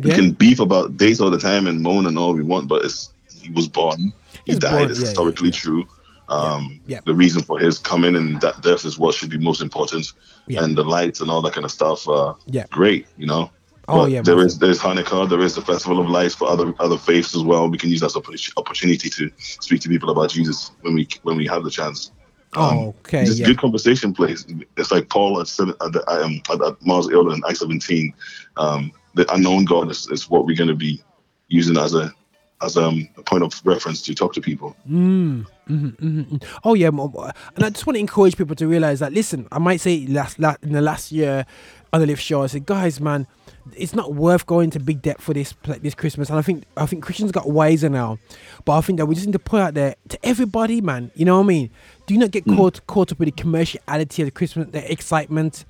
we 0.00 0.10
Yeah. 0.10 0.16
can 0.16 0.32
beef 0.32 0.58
about 0.60 0.96
dates 0.96 1.20
all 1.20 1.30
the 1.30 1.38
time 1.38 1.66
and 1.66 1.80
moan 1.80 2.06
and 2.06 2.18
all 2.18 2.34
we 2.34 2.42
want, 2.42 2.68
but 2.68 2.84
it's 2.84 3.10
he 3.40 3.50
was 3.52 3.68
born, 3.68 4.12
he 4.46 4.54
died. 4.56 4.70
born, 4.72 4.90
it's 4.90 4.98
yeah, 5.00 5.06
historically 5.06 5.50
true. 5.50 5.84
Um, 6.28 6.80
Yeah. 6.86 7.00
The 7.06 7.14
reason 7.14 7.42
for 7.42 7.58
his 7.58 7.78
coming 7.78 8.14
and 8.16 8.40
that 8.40 8.62
death 8.62 8.84
is 8.84 8.98
what 8.98 9.14
should 9.14 9.30
be 9.30 9.38
most 9.38 9.60
important, 9.62 10.12
Yeah. 10.48 10.64
and 10.64 10.76
the 10.76 10.84
lights 10.84 11.20
and 11.20 11.30
all 11.30 11.42
that 11.42 11.52
kind 11.54 11.64
of 11.64 11.70
stuff. 11.70 12.08
Uh, 12.08 12.34
Yeah. 12.46 12.64
great, 12.70 13.06
you 13.16 13.26
know. 13.26 13.50
Oh, 13.90 14.02
But 14.02 14.10
yeah, 14.12 14.22
there 14.22 14.38
is 14.38 14.58
there's 14.58 14.78
Hanukkah, 14.78 15.28
there 15.28 15.40
is 15.40 15.56
the 15.56 15.62
Festival 15.62 16.00
of 16.00 16.08
Lights 16.08 16.34
for 16.34 16.48
other 16.48 16.72
other 16.78 16.96
faiths 16.96 17.34
as 17.34 17.42
well. 17.42 17.68
We 17.68 17.76
can 17.76 17.90
use 17.90 18.00
that 18.00 18.06
as 18.06 18.16
an 18.16 18.52
opportunity 18.56 19.10
to 19.10 19.30
speak 19.38 19.80
to 19.80 19.88
people 19.88 20.10
about 20.10 20.30
Jesus 20.30 20.70
when 20.82 20.94
we 20.94 21.08
when 21.22 21.36
we 21.36 21.46
have 21.48 21.64
the 21.64 21.70
chance. 21.70 22.12
oh 22.54 22.94
okay 23.00 23.24
Just 23.24 23.40
yeah 23.40 23.46
good 23.46 23.58
conversation 23.58 24.14
place. 24.14 24.46
It's 24.76 24.92
like 24.92 25.08
Paul 25.08 25.38
had 25.38 25.48
said 25.48 25.70
at, 25.70 25.92
the, 25.92 26.08
um, 26.08 26.40
at, 26.50 26.62
at 26.62 26.86
Mars 26.86 27.10
Hill 27.10 27.32
in 27.32 27.42
Acts 27.48 27.60
17. 27.60 28.14
Um, 28.56 28.92
the 29.14 29.32
unknown 29.34 29.64
God 29.64 29.90
is, 29.90 30.06
is 30.08 30.30
what 30.30 30.46
we're 30.46 30.56
going 30.56 30.68
to 30.68 30.76
be 30.76 31.02
using 31.48 31.76
as 31.76 31.94
a 31.94 32.12
as 32.62 32.76
um, 32.76 33.08
a 33.16 33.22
point 33.22 33.42
of 33.42 33.60
reference 33.64 34.02
to 34.02 34.14
talk 34.14 34.34
to 34.34 34.40
people. 34.40 34.76
Mm, 34.88 35.46
mhm, 35.68 35.96
mhm, 35.96 36.26
mhm. 36.26 36.44
Oh 36.62 36.74
yeah, 36.74 36.88
and 36.88 37.64
I 37.64 37.70
just 37.70 37.86
want 37.86 37.96
to 37.96 38.00
encourage 38.00 38.36
people 38.36 38.54
to 38.56 38.66
realize 38.68 39.00
that. 39.00 39.12
Listen, 39.12 39.48
I 39.50 39.58
might 39.58 39.80
say 39.80 40.06
last, 40.06 40.38
last 40.38 40.62
in 40.62 40.72
the 40.72 40.82
last 40.82 41.10
year 41.10 41.46
on 41.92 42.00
the 42.00 42.06
lift 42.06 42.22
show, 42.22 42.42
I 42.42 42.46
said, 42.46 42.66
guys, 42.66 43.00
man, 43.00 43.26
it's 43.76 43.94
not 43.94 44.14
worth 44.14 44.46
going 44.46 44.70
to 44.70 44.80
big 44.80 45.02
debt 45.02 45.20
for 45.20 45.32
this 45.34 45.54
this 45.80 45.94
Christmas. 45.94 46.28
And 46.30 46.38
I 46.38 46.42
think 46.42 46.64
I 46.76 46.86
think 46.86 47.02
Christians 47.04 47.32
got 47.32 47.50
wiser 47.50 47.88
now, 47.88 48.18
but 48.64 48.76
I 48.76 48.80
think 48.80 48.98
that 48.98 49.06
we 49.06 49.14
just 49.14 49.26
need 49.26 49.32
to 49.32 49.38
put 49.38 49.60
out 49.60 49.74
there 49.74 49.94
to 50.08 50.18
everybody, 50.26 50.80
man. 50.80 51.10
You 51.14 51.24
know 51.24 51.36
what 51.38 51.44
I 51.44 51.48
mean? 51.48 51.70
Do 52.06 52.16
not 52.16 52.30
get 52.30 52.44
caught 52.46 52.86
caught 52.86 53.12
up 53.12 53.18
with 53.18 53.34
the 53.34 53.42
commerciality 53.42 54.20
of 54.20 54.26
the 54.26 54.30
Christmas, 54.30 54.68
the 54.70 54.90
excitement. 54.90 55.64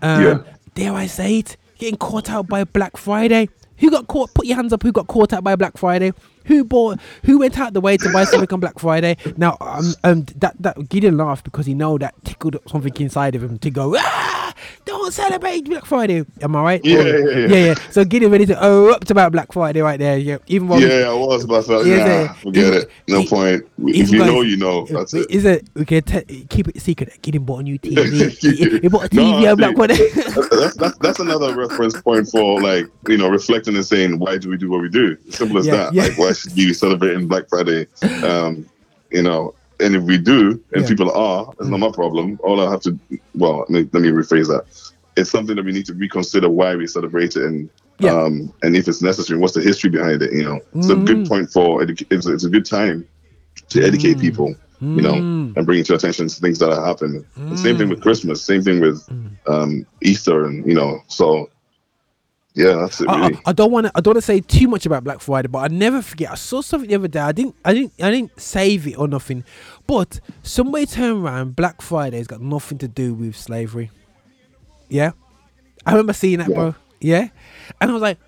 Um, 0.00 0.22
Yeah. 0.24 0.42
Dare 0.74 0.94
I 0.94 1.06
say 1.06 1.38
it? 1.40 1.56
Getting 1.78 1.98
caught 1.98 2.30
out 2.30 2.48
by 2.48 2.64
Black 2.64 2.96
Friday. 2.96 3.48
Who 3.78 3.90
got 3.90 4.06
caught? 4.06 4.32
Put 4.32 4.46
your 4.46 4.56
hands 4.56 4.72
up. 4.72 4.82
Who 4.82 4.92
got 4.92 5.06
caught 5.06 5.32
out 5.32 5.44
by 5.44 5.56
Black 5.56 5.76
Friday? 5.76 6.12
Who 6.46 6.64
bought? 6.64 6.98
Who 7.24 7.38
went 7.38 7.58
out 7.58 7.72
the 7.72 7.80
way 7.80 7.96
to 7.96 8.12
buy 8.12 8.24
something 8.24 8.52
on 8.52 8.60
Black 8.60 8.78
Friday? 8.78 9.16
Now, 9.36 9.56
um, 9.60 9.94
um, 10.04 10.24
that 10.36 10.54
that 10.60 10.88
Gideon 10.88 11.16
laughed 11.16 11.44
because 11.44 11.66
he 11.66 11.74
know 11.74 11.98
that 11.98 12.14
tickled 12.24 12.56
something 12.68 12.92
inside 12.98 13.34
of 13.34 13.42
him 13.42 13.58
to 13.58 13.70
go. 13.70 13.94
Ah, 13.96 14.54
don't 14.84 15.12
celebrate 15.12 15.64
Black 15.64 15.84
Friday. 15.86 16.24
Am 16.40 16.54
I 16.56 16.62
right? 16.62 16.84
Yeah, 16.84 17.02
yeah, 17.02 17.16
yeah. 17.18 17.46
yeah, 17.46 17.64
yeah. 17.66 17.74
So 17.90 18.04
getting 18.04 18.30
ready 18.30 18.46
to 18.46 18.52
erupt 18.64 19.10
about 19.10 19.32
Black 19.32 19.52
Friday 19.52 19.80
right 19.80 19.98
there. 19.98 20.18
Yeah, 20.18 20.38
even 20.46 20.68
while 20.68 20.78
we- 20.78 20.86
Yeah, 20.86 21.08
I 21.10 21.14
was, 21.14 21.46
but 21.46 21.60
I 21.60 21.62
thought, 21.62 21.86
Yeah, 21.86 22.24
nah, 22.26 22.32
forget 22.34 22.74
it. 22.74 22.90
No 23.08 23.24
point. 23.24 23.64
If 23.78 24.10
you 24.10 24.18
guys- 24.18 24.26
know, 24.28 24.42
you 24.42 24.56
know. 24.56 24.86
That's 24.86 25.14
it. 25.14 25.30
Is 25.30 25.44
it 25.44 25.66
we 25.74 25.84
can 25.84 26.02
keep 26.48 26.68
it 26.68 26.80
secret? 26.80 27.20
Gideon 27.22 27.44
bought 27.44 27.60
a 27.60 27.62
new 27.62 27.78
TV. 27.78 28.30
he, 28.40 28.78
he 28.80 28.88
bought 28.88 29.04
a 29.06 29.08
TV 29.08 29.46
I 29.46 29.50
on 29.52 29.56
Black 29.56 29.74
Friday. 29.76 29.96
that's, 30.14 30.76
that's 30.76 30.98
that's 30.98 31.18
another 31.20 31.54
reference 31.56 32.00
point 32.00 32.28
for 32.28 32.60
like 32.60 32.86
you 33.08 33.16
know 33.16 33.28
reflecting 33.28 33.74
and 33.74 33.84
saying 33.86 34.18
why 34.18 34.36
do 34.38 34.48
we 34.50 34.56
do 34.56 34.70
what 34.70 34.82
we 34.82 34.88
do? 34.88 35.16
Simple 35.30 35.58
as 35.58 35.66
Yeah, 35.66 35.76
that. 35.90 35.94
Like 35.94 36.18
why 36.18 36.31
should 36.32 36.52
we 36.56 36.66
be 36.66 36.74
celebrating 36.74 37.26
Black 37.28 37.48
Friday? 37.48 37.86
Um, 38.24 38.66
you 39.10 39.22
know, 39.22 39.54
and 39.80 39.96
if 39.96 40.02
we 40.04 40.16
do, 40.18 40.60
and 40.72 40.82
Yeah. 40.82 40.88
people 40.88 41.10
are, 41.12 41.52
it's 41.58 41.68
not 41.68 41.80
my 41.80 41.90
problem. 41.90 42.38
All 42.42 42.60
I 42.60 42.70
have 42.70 42.80
to, 42.82 42.98
well, 43.34 43.58
let 43.68 43.70
me, 43.70 43.88
let 43.92 44.02
me 44.02 44.10
rephrase 44.10 44.46
that. 44.48 44.64
It's 45.16 45.30
something 45.30 45.56
that 45.56 45.64
we 45.64 45.72
need 45.72 45.86
to 45.86 45.94
reconsider 45.94 46.48
why 46.48 46.74
we 46.76 46.86
celebrate 46.86 47.36
it 47.36 47.44
and. 47.44 47.68
Yeah. 47.98 48.16
Um, 48.20 48.52
and 48.64 48.74
if 48.74 48.88
it's 48.88 49.00
necessary, 49.02 49.38
what's 49.38 49.52
the 49.54 49.60
history 49.60 49.88
behind 49.90 50.22
it? 50.22 50.32
You 50.32 50.42
know, 50.44 50.60
it's 50.74 50.88
a 50.88 50.96
good 50.96 51.18
Mm. 51.18 51.28
point 51.28 51.50
for 51.52 51.82
edu- 51.82 52.06
it's, 52.10 52.26
a- 52.26 52.32
it's 52.32 52.42
a 52.42 52.48
good 52.48 52.64
time 52.64 53.06
to 53.68 53.82
educate 53.84 54.18
people, 54.18 54.56
you 54.80 55.02
know, 55.02 55.12
Mm. 55.12 55.56
and 55.56 55.66
bring 55.66 55.84
to 55.84 55.94
attention 55.94 56.28
things 56.28 56.58
that 56.58 56.72
are 56.72 56.84
happening. 56.84 57.24
Same 57.54 57.76
thing 57.78 57.88
with 57.90 58.00
Christmas, 58.00 58.42
same 58.42 58.62
thing 58.62 58.80
with 58.80 59.06
Mm. 59.06 59.28
um, 59.46 59.86
Easter, 60.00 60.46
and 60.46 60.66
you 60.66 60.74
know, 60.74 61.00
so 61.06 61.48
yeah, 62.54 62.74
that's 62.74 63.00
it. 63.00 63.08
I, 63.08 63.18
Really. 63.18 63.36
I, 63.46 63.50
I 63.50 63.52
don't 63.52 63.70
want 63.70 63.86
to. 63.86 63.92
I 63.94 64.00
don't 64.00 64.14
want 64.14 64.22
to 64.22 64.26
say 64.26 64.40
too 64.40 64.68
much 64.68 64.84
about 64.84 65.04
Black 65.04 65.20
Friday, 65.20 65.48
but 65.48 65.58
I 65.60 65.68
never 65.68 66.02
forget. 66.02 66.30
I 66.30 66.34
saw 66.34 66.60
something 66.60 66.88
the 66.88 66.96
other 66.96 67.08
day. 67.08 67.20
I 67.20 67.32
didn't. 67.32 67.56
I 67.64 67.72
didn't. 67.72 67.92
I 68.02 68.10
didn't 68.10 68.38
save 68.40 68.86
it 68.86 68.98
or 68.98 69.08
nothing. 69.08 69.44
But 69.86 70.20
somebody 70.42 70.86
turned 70.86 71.24
around. 71.24 71.56
Black 71.56 71.80
Friday's 71.80 72.26
got 72.26 72.40
nothing 72.40 72.78
to 72.78 72.88
do 72.88 73.14
with 73.14 73.36
slavery. 73.36 73.90
Yeah, 74.88 75.12
I 75.86 75.92
remember 75.92 76.12
seeing 76.12 76.38
that, 76.38 76.48
bro. 76.48 76.74
Yeah, 77.00 77.28
and 77.80 77.90
I 77.90 77.92
was 77.92 78.02
like, 78.02 78.18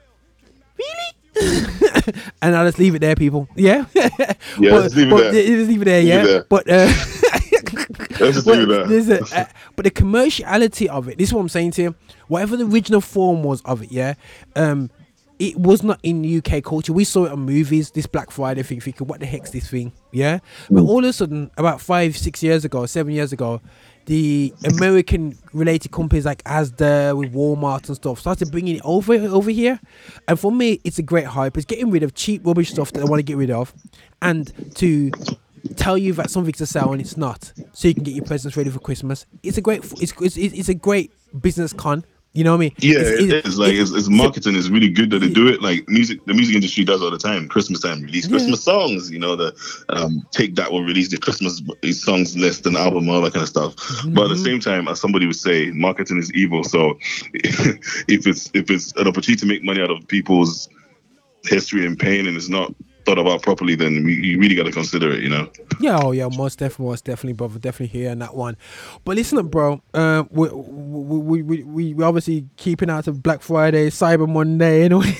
really? 0.78 1.14
and 2.42 2.56
I'll 2.56 2.66
just 2.66 2.78
leave 2.78 2.94
it 2.94 3.00
there, 3.00 3.16
people. 3.16 3.48
Yeah. 3.54 3.86
Yeah, 4.56 4.70
but, 4.70 4.82
just 4.84 4.94
leave 4.96 5.12
it 5.12 5.32
there. 5.32 5.32
Just 5.32 5.68
leave 5.68 5.82
it 5.82 5.84
there. 5.84 6.02
Leave 6.02 6.08
it 6.08 6.16
yeah. 6.16 6.22
there. 6.22 6.44
But. 6.44 6.70
Uh, 6.70 6.86
Let's 8.20 8.36
just 8.36 8.46
but, 8.46 8.58
it 8.60 9.06
there. 9.06 9.18
a- 9.18 9.40
uh, 9.40 9.46
but 9.74 9.84
the 9.84 9.90
commerciality 9.90 10.86
of 10.86 11.08
it, 11.08 11.18
this 11.18 11.30
is 11.30 11.34
what 11.34 11.40
I'm 11.40 11.48
saying 11.48 11.72
to 11.72 11.82
you. 11.82 11.94
Whatever 12.28 12.56
the 12.56 12.66
original 12.66 13.00
form 13.00 13.42
was 13.42 13.62
of 13.62 13.82
it, 13.82 13.92
yeah, 13.92 14.14
um, 14.56 14.90
it 15.38 15.56
was 15.58 15.82
not 15.82 15.98
in 16.02 16.38
UK 16.38 16.62
culture. 16.62 16.92
We 16.92 17.04
saw 17.04 17.24
it 17.24 17.32
on 17.32 17.40
movies. 17.40 17.90
This 17.90 18.06
Black 18.06 18.30
Friday 18.30 18.62
thing, 18.62 18.80
thinking, 18.80 19.06
what 19.06 19.20
the 19.20 19.26
heck's 19.26 19.50
this 19.50 19.68
thing? 19.68 19.92
Yeah, 20.12 20.38
but 20.70 20.82
all 20.82 21.00
of 21.00 21.04
a 21.04 21.12
sudden, 21.12 21.50
about 21.56 21.80
five, 21.80 22.16
six 22.16 22.42
years 22.42 22.64
ago, 22.64 22.86
seven 22.86 23.12
years 23.12 23.32
ago, 23.32 23.60
the 24.06 24.52
American 24.64 25.36
related 25.52 25.90
companies 25.90 26.24
like 26.24 26.42
Asda 26.44 27.16
with 27.16 27.32
Walmart 27.32 27.88
and 27.88 27.96
stuff 27.96 28.20
started 28.20 28.50
bringing 28.50 28.76
it 28.76 28.82
over 28.84 29.14
over 29.14 29.50
here, 29.50 29.80
and 30.28 30.38
for 30.38 30.52
me, 30.52 30.80
it's 30.84 30.98
a 30.98 31.02
great 31.02 31.26
hype. 31.26 31.56
It's 31.56 31.66
getting 31.66 31.90
rid 31.90 32.02
of 32.02 32.14
cheap 32.14 32.46
rubbish 32.46 32.70
stuff 32.70 32.92
that 32.92 33.00
I 33.00 33.04
want 33.04 33.18
to 33.18 33.24
get 33.24 33.36
rid 33.36 33.50
of, 33.50 33.72
and 34.22 34.52
to 34.76 35.10
tell 35.76 35.96
you 35.96 36.12
that 36.14 36.30
something's 36.30 36.60
a 36.60 36.66
sale 36.66 36.92
and 36.92 37.00
it's 37.00 37.16
not, 37.16 37.52
so 37.72 37.88
you 37.88 37.94
can 37.94 38.04
get 38.04 38.14
your 38.14 38.24
presents 38.24 38.56
ready 38.56 38.70
for 38.70 38.78
Christmas. 38.78 39.26
It's 39.42 39.56
a 39.56 39.62
great, 39.62 39.84
it's 40.00 40.12
it's, 40.20 40.36
it's 40.36 40.68
a 40.68 40.74
great 40.74 41.12
business 41.40 41.72
con. 41.72 42.04
You 42.36 42.42
know 42.42 42.50
what 42.50 42.56
I 42.56 42.60
mean? 42.60 42.72
Yeah, 42.80 42.98
It's- 42.98 43.22
it 43.22 43.30
it's- 43.30 43.46
is 43.52 43.58
like 43.58 43.74
it's, 43.74 43.92
it's 43.92 44.08
marketing 44.08 44.56
is 44.56 44.68
really 44.68 44.88
good 44.88 45.10
that 45.10 45.20
they 45.20 45.28
do 45.28 45.46
it. 45.46 45.62
Like 45.62 45.88
music, 45.88 46.18
the 46.26 46.34
music 46.34 46.56
industry 46.56 46.82
does 46.84 47.00
all 47.00 47.12
the 47.12 47.16
time. 47.18 47.46
Christmas 47.46 47.78
time, 47.78 48.02
release 48.02 48.24
Yeah. 48.24 48.30
Christmas 48.32 48.60
songs. 48.64 49.08
You 49.08 49.20
know, 49.20 49.36
the 49.36 49.54
um, 49.90 50.26
take 50.32 50.56
that 50.56 50.72
will 50.72 50.82
release 50.82 51.10
the 51.10 51.16
Christmas 51.16 51.62
songs 51.92 52.36
list 52.36 52.66
and 52.66 52.76
album, 52.76 53.08
all 53.08 53.20
that 53.20 53.34
kind 53.34 53.44
of 53.44 53.48
stuff. 53.48 53.76
But 54.08 54.24
at 54.24 54.28
the 54.30 54.34
Mhm. 54.34 54.44
same 54.44 54.60
time, 54.60 54.88
as 54.88 55.00
somebody 55.00 55.26
would 55.26 55.36
say, 55.36 55.70
marketing 55.70 56.18
is 56.18 56.32
evil. 56.32 56.64
So 56.64 56.98
if 57.34 58.26
it's 58.26 58.50
if 58.52 58.68
it's 58.68 58.92
an 58.96 59.06
opportunity 59.06 59.36
to 59.40 59.46
make 59.46 59.62
money 59.62 59.80
out 59.80 59.92
of 59.92 60.06
people's 60.08 60.68
history 61.44 61.86
and 61.86 61.96
pain, 61.96 62.26
and 62.26 62.36
it's 62.36 62.48
not 62.48 62.74
thought 63.04 63.18
about 63.18 63.42
properly, 63.42 63.74
then 63.74 64.06
you 64.06 64.38
really 64.38 64.54
got 64.54 64.64
to 64.64 64.72
consider 64.72 65.10
it. 65.12 65.22
You 65.22 65.28
know. 65.28 65.50
Yeah, 65.80 65.98
oh 66.02 66.12
yeah, 66.12 66.28
most 66.28 66.58
definitely, 66.58 66.86
most 66.86 67.04
definitely, 67.04 67.34
brother, 67.34 67.58
definitely 67.58 67.98
hearing 67.98 68.18
that 68.20 68.34
one. 68.34 68.56
But 69.04 69.16
listen 69.16 69.38
up, 69.38 69.50
bro. 69.50 69.82
Uh, 69.92 70.24
we 70.30 70.48
we 70.50 71.42
we 71.42 71.62
we 71.62 71.94
we 71.94 72.04
obviously 72.04 72.48
keeping 72.56 72.90
out 72.90 73.06
of 73.06 73.22
Black 73.22 73.42
Friday, 73.42 73.90
Cyber 73.90 74.28
Monday, 74.28 74.84
anyway. 74.84 75.16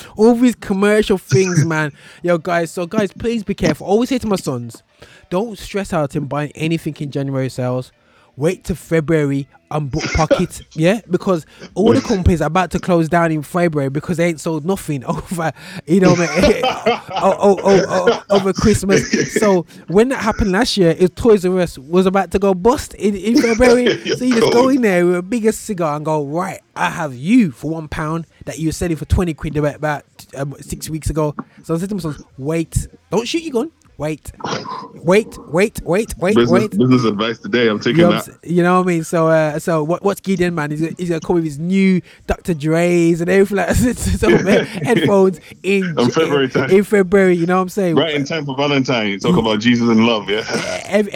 All 0.16 0.34
these 0.34 0.56
commercial 0.56 1.18
things, 1.18 1.64
man. 1.64 1.92
Yo, 2.22 2.38
guys. 2.38 2.70
So, 2.70 2.86
guys, 2.86 3.12
please 3.12 3.42
be 3.44 3.54
careful. 3.54 3.86
Always 3.86 4.08
say 4.08 4.18
to 4.18 4.26
my 4.26 4.36
sons, 4.36 4.82
don't 5.30 5.58
stress 5.58 5.92
out 5.92 6.16
in 6.16 6.26
buying 6.26 6.52
anything 6.54 6.96
in 6.98 7.10
January 7.10 7.48
sales. 7.48 7.92
Wait 8.36 8.64
to 8.64 8.74
February 8.74 9.48
and 9.70 9.90
book 9.90 10.04
pockets, 10.14 10.62
yeah, 10.74 11.00
because 11.10 11.46
all 11.74 11.92
the 11.92 12.00
companies 12.00 12.40
are 12.40 12.46
about 12.46 12.70
to 12.70 12.78
close 12.78 13.08
down 13.08 13.32
in 13.32 13.42
February 13.42 13.88
because 13.88 14.18
they 14.18 14.28
ain't 14.28 14.40
sold 14.40 14.64
nothing 14.64 15.04
over, 15.06 15.52
you 15.86 16.00
know, 16.00 16.14
oh, 16.18 17.36
oh, 17.40 17.58
oh, 17.64 18.22
over 18.30 18.52
Christmas. 18.52 19.10
So 19.32 19.66
when 19.88 20.10
that 20.10 20.22
happened 20.22 20.52
last 20.52 20.76
year, 20.76 20.94
it 20.98 21.16
Toys 21.16 21.44
R 21.44 21.58
Us 21.60 21.78
was 21.78 22.06
about 22.06 22.30
to 22.32 22.38
go 22.38 22.54
bust 22.54 22.94
in, 22.94 23.14
in 23.16 23.40
February. 23.40 23.86
so 24.16 24.24
you 24.24 24.40
just 24.40 24.52
go 24.52 24.68
in 24.68 24.82
there 24.82 25.04
with 25.06 25.16
a 25.16 25.22
bigger 25.22 25.52
cigar 25.52 25.96
and 25.96 26.04
go, 26.04 26.24
right, 26.24 26.60
I 26.74 26.90
have 26.90 27.14
you 27.14 27.50
for 27.50 27.72
one 27.72 27.88
pound 27.88 28.26
that 28.44 28.58
you 28.58 28.68
were 28.68 28.72
selling 28.72 28.96
for 28.96 29.06
twenty 29.06 29.34
quid 29.34 29.56
about, 29.56 29.76
about 29.76 30.04
um, 30.36 30.54
six 30.60 30.88
weeks 30.88 31.10
ago. 31.10 31.34
So 31.64 31.74
I 31.74 31.78
said 31.78 31.88
to 31.88 31.94
myself, 31.94 32.18
wait, 32.38 32.86
don't 33.10 33.26
shoot 33.26 33.42
your 33.42 33.52
gun. 33.52 33.72
Wait, 33.98 34.30
wait, 34.94 35.38
wait, 35.48 35.80
wait, 35.82 36.14
wait, 36.18 36.34
business, 36.36 36.50
wait. 36.50 36.70
business 36.76 37.04
advice 37.04 37.38
today. 37.38 37.68
I'm 37.68 37.78
taking 37.80 38.00
You 38.00 38.10
know, 38.10 38.20
that. 38.20 38.38
You 38.44 38.62
know 38.62 38.76
what 38.76 38.84
I 38.84 38.86
mean? 38.86 39.04
So, 39.04 39.28
uh, 39.28 39.58
so 39.58 39.82
what? 39.84 40.02
What's 40.02 40.20
Gideon, 40.20 40.54
man? 40.54 40.70
He's 40.70 40.80
he's 40.98 41.08
gonna 41.08 41.20
come 41.20 41.36
with 41.36 41.44
his 41.44 41.58
new 41.58 42.02
Dr. 42.26 42.52
Dre's 42.52 43.22
and 43.22 43.30
everything 43.30 43.56
like 43.56 43.68
that. 43.74 43.96
so, 44.18 44.28
man, 44.42 44.66
headphones 44.66 45.40
in 45.62 45.98
On 45.98 46.10
February 46.10 46.48
time. 46.50 46.70
in 46.70 46.84
February. 46.84 47.36
You 47.36 47.46
know 47.46 47.56
what 47.56 47.62
I'm 47.62 47.68
saying? 47.70 47.96
Right 47.96 48.14
in 48.14 48.26
time 48.26 48.44
for 48.44 48.54
Valentine. 48.54 49.18
Talk 49.18 49.38
about 49.38 49.60
Jesus 49.60 49.88
and 49.88 50.04
love, 50.06 50.28
yeah. 50.28 50.44
Ev- 50.86 51.08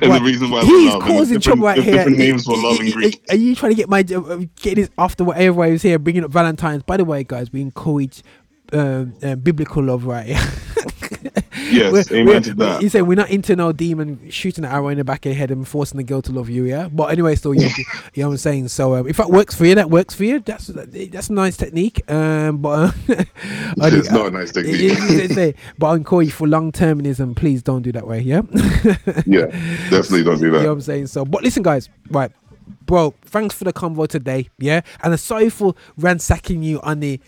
and 0.00 0.10
What? 0.10 0.18
the 0.18 0.24
reason 0.24 0.50
why 0.50 0.64
He's 0.64 0.92
love. 0.92 1.02
causing 1.02 1.40
trouble 1.40 1.64
right 1.64 1.82
here. 1.82 1.94
Different 1.94 2.18
names 2.18 2.44
for 2.44 2.56
love 2.56 2.78
in 2.80 2.90
Greek. 2.90 3.20
Are 3.30 3.36
you 3.36 3.54
trying 3.54 3.72
to 3.72 3.76
get 3.76 3.88
my 3.88 4.00
uh, 4.00 4.40
get 4.60 4.74
this 4.76 4.90
after 4.98 5.24
whatever 5.24 5.62
I 5.62 5.70
was 5.70 5.82
here 5.82 5.98
bringing 5.98 6.24
up 6.24 6.30
Valentine's? 6.30 6.82
By 6.82 6.98
the 6.98 7.04
way, 7.04 7.24
guys, 7.24 7.52
we 7.52 7.62
encourage 7.62 8.22
um, 8.72 9.14
uh, 9.22 9.36
biblical 9.36 9.82
love, 9.82 10.04
right? 10.04 10.36
Yes, 11.70 12.10
amen 12.12 12.42
to 12.44 12.54
that. 12.54 12.82
You 12.82 12.88
say 12.88 13.02
we're 13.02 13.16
not 13.16 13.30
into 13.30 13.54
no 13.56 13.72
demon 13.72 14.30
shooting 14.30 14.64
an 14.64 14.70
arrow 14.70 14.88
in 14.88 14.98
the 14.98 15.04
back 15.04 15.26
of 15.26 15.32
your 15.32 15.38
head 15.38 15.50
and 15.50 15.66
forcing 15.66 15.98
the 15.98 16.04
girl 16.04 16.22
to 16.22 16.32
love 16.32 16.48
you, 16.48 16.64
yeah. 16.64 16.88
But 16.88 17.10
anyway, 17.10 17.34
still, 17.34 17.54
yeah, 17.54 17.68
you 18.14 18.22
know 18.22 18.28
what 18.28 18.34
I'm 18.34 18.38
saying. 18.38 18.68
So 18.68 18.94
um, 18.96 19.08
if 19.08 19.16
that 19.16 19.30
works 19.30 19.54
for 19.54 19.66
you, 19.66 19.74
that 19.74 19.90
works 19.90 20.14
for 20.14 20.24
you. 20.24 20.40
That's 20.40 20.68
that's 20.68 21.28
a 21.28 21.32
nice 21.32 21.56
technique. 21.56 22.10
Um, 22.10 22.58
but 22.58 22.68
uh, 22.68 22.92
It's 23.76 24.10
not 24.10 24.26
a 24.26 24.30
nice 24.30 24.52
technique. 24.52 24.76
it 24.80 25.30
it 25.30 25.38
it 25.38 25.56
but 25.78 25.88
I 25.88 25.96
encourage 25.96 26.28
you 26.28 26.32
for 26.32 26.48
long 26.48 26.72
termism. 26.72 27.36
Please 27.36 27.62
don't 27.62 27.82
do 27.82 27.92
that 27.92 28.06
way, 28.06 28.20
yeah. 28.20 28.42
Yeah, 29.26 29.46
definitely 29.90 30.24
don't 30.24 30.40
do 30.40 30.50
that. 30.50 30.58
You 30.58 30.62
know 30.62 30.68
what. 30.68 30.72
I'm 30.72 30.80
saying? 30.80 31.08
So, 31.08 31.24
but 31.24 31.42
listen, 31.42 31.62
guys, 31.62 31.88
right, 32.10 32.30
bro, 32.86 33.14
thanks 33.22 33.54
for 33.54 33.64
the 33.64 33.72
convo 33.72 34.08
today, 34.08 34.48
yeah? 34.58 34.80
And 35.02 35.12
I'm 35.12 35.18
sorry 35.18 35.50
for 35.50 35.74
ransacking 35.96 36.62
you 36.62 36.80
on 36.80 37.00
the 37.00 37.20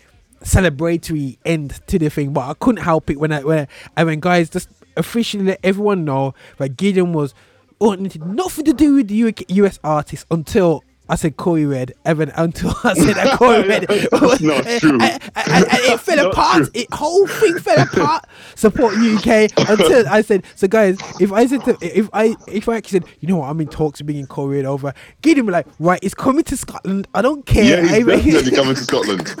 celebratory 0.43 1.37
end 1.45 1.79
to 1.87 1.99
the 1.99 2.09
thing, 2.09 2.33
but 2.33 2.41
I 2.49 2.53
couldn't 2.55 2.83
help 2.83 3.09
it 3.09 3.19
when 3.19 3.31
I, 3.31 3.43
when 3.43 3.59
I, 3.59 4.01
I 4.01 4.03
mean, 4.03 4.19
guys, 4.19 4.49
just 4.49 4.69
officially 4.97 5.43
let 5.43 5.59
everyone 5.63 6.05
know 6.05 6.33
that 6.57 6.77
Gideon 6.77 7.13
was 7.13 7.33
wanted 7.79 8.23
nothing 8.25 8.65
to 8.65 8.73
do 8.73 8.95
with 8.95 9.07
the 9.07 9.33
US 9.47 9.79
artist 9.83 10.25
until. 10.31 10.83
I 11.09 11.15
said 11.15 11.35
Corey 11.35 11.65
Red, 11.65 11.91
Evan, 12.05 12.29
until 12.35 12.69
I 12.85 12.93
said 12.93 13.15
that 13.15 13.37
Corey 13.37 13.67
Red. 13.67 13.85
That's 13.89 14.41
not 14.41 14.63
true. 14.79 14.97
It 15.01 15.99
fell 15.99 16.29
apart. 16.31 16.57
true. 16.63 16.71
It 16.73 16.93
whole 16.93 17.27
thing 17.27 17.57
fell 17.59 17.81
apart. 17.81 18.25
Support 18.55 18.93
UK 18.95 19.49
until 19.69 20.07
I 20.07 20.21
said. 20.21 20.45
So 20.55 20.67
guys, 20.69 20.97
if 21.19 21.33
I 21.33 21.47
said 21.47 21.65
to, 21.65 21.77
if 21.81 22.09
I 22.13 22.35
if 22.47 22.69
I 22.69 22.77
actually 22.77 22.99
said, 23.01 23.09
you 23.19 23.27
know 23.27 23.37
what, 23.37 23.49
I'm 23.49 23.59
in 23.59 23.67
talks 23.67 23.99
of 23.99 24.05
bringing 24.05 24.25
Corey 24.27 24.57
Red 24.57 24.65
over, 24.65 24.93
get 25.21 25.37
him 25.37 25.47
like 25.47 25.67
right, 25.79 25.99
it's 26.01 26.13
coming 26.13 26.43
to 26.45 26.55
Scotland. 26.55 27.07
I 27.13 27.21
don't 27.21 27.45
care. 27.45 27.63
Yeah, 27.65 27.81
he's 27.81 28.05
definitely 28.05 28.51
coming 28.55 28.75
to 28.75 28.83
Scotland. 28.83 29.35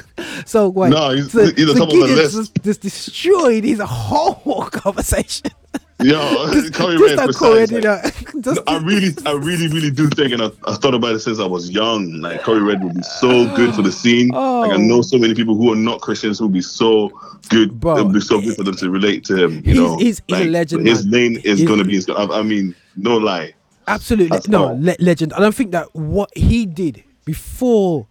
so 0.45 0.67
wait, 0.69 0.89
No, 0.89 1.11
he's- 1.11 1.31
so, 1.31 1.45
he's 1.53 1.67
so 1.67 1.71
on 1.71 1.77
top 1.77 1.93
of 1.93 2.09
the 2.09 2.15
list. 2.15 2.35
Just, 2.35 2.63
just 2.63 2.81
destroyed 2.81 3.63
his 3.63 3.79
whole 3.79 4.65
conversation. 4.65 5.51
Yo, 6.03 6.51
just 6.53 6.77
Red 6.79 7.19
on 7.19 7.27
for 7.31 7.33
Corey, 7.33 7.67
size, 7.67 7.83
like- 7.83 8.31
just, 8.41 8.61
I 8.67 8.77
really, 8.79 9.13
I 9.25 9.33
really, 9.33 9.67
really 9.67 9.91
do 9.91 10.07
think, 10.09 10.33
and 10.33 10.41
I, 10.41 10.51
I 10.65 10.75
thought 10.75 10.93
about 10.93 11.15
it 11.15 11.19
since 11.19 11.39
I 11.39 11.45
was 11.45 11.69
young. 11.69 12.21
Like 12.21 12.43
Corey 12.43 12.61
Red 12.61 12.83
would 12.83 12.95
be 12.95 13.01
so 13.03 13.53
good 13.55 13.75
for 13.75 13.81
the 13.81 13.91
scene. 13.91 14.29
Like 14.29 14.71
I 14.71 14.75
oh. 14.75 14.77
know 14.77 15.01
so 15.01 15.17
many 15.17 15.33
people 15.35 15.55
who 15.55 15.71
are 15.71 15.75
not 15.75 16.01
Christians 16.01 16.39
who 16.39 16.45
would 16.45 16.53
be 16.53 16.61
so 16.61 17.09
good. 17.49 17.71
It 17.71 17.83
would 17.83 18.13
be 18.13 18.21
so 18.21 18.41
good 18.41 18.55
for 18.55 18.63
them 18.63 18.75
to 18.77 18.89
relate 18.89 19.23
to 19.25 19.35
him. 19.35 19.51
You 19.57 19.61
He's- 19.61 19.77
know, 19.77 19.97
he's- 19.97 20.21
he's 20.27 20.39
a 20.39 20.45
legend, 20.45 20.87
His 20.87 21.05
man. 21.05 21.11
name 21.11 21.41
is 21.43 21.59
He's- 21.59 21.69
gonna 21.69 21.83
be. 21.83 22.01
I, 22.15 22.41
mean, 22.41 22.75
no 22.95 23.17
lie. 23.17 23.53
Absolutely, 23.87 24.29
That's 24.29 24.47
no 24.47 24.73
le- 24.73 24.95
legend. 24.99 25.33
And 25.33 25.45
I 25.45 25.51
think 25.51 25.71
that 25.71 25.93
what 25.95 26.29
he 26.35 26.65
did 26.65 27.03
before 27.25 28.07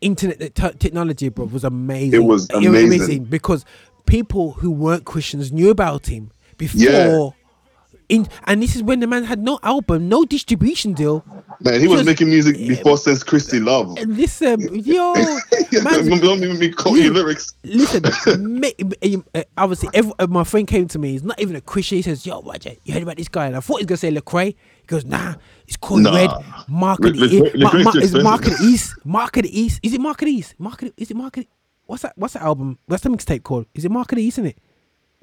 internet 0.00 0.42
uh, 0.42 0.70
te- 0.70 0.78
technology, 0.78 1.28
bro, 1.28 1.46
was 1.46 1.64
amazing. 1.64 2.14
It 2.22 2.24
was 2.24 2.48
amazing. 2.50 3.24
because 3.24 3.64
people 4.04 4.52
who 4.52 4.70
weren't 4.70 5.04
Christians 5.04 5.52
knew 5.52 5.70
about 5.70 6.06
him 6.06 6.30
before 6.58 6.80
Yeah. 6.80 7.28
in, 8.08 8.28
and 8.44 8.62
this 8.62 8.76
is 8.76 8.82
when 8.82 9.00
the 9.00 9.06
man 9.06 9.24
had 9.24 9.40
no 9.40 9.58
album, 9.62 10.08
no 10.08 10.24
distribution 10.24 10.92
deal. 10.92 11.24
Man, 11.60 11.80
he 11.80 11.88
was 11.88 11.98
Just- 12.00 12.06
making 12.06 12.28
music 12.28 12.56
before 12.56 12.98
since 12.98 13.22
Christy 13.22 13.58
Love. 13.60 13.96
And 13.98 14.16
Listen, 14.16 14.60
yo, 14.84 15.14
man, 15.82 16.06
Don't 16.20 16.42
even 16.42 16.58
be 16.60 16.72
your 17.00 17.12
lyrics. 17.14 17.54
Listen, 17.64 18.02
ma- 18.60 18.68
uh, 19.34 19.42
obviously, 19.56 19.88
every, 19.94 20.12
uh, 20.18 20.26
my 20.28 20.44
friend 20.44 20.66
came 20.68 20.86
to 20.88 20.98
me. 20.98 21.12
He's 21.12 21.22
not 21.24 21.40
even 21.40 21.56
a 21.56 21.60
Christian. 21.60 21.96
He 21.96 22.02
says, 22.02 22.24
"Yo, 22.26 22.42
Roger, 22.42 22.72
you 22.84 22.92
heard 22.92 23.02
about 23.02 23.16
this 23.16 23.28
guy?" 23.28 23.46
And 23.46 23.56
I 23.56 23.60
thought 23.60 23.78
he's 23.78 23.86
gonna 23.86 23.96
say 23.96 24.10
Lecrae. 24.12 24.48
He 24.48 24.86
goes, 24.86 25.04
"Nah, 25.04 25.34
it's 25.66 25.76
called 25.76 26.02
Nah. 26.02 26.14
Red 26.14 26.30
Market. 26.68 27.16
Le- 27.16 27.24
Le- 27.24 27.46
East. 27.46 27.56
Ma- 27.56 27.72
Ma- 27.72 27.90
too 27.92 27.98
It's 28.00 28.12
Mark 28.12 28.40
of 28.40 28.44
the 28.46 28.50
expensive. 28.52 28.74
East. 28.74 28.94
Mark 29.04 29.36
of 29.38 29.42
the 29.44 29.60
East. 29.60 29.80
Is 29.82 29.94
it 29.94 30.00
Market 30.00 30.28
East? 30.28 30.54
Market? 30.58 30.94
is 30.96 31.10
it 31.10 31.16
Market? 31.16 31.48
What's 31.86 32.02
that? 32.02 32.12
What's 32.16 32.34
that 32.34 32.42
album? 32.42 32.78
What's 32.86 33.02
the 33.02 33.08
mixtape 33.08 33.42
called? 33.42 33.66
Is 33.74 33.84
it 33.84 33.90
Market 33.90 34.18
East? 34.18 34.38
Isn't 34.38 34.50
it? 34.50 34.58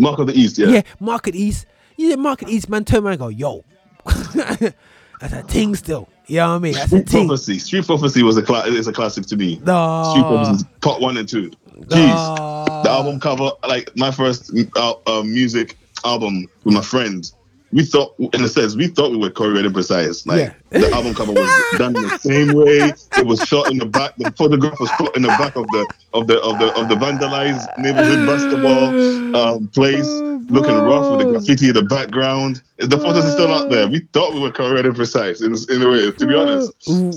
Mark 0.04 0.20
of 0.20 0.28
the 0.28 0.34
East, 0.40 0.58
yeah. 0.58 0.68
Yeah, 0.68 0.82
Mark 1.00 1.28
of 1.28 1.34
the 1.34 1.42
East. 1.42 1.66
Yeah, 1.98 2.16
Mark 2.16 2.42
of 2.42 2.50
the 2.50 2.54
East. 2.56 2.70
Man, 2.70 2.86
turn 2.86 3.04
around 3.04 3.14
and 3.14 3.20
go, 3.20 3.28
"Yo." 3.30 3.64
That's 5.20 5.34
a 5.34 5.44
thing 5.44 5.76
still. 5.76 6.10
You 6.28 6.38
know 6.38 6.50
what 6.50 6.56
I 6.56 6.60
mean? 6.60 6.74
That's 6.74 6.92
a 6.92 7.06
Street. 7.08 7.28
Prophecy. 7.28 7.60
Street 7.60 7.86
Prophecy 7.86 8.24
was 8.24 8.38
a 8.38 8.42
cla- 8.42 8.66
is 8.66 8.88
a 8.88 8.94
classic 8.94 9.26
to 9.28 9.36
me. 9.38 9.62
No. 9.66 10.04
Street 10.12 10.24
Prophecy 10.24 10.56
is 10.56 10.64
part 10.82 11.02
one 11.02 11.18
and 11.18 11.28
two. 11.28 11.52
Jeez, 11.88 12.84
the 12.84 12.90
album 12.90 13.20
cover, 13.20 13.52
like 13.68 13.96
my 13.96 14.12
first 14.12 14.52
uh, 14.76 14.94
uh, 15.08 15.24
music 15.24 15.78
album 16.06 16.48
with 16.64 16.74
my 16.76 16.82
friends. 16.82 17.36
We 17.74 17.84
thought, 17.84 18.16
in 18.20 18.44
a 18.44 18.48
sense, 18.48 18.76
we 18.76 18.88
thought 18.88 19.12
we 19.12 19.18
were 19.18 19.34
and 19.58 19.74
Precise. 19.74 20.28
Like 20.28 20.54
the 20.70 20.92
album 20.92 21.16
cover 21.16 21.32
was 21.32 21.50
done 21.80 21.94
the 21.94 22.18
same 22.20 22.54
way. 22.54 22.94
It 23.18 23.26
was 23.26 23.40
shot 23.42 23.72
in 23.72 23.80
the 23.80 23.86
back. 23.88 24.16
The 24.18 24.32
photograph 24.32 24.80
was 24.80 24.90
shot 24.92 25.16
in 25.16 25.24
the 25.24 25.30
back 25.30 25.56
of 25.56 25.66
the 25.68 25.88
of 26.14 26.28
the 26.28 26.40
of 26.42 26.60
the 26.60 26.68
of 26.80 26.88
the 26.88 26.96
vandalized 26.96 27.66
neighborhood 27.80 28.28
basketball 28.28 29.36
um, 29.36 29.68
place, 29.70 30.08
looking 30.08 30.76
rough 30.76 31.18
with 31.18 31.26
the 31.26 31.32
graffiti 31.32 31.70
in 31.70 31.74
the 31.74 31.82
background. 31.82 32.62
The 32.78 32.98
photos 32.98 33.26
are 33.26 33.32
still 33.32 33.52
out 33.52 33.72
there. 33.72 33.88
We 33.88 34.02
thought 34.14 34.36
we 34.36 34.40
were 34.40 34.54
and 34.54 34.96
Precise 34.96 35.42
in, 35.42 35.56
in 35.70 35.82
a 35.82 35.90
way, 35.90 36.12
to 36.12 36.28
be 36.28 36.36
honest, 36.36 36.74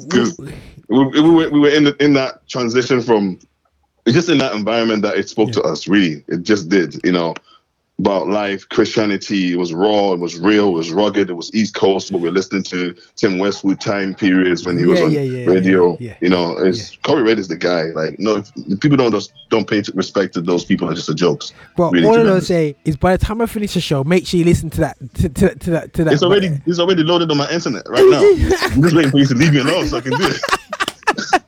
because 0.09 0.39
we, 0.39 1.05
we, 1.05 1.21
were, 1.21 1.51
we 1.51 1.61
were 1.61 1.69
in 1.69 1.85
the, 1.85 1.97
in 2.03 2.15
that 2.15 2.49
transition 2.49 3.03
from 3.03 3.39
it's 4.07 4.15
just 4.15 4.29
in 4.29 4.39
that 4.39 4.55
environment 4.55 5.03
that 5.03 5.17
it 5.17 5.29
spoke 5.29 5.51
to 5.53 5.63
us 5.63 5.89
really 5.89 6.25
it 6.29 6.43
just 6.43 6.69
did 6.69 6.95
you 7.05 7.13
know 7.13 7.35
about 7.99 8.29
life 8.29 8.69
christianity 8.69 9.53
it 9.53 9.57
was 9.57 9.73
raw 9.73 10.13
it 10.13 10.19
was 10.21 10.39
real 10.39 10.69
it 10.69 10.73
was 10.73 10.91
rugged 10.91 11.31
it 11.31 11.33
was 11.33 11.51
east 11.55 11.75
coast 11.75 12.13
what 12.13 12.21
we're 12.21 12.31
listening 12.31 12.63
to 12.63 12.95
tim 13.17 13.39
westwood 13.39 13.81
time 13.81 14.15
periods 14.15 14.67
when 14.67 14.77
he 14.77 14.85
was 14.85 14.99
Yeah, 15.01 15.07
on 15.07 15.13
yeah, 15.13 15.21
yeah, 15.23 15.47
radio 15.47 15.97
you 15.99 16.29
know 16.29 16.59
it's 16.59 16.95
corey 16.99 17.23
red 17.23 17.39
is 17.39 17.49
the 17.49 17.57
guy 17.57 17.85
like 17.95 18.19
no 18.19 18.37
if 18.37 18.81
people 18.81 18.99
don't 18.99 19.13
just 19.13 19.33
don't 19.49 19.67
pay 19.67 19.83
respect 19.95 20.35
to 20.35 20.43
those 20.43 20.63
people 20.65 20.91
are 20.91 20.95
just 20.95 21.07
the 21.07 21.15
jokes 21.15 21.55
But 21.75 21.93
really, 21.93 22.07
all 22.07 22.15
to 22.15 22.21
I'm 22.21 22.27
gonna 22.27 22.41
say 22.43 22.77
is, 22.85 22.97
by 22.97 23.17
the 23.17 23.25
time 23.25 23.41
I 23.41 23.47
finish 23.47 23.73
the 23.75 23.81
show, 23.81 24.05
make 24.05 24.27
sure 24.27 24.39
you 24.39 24.45
listen 24.45 24.69
to 24.71 24.81
that. 24.81 24.97
To, 25.15 25.29
to, 25.29 25.55
to 25.55 25.71
that. 25.71 25.93
To 25.95 26.05
that. 26.05 26.13
it's 26.13 26.23
already 26.23 26.51
it's 26.67 26.79
already 26.79 27.03
loaded 27.03 27.31
on 27.31 27.39
my 27.39 27.49
internet 27.51 27.89
right 27.89 28.05
now 28.11 28.21
i'm 28.73 28.83
just 28.83 28.95
waiting 28.95 29.11
for 29.11 29.19
you 29.19 29.27
to 29.27 29.35
leave 29.35 29.53
me 29.55 29.61
alone 29.61 29.87
so 29.87 29.97
i 29.97 30.01
can 30.03 30.13
do 30.13 30.27
it 30.29 30.41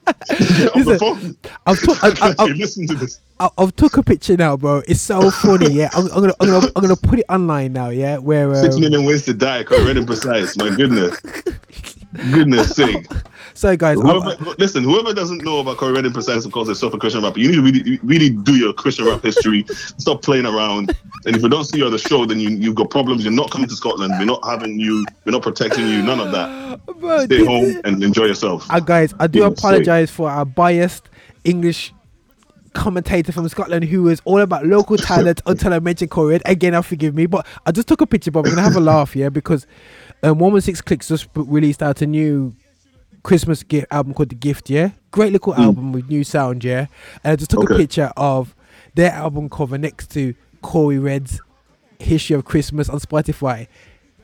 on 0.75 0.85
the 0.85 0.97
phone 0.99 1.37
I've, 1.67 1.81
took, 1.81 2.03
I, 2.03 2.09
I, 2.21 2.35
Okay, 2.39 2.55
listen 2.55 2.87
to 2.87 2.95
this 2.95 3.21
I, 3.41 3.49
I've 3.57 3.75
took 3.77 3.97
a 3.97 4.03
picture 4.03 4.37
now, 4.37 4.57
bro. 4.57 4.83
It's 4.89 5.01
so 5.01 5.31
funny. 5.31 5.71
Yeah, 5.73 5.91
I'm, 5.93 6.07
I'm 6.07 6.21
gonna, 6.21 6.35
I'm 6.41 6.49
gonna, 6.49 6.67
I'm 6.75 6.83
gonna 6.83 6.97
put 6.97 7.21
it 7.21 7.25
online 7.29 7.73
now. 7.73 7.91
Yeah, 7.91 8.19
where 8.19 8.53
Six 8.57 8.75
um, 8.75 8.81
million 8.81 9.05
ways 9.05 9.25
to 9.27 9.35
die, 9.35 9.63
Corey 9.65 9.85
Red 9.85 9.97
and 9.97 10.07
Precise. 10.07 10.57
My 10.57 10.75
goodness. 10.75 11.21
Goodness 12.33 12.75
sake. 12.75 13.07
So, 13.55 13.77
guys, 13.77 13.99
Whoever, 14.01 14.37
listen, 14.59 14.85
whoever 14.85 15.13
doesn't 15.13 15.43
know 15.43 15.59
about 15.59 15.79
Corey 15.79 15.93
Red 15.93 16.05
and 16.05 16.15
Precise 16.15 16.45
and 16.45 16.53
calls 16.53 16.69
himself 16.69 16.95
a 16.95 16.99
Christian 16.99 17.25
rapper, 17.25 17.41
you 17.41 17.49
need 17.49 17.57
to 17.57 17.63
really, 17.63 17.99
really 18.05 18.31
do 18.31 18.55
your 18.55 18.73
Christian 18.73 19.07
rap 19.07 19.21
history. 19.21 19.65
Stop 19.69 20.23
playing 20.23 20.47
around. 20.47 20.97
And 21.27 21.35
if 21.35 21.43
we 21.43 21.49
don't 21.49 21.65
see 21.65 21.79
you 21.79 21.87
on 21.87 21.91
the 21.91 21.99
show, 21.99 22.25
then 22.25 22.39
you, 22.39 22.51
you've 22.51 22.77
got 22.77 22.89
problems. 22.91 23.25
You're 23.25 23.33
not 23.33 23.51
coming 23.51 23.69
to 23.69 23.75
Scotland. 23.75 24.15
We're 24.17 24.27
not 24.27 24.45
having 24.45 24.79
you. 24.79 25.05
We're 25.25 25.33
not 25.33 25.43
protecting 25.43 25.89
you. 25.89 26.03
None 26.03 26.21
of 26.21 26.31
that. 26.31 26.87
Bro, 27.01 27.25
Stay 27.25 27.45
home 27.45 27.81
and 27.83 28.01
enjoy 28.05 28.27
yourself. 28.27 28.65
Uh, 28.71 28.79
guys, 28.79 29.13
I 29.19 29.27
do 29.27 29.41
Goodness 29.41 29.59
sake. 29.59 29.65
apologize 29.65 30.11
for 30.13 30.31
our 30.31 30.45
biased 30.45 31.09
English 31.43 31.93
commentator 32.75 33.33
from 33.33 33.49
Scotland 33.49 33.85
who 33.87 34.05
was 34.05 34.23
all 34.25 34.39
about 34.39 34.65
local 34.67 34.97
talent 34.99 35.43
until 35.47 35.73
I 35.73 35.81
mentioned 35.81 36.13
Corey. 36.13 36.41
Again, 36.45 36.77
I'll 36.77 36.83
forgive 36.85 37.13
me, 37.13 37.27
but 37.27 37.45
I 37.67 37.73
just 37.73 37.89
took 37.89 38.03
a 38.03 38.07
picture, 38.07 38.31
but 38.31 38.45
we're 38.45 38.51
gonna 38.51 38.63
have 38.63 38.77
a 38.77 38.81
laugh, 38.81 39.17
yeah, 39.17 39.31
because 39.31 39.67
um, 40.23 40.39
One 40.39 40.53
One 40.53 40.61
Six 40.61 40.81
Clique's 40.81 41.09
just 41.09 41.29
released 41.35 41.83
out 41.83 42.03
a 42.03 42.07
new 42.07 42.55
Christmas 43.23 43.63
gift 43.63 43.87
album 43.91 44.15
called 44.15 44.31
The 44.31 44.35
Gift, 44.35 44.71
yeah, 44.71 44.91
great 45.11 45.33
little 45.33 45.55
album 45.55 45.93
with 45.93 46.09
new 46.09 46.25
sound, 46.25 46.65
yeah, 46.65 46.87
and 47.25 47.33
I 47.33 47.37
just 47.37 47.51
took 47.51 47.71
a 47.71 47.77
picture 47.77 48.13
of 48.17 48.55
their 48.95 49.13
album 49.13 49.49
cover 49.49 49.79
next 49.79 50.11
to 50.13 50.35
Corey 50.63 50.99
Red's 50.99 51.41
History 51.99 52.37
of 52.37 52.45
Christmas 52.45 52.89
on 52.89 53.01
Spotify. 53.01 53.67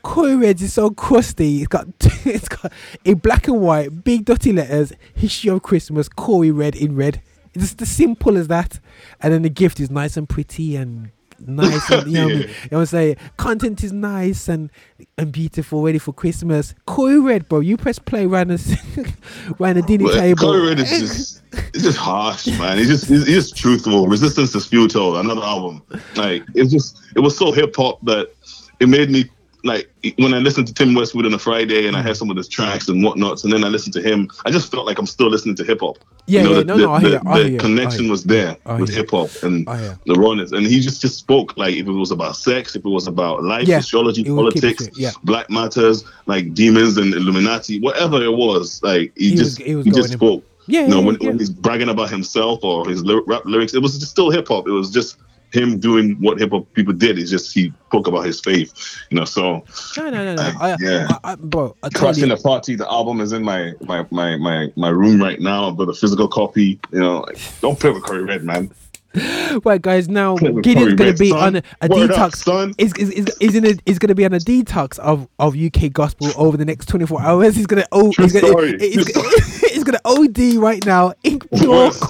Corey 0.05 0.35
Reds 0.35 0.61
is 0.61 0.73
so 0.73 0.91
crusty. 0.91 1.59
It's 1.59 1.67
got 1.67 1.87
it's 2.25 2.47
got 2.47 2.71
in 3.03 3.17
black 3.17 3.47
and 3.47 3.59
white, 3.59 4.03
big 4.03 4.25
dirty 4.25 4.53
letters, 4.53 4.93
history 5.15 5.49
of 5.49 5.63
Christmas, 5.63 6.07
Corey 6.07 6.51
Red 6.51 6.75
in 6.75 6.95
red. 6.95 7.21
It's 7.53 7.63
just 7.63 7.81
as 7.81 7.89
simple 7.89 8.37
as 8.37 8.47
that. 8.49 8.79
And 9.21 9.33
then 9.33 9.41
the 9.41 9.49
gift 9.49 9.79
is 9.79 9.89
nice 9.89 10.15
and 10.15 10.29
pretty 10.29 10.75
and 10.75 11.09
nice 11.39 11.89
and 11.89 12.07
you 12.07 12.13
know 12.13 12.25
what 12.25 12.31
I 12.31 12.35
mean? 12.35 12.41
You 12.41 12.47
know 12.47 12.51
what 12.69 12.79
I'm 12.79 12.85
saying? 12.85 13.15
Content 13.37 13.83
is 13.83 13.93
nice 13.93 14.47
and 14.47 14.69
and 15.17 15.31
beautiful, 15.31 15.81
ready 15.81 15.97
for 15.99 16.13
Christmas. 16.13 16.73
Corey 16.85 17.19
Red, 17.19 17.47
bro, 17.49 17.59
you 17.59 17.77
press 17.77 17.99
play 17.99 18.25
around 18.25 18.49
the 18.49 19.13
around 19.59 19.75
the 19.75 19.81
dinner 19.81 20.05
Well, 20.05 20.15
table. 20.15 20.47
Corey 20.47 20.67
Red 20.67 20.79
is 20.79 20.89
just, 20.89 21.41
it's 21.73 21.83
just 21.83 21.97
harsh, 21.97 22.47
man. 22.59 22.79
It's 22.79 22.89
just, 22.89 23.09
it's, 23.11 23.25
just 23.25 23.55
truthful. 23.55 24.07
Resistance 24.07 24.55
is 24.55 24.65
futile. 24.65 25.17
Another 25.17 25.43
album. 25.43 25.81
Like, 26.15 26.43
it's 26.53 26.71
just, 26.71 26.99
it 27.15 27.19
was 27.19 27.37
so 27.37 27.51
hip 27.51 27.75
hop 27.75 27.99
that 28.05 28.33
it 28.79 28.89
made 28.89 29.09
me 29.09 29.29
like 29.65 29.89
when 30.19 30.33
I 30.33 30.37
listened 30.37 30.67
to 30.67 30.73
Tim 30.73 30.93
Westwood 30.93 31.25
on 31.25 31.33
a 31.33 31.39
Friday 31.39 31.87
and 31.87 31.97
I 31.97 32.01
heard 32.01 32.15
some 32.15 32.29
of 32.29 32.37
his 32.37 32.47
tracks 32.47 32.87
and 32.87 33.03
whatnots, 33.03 33.43
and 33.43 33.51
then 33.51 33.63
I 33.63 33.67
listened 33.67 33.93
to 33.93 34.01
him, 34.01 34.29
I 34.45 34.51
just 34.51 34.71
felt 34.71 34.85
like 34.85 34.99
I'm 34.99 35.07
still 35.07 35.27
listening 35.29 35.55
to 35.55 35.63
hip 35.63 35.79
hop. 35.81 35.97
Yeah, 36.27 36.43
you 36.43 36.47
know, 36.47 36.53
yeah, 36.53 36.59
the, 36.59 36.65
no, 36.65 36.77
no, 36.77 36.91
I 36.93 36.99
the, 36.99 37.09
hear, 37.09 37.49
the 37.51 37.57
connection 37.57 38.09
was 38.09 38.23
there 38.23 38.55
with 38.79 38.93
hip 38.93 39.09
hop 39.11 39.29
and 39.43 39.65
the 39.67 40.15
rawness, 40.15 40.51
and 40.51 40.65
he 40.65 40.79
just 40.79 41.01
just 41.01 41.17
spoke 41.17 41.57
like 41.57 41.75
if 41.75 41.87
it 41.87 41.91
was 41.91 42.11
about 42.11 42.35
sex, 42.35 42.75
if 42.75 42.85
it 42.85 42.89
was 42.89 43.07
about 43.07 43.43
life, 43.43 43.67
Yeah, 43.67 43.79
sociology, 43.79 44.23
politics, 44.23 44.87
yeah. 44.95 45.11
Black 45.23 45.49
Matters, 45.49 46.05
like 46.27 46.53
demons 46.53 46.97
and 46.97 47.13
Illuminati, 47.13 47.79
whatever 47.79 48.23
it 48.23 48.31
was, 48.31 48.81
like 48.83 49.11
he, 49.17 49.25
He 49.25 49.31
was- 49.31 49.39
just 49.41 49.61
he 49.61 49.75
was 49.75 49.85
he 49.85 49.91
just 49.91 50.13
spoke. 50.13 50.43
Yeah, 50.67 50.81
you 50.81 50.87
know, 50.87 50.99
yeah, 50.99 51.05
when, 51.05 51.15
when 51.17 51.37
he's 51.39 51.51
bragging 51.51 51.89
about 51.89 52.09
himself 52.09 52.63
or 52.63 52.89
his 52.89 53.03
rap 53.27 53.45
lyrics, 53.45 53.75
it 53.75 53.81
was 53.83 53.99
just 53.99 54.11
still 54.11 54.31
hip 54.31 54.47
hop. 54.47 54.67
It 54.67 54.71
was 54.71 54.89
just 54.89 55.17
him 55.55 55.79
doing 55.79 56.15
what 56.19 56.39
hip 56.39 56.51
hop 56.51 56.71
people 56.73 56.93
did. 56.93 57.17
It's 57.17 57.31
just 57.31 57.53
he 57.53 57.73
spoke 57.87 58.07
about 58.07 58.25
his 58.25 58.39
faith, 58.39 58.73
you 59.09 59.17
know. 59.17 59.25
So 59.25 59.63
No, 59.97 60.09
no, 60.09 60.11
no, 60.11 60.35
no. 60.35 60.41
Uh, 60.41 60.53
I, 60.59 60.77
yeah. 60.79 61.07
I, 61.09 61.31
I, 61.31 61.35
bro, 61.35 61.75
I 61.81 61.89
told 61.89 61.93
Crashing 61.95 62.29
you. 62.29 62.35
the 62.35 62.41
Party, 62.41 62.75
the 62.75 62.89
album 62.91 63.21
is 63.21 63.31
in 63.31 63.43
my 63.43 63.73
my 63.81 64.05
my 64.11 64.37
my 64.37 64.71
my 64.75 64.89
room 64.89 65.21
right 65.21 65.39
now. 65.39 65.69
I've 65.69 65.77
got 65.77 65.89
a 65.89 65.93
physical 65.93 66.27
copy. 66.27 66.79
You 66.91 66.99
know, 66.99 67.25
don't 67.61 67.79
play 67.79 67.91
with 67.91 68.03
Corey 68.03 68.23
Red, 68.23 68.43
man. 68.43 68.71
Right, 69.63 69.81
guys. 69.81 70.09
Now 70.09 70.35
Gideon's 70.35 70.95
gonna 70.95 71.13
be 71.13 71.29
son. 71.29 71.39
on 71.39 71.55
a, 71.81 71.87
Word 71.87 72.11
detox. 72.11 72.47
up. 72.47 72.75
Is 72.77 72.93
is 72.93 73.09
is 73.11 73.37
is, 73.39 73.55
in 73.55 73.65
a, 73.65 73.75
is 73.85 73.99
gonna 73.99 74.15
be 74.15 74.25
on 74.25 74.33
a 74.33 74.37
detox 74.37 74.99
of, 74.99 75.27
of 75.39 75.55
UK 75.55 75.93
gospel 75.93 76.27
over 76.35 76.57
the 76.57 76.65
next 76.65 76.87
twenty 76.87 77.05
four 77.05 77.21
hours. 77.21 77.55
He's 77.55 77.65
gonna 77.65 77.85
oh 77.91 78.11
he's 78.17 78.33
gonna, 78.33 78.77
he's, 78.79 79.83
gonna, 79.83 80.01
OD 80.03 80.55
right 80.55 80.85
now 80.85 81.13
in 81.23 81.39
pure 81.39 81.91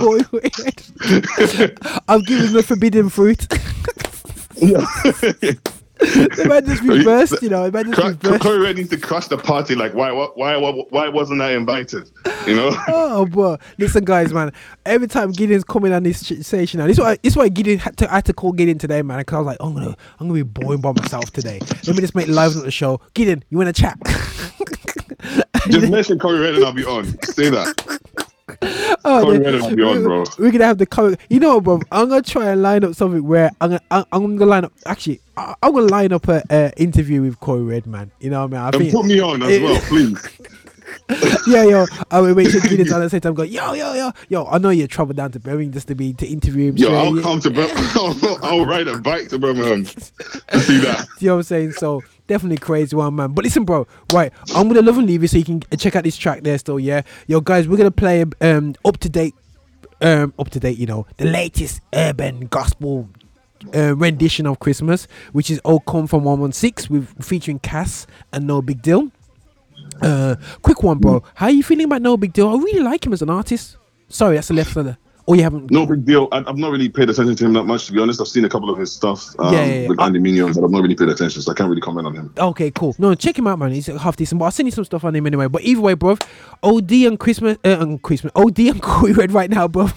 I'm 2.08 2.22
giving 2.22 2.48
him 2.48 2.54
the 2.54 2.64
forbidden 2.66 3.10
fruit. 3.10 3.48
the 6.00 6.46
man 6.48 6.66
just 6.66 6.84
reversed, 6.84 7.42
you 7.42 7.50
know. 7.50 7.70
The 7.70 7.72
man 7.72 7.86
just 7.86 7.98
Cra- 7.98 8.10
reversed. 8.10 8.44
Corey 8.44 8.60
Red 8.60 8.76
needs 8.76 8.90
to 8.90 8.98
crush 8.98 9.28
the 9.28 9.38
party. 9.38 9.76
Like, 9.76 9.94
why, 9.94 10.12
why, 10.12 10.58
why, 10.58 10.72
why, 10.90 11.10
wasn't 11.10 11.42
I 11.42 11.52
invited? 11.52 12.10
You 12.46 12.56
know. 12.56 12.76
Oh, 12.88 13.26
bro. 13.26 13.58
Listen, 13.78 14.04
guys, 14.04 14.34
man. 14.34 14.52
Every 14.86 15.08
time 15.08 15.32
Gideon's 15.32 15.64
coming 15.64 15.94
on 15.94 16.04
this 16.04 16.20
station 16.46 16.80
now, 16.80 16.88
this 16.88 16.98
is 16.98 17.04
why 17.04 17.16
this 17.24 17.34
is 17.34 17.38
why 17.38 17.48
Gideon 17.48 17.80
had 17.80 17.96
to 17.98 18.12
I 18.12 18.16
had 18.16 18.26
to 18.26 18.34
call 18.34 18.52
Gideon 18.52 18.78
today, 18.78 19.02
man. 19.02 19.20
Because 19.20 19.36
I 19.36 19.38
was 19.40 19.46
like, 19.48 19.58
I'm 19.62 19.74
gonna 19.74 19.96
I'm 20.20 20.28
gonna 20.28 20.34
be 20.34 20.42
boring 20.44 20.82
by 20.82 20.92
myself 20.92 21.32
today. 21.32 21.60
Let 21.62 21.96
me 21.96 22.02
just 22.02 22.16
make 22.16 22.28
lives 22.28 22.58
on 22.58 22.64
the 22.64 22.72
show. 22.72 23.00
Gideon, 23.14 23.44
you 23.50 23.58
wanna 23.58 23.74
chat? 23.74 23.98
Just 25.70 25.90
mention 25.90 26.20
Corey 26.20 26.40
Red 26.40 26.56
and 26.56 26.66
I'll 26.66 26.74
be 26.74 26.86
on. 26.86 27.06
Say 27.24 27.50
that. 27.50 28.00
Oh, 29.08 29.32
then 29.32 29.44
Red 29.44 29.56
and 29.56 29.64
I'll 29.64 29.76
be 29.76 29.84
on. 29.84 30.26
We're 30.40 30.52
gonna 30.52 30.66
have 30.66 30.78
the 30.78 30.86
cover. 30.86 31.16
You 31.30 31.40
know, 31.40 31.62
bro. 31.62 31.80
I'm 31.92 32.10
gonna 32.10 32.22
try 32.22 32.50
and 32.52 32.62
line 32.62 32.84
up 32.84 32.96
something 32.96 33.24
where 33.24 33.52
I'm 33.62 33.70
gonna 33.72 33.82
I'm, 33.92 34.06
I'm 34.12 34.36
gonna 34.38 34.50
line 34.50 34.66
up. 34.66 34.74
Actually, 34.86 35.22
I, 35.38 35.54
I'm 35.62 35.74
gonna 35.74 35.88
line 35.88 36.12
up 36.12 36.28
an 36.28 36.72
interview 36.78 37.22
with 37.22 37.40
Corey 37.40 37.64
Red, 37.64 37.86
man. 37.88 38.12
You 38.20 38.30
know 38.32 38.46
what 38.46 38.54
I 38.56 38.58
mean? 38.58 38.62
I 38.62 38.68
And 38.68 38.76
think 38.78 38.92
put 38.94 39.06
me 39.06 39.20
on 39.20 39.44
as 39.44 39.62
well, 39.62 39.82
please. 39.88 40.28
yeah, 41.48 41.64
yo, 41.64 41.86
I 42.12 42.22
will 42.22 42.36
make 42.36 42.50
sure 42.50 42.62
Gideon's 42.62 42.92
on 42.92 43.02
the 43.02 43.10
same 43.10 43.22
time. 43.22 43.34
Go, 43.34 43.44
yo, 43.44 43.74
yo, 43.74 43.94
yo, 43.94 44.12
yo. 44.30 44.46
I 44.46 44.58
know 44.60 44.70
you're 44.70 44.88
traveled 44.88 45.18
down 45.18 45.32
to 45.34 45.40
Birmingham 45.40 45.74
just 45.74 45.88
to 45.90 45.96
be 45.96 46.14
to 46.14 46.26
interview 46.28 46.70
him. 46.70 46.78
Yo, 46.78 46.94
I'll 46.94 47.16
yeah. 47.16 47.22
come 47.24 47.40
to 47.42 47.52
Birmingham. 47.52 47.86
I'll, 47.96 48.40
I'll 48.44 48.66
ride 48.66 48.88
a 48.88 48.98
bike 49.00 49.30
to 49.30 49.40
Birmingham 49.40 49.86
to 49.86 50.60
see 50.60 50.78
that. 50.80 51.08
You 51.20 51.28
know 51.30 51.36
what 51.36 51.40
I'm 51.40 51.44
saying? 51.44 51.72
So 51.74 52.04
definitely 52.28 52.58
crazy 52.58 52.96
one, 52.96 53.16
man. 53.16 53.32
But 53.34 53.44
listen, 53.46 53.64
bro. 53.64 53.88
Right, 54.14 54.32
I'm 54.56 54.68
gonna 54.68 54.82
love 54.82 54.98
and 54.98 55.08
leave 55.08 55.22
you 55.22 55.28
so 55.28 55.38
you 55.38 55.46
can 55.46 55.62
check 55.78 55.96
out 55.96 56.04
this 56.04 56.18
track 56.18 56.44
there. 56.44 56.58
Still, 56.58 56.80
yeah. 56.80 57.02
Yo, 57.28 57.42
guys, 57.42 57.68
we're 57.68 57.78
gonna 57.78 57.92
play 57.92 58.24
um 58.42 58.76
up 58.84 58.98
to 59.00 59.10
date, 59.10 59.36
um 60.02 60.34
up 60.40 60.50
to 60.52 60.60
date. 60.60 60.78
You 60.78 60.88
know, 60.88 61.08
the 61.18 61.26
latest 61.26 61.82
urban 61.94 62.48
gospel 62.48 63.10
uh, 63.74 63.96
rendition 63.96 64.46
of 64.46 64.60
Christmas, 64.60 65.08
which 65.32 65.50
is 65.50 65.60
"Oh 65.66 65.80
Come" 65.80 66.08
from 66.08 66.24
One 66.24 66.40
One 66.40 66.52
Six, 66.52 66.90
with 66.90 67.24
featuring 67.24 67.60
Cass 67.60 68.08
and 68.32 68.46
nobigdyl. 68.46 69.12
Uh, 70.02 70.36
quick 70.62 70.84
one, 70.84 70.98
bro. 70.98 71.24
How 71.36 71.48
are 71.48 71.52
you 71.52 71.64
feeling 71.64 71.86
about 71.86 72.02
nobigdyl? 72.02 72.60
I 72.60 72.64
really 72.64 72.82
like 72.82 73.06
him 73.06 73.14
as 73.14 73.22
an 73.22 73.30
artist. 73.30 73.78
Sorry, 74.10 74.36
that's 74.36 74.50
a 74.50 74.54
left 74.54 74.74
fielder. 74.74 74.98
Or 75.28 75.36
you 75.36 75.42
haven't? 75.42 75.72
nobigdyl. 75.72 76.28
I, 76.32 76.44
I've 76.48 76.58
not 76.58 76.72
really 76.72 76.88
paid 76.88 77.10
attention 77.10 77.36
to 77.36 77.46
him 77.46 77.54
that 77.54 77.64
much, 77.64 77.88
to 77.88 77.94
be 77.94 78.00
honest. 78.00 78.22
I've 78.22 78.28
seen 78.28 78.46
a 78.46 78.50
couple 78.50 78.70
of 78.70 78.78
his 78.78 78.92
stuff 78.92 79.34
um, 79.40 79.54
Yeah, 79.54 79.66
yeah, 79.66 79.74
yeah. 79.82 79.88
with 79.88 80.00
Andy 80.00 80.20
Mineo, 80.20 80.54
but 80.54 80.64
I've 80.64 80.70
not 80.70 80.84
really 80.84 80.94
paid 80.96 81.10
attention, 81.10 81.42
so 81.42 81.52
I 81.52 81.56
can't 81.56 81.68
really 81.70 81.82
comment 81.82 82.06
on 82.06 82.14
him. 82.16 82.34
Okay, 82.38 82.70
cool. 82.70 82.96
No, 83.00 83.16
check 83.16 83.38
him 83.40 83.48
out, 83.48 83.58
man. 83.58 83.72
He's 83.72 83.88
half 83.88 84.16
decent. 84.18 84.38
But 84.38 84.46
I'll 84.46 84.52
send 84.52 84.68
you 84.68 84.72
some 84.72 84.86
stuff 84.86 85.04
on 85.04 85.16
him 85.16 85.26
anyway. 85.26 85.48
But 85.48 85.64
either 85.64 85.82
way, 85.82 85.96
bro, 85.96 86.18
OD 86.62 86.92
and 86.92 87.20
Christmas, 87.20 87.58
uh, 87.66 87.78
on 87.80 87.98
Christmas, 88.00 88.32
OD 88.36 88.60
on 88.70 88.80
Corey 88.82 89.14
Red 89.14 89.32
right 89.32 89.50
now, 89.50 89.68
bro. 89.68 89.90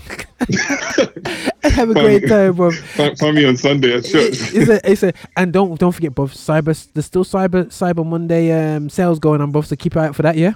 Have 1.63 1.91
a 1.91 1.95
great 1.95 2.29
time, 2.29 2.55
bro. 2.55 2.71
Find, 2.71 3.19
find 3.19 3.35
me 3.35 3.45
on 3.45 3.57
Sunday 3.57 3.97
at 3.97 4.05
church. 4.05 4.35
It's 4.55 4.69
a, 4.69 4.91
it's 4.91 5.03
a, 5.03 5.13
and 5.37 5.53
don't 5.53 5.79
don't 5.79 5.93
forget, 5.93 6.15
bro. 6.15 6.27
Cyber, 6.27 6.93
there's 6.93 7.07
still 7.07 7.25
Cyber 7.25 7.67
Cyber 7.67 8.07
Monday 8.07 8.53
um 8.53 8.89
sales 8.89 9.19
going 9.19 9.41
on, 9.41 9.51
bro. 9.51 9.63
So 9.63 9.75
keep 9.75 9.97
out 9.97 10.15
for 10.15 10.23
that, 10.23 10.37
yeah. 10.37 10.53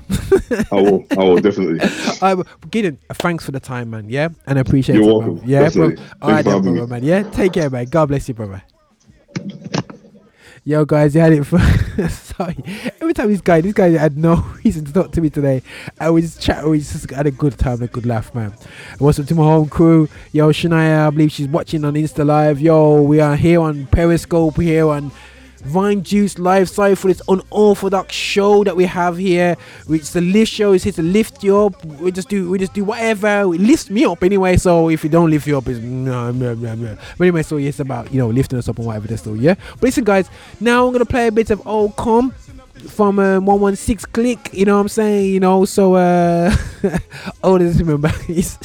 I 0.71 0.75
will. 0.77 1.05
I 1.11 1.25
will 1.25 1.39
definitely. 1.39 1.81
um, 2.23 2.45
Gideon, 2.71 2.99
thanks 3.15 3.45
for 3.45 3.51
the 3.51 3.61
time, 3.61 3.91
man. 3.91 4.09
Yeah, 4.09 4.29
and 4.47 4.59
I 4.59 4.61
appreciate 4.61 4.97
You're 4.97 5.05
it, 5.05 5.13
welcome. 5.13 5.37
bro. 5.37 5.47
Yeah, 5.47 5.59
bro. 5.71 5.91
Definitely. 5.91 6.05
All 6.23 6.31
right, 6.31 6.45
Thanks 6.45 6.59
for 6.59 6.63
then, 6.63 6.75
brother, 6.75 6.87
man. 6.87 7.05
Yeah, 7.05 7.23
take 7.31 7.53
care, 7.53 7.71
man. 7.71 7.87
God 7.87 8.07
bless 8.07 8.29
you, 8.29 8.35
brother. 8.35 8.63
Yo, 10.64 10.84
guys, 10.84 11.12
you 11.12 11.20
had 11.20 11.32
it 11.32 11.43
for. 11.44 11.59
Sorry, 12.09 12.56
every 13.01 13.12
time 13.12 13.28
this 13.32 13.40
guy, 13.40 13.60
this 13.60 13.72
guy 13.72 13.90
had 13.90 14.16
no 14.16 14.36
reason 14.64 14.84
to 14.84 14.93
talk 14.93 15.10
to 15.10 15.20
me 15.20 15.28
today. 15.28 15.60
I 15.98 16.09
was 16.10 16.22
just 16.22 16.40
chat, 16.40 16.64
we 16.64 16.78
just 16.78 17.10
had 17.10 17.26
a 17.26 17.32
good 17.32 17.59
time, 17.59 17.82
a 17.82 17.89
good 17.89 18.06
laugh, 18.06 18.32
man. 18.32 18.55
And 18.93 19.01
what's 19.01 19.18
up 19.18 19.26
to 19.26 19.34
my 19.34 19.43
home 19.43 19.68
crew? 19.68 20.09
Yo, 20.30 20.52
Shania, 20.52 21.09
I 21.09 21.10
believe 21.10 21.32
she's 21.32 21.48
watching 21.48 21.84
on 21.84 21.94
Insta 21.94 22.24
Live. 22.24 22.60
Yo, 22.60 23.02
we 23.02 23.18
are 23.18 23.34
here 23.34 23.60
on 23.60 23.86
Periscope, 23.86 24.56
here 24.60 24.89
on 24.89 25.10
Vine 25.64 26.02
Juice 26.02 26.39
Live 26.39 26.68
Side 26.68 26.98
for 26.98 27.09
this 27.09 27.22
unorthodox 27.28 28.14
show 28.14 28.64
that 28.64 28.76
we 28.76 28.84
have 28.84 29.16
here. 29.16 29.56
Which 29.86 30.10
the 30.10 30.20
lift 30.20 30.52
show 30.52 30.72
is 30.72 30.84
here 30.84 30.93
to 30.94 31.02
lift 31.02 31.44
you 31.44 31.56
up. 31.59 31.84
We 31.84 32.10
just 32.12 32.28
do 32.28 32.51
we 32.51 32.59
just 32.59 32.74
do 32.74 32.84
whatever. 32.84 33.43
It 33.55 33.60
lifts 33.60 33.90
me 33.90 34.05
up 34.05 34.22
anyway. 34.22 34.56
So 34.56 34.90
if 34.90 35.05
you 35.05 35.10
don't 35.10 35.30
lift 35.30 35.47
you 35.47 35.59
up, 35.59 35.68
it's 35.68 35.80
nah, 35.80 36.30
nah, 36.32 36.55
nah, 36.55 36.74
nah. 36.74 36.97
But 37.16 37.24
anyway, 37.24 37.43
so 37.43 37.56
it's 37.56 37.80
about 37.80 38.12
you 38.12 38.18
know 38.18 38.28
lifting 38.28 38.59
us 38.59 38.68
up 38.68 38.78
and 38.78 38.86
whatever 38.86 39.16
so 39.16 39.34
yeah. 39.34 39.55
But 39.74 39.82
listen 39.82 40.05
guys, 40.05 40.28
now 40.60 40.86
I'm 40.86 40.93
gonna 40.93 41.05
play 41.05 41.28
a 41.28 41.32
bit 41.32 41.51
of 41.51 41.66
Old 41.66 41.97
Com 41.97 42.32
from 42.89 43.18
um, 43.20 43.47
116 43.47 44.10
Clique 44.12 44.51
you 44.52 44.64
know 44.64 44.74
what 44.74 44.80
i'm 44.80 44.89
saying 44.89 45.32
you 45.32 45.39
know 45.39 45.64
so 45.64 45.94
uh 45.94 46.52
oh 47.44 47.56
this 47.56 47.76
remember 47.76 48.09
this 48.26 48.59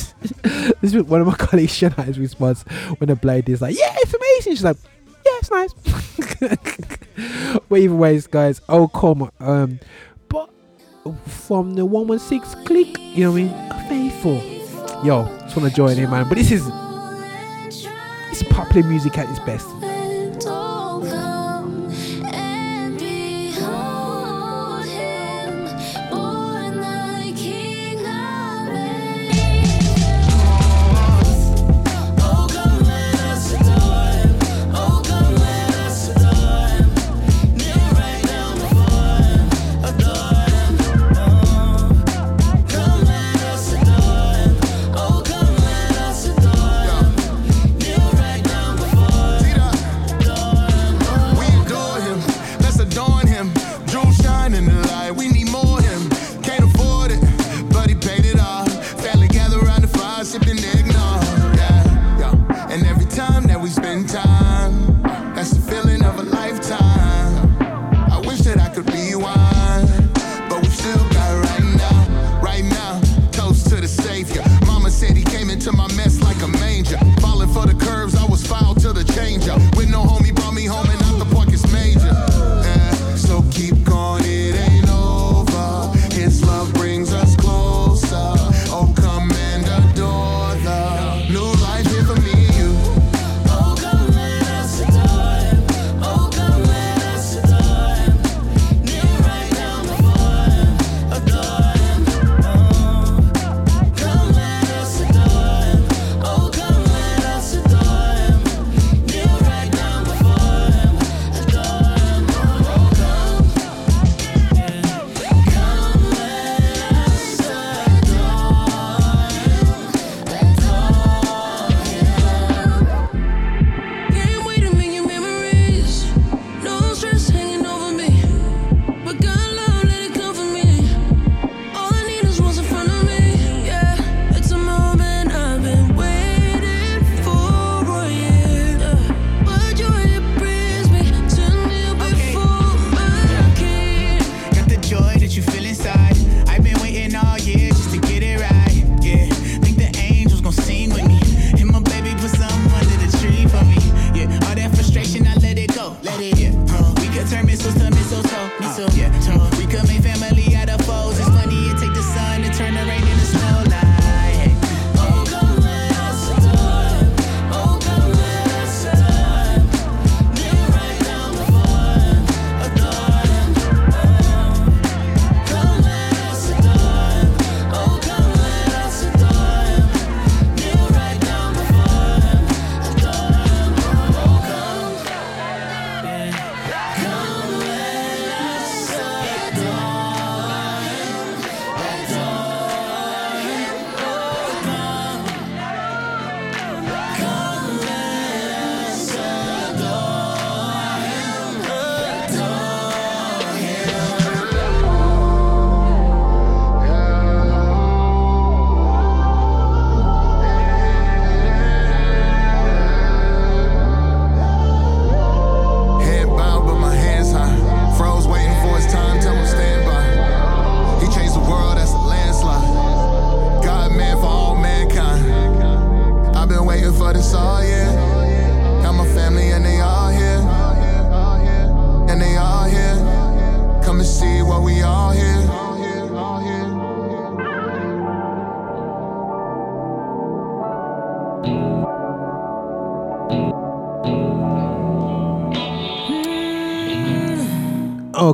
is 0.81 0.95
one 1.03 1.21
of 1.21 1.27
my 1.27 1.35
colleagues 1.35 1.73
Shania's 1.73 2.17
response 2.17 2.63
when 2.97 3.11
I 3.11 3.13
played 3.13 3.45
this 3.45 3.61
like 3.61 3.77
yeah 3.77 3.93
it's 3.97 4.13
amazing 4.13 4.53
she's 4.53 4.63
like 4.63 4.77
yeah 5.25 5.39
it's 5.39 5.51
nice. 5.51 5.73
But 7.69 7.79
either 7.79 7.95
ways 7.95 8.27
guys 8.27 8.61
oh 8.69 8.87
come 8.87 9.31
um 9.39 9.79
but 10.29 10.49
from 11.25 11.73
the 11.73 11.85
116 11.85 12.65
Clique 12.65 12.97
you 12.99 13.23
know 13.23 13.31
what 13.31 13.41
i 13.41 13.43
mean? 13.43 14.11
Faithful. 14.11 14.37
Yo 15.03 15.25
just 15.41 15.57
want 15.57 15.69
to 15.69 15.75
join 15.75 15.97
in 15.97 16.09
man. 16.09 16.27
But 16.29 16.37
this 16.37 16.51
is 16.51 16.67
it's 18.29 18.43
popular 18.53 18.87
music 18.87 19.17
at 19.17 19.29
its 19.29 19.39
best 19.39 19.67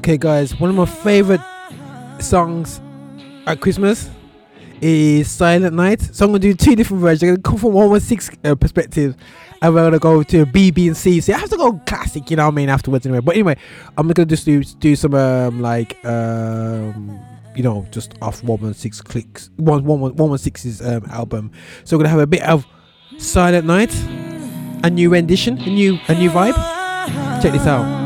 Okay, 0.03 0.17
guys, 0.17 0.59
one 0.59 0.69
of 0.69 0.75
my 0.75 0.85
favorite 0.85 1.39
songs 2.19 2.81
at 3.47 3.61
Christmas 3.61 4.09
is 4.81 5.31
Silent 5.31 5.73
Night. 5.73 6.01
So 6.01 6.25
I'm 6.25 6.31
gonna 6.31 6.39
do 6.39 6.53
two 6.53 6.75
different 6.75 6.99
versions. 6.99 7.23
I'm 7.23 7.35
gonna 7.35 7.41
come 7.41 7.57
from 7.57 7.71
116 7.71 8.37
uh, 8.43 8.55
perspective, 8.55 9.15
and 9.61 9.73
we're 9.73 9.85
gonna 9.85 9.99
go 9.99 10.21
to 10.21 10.45
B, 10.45 10.71
B, 10.71 10.87
and 10.87 10.97
C. 10.97 11.21
So 11.21 11.31
I 11.33 11.37
have 11.37 11.49
to 11.51 11.55
go 11.55 11.79
classic, 11.85 12.29
you 12.29 12.35
know 12.35 12.43
what 12.47 12.51
I 12.51 12.55
mean? 12.55 12.67
Afterwards, 12.67 13.05
anyway. 13.05 13.21
But 13.21 13.35
anyway, 13.35 13.55
I'm 13.97 14.09
gonna 14.09 14.25
just 14.25 14.43
do 14.43 14.61
do 14.61 14.93
some 14.97 15.13
um, 15.13 15.61
like 15.61 16.03
um, 16.03 17.17
you 17.55 17.63
know 17.63 17.87
just 17.91 18.15
off 18.21 18.43
116 18.43 19.05
Clique's, 19.05 19.51
116's 19.57 20.81
um, 20.81 21.05
album. 21.11 21.49
So 21.85 21.95
we're 21.95 22.03
gonna 22.03 22.09
have 22.09 22.19
a 22.19 22.27
bit 22.27 22.43
of 22.43 22.65
Silent 23.19 23.65
Night, 23.65 23.95
a 24.83 24.89
new 24.89 25.09
rendition, 25.09 25.59
a 25.59 25.69
new 25.69 25.97
a 26.09 26.13
new 26.13 26.29
vibe. 26.29 27.41
Check 27.41 27.53
this 27.53 27.65
out. 27.65 28.02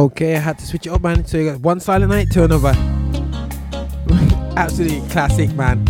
Okay, 0.00 0.34
I 0.34 0.38
had 0.38 0.58
to 0.58 0.66
switch 0.66 0.86
it 0.86 0.90
up, 0.94 1.02
man. 1.02 1.26
So 1.26 1.36
you 1.36 1.50
got 1.50 1.60
one 1.60 1.78
silent 1.78 2.10
night 2.10 2.30
to 2.30 2.44
another. 2.44 2.72
Absolutely 4.56 5.06
classic, 5.10 5.52
man. 5.52 5.84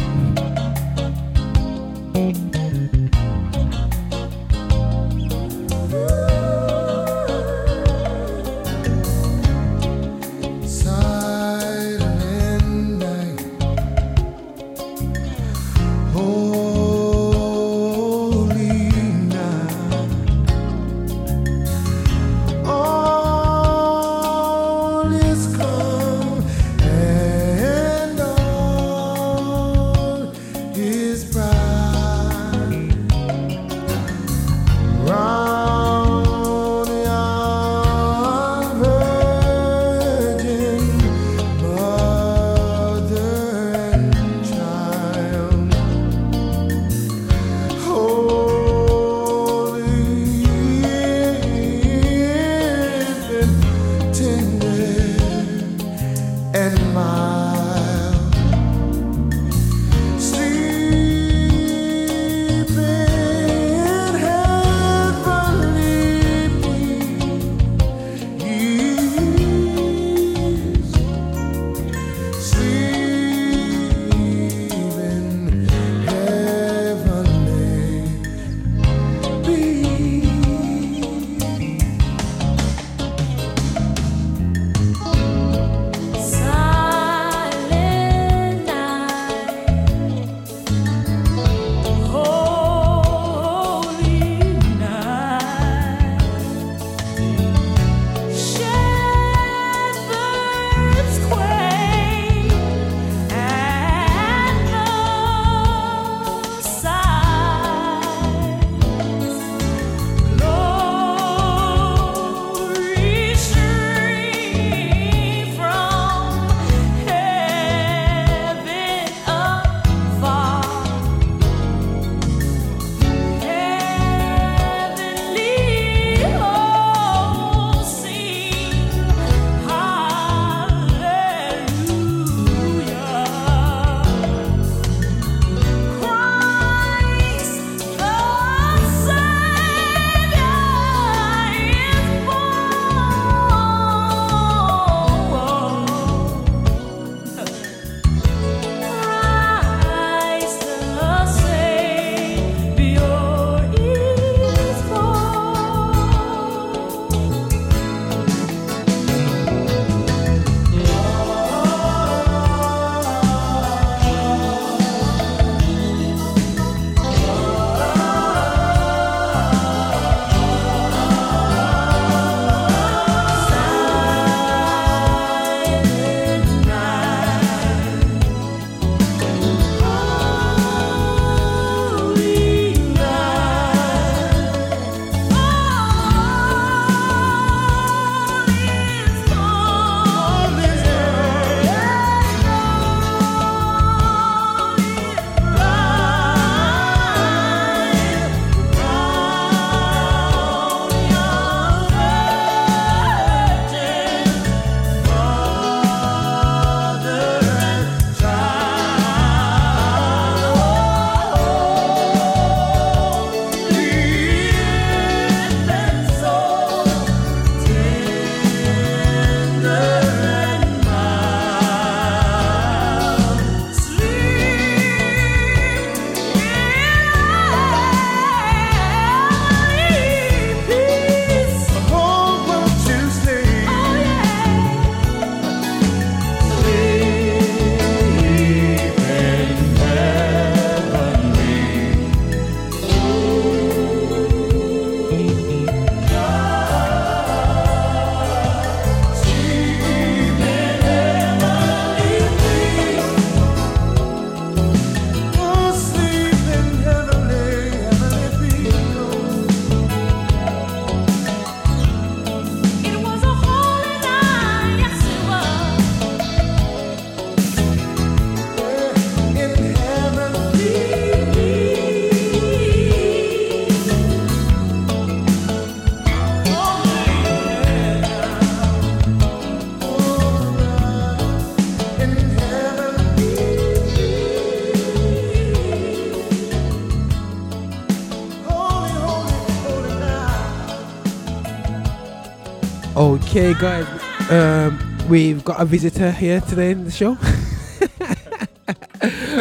Okay, 293.41 293.59
guys, 293.59 294.31
um, 294.31 294.79
we've 295.09 295.43
got 295.43 295.63
a 295.63 295.65
visitor 295.65 296.11
here 296.11 296.43
today 296.43 296.73
in 296.73 296.85
the 296.85 296.91
show. 296.91 297.13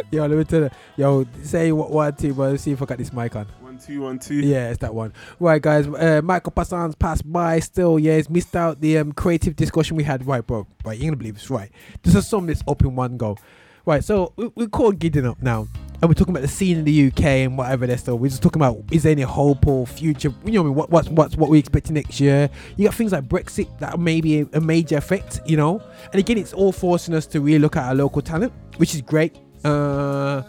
yo, 0.10 0.26
let 0.26 0.38
me 0.38 0.46
tell 0.46 0.62
you. 0.62 0.70
Yo, 0.96 1.26
say 1.44 1.74
what 1.74 1.92
one 1.92 2.16
two, 2.16 2.34
but 2.34 2.52
let's 2.52 2.64
see 2.64 2.72
if 2.72 2.82
I 2.82 2.86
got 2.86 2.98
this 2.98 3.12
mic 3.12 3.36
on. 3.36 3.48
One 3.60 3.78
two 3.78 4.00
one 4.00 4.18
two. 4.18 4.36
Yeah, 4.36 4.70
it's 4.70 4.78
that 4.78 4.96
one. 4.96 5.12
Right, 5.42 5.62
guys. 5.62 5.86
Uh, 5.86 6.22
Michael 6.24 6.54
Passans 6.54 6.98
passed 6.98 7.30
by. 7.30 7.60
Still, 7.60 8.00
yeah, 8.00 8.16
he's 8.16 8.30
missed 8.30 8.56
out 8.56 8.80
the 8.80 9.00
um, 9.00 9.12
creative 9.12 9.58
discussion 9.58 9.98
we 9.98 10.06
had. 10.06 10.26
Right, 10.26 10.48
bro. 10.48 10.66
Right, 10.86 10.98
you're 10.98 11.10
gonna 11.10 11.18
believe 11.18 11.36
this. 11.36 11.50
Right, 11.50 11.70
this 12.02 12.16
is 12.16 12.26
sum 12.26 12.46
this 12.46 12.64
up 12.70 12.82
in 12.82 12.96
one 12.96 13.18
go. 13.18 13.38
Right, 13.86 14.02
so 14.02 14.32
we, 14.38 14.50
we 14.56 14.68
called 14.68 15.00
Gideon 15.00 15.26
up 15.26 15.42
now, 15.42 15.68
and 16.02 16.10
we're 16.10 16.14
talking 16.14 16.34
about 16.34 16.42
the 16.42 16.48
scene 16.48 16.78
in 16.78 16.86
the 16.86 17.08
UK 17.08 17.24
and 17.24 17.58
whatever. 17.58 17.86
There's 17.86 18.00
still. 18.02 18.18
We're 18.18 18.30
just 18.30 18.42
talking 18.42 18.62
about 18.62 18.84
is 18.92 19.04
there 19.04 19.12
any 19.12 19.24
hope 19.24 19.68
or 19.68 19.86
future? 19.86 20.34
You 20.46 20.64
know, 20.64 20.72
what 20.72 20.90
what's 20.90 21.10
what's 21.10 21.36
what 21.36 21.50
we 21.50 21.60
expecting 21.60 21.96
next 21.96 22.20
year? 22.20 22.50
You 22.78 22.86
got 22.86 22.96
things 22.96 23.12
like 23.12 23.28
Brexit 23.28 23.68
that 23.80 24.00
may 24.00 24.22
be 24.22 24.42
a, 24.42 24.48
a 24.54 24.62
major 24.62 24.98
effect. 24.98 25.42
You 25.46 25.58
know, 25.58 25.82
and 26.12 26.16
again, 26.16 26.38
it's 26.38 26.54
all 26.54 26.72
forcing 26.72 27.14
us 27.14 27.26
to 27.28 27.42
really 27.42 27.60
look 27.60 27.76
at 27.76 27.84
our 27.84 27.96
local 27.96 28.22
talent, 28.22 28.54
which 28.78 28.96
is 28.96 29.02
great. 29.02 29.38
Uh, 29.66 30.42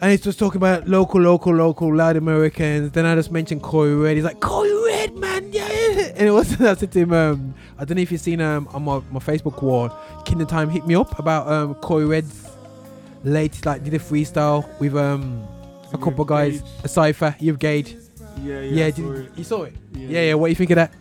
and 0.00 0.10
it's 0.10 0.24
just 0.24 0.38
talking 0.38 0.56
about 0.56 0.88
local, 0.88 1.20
local, 1.20 1.54
local, 1.54 1.94
loud 1.94 2.16
Americans. 2.16 2.90
Then 2.90 3.06
I 3.06 3.14
just 3.14 3.30
mentioned 3.30 3.62
Corey 3.62 3.94
Red. 3.94 4.16
He's 4.16 4.24
like, 4.24 4.40
Corey 4.40 4.74
Red, 4.86 5.14
man, 5.16 5.52
yeah. 5.52 5.68
And 6.16 6.28
it 6.28 6.32
was 6.32 6.60
I 6.60 6.74
said 6.74 6.90
to 6.92 6.98
him, 6.98 7.12
um, 7.12 7.54
I 7.78 7.84
don't 7.84 7.96
know 7.96 8.02
if 8.02 8.10
you've 8.10 8.20
seen 8.20 8.40
um 8.40 8.68
on 8.72 8.84
my, 8.84 9.00
my 9.10 9.20
Facebook 9.20 9.62
wall, 9.62 9.90
Kingdom 10.24 10.48
Time 10.48 10.70
hit 10.70 10.86
me 10.86 10.94
up 10.94 11.18
about 11.18 11.46
um 11.46 11.74
Corey 11.76 12.06
Red's 12.06 12.51
latest 13.24 13.66
like 13.66 13.84
did 13.84 13.94
a 13.94 13.98
freestyle 13.98 14.66
with 14.80 14.96
um 14.96 15.46
a 15.92 15.98
couple 15.98 16.24
guys, 16.24 16.62
a 16.84 16.88
cipher, 16.88 17.36
you've 17.38 17.58
Gage. 17.58 17.96
Yeah, 18.42 18.60
yeah, 18.60 18.86
yeah. 18.86 18.90
Saw. 18.94 19.14
You 19.36 19.44
saw 19.44 19.62
it? 19.64 19.74
Yeah. 19.92 20.08
Yeah. 20.08 20.20
yeah, 20.22 20.34
What 20.34 20.46
do 20.46 20.50
you 20.50 20.56
think 20.56 20.70
of 20.70 20.76
that? 20.76 20.92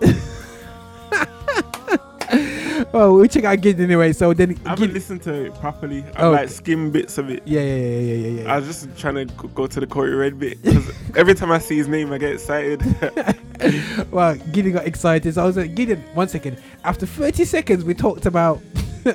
well, 2.92 3.14
we'll 3.14 3.26
check 3.26 3.44
out 3.44 3.60
Gideon 3.60 3.90
anyway. 3.90 4.12
So 4.12 4.32
then, 4.34 4.58
I 4.64 4.70
haven't 4.70 4.92
listened 4.94 5.22
to 5.22 5.46
it 5.46 5.54
properly. 5.60 6.04
I 6.16 6.22
Oh. 6.22 6.30
like 6.32 6.48
skim 6.48 6.90
bits 6.90 7.18
of 7.18 7.30
it. 7.30 7.42
Yeah, 7.44 7.60
yeah, 7.60 7.74
yeah, 7.74 7.98
yeah, 7.98 8.14
yeah, 8.14 8.42
yeah. 8.42 8.52
I 8.54 8.58
was 8.58 8.66
just 8.66 8.98
trying 8.98 9.14
to 9.14 9.24
go 9.48 9.66
to 9.66 9.80
the 9.80 9.86
Corey 9.86 10.14
Red 10.14 10.38
bit 10.38 10.62
because 10.62 10.90
every 11.16 11.34
time 11.34 11.50
I 11.52 11.58
see 11.58 11.76
his 11.76 11.88
name, 11.88 12.12
I 12.12 12.18
get 12.18 12.32
excited. 12.34 12.82
well, 14.10 14.34
Gideon 14.52 14.74
got 14.76 14.86
excited. 14.86 15.34
So 15.34 15.42
I 15.42 15.46
was 15.46 15.56
like, 15.56 15.74
Gideon, 15.74 16.02
one 16.14 16.28
second. 16.28 16.58
After 16.84 17.06
30 17.06 17.44
seconds, 17.44 17.84
we 17.84 17.94
talked 17.94 18.26
about 18.26 18.60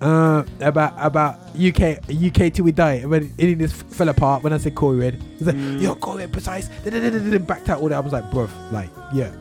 uh, 0.00 0.44
about 0.60 0.94
about 0.98 1.38
UK 1.56 1.98
UK 2.08 2.52
till 2.52 2.64
we 2.64 2.72
die. 2.72 2.94
And 2.94 3.10
when 3.10 3.34
it 3.36 3.56
just 3.56 3.74
fell 3.86 4.08
apart 4.08 4.42
when 4.42 4.52
I 4.52 4.58
said 4.58 4.74
Corey 4.74 4.98
Red, 4.98 5.22
he's 5.38 5.46
like, 5.46 5.56
"Yo, 5.80 5.94
Corey 5.94 6.18
Red, 6.18 6.32
Precise." 6.32 6.68
da-da-da-da-da, 6.84 7.38
Backed 7.38 7.68
out 7.68 7.80
all 7.80 7.88
that. 7.88 7.96
I 7.96 8.00
was 8.00 8.12
like, 8.12 8.24
"Bruv, 8.30 8.50
like, 8.72 8.90
yeah." 9.12 9.32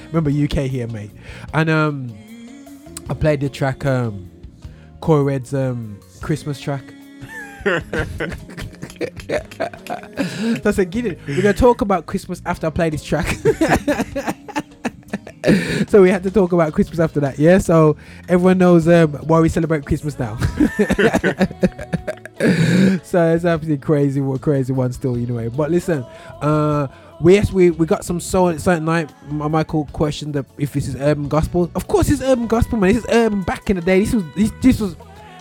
Remember 0.12 0.30
UK 0.30 0.68
here, 0.70 0.86
mate. 0.86 1.10
And 1.54 1.70
um, 1.70 2.16
I 3.08 3.14
played 3.14 3.40
the 3.40 3.48
track 3.48 3.86
um, 3.86 4.30
Corey 5.00 5.24
Red's 5.24 5.54
um 5.54 5.98
Christmas 6.20 6.60
track. 6.60 6.84
so 7.64 7.80
I 10.64 10.70
said, 10.70 10.90
Gideon, 10.90 11.18
we're 11.26 11.42
gonna 11.42 11.52
talk 11.52 11.80
about 11.80 12.06
Christmas 12.06 12.40
after 12.46 12.66
I 12.66 12.70
play 12.70 12.90
this 12.90 13.02
track. 13.02 13.26
so 15.88 16.02
we 16.02 16.10
had 16.10 16.22
to 16.22 16.30
talk 16.30 16.52
about 16.52 16.72
Christmas 16.72 16.98
after 16.98 17.20
that, 17.20 17.38
yeah. 17.38 17.58
So 17.58 17.96
everyone 18.28 18.58
knows 18.58 18.88
um, 18.88 19.12
why 19.12 19.40
we 19.40 19.48
celebrate 19.48 19.84
Christmas 19.84 20.18
now. 20.18 20.36
so 23.02 23.34
it's 23.34 23.44
absolutely 23.44 23.78
crazy, 23.78 24.20
what 24.20 24.40
crazy 24.40 24.72
one 24.72 24.92
still, 24.92 25.16
know. 25.16 25.50
But 25.50 25.70
listen, 25.70 26.04
uh, 26.40 26.88
we 27.20 27.34
yes, 27.34 27.52
we 27.52 27.70
we 27.70 27.86
got 27.86 28.04
some 28.04 28.20
soul 28.20 28.50
at 28.50 28.60
certain 28.60 28.84
night. 28.84 29.12
Michael 29.30 29.86
questioned 29.92 30.34
the, 30.34 30.44
if 30.58 30.72
this 30.72 30.88
is 30.88 30.96
urban 30.96 31.28
gospel. 31.28 31.70
Of 31.74 31.88
course, 31.88 32.10
it's 32.10 32.22
urban 32.22 32.46
gospel, 32.46 32.78
man. 32.78 32.94
This 32.94 33.04
is 33.04 33.10
urban 33.10 33.42
back 33.42 33.70
in 33.70 33.76
the 33.76 33.82
day. 33.82 34.00
This 34.00 34.14
was 34.14 34.24
this, 34.34 34.52
this 34.60 34.80
was. 34.80 34.96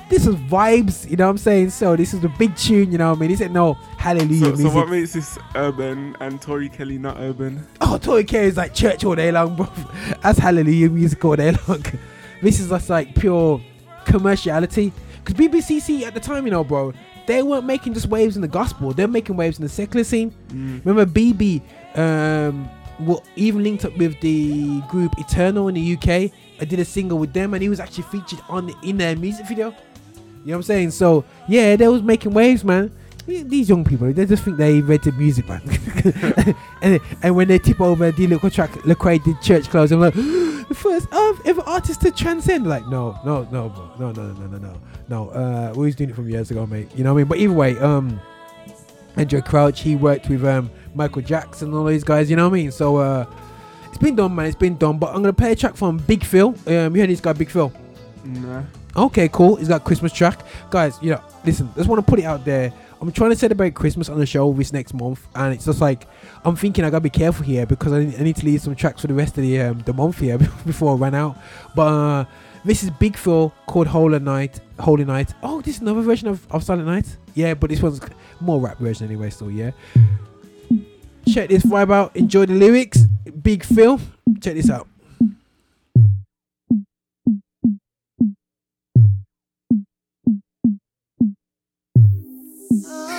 This 0.08 0.28
is 0.28 0.36
vibes, 0.36 1.10
you 1.10 1.18
know 1.18 1.26
what 1.26 1.32
I'm 1.32 1.38
saying? 1.40 1.72
So 1.72 1.96
this 1.96 2.14
is 2.14 2.20
the 2.20 2.30
big 2.30 2.56
tune, 2.56 2.92
you 2.92 2.98
know 2.98 3.10
what 3.10 3.18
I 3.18 3.22
mean? 3.22 3.30
He 3.32 3.36
said 3.36 3.52
no, 3.52 3.74
hallelujah 3.98 4.56
so, 4.56 4.56
so 4.56 4.70
what 4.70 4.90
makes 4.90 5.14
this 5.14 5.38
urban 5.56 6.16
and 6.20 6.40
Tori 6.40 6.70
Kelly 6.70 7.00
not 7.00 7.18
urban? 7.20 7.66
Oh, 7.82 7.98
Tori 7.98 8.24
Kelly 8.24 8.48
is 8.48 8.58
like 8.58 8.74
church 8.74 9.04
all 9.04 9.16
day 9.16 9.32
long, 9.32 9.56
bro. 9.56 9.68
That's 10.22 10.38
hallelujah 10.38 10.90
music 10.90 11.24
all 11.26 11.36
day 11.36 11.56
long. 11.68 11.84
this 12.42 12.60
is 12.60 12.70
just 12.70 12.90
like 12.90 13.16
pure 13.16 13.60
commerciality. 14.06 14.92
Because 15.24 15.34
BeBe 15.34 15.56
CeCe 15.56 16.04
at 16.04 16.14
the 16.14 16.20
time, 16.20 16.46
you 16.46 16.52
know, 16.52 16.64
bro, 16.64 16.94
they 17.26 17.42
weren't 17.42 17.66
making 17.66 17.96
just 17.96 18.06
waves 18.08 18.36
in 18.36 18.44
the 18.44 18.48
gospel. 18.48 18.94
They're 18.94 19.08
making 19.08 19.36
waves 19.36 19.58
in 19.58 19.64
the 19.64 19.70
secular 19.70 20.04
scene. 20.04 20.32
Mm. 20.50 20.86
Remember 20.86 21.12
BeBe, 21.12 21.62
um, 21.98 22.70
well, 23.00 23.24
even 23.36 23.64
linked 23.64 23.86
up 23.86 23.98
with 23.98 24.20
the 24.22 24.82
group 24.82 25.18
Eternal 25.18 25.68
in 25.68 25.76
the 25.76 25.94
UK. 25.96 26.32
I 26.62 26.66
did 26.66 26.80
a 26.80 26.86
single 26.86 27.18
with 27.18 27.34
them, 27.34 27.54
and 27.54 27.64
he 27.64 27.70
was 27.70 27.80
actually 27.80 28.04
featured 28.04 28.40
on 28.48 28.72
in 28.84 28.98
their 28.98 29.16
music 29.16 29.48
video. 29.48 29.76
You 30.46 30.52
know 30.52 30.58
what 30.58 30.60
I'm 30.60 30.64
saying? 30.64 30.92
So 30.92 31.26
yeah, 31.48 31.76
they 31.76 31.88
was 31.88 32.04
making 32.04 32.34
waves, 32.34 32.64
man. 32.64 32.92
These 33.26 33.68
young 33.70 33.84
people, 33.84 34.14
they 34.14 34.26
just 34.28 34.44
think 34.44 34.58
they 34.58 34.78
invented 34.78 35.18
music, 35.18 35.50
man. 35.50 35.62
and, 36.84 37.00
and 37.24 37.36
when 37.36 37.48
they 37.48 37.58
tip 37.58 37.82
over 37.82 38.12
the 38.12 38.28
little 38.28 38.52
track, 38.52 38.70
Lecrae 38.84 39.24
did 39.24 39.42
church 39.42 39.68
clothes. 39.68 39.92
I'm 39.92 40.00
like, 40.00 40.14
the 40.14 40.76
first 40.76 41.08
ever 41.46 41.62
artist 41.62 42.02
to 42.02 42.12
transcend. 42.12 42.68
Like, 42.68 42.86
no, 42.88 43.18
no, 43.26 43.48
no, 43.52 43.70
no, 44.00 44.12
no, 44.12 44.32
no, 44.34 44.48
no, 44.48 44.58
no, 44.58 44.82
no. 45.08 45.30
Uh, 45.30 45.74
we 45.76 45.88
was 45.88 45.96
doing 45.96 46.12
it 46.12 46.16
from 46.16 46.30
years 46.30 46.52
ago, 46.52 46.68
mate. 46.68 46.90
You 46.96 47.04
know 47.04 47.14
what 47.14 47.22
I 47.22 47.24
mean? 47.24 47.28
But 47.28 47.38
either 47.40 47.54
way, 47.54 47.78
um, 47.80 48.20
Andraé 49.16 49.44
Crouch, 49.44 49.82
he 49.82 49.96
worked 49.96 50.30
with 50.30 50.44
um 50.46 50.70
Michael 50.94 51.24
Jackson, 51.24 51.70
and 51.70 51.78
all 51.78 51.86
these 51.86 52.04
guys. 52.04 52.30
You 52.30 52.36
know 52.36 52.48
what 52.48 52.56
I 52.56 52.62
mean? 52.62 52.72
So 52.72 52.98
uh, 52.98 53.26
it's 53.88 53.98
been 53.98 54.16
done, 54.16 54.36
man. 54.36 54.48
It's 54.48 54.56
been 54.56 54.78
done. 54.78 55.00
But 55.00 55.08
I'm 55.10 55.24
gonna 55.24 55.34
play 55.34 55.54
a 55.54 55.56
track 55.56 55.76
from 55.76 55.98
Big 55.98 56.24
Fil. 56.24 56.50
Um, 56.68 56.96
you 56.96 57.02
heard 57.02 57.10
this 57.10 57.22
guy, 57.22 57.34
Big 57.34 57.50
Fil? 57.50 57.72
Nah. 58.24 58.64
Okay, 58.96 59.28
cool. 59.30 59.56
He's 59.56 59.68
got 59.68 59.84
Christmas 59.84 60.14
track, 60.14 60.40
guys. 60.70 60.98
You 61.02 61.12
know, 61.12 61.22
listen. 61.44 61.70
Just 61.76 61.90
want 61.90 62.06
to 62.06 62.10
put 62.10 62.20
it 62.20 62.26
out 62.26 62.46
there. 62.46 62.72
I'm 63.02 63.12
trying 63.12 63.32
to 63.32 63.36
celebrate 63.36 63.76
Christmas 63.76 64.08
on 64.10 64.18
the 64.20 64.26
show 64.26 64.52
this 64.54 64.72
next 64.72 64.94
month, 64.94 65.28
and 65.36 65.54
it's 65.54 65.66
just 65.66 65.82
like 65.82 66.08
I'm 66.46 66.56
thinking 66.56 66.86
I 66.86 66.90
gotta 66.90 67.02
be 67.02 67.10
careful 67.10 67.46
here 67.46 67.66
because 67.66 67.92
I 67.92 68.06
need, 68.06 68.20
I 68.20 68.24
need 68.24 68.36
to 68.38 68.46
leave 68.46 68.62
some 68.62 68.74
tracks 68.74 69.02
for 69.02 69.08
the 69.08 69.14
rest 69.14 69.38
of 69.38 69.44
the 69.44 69.62
um, 69.62 69.80
the 69.80 69.94
month 69.94 70.20
here 70.20 70.38
before 70.66 70.94
I 70.94 70.98
run 70.98 71.16
out. 71.16 71.38
But 71.76 71.88
uh, 71.88 72.26
this 72.64 72.84
is 72.84 72.90
Big 72.92 73.18
Fil 73.18 73.54
called 73.68 73.88
Holy 73.88 74.20
Night. 74.20 74.62
Holy 74.80 75.04
Night. 75.04 75.34
Oh, 75.44 75.62
this 75.62 75.76
is 75.76 75.82
another 75.82 76.02
version 76.02 76.30
of, 76.30 76.48
of 76.52 76.64
Silent 76.64 76.88
Night. 76.88 77.18
Yeah, 77.34 77.54
but 77.54 77.70
this 77.70 77.82
one's 77.82 78.00
more 78.40 78.62
rap 78.62 78.78
version 78.80 79.08
anyway. 79.08 79.30
Still, 79.30 79.52
yeah. 79.52 79.72
Check 81.28 81.50
this 81.50 81.64
vibe 81.64 81.92
out. 81.94 82.16
Enjoy 82.16 82.46
the 82.46 82.54
lyrics. 82.54 83.04
Big 83.42 83.64
Fil. 83.64 84.00
Check 84.40 84.56
this 84.56 84.70
out. 84.70 84.88
Uh. 92.84 93.16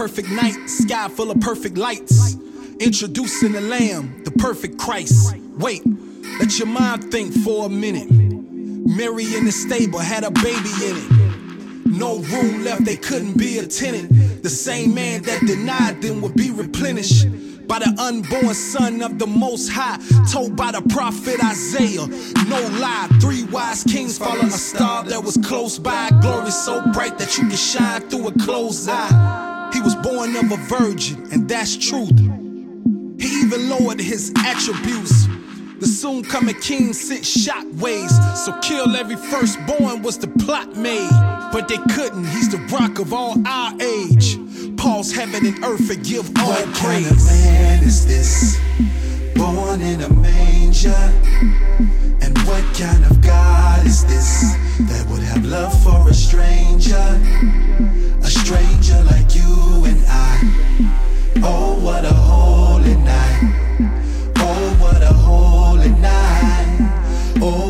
perfect 0.00 0.30
night, 0.30 0.56
sky 0.66 1.08
full 1.08 1.30
of 1.30 1.38
perfect 1.40 1.76
lights. 1.76 2.34
Introducing 2.80 3.52
the 3.52 3.60
Lamb, 3.60 4.22
the 4.24 4.30
perfect 4.30 4.78
Christ. 4.78 5.36
Wait, 5.60 5.82
let 6.38 6.58
your 6.58 6.68
mind 6.68 7.10
think 7.10 7.34
for 7.44 7.66
a 7.66 7.68
minute. 7.68 8.10
Mary 8.10 9.34
in 9.36 9.44
the 9.44 9.52
stable 9.52 9.98
had 9.98 10.24
a 10.24 10.30
baby 10.30 10.70
in 10.82 10.96
it. 10.96 11.86
No 11.86 12.18
room 12.18 12.64
left, 12.64 12.86
they 12.86 12.96
couldn't 12.96 13.36
be 13.36 13.58
a 13.58 13.66
tenant. 13.66 14.42
The 14.42 14.48
same 14.48 14.94
man 14.94 15.20
that 15.24 15.40
denied 15.46 16.00
them 16.00 16.22
would 16.22 16.34
be 16.34 16.50
replenished 16.50 17.26
by 17.68 17.78
the 17.78 17.94
unborn 18.00 18.54
son 18.54 19.02
of 19.02 19.18
the 19.18 19.26
Most 19.26 19.68
High, 19.68 19.98
told 20.32 20.56
by 20.56 20.72
the 20.72 20.80
prophet 20.88 21.44
Isaiah. 21.44 22.06
No 22.48 22.60
lie, 22.80 23.08
three 23.20 23.44
wise 23.44 23.84
kings 23.84 24.16
follow 24.16 24.40
a 24.40 24.50
star 24.50 25.04
that 25.04 25.22
was 25.22 25.36
close 25.44 25.78
by. 25.78 26.08
Glory 26.22 26.52
so 26.52 26.80
bright 26.92 27.18
that 27.18 27.36
you 27.36 27.48
can 27.48 27.56
shine 27.56 28.00
through 28.08 28.28
a 28.28 28.32
closed 28.38 28.88
eye. 28.88 29.70
He 29.74 29.82
was 29.82 29.94
born 29.96 30.34
of 30.36 30.50
a 30.50 30.56
virgin, 30.56 31.28
and 31.32 31.46
that's 31.46 31.76
truth. 31.76 32.18
He 33.20 33.42
even 33.42 33.68
lowered 33.68 34.00
his 34.00 34.32
attributes. 34.38 35.28
The 35.80 35.86
soon 35.86 36.22
coming 36.24 36.54
king 36.60 36.92
sent 36.92 37.22
shockwaves. 37.22 38.36
So 38.36 38.52
kill 38.60 38.94
every 38.96 39.16
firstborn 39.16 40.02
was 40.02 40.18
the 40.18 40.28
plot 40.28 40.76
made. 40.76 41.08
But 41.52 41.68
they 41.68 41.78
couldn't, 41.94 42.26
he's 42.26 42.50
the 42.50 42.58
rock 42.70 42.98
of 42.98 43.12
all 43.14 43.36
our 43.46 43.72
age. 43.80 44.36
Pause 44.76 45.12
heaven 45.12 45.46
and 45.46 45.64
earth 45.64 45.90
and 45.90 46.04
give 46.04 46.26
all 46.38 46.48
What 46.48 46.64
kind 46.74 47.04
praise. 47.04 47.10
of 47.10 47.26
man 47.26 47.82
is 47.82 48.06
this? 48.06 48.60
Born 49.34 49.80
in 49.80 50.02
a 50.02 50.08
manger. 50.10 50.90
And 52.20 52.36
what 52.46 52.62
kind 52.78 53.04
of 53.06 53.20
God 53.22 53.86
is 53.86 54.04
this 54.04 54.54
that 54.80 55.06
would 55.10 55.22
have 55.22 55.44
love 55.46 55.72
for 55.82 56.08
a 56.10 56.14
stranger? 56.14 56.94
A 58.22 58.30
stranger 58.30 59.02
like 59.04 59.34
you 59.34 59.84
and 59.86 60.04
I. 60.06 61.40
Oh, 61.42 61.78
what 61.82 62.04
a 62.04 62.12
holy 62.12 62.96
night. 62.96 63.99
Oh, 67.42 67.69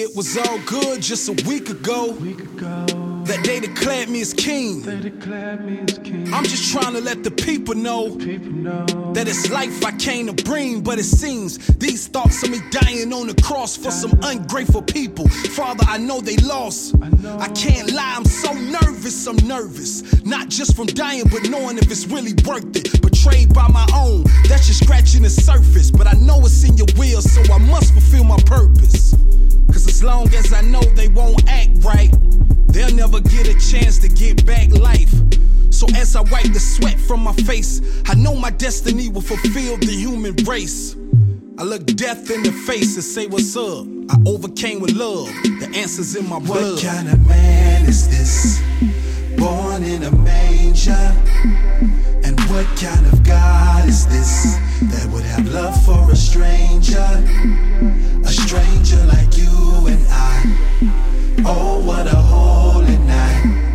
it 0.00 0.16
was 0.16 0.36
all 0.36 0.58
good 0.66 1.02
just 1.02 1.28
a 1.28 1.48
week 1.48 1.68
ago. 1.68 2.12
That 3.24 3.44
they 3.44 3.60
declared 3.60 4.08
me 4.08 4.20
as 4.20 4.34
king. 4.34 4.82
I'm 6.34 6.44
just 6.44 6.72
trying 6.72 6.94
to 6.94 7.00
let 7.00 7.22
the 7.22 7.30
people 7.30 7.74
know, 7.74 8.08
that 9.12 9.28
it's 9.28 9.50
life 9.50 9.84
I 9.84 9.92
came 9.92 10.26
to 10.34 10.44
bring. 10.44 10.82
But 10.82 10.98
it 10.98 11.04
seems 11.04 11.58
these 11.76 12.08
thoughts 12.08 12.42
of 12.42 12.50
me 12.50 12.58
dying 12.70 13.12
on 13.12 13.28
the 13.28 13.40
cross 13.42 13.76
for 13.76 13.90
some 13.90 14.18
ungrateful 14.22 14.82
people. 14.82 15.28
Father, 15.28 15.84
I 15.86 15.98
know 15.98 16.20
they 16.20 16.36
lost. 16.38 16.94
I 17.38 17.48
can't 17.48 17.92
lie, 17.92 18.14
I'm 18.16 18.24
so 18.24 18.52
nervous, 18.52 19.26
I'm 19.26 19.36
nervous. 19.46 20.24
Not 20.24 20.48
just 20.48 20.74
from 20.74 20.86
dying, 20.86 21.24
but 21.30 21.48
knowing 21.48 21.78
if 21.78 21.90
it's 21.90 22.06
really 22.06 22.34
worth 22.44 22.74
it. 22.76 23.00
Betrayed 23.02 23.54
by 23.54 23.68
my 23.68 23.86
own, 23.94 24.24
that's 24.48 24.66
just 24.66 24.82
scratching 24.82 25.22
the 25.22 25.30
surface. 25.30 25.90
But 25.90 26.06
I 26.08 26.14
know 26.14 26.40
it's 26.40 26.64
in 26.64 26.76
your 26.76 26.88
will, 26.96 27.22
so 27.22 27.40
I 27.52 27.58
must 27.58 27.92
fulfill 27.92 28.24
my 28.24 28.38
purpose. 28.46 29.11
As 30.02 30.06
long 30.06 30.34
as 30.34 30.52
I 30.52 30.62
know 30.62 30.80
they 30.80 31.06
won't 31.06 31.48
act 31.48 31.70
right, 31.84 32.10
they'll 32.66 32.92
never 32.92 33.20
get 33.20 33.46
a 33.46 33.54
chance 33.70 34.00
to 34.00 34.08
get 34.08 34.44
back 34.44 34.68
life. 34.70 35.14
So 35.70 35.86
as 35.94 36.16
I 36.16 36.22
wipe 36.22 36.52
the 36.52 36.58
sweat 36.58 36.98
from 36.98 37.20
my 37.20 37.32
face, 37.32 37.80
I 38.06 38.14
know 38.14 38.34
my 38.34 38.50
destiny 38.50 39.08
will 39.08 39.20
fulfill 39.20 39.76
the 39.76 39.92
human 39.92 40.34
race. 40.44 40.96
I 41.56 41.62
look 41.62 41.86
death 41.86 42.32
in 42.32 42.42
the 42.42 42.50
face 42.50 42.96
and 42.96 43.04
say, 43.04 43.28
What's 43.28 43.56
up? 43.56 43.86
I 44.10 44.16
overcame 44.26 44.80
with 44.80 44.90
love. 44.96 45.28
The 45.60 45.70
answer's 45.72 46.16
in 46.16 46.28
my 46.28 46.40
blood. 46.40 46.72
What 46.72 46.82
kind 46.82 47.08
of 47.08 47.24
man 47.24 47.84
is 47.84 48.08
this? 48.08 48.60
Born 49.38 49.84
in 49.84 50.02
a 50.02 50.10
manger. 50.10 51.14
And 52.24 52.40
what 52.50 52.66
kind 52.76 53.06
of 53.06 53.22
God 53.22 53.88
is 53.88 54.08
this 54.08 54.56
that 54.82 55.08
would 55.12 55.24
have 55.26 55.46
love 55.46 55.80
for 55.84 56.10
a 56.10 56.16
stranger? 56.16 57.06
A 58.24 58.32
stranger 58.32 59.06
like 59.06 59.38
you 59.38 59.61
and 59.86 60.06
I. 60.10 61.42
Oh, 61.44 61.80
what 61.84 62.06
a 62.06 62.16
holy 62.16 62.98
night. 62.98 63.71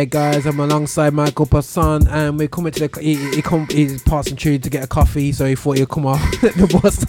Yeah, 0.00 0.06
guys, 0.06 0.46
I'm 0.46 0.58
alongside 0.58 1.12
Michael 1.12 1.44
Passon, 1.44 2.08
and 2.08 2.38
we're 2.38 2.48
coming 2.48 2.72
to 2.72 2.88
the. 2.88 3.00
He, 3.02 3.16
he 3.34 3.42
come, 3.42 3.66
he's 3.68 4.02
passing 4.02 4.34
through 4.34 4.60
to 4.60 4.70
get 4.70 4.82
a 4.82 4.86
coffee, 4.86 5.30
so 5.30 5.44
he 5.44 5.54
thought 5.54 5.76
he'd 5.76 5.90
come 5.90 6.06
off 6.06 6.22
the 6.40 6.80
bus 6.80 7.04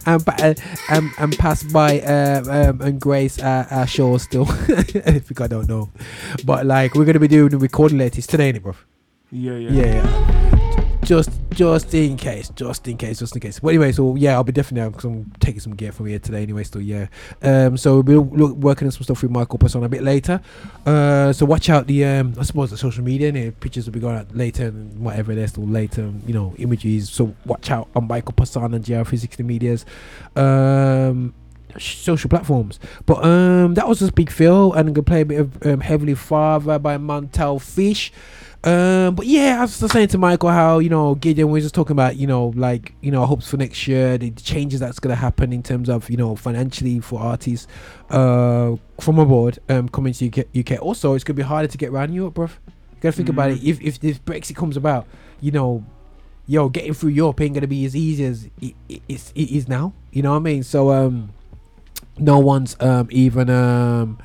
and, 0.04 0.26
pa- 0.26 0.54
and 0.90 1.10
and 1.18 1.38
pass 1.38 1.62
by 1.62 2.00
um, 2.00 2.50
um, 2.50 2.80
and 2.80 3.00
grace 3.00 3.38
our, 3.38 3.64
our 3.70 3.86
show 3.86 4.18
still. 4.18 4.46
I 4.50 5.20
think 5.20 5.40
I 5.40 5.46
don't 5.46 5.68
know, 5.68 5.92
but 6.44 6.66
like 6.66 6.96
we're 6.96 7.04
gonna 7.04 7.20
be 7.20 7.28
doing 7.28 7.50
the 7.50 7.58
recording 7.58 7.98
latest 7.98 8.30
today, 8.30 8.52
innit, 8.52 8.62
bro? 8.62 8.74
Yeah, 9.30 9.52
yeah. 9.54 9.70
yeah, 9.70 9.94
yeah. 10.02 10.61
Just, 11.12 11.30
just 11.50 11.92
in 11.92 12.16
case, 12.16 12.48
just 12.54 12.88
in 12.88 12.96
case, 12.96 13.18
just 13.18 13.36
in 13.36 13.40
case. 13.42 13.60
But 13.60 13.68
anyway, 13.68 13.92
so 13.92 14.16
yeah, 14.16 14.32
I'll 14.32 14.44
be 14.44 14.52
definitely 14.52 14.88
because 14.88 15.04
I'm 15.04 15.30
taking 15.40 15.60
some 15.60 15.74
gear 15.76 15.92
from 15.92 16.06
here 16.06 16.18
today 16.18 16.42
anyway. 16.42 16.64
Still, 16.64 16.80
yeah. 16.80 17.08
Um, 17.42 17.76
so 17.76 18.00
we'll 18.00 18.24
be 18.24 18.36
look, 18.38 18.56
working 18.56 18.88
on 18.88 18.92
some 18.92 19.02
stuff 19.02 19.20
with 19.20 19.30
Michael 19.30 19.58
Passon 19.58 19.84
a 19.84 19.90
bit 19.90 20.02
later. 20.02 20.40
Uh, 20.86 21.30
so 21.34 21.44
watch 21.44 21.68
out 21.68 21.86
the 21.86 22.02
um, 22.06 22.34
I 22.38 22.44
suppose 22.44 22.70
the 22.70 22.78
social 22.78 23.04
media 23.04 23.28
and 23.28 23.36
the 23.36 23.50
pictures 23.50 23.84
will 23.84 23.92
be 23.92 24.00
going 24.00 24.16
out 24.16 24.34
later 24.34 24.68
and 24.68 24.98
whatever 25.00 25.34
they're 25.34 25.48
still 25.48 25.66
later. 25.66 26.10
You 26.26 26.32
know, 26.32 26.54
images. 26.56 27.10
So 27.10 27.34
watch 27.44 27.70
out 27.70 27.88
on 27.94 28.08
Michael 28.08 28.32
Passon 28.32 28.72
and 28.72 28.82
GL360 28.82 29.44
Media's 29.44 29.84
um 30.34 31.34
social 31.78 32.30
platforms. 32.30 32.80
But 33.04 33.22
um, 33.22 33.74
that 33.74 33.86
was 33.86 33.98
just 33.98 34.14
Big 34.14 34.30
Fil, 34.30 34.72
and 34.72 34.88
I'm 34.88 34.94
gonna 34.94 35.02
play 35.02 35.20
a 35.20 35.26
bit 35.26 35.40
of 35.40 35.66
um, 35.66 35.80
Heavenly 35.80 36.14
Father 36.14 36.78
by 36.78 36.96
Montell 36.96 37.60
Fish. 37.60 38.12
Um, 38.64 39.16
but 39.16 39.26
yeah, 39.26 39.58
I 39.58 39.62
was 39.62 39.80
just 39.80 39.92
saying 39.92 40.08
to 40.08 40.18
Michael 40.18 40.50
how 40.50 40.78
you 40.78 40.88
know 40.88 41.16
Gideon 41.16 41.48
we 41.48 41.54
was 41.54 41.64
just 41.64 41.74
talking 41.74 41.92
about 41.92 42.14
you 42.16 42.28
know 42.28 42.52
like 42.54 42.94
you 43.00 43.10
know 43.10 43.26
hopes 43.26 43.48
for 43.48 43.56
next 43.56 43.88
year, 43.88 44.16
the 44.18 44.30
changes 44.30 44.78
that's 44.78 45.00
gonna 45.00 45.16
happen 45.16 45.52
in 45.52 45.64
terms 45.64 45.88
of 45.88 46.08
you 46.08 46.16
know 46.16 46.36
financially 46.36 47.00
for 47.00 47.20
artists 47.20 47.66
uh 48.10 48.76
from 49.00 49.18
abroad 49.18 49.58
um 49.68 49.88
coming 49.88 50.12
to 50.12 50.26
UK. 50.28 50.46
UK. 50.56 50.80
Also, 50.80 51.14
it's 51.14 51.24
gonna 51.24 51.36
be 51.36 51.42
harder 51.42 51.66
to 51.66 51.76
get 51.76 51.90
around 51.90 52.12
Europe, 52.12 52.34
bruv. 52.34 52.50
You 52.50 53.00
gotta 53.00 53.16
think 53.16 53.28
about 53.28 53.50
it. 53.50 53.64
If 53.64 53.80
if 53.80 53.98
this 53.98 54.18
Brexit 54.18 54.54
comes 54.54 54.76
about, 54.76 55.08
you 55.40 55.50
know, 55.50 55.84
yo, 56.46 56.68
getting 56.68 56.94
through 56.94 57.10
Europe 57.10 57.40
ain't 57.40 57.54
gonna 57.54 57.66
be 57.66 57.84
as 57.84 57.96
easy 57.96 58.24
as 58.24 58.48
it, 58.60 58.76
it, 58.88 59.02
it 59.08 59.50
is 59.50 59.66
now. 59.66 59.92
You 60.12 60.22
know 60.22 60.30
what 60.30 60.36
I 60.36 60.40
mean? 60.40 60.62
So 60.62 60.92
um, 60.92 61.32
no 62.16 62.38
one's 62.38 62.76
um 62.78 63.08
even 63.10 63.50
um 63.50 64.18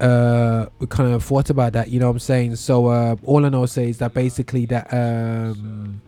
uh 0.00 0.66
we 0.78 0.86
kind 0.86 1.12
of 1.12 1.24
thought 1.24 1.50
about 1.50 1.72
that. 1.72 1.88
You 1.90 2.00
know 2.00 2.06
what 2.06 2.12
I'm 2.12 2.18
saying? 2.20 2.56
So 2.56 2.86
uh, 2.86 3.16
all 3.24 3.44
I 3.44 3.48
know 3.48 3.66
say 3.66 3.88
is 3.88 3.98
that 3.98 4.14
basically 4.14 4.66
that 4.66 4.92
um 4.92 6.00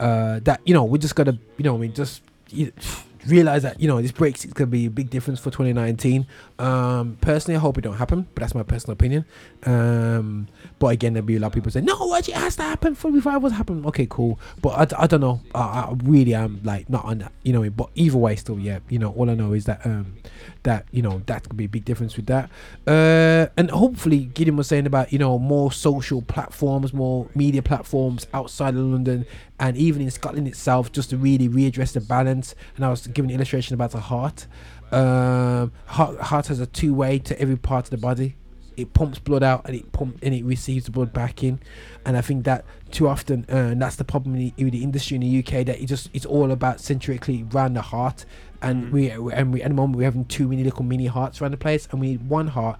uh 0.00 0.40
that 0.40 0.60
you 0.64 0.74
know 0.74 0.84
we're 0.84 0.98
just 0.98 1.14
gotta 1.14 1.38
you 1.56 1.64
know 1.64 1.74
I 1.74 1.78
mean 1.78 1.92
just. 1.92 2.22
You, 2.50 2.72
realize 3.26 3.62
that 3.62 3.80
you 3.80 3.88
know 3.88 4.00
this 4.00 4.12
Brexit's 4.12 4.52
gonna 4.52 4.68
be 4.68 4.86
a 4.86 4.90
big 4.90 5.10
difference 5.10 5.38
for 5.38 5.50
2019 5.50 6.26
um 6.58 7.18
personally 7.20 7.56
i 7.56 7.60
hope 7.60 7.76
it 7.76 7.82
don't 7.82 7.96
happen 7.96 8.26
but 8.34 8.40
that's 8.40 8.54
my 8.54 8.62
personal 8.62 8.92
opinion 8.92 9.24
um 9.64 10.48
but 10.78 10.88
again 10.88 11.12
there'll 11.12 11.26
be 11.26 11.36
a 11.36 11.40
lot 11.40 11.48
of 11.48 11.52
people 11.52 11.70
saying 11.70 11.84
no 11.84 12.14
it 12.14 12.26
has 12.28 12.56
to 12.56 12.62
happen 12.62 12.94
for 12.94 13.10
revivals 13.10 13.52
happen 13.52 13.84
okay 13.84 14.06
cool 14.08 14.38
but 14.62 14.94
i, 14.94 15.02
I 15.02 15.06
don't 15.06 15.20
know 15.20 15.40
I, 15.54 15.60
I 15.60 15.94
really 16.04 16.34
am 16.34 16.60
like 16.64 16.88
not 16.88 17.04
on 17.04 17.18
that 17.18 17.32
you 17.42 17.52
know 17.52 17.68
but 17.70 17.90
either 17.94 18.16
way 18.16 18.36
still 18.36 18.58
yeah 18.58 18.78
you 18.88 18.98
know 18.98 19.12
all 19.12 19.28
i 19.28 19.34
know 19.34 19.52
is 19.52 19.66
that 19.66 19.84
um 19.84 20.16
that 20.62 20.86
you 20.90 21.02
know 21.02 21.22
that 21.26 21.48
could 21.48 21.56
be 21.56 21.64
a 21.64 21.68
big 21.68 21.84
difference 21.84 22.16
with 22.16 22.26
that. 22.26 22.50
Uh 22.86 23.48
and 23.56 23.70
hopefully 23.70 24.24
gideon 24.26 24.56
was 24.56 24.66
saying 24.66 24.86
about 24.86 25.12
you 25.12 25.18
know 25.18 25.38
more 25.38 25.72
social 25.72 26.22
platforms 26.22 26.92
more 26.92 27.28
media 27.34 27.62
platforms 27.62 28.26
outside 28.34 28.74
of 28.74 28.80
london 28.80 29.26
and 29.58 29.76
even 29.76 30.02
in 30.02 30.10
scotland 30.10 30.48
itself 30.48 30.92
just 30.92 31.10
to 31.10 31.16
really 31.16 31.48
readdress 31.48 31.92
the 31.92 32.00
balance. 32.00 32.54
And 32.76 32.84
i 32.84 32.90
was 32.90 33.06
giving 33.06 33.30
an 33.30 33.36
illustration 33.36 33.74
about 33.74 33.92
the 33.92 34.00
heart. 34.00 34.46
Um 34.92 35.72
heart, 35.86 36.18
heart 36.20 36.46
has 36.48 36.60
a 36.60 36.66
two-way 36.66 37.18
to 37.20 37.40
every 37.40 37.56
part 37.56 37.84
of 37.86 37.90
the 37.90 37.98
body. 37.98 38.36
It 38.76 38.94
pumps 38.94 39.18
blood 39.18 39.42
out 39.42 39.62
and 39.66 39.74
it 39.74 39.90
pump 39.90 40.18
and 40.22 40.32
it 40.32 40.44
receives 40.44 40.84
the 40.84 40.92
blood 40.92 41.12
back 41.12 41.42
in. 41.42 41.60
And 42.04 42.16
i 42.16 42.20
think 42.20 42.44
that 42.44 42.64
too 42.90 43.08
often 43.08 43.44
uh, 43.50 43.56
and 43.56 43.82
that's 43.82 43.96
the 43.96 44.04
problem 44.04 44.34
in 44.34 44.52
the, 44.56 44.64
with 44.64 44.72
the 44.72 44.82
industry 44.82 45.16
in 45.16 45.20
the 45.20 45.38
uk 45.40 45.66
that 45.66 45.80
it 45.80 45.86
just 45.86 46.08
it's 46.14 46.24
all 46.24 46.52
about 46.52 46.80
centrically 46.80 47.44
around 47.52 47.74
the 47.74 47.82
heart 47.82 48.24
and 48.60 48.92
we 48.92 49.10
and 49.10 49.52
we 49.52 49.62
at 49.62 49.68
the 49.68 49.74
moment 49.74 49.96
we're 49.96 50.04
having 50.04 50.24
too 50.24 50.48
many 50.48 50.64
little 50.64 50.82
mini 50.82 51.06
hearts 51.06 51.40
around 51.40 51.52
the 51.52 51.56
place 51.56 51.88
and 51.90 52.00
we 52.00 52.08
need 52.08 52.28
one 52.28 52.48
heart 52.48 52.78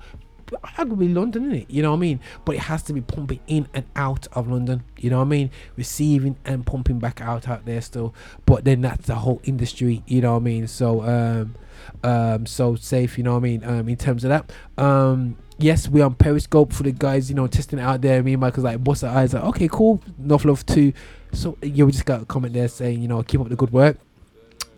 arguably 0.52 1.14
London, 1.14 1.46
isn't 1.46 1.62
it? 1.62 1.70
You 1.70 1.82
know 1.82 1.90
what 1.90 1.98
I 1.98 2.00
mean? 2.00 2.20
But 2.44 2.56
it 2.56 2.62
has 2.62 2.82
to 2.84 2.92
be 2.92 3.00
pumping 3.00 3.40
in 3.46 3.68
and 3.74 3.84
out 3.96 4.26
of 4.32 4.48
London. 4.48 4.84
You 4.98 5.10
know 5.10 5.18
what 5.18 5.26
I 5.26 5.28
mean? 5.28 5.50
Receiving 5.76 6.36
and 6.44 6.64
pumping 6.64 6.98
back 6.98 7.20
out 7.20 7.48
out 7.48 7.64
there 7.64 7.80
still. 7.80 8.14
But 8.46 8.64
then 8.64 8.80
that's 8.80 9.06
the 9.06 9.16
whole 9.16 9.40
industry. 9.44 10.02
You 10.06 10.22
know 10.22 10.32
what 10.32 10.40
I 10.40 10.44
mean? 10.44 10.66
So 10.66 11.02
um, 11.02 11.54
um, 12.02 12.46
so 12.46 12.74
safe. 12.76 13.18
You 13.18 13.24
know 13.24 13.32
what 13.32 13.38
I 13.38 13.42
mean? 13.42 13.64
Um, 13.64 13.88
in 13.88 13.96
terms 13.96 14.24
of 14.24 14.30
that, 14.30 14.52
um. 14.82 15.36
Yes, 15.60 15.88
we're 15.88 16.04
on 16.04 16.14
Periscope 16.14 16.72
for 16.72 16.84
the 16.84 16.92
guys, 16.92 17.28
you 17.28 17.34
know, 17.34 17.48
testing 17.48 17.80
it 17.80 17.82
out 17.82 18.00
there. 18.00 18.22
Me 18.22 18.34
and 18.34 18.40
Michael's 18.40 18.62
like, 18.62 18.84
bust 18.84 19.02
our 19.02 19.12
eyes, 19.12 19.34
like, 19.34 19.42
okay, 19.42 19.66
cool, 19.66 20.00
enough 20.16 20.44
love 20.44 20.64
too. 20.64 20.92
So, 21.32 21.58
you 21.60 21.70
yeah, 21.70 21.84
we 21.84 21.90
just 21.90 22.04
got 22.04 22.22
a 22.22 22.24
comment 22.26 22.54
there 22.54 22.68
saying, 22.68 23.02
you 23.02 23.08
know, 23.08 23.20
keep 23.24 23.40
up 23.40 23.48
the 23.48 23.56
good 23.56 23.72
work 23.72 23.98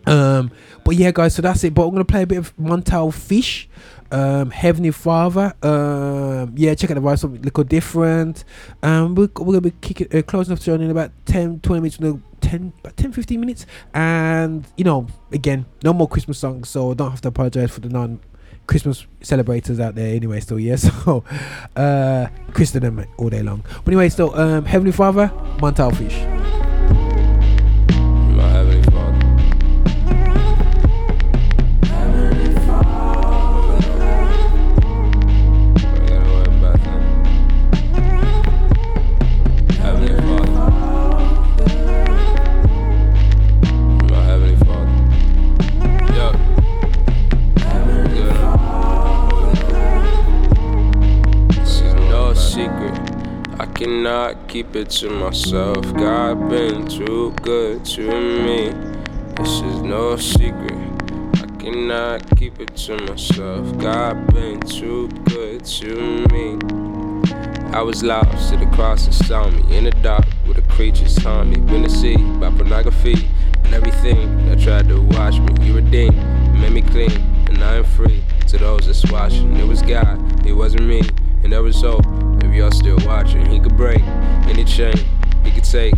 Um, 0.06 0.51
but 0.85 0.97
yeah, 0.97 1.10
guys, 1.10 1.35
so 1.35 1.43
that's 1.43 1.62
it. 1.64 1.74
But 1.74 1.85
I'm 1.86 1.93
gonna 1.93 2.05
play 2.05 2.22
a 2.22 2.27
bit 2.27 2.39
of 2.39 2.56
Montell 2.56 3.12
Fish, 3.12 3.68
um, 4.10 4.51
Heavenly 4.51 4.90
Father. 4.90 5.55
Um, 5.62 6.55
yeah, 6.56 6.74
check 6.74 6.90
out 6.90 6.94
the 6.94 7.01
vibe, 7.01 7.18
something 7.18 7.40
a 7.40 7.44
little 7.44 7.64
different. 7.64 8.44
Um, 8.82 9.14
we're, 9.14 9.28
we're 9.36 9.60
gonna 9.60 9.60
be 9.60 9.72
kicking, 9.81 10.09
uh, 10.16 10.22
closing 10.22 10.52
off 10.52 10.60
the 10.60 10.64
show 10.64 10.74
in 10.74 10.90
about 10.90 11.12
10, 11.27 11.60
20 11.60 11.81
minutes, 11.81 12.01
no, 12.01 12.20
10, 12.40 12.72
about 12.81 12.97
10, 12.97 13.12
15 13.12 13.40
minutes. 13.40 13.66
And 13.94 14.66
you 14.77 14.85
know, 14.85 15.06
again, 15.32 15.66
no 15.85 15.93
more 15.93 16.09
Christmas 16.09 16.39
songs, 16.39 16.68
so 16.68 16.94
don't 16.94 17.10
have 17.10 17.20
to 17.22 17.28
apologize 17.28 17.70
for 17.70 17.81
the 17.81 17.89
non. 17.89 18.20
Christmas 18.66 19.05
celebrators 19.20 19.81
out 19.81 19.97
there 19.97 20.14
anyway 20.14 20.39
still 20.39 20.60
yeah 20.60 20.77
so 20.77 21.24
uh 21.74 22.28
Chris 22.52 22.70
them 22.70 23.05
all 23.16 23.28
day 23.28 23.43
long 23.43 23.64
but 23.85 23.89
anyway 23.89 24.09
still 24.09 24.32
um 24.39 24.64
Heavenly 24.64 24.93
Father 24.93 25.27
Montell 25.59 25.90
Fish 25.97 26.60
cannot 53.81 54.47
keep 54.47 54.77
it 54.77 54.90
to 54.90 55.09
myself. 55.09 55.81
God 55.94 56.51
been 56.51 56.86
too 56.86 57.35
good 57.40 57.82
to 57.86 58.02
me. 58.11 58.73
This 59.36 59.62
is 59.62 59.81
no 59.81 60.16
secret. 60.16 60.74
I 61.36 61.47
cannot 61.59 62.36
keep 62.36 62.61
it 62.61 62.77
to 62.77 62.98
myself. 63.07 63.78
God 63.78 64.35
been 64.35 64.61
too 64.61 65.09
good 65.24 65.65
to 65.65 66.27
me. 66.31 66.59
I 67.73 67.81
was 67.81 68.02
lost 68.02 68.52
at 68.52 68.61
the 68.61 68.66
cross 68.77 69.07
and 69.07 69.15
saw 69.15 69.48
me 69.48 69.74
in 69.74 69.85
the 69.85 69.93
dark 70.02 70.27
with 70.47 70.57
the 70.57 70.74
creatures 70.74 71.16
haunt 71.16 71.48
me. 71.48 71.57
Been 71.57 71.81
deceived 71.81 72.39
by 72.39 72.51
pornography 72.51 73.31
and 73.65 73.73
everything 73.73 74.47
that 74.48 74.61
tried 74.61 74.89
to 74.89 75.01
wash 75.16 75.39
me. 75.39 75.66
You 75.66 75.77
redeemed, 75.77 76.19
made 76.61 76.73
me 76.73 76.82
clean, 76.82 77.12
and 77.48 77.65
I 77.65 77.77
am 77.77 77.85
free. 77.85 78.23
To 78.48 78.59
those 78.59 78.85
that's 78.85 79.11
watching, 79.11 79.57
it 79.57 79.66
was 79.66 79.81
God, 79.81 80.47
it 80.47 80.52
wasn't 80.52 80.82
me, 80.82 81.02
and 81.43 81.53
was 81.53 81.81
hope. 81.81 82.05
If 82.43 82.55
y'all 82.55 82.71
still 82.71 82.99
watching, 83.05 83.47
He 83.47 83.61
could 83.61 83.77
break 83.77 84.01
any 84.49 84.65
chain, 84.65 84.95
He 85.45 85.51
could 85.51 85.65
take 85.65 85.95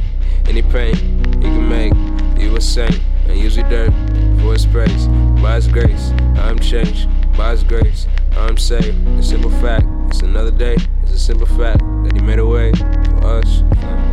any 0.46 0.62
pain, 0.62 0.94
He 1.40 1.48
could 1.48 1.68
make 1.68 1.92
you 2.38 2.56
a 2.56 2.60
saint 2.60 3.00
and 3.28 3.38
use 3.38 3.56
your 3.56 3.68
dirt 3.68 3.92
for 4.40 4.52
His 4.52 4.66
praise. 4.66 5.06
By 5.42 5.56
His 5.56 5.68
grace, 5.68 6.10
I'm 6.36 6.58
changed. 6.58 7.08
By 7.36 7.52
His 7.52 7.64
grace, 7.64 8.06
I'm 8.36 8.56
saved. 8.56 9.06
A 9.18 9.22
simple 9.22 9.50
fact, 9.50 9.86
it's 10.08 10.20
another 10.20 10.50
day. 10.50 10.76
It's 11.02 11.12
a 11.12 11.18
simple 11.18 11.46
fact 11.46 11.80
that 12.04 12.12
He 12.14 12.20
made 12.22 12.38
a 12.38 12.46
way 12.46 12.72
for 12.72 13.24
us. 13.24 14.11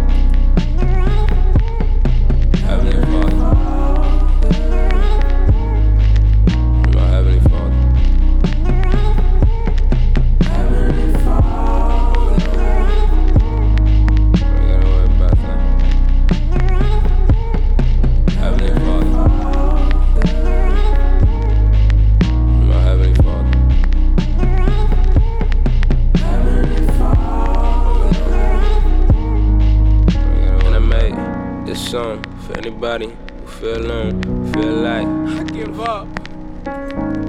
Song 31.90 32.22
for 32.46 32.56
anybody 32.56 33.08
who 33.08 33.48
feel 33.48 33.78
alone, 33.84 34.22
feel 34.54 34.74
like 34.74 35.08
I 35.08 35.44
give 35.46 35.82
up. 35.82 36.08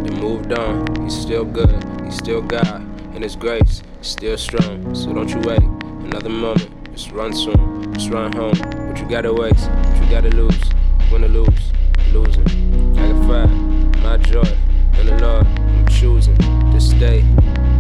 They 0.05 0.11
moved 0.11 0.53
on, 0.53 1.03
he's 1.03 1.19
still 1.19 1.47
good, 1.47 1.83
he's 2.05 2.17
still 2.17 2.43
God, 2.43 2.83
and 3.15 3.25
his 3.25 3.37
grace 3.37 3.83
is 4.03 4.07
still 4.07 4.37
strong. 4.37 4.95
So 4.95 5.15
don't 5.15 5.31
you 5.31 5.41
wait 5.47 5.63
another 5.63 6.29
moment, 6.29 6.93
just 6.93 7.11
run 7.11 7.33
soon, 7.33 7.95
just 7.95 8.11
run 8.11 8.33
home. 8.33 8.59
What 8.87 8.99
you 8.99 9.09
gotta 9.09 9.33
waste, 9.33 9.71
what 9.71 9.97
you 9.97 10.11
gotta 10.11 10.29
lose, 10.29 10.63
win 11.11 11.25
or 11.25 11.29
lose, 11.29 11.73
losing. 12.13 12.47
I 12.99 13.09
can 13.09 13.27
find 13.27 14.03
my 14.03 14.19
joy 14.19 14.59
in 14.99 15.07
the 15.07 15.17
Lord, 15.23 15.47
I'm 15.47 15.89
choosing 15.89 16.37
to 16.37 16.79
stay 16.79 17.23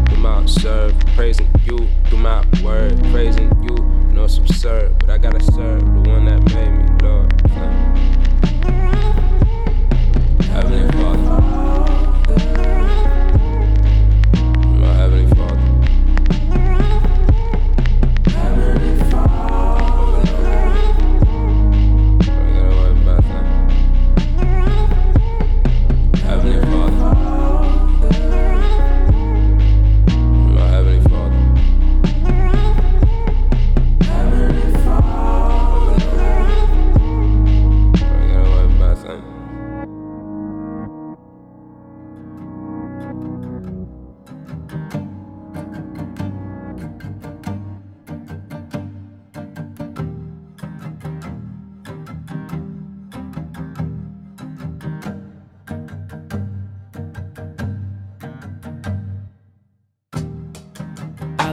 through 0.09 0.17
my 0.17 0.47
serve, 0.47 0.99
praising 1.15 1.51
you 1.63 1.87
through 2.07 2.21
my 2.21 2.43
word, 2.65 2.99
praising 3.13 3.53
you. 3.63 3.90
I 4.31 4.39
absurd, 4.39 4.97
but 5.01 5.11
I 5.11 5.19
gotta 5.19 5.43
serve 5.43 5.81
the 5.81 6.09
one 6.09 6.25
that 6.27 6.41
made 6.55 6.71
me, 6.71 6.85
Lord. 7.03 7.33
Heavenly 10.47 10.87
Father. 10.93 11.31
My 14.79 14.93
Heavenly 14.95 15.35
Father. 15.35 16.60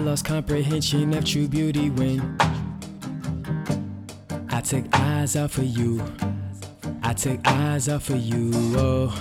Lost 0.07 0.23
comprehension 0.23 1.13
of 1.15 1.25
true 1.25 1.49
beauty 1.49 1.89
when 1.89 2.37
I 4.49 4.61
took 4.61 4.85
eyes 4.93 5.35
off 5.35 5.57
of 5.57 5.65
you. 5.65 6.01
I 7.03 7.11
took 7.11 7.45
eyes 7.45 7.89
off 7.89 8.09
of 8.09 8.21
you. 8.21 8.51
Oh, 8.77 9.13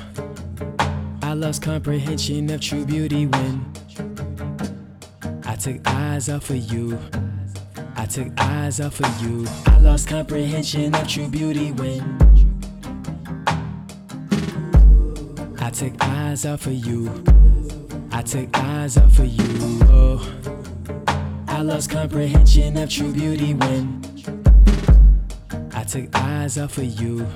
I 1.23 1.33
lost 1.33 1.63
comprehension 1.63 2.49
of 2.51 2.61
true 2.61 2.85
beauty 2.87 3.27
when 3.27 3.65
I 5.45 5.57
took 5.57 5.81
eyes 5.89 6.29
off 6.29 6.51
of 6.51 6.57
you. 6.57 6.97
I 7.97 8.07
took 8.07 8.29
eyes 8.39 8.79
off 8.79 9.01
of 9.01 9.23
you. 9.23 9.45
I 9.67 9.79
lost 9.81 10.07
comprehension 10.07 10.95
of 10.95 11.09
true 11.09 11.27
beauty 11.27 11.73
when 11.73 12.01
I 15.59 15.69
took 15.71 15.95
eyes 16.01 16.47
off 16.47 16.65
of 16.67 16.75
you. 16.75 17.11
I 18.13 18.23
took 18.23 18.57
eyes 18.57 18.97
off 18.97 19.19
of 19.19 19.27
you. 19.27 19.81
Oh, 19.91 20.46
I 21.57 21.63
lost 21.63 21.89
comprehension 21.89 22.77
of 22.77 22.91
true 22.91 23.15
beauty 23.15 23.55
when 23.55 24.05
I 25.73 25.85
took 25.85 26.15
eyes 26.15 26.59
off 26.59 26.77
of 26.77 26.85
you. 26.85 27.27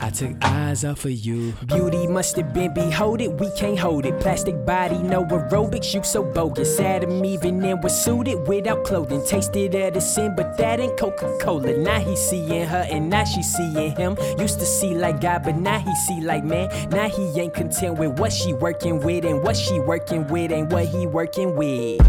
I 0.00 0.10
took 0.10 0.36
eyes 0.44 0.84
off 0.84 1.06
of 1.06 1.12
you. 1.12 1.52
Beauty 1.64 2.06
must 2.08 2.36
have 2.36 2.52
been 2.52 2.74
beholded, 2.74 3.40
we 3.40 3.50
can't 3.52 3.78
hold 3.78 4.04
it. 4.04 4.20
Plastic 4.20 4.66
body, 4.66 4.98
no 4.98 5.24
aerobics, 5.24 5.94
you 5.94 6.02
so 6.02 6.22
bogus. 6.22 6.78
Adam 6.78 7.24
even 7.24 7.64
in 7.64 7.80
was 7.80 7.98
suited 8.04 8.46
without 8.46 8.84
clothing. 8.84 9.24
Tasted 9.24 9.74
of 9.76 9.94
the 9.94 10.00
sin, 10.02 10.34
but 10.36 10.58
that 10.58 10.78
ain't 10.78 10.98
Coca 10.98 11.38
Cola. 11.40 11.74
Now 11.78 12.00
he 12.00 12.14
seeing 12.14 12.66
her 12.66 12.86
and 12.90 13.08
now 13.08 13.24
she 13.24 13.42
seeing 13.42 13.96
him. 13.96 14.14
Used 14.38 14.58
to 14.58 14.66
see 14.66 14.94
like 14.94 15.22
God, 15.22 15.44
but 15.44 15.56
now 15.56 15.78
he 15.78 15.94
see 15.94 16.20
like 16.20 16.44
man. 16.44 16.68
Now 16.90 17.08
he 17.08 17.40
ain't 17.40 17.54
content 17.54 17.98
with 17.98 18.18
what 18.18 18.30
she 18.30 18.52
working 18.52 19.00
with, 19.00 19.24
and 19.24 19.42
what 19.42 19.56
she 19.56 19.80
working 19.80 20.26
with 20.26 20.52
ain't 20.52 20.70
what 20.70 20.84
he 20.84 21.06
working 21.06 21.56
with. 21.56 22.02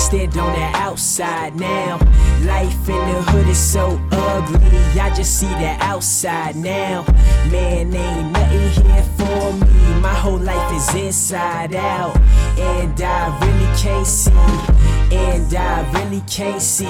Stand 0.00 0.36
on 0.38 0.52
the 0.52 0.78
outside 0.78 1.54
now. 1.54 1.98
Life 2.44 2.88
in 2.88 3.00
the 3.10 3.22
hood 3.30 3.48
is 3.48 3.58
so 3.58 4.00
ugly. 4.10 4.66
I 4.98 5.12
just 5.14 5.38
see 5.38 5.46
the 5.46 5.76
outside 5.80 6.56
now. 6.56 7.04
Man, 7.50 7.94
ain't 7.94 8.32
nothing 8.32 8.84
here 8.84 9.02
for 9.18 9.52
me. 9.52 10.00
My 10.00 10.14
whole 10.14 10.38
life 10.38 10.72
is 10.74 10.94
inside 10.94 11.74
out. 11.74 12.16
And 12.58 13.00
I 13.00 13.38
really 13.44 13.78
can't 13.78 14.06
see 14.06 14.80
and 15.12 15.54
I 15.54 15.90
really 15.92 16.22
can't 16.22 16.62
see. 16.62 16.86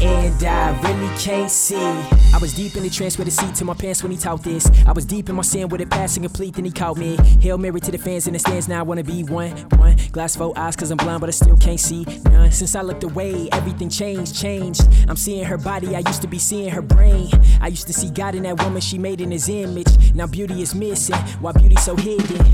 And 0.00 0.44
I 0.44 0.78
really 0.82 1.18
can't 1.18 1.50
see. 1.50 1.76
I 1.76 2.38
was 2.38 2.52
deep 2.52 2.76
in 2.76 2.82
the 2.82 2.90
trance 2.90 3.16
with 3.16 3.28
a 3.28 3.30
seat 3.30 3.54
to 3.56 3.64
my 3.64 3.72
pants 3.72 4.02
when 4.02 4.12
he 4.12 4.18
taught 4.18 4.42
this. 4.42 4.70
I 4.86 4.92
was 4.92 5.06
deep 5.06 5.30
in 5.30 5.34
my 5.34 5.42
sin 5.42 5.68
with 5.68 5.80
a 5.80 5.86
passing 5.86 6.22
complete, 6.22 6.54
then 6.54 6.66
he 6.66 6.70
caught 6.70 6.98
me. 6.98 7.16
Hail 7.40 7.56
Mary 7.56 7.80
to 7.80 7.90
the 7.90 7.96
fans 7.96 8.26
in 8.26 8.34
the 8.34 8.38
stands, 8.38 8.68
now 8.68 8.80
I 8.80 8.82
wanna 8.82 9.04
be 9.04 9.24
one. 9.24 9.52
One 9.78 9.96
glass 10.12 10.36
full 10.36 10.52
eyes, 10.56 10.76
cause 10.76 10.90
I'm 10.90 10.98
blind, 10.98 11.20
but 11.20 11.28
I 11.28 11.32
still 11.32 11.56
can't 11.56 11.80
see 11.80 12.04
none. 12.24 12.52
Since 12.52 12.74
I 12.74 12.82
looked 12.82 13.04
away, 13.04 13.48
everything 13.52 13.88
changed, 13.88 14.36
changed. 14.36 14.82
I'm 15.08 15.16
seeing 15.16 15.44
her 15.44 15.56
body, 15.56 15.96
I 15.96 16.00
used 16.00 16.20
to 16.22 16.28
be 16.28 16.38
seeing 16.38 16.68
her 16.70 16.82
brain. 16.82 17.30
I 17.62 17.68
used 17.68 17.86
to 17.86 17.94
see 17.94 18.10
God 18.10 18.34
in 18.34 18.42
that 18.42 18.62
woman 18.62 18.82
she 18.82 18.98
made 18.98 19.22
in 19.22 19.30
his 19.30 19.48
image. 19.48 20.14
Now 20.14 20.26
beauty 20.26 20.60
is 20.60 20.74
missing, 20.74 21.16
why 21.40 21.52
beauty 21.52 21.76
so 21.76 21.96
hidden? 21.96 22.44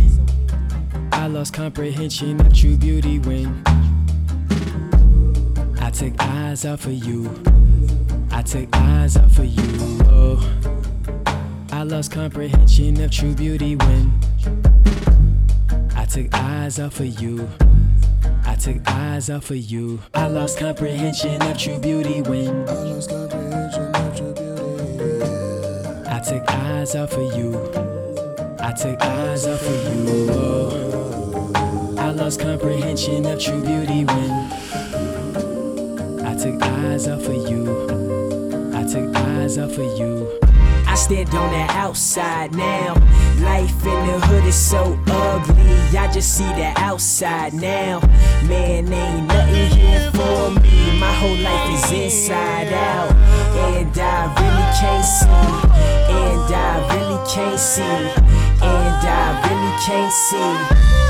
I 1.12 1.26
lost 1.26 1.54
comprehension 1.54 2.40
of 2.40 2.54
true 2.54 2.76
beauty 2.76 3.18
when 3.18 3.64
I 5.92 5.94
took 5.94 6.22
eyes 6.22 6.64
off 6.64 6.86
of 6.86 6.94
you. 6.94 7.30
I 8.30 8.40
took 8.40 8.66
eyes 8.72 9.18
off 9.18 9.38
of 9.38 9.44
you. 9.44 9.98
Oh, 10.06 10.40
I 11.70 11.82
lost 11.82 12.12
comprehension 12.12 12.98
of 13.02 13.10
true 13.10 13.34
beauty 13.34 13.76
when 13.76 14.10
I 15.94 16.06
took 16.06 16.32
eyes 16.32 16.80
off 16.80 16.98
of 16.98 17.20
you. 17.20 17.46
I 18.46 18.54
took 18.54 18.78
eyes 18.86 19.28
off 19.28 19.50
of 19.50 19.58
you. 19.58 20.00
I 20.14 20.28
lost 20.28 20.58
comprehension 20.58 21.42
of 21.42 21.58
true 21.58 21.78
beauty 21.78 22.22
when 22.22 22.66
I 22.70 22.72
lost 22.72 23.10
comprehension 23.10 23.94
of 23.94 24.16
true 24.16 24.32
beauty. 24.32 26.08
I 26.08 26.20
took 26.20 26.50
eyes 26.50 26.94
off 26.94 27.12
of 27.12 27.36
you. 27.36 27.54
I 28.60 28.72
took 28.72 28.98
eyes 28.98 29.46
off 29.46 29.60
of 29.60 30.06
you. 30.06 30.26
Oh, 30.30 31.96
I 31.98 32.12
lost 32.12 32.40
comprehension 32.40 33.26
of 33.26 33.38
true 33.38 33.60
beauty 33.60 34.06
when 34.06 34.61
took 36.42 36.60
eyes 36.60 37.06
off 37.06 37.24
of 37.26 37.48
you. 37.48 37.62
I 38.74 38.82
took 38.82 39.14
eyes 39.14 39.58
off 39.58 39.78
of 39.78 39.96
you. 39.96 40.40
I 40.88 40.96
stand 40.96 41.32
on 41.36 41.52
the 41.52 41.72
outside 41.72 42.52
now. 42.52 42.94
Life 43.38 43.86
in 43.86 44.06
the 44.08 44.18
hood 44.26 44.44
is 44.46 44.56
so 44.56 44.98
ugly. 45.06 45.96
I 45.96 46.10
just 46.12 46.36
see 46.36 46.52
the 46.54 46.72
outside 46.78 47.54
now. 47.54 48.00
Man, 48.48 48.92
ain't 48.92 49.28
nothing 49.28 49.70
here 49.78 50.10
for 50.10 50.50
me. 50.50 50.98
My 50.98 51.12
whole 51.12 51.36
life 51.36 51.74
is 51.74 51.92
inside 51.92 52.72
out. 52.72 53.12
And 53.70 53.96
I 53.96 54.26
really 54.40 54.68
can't 54.80 55.04
see. 55.04 55.28
And 56.10 56.52
I 56.52 56.72
really 56.92 57.30
can't 57.30 57.60
see. 57.60 57.82
And 57.82 59.06
I 59.06 59.46
really 59.46 59.84
can't 59.86 60.12
see. 60.12 61.01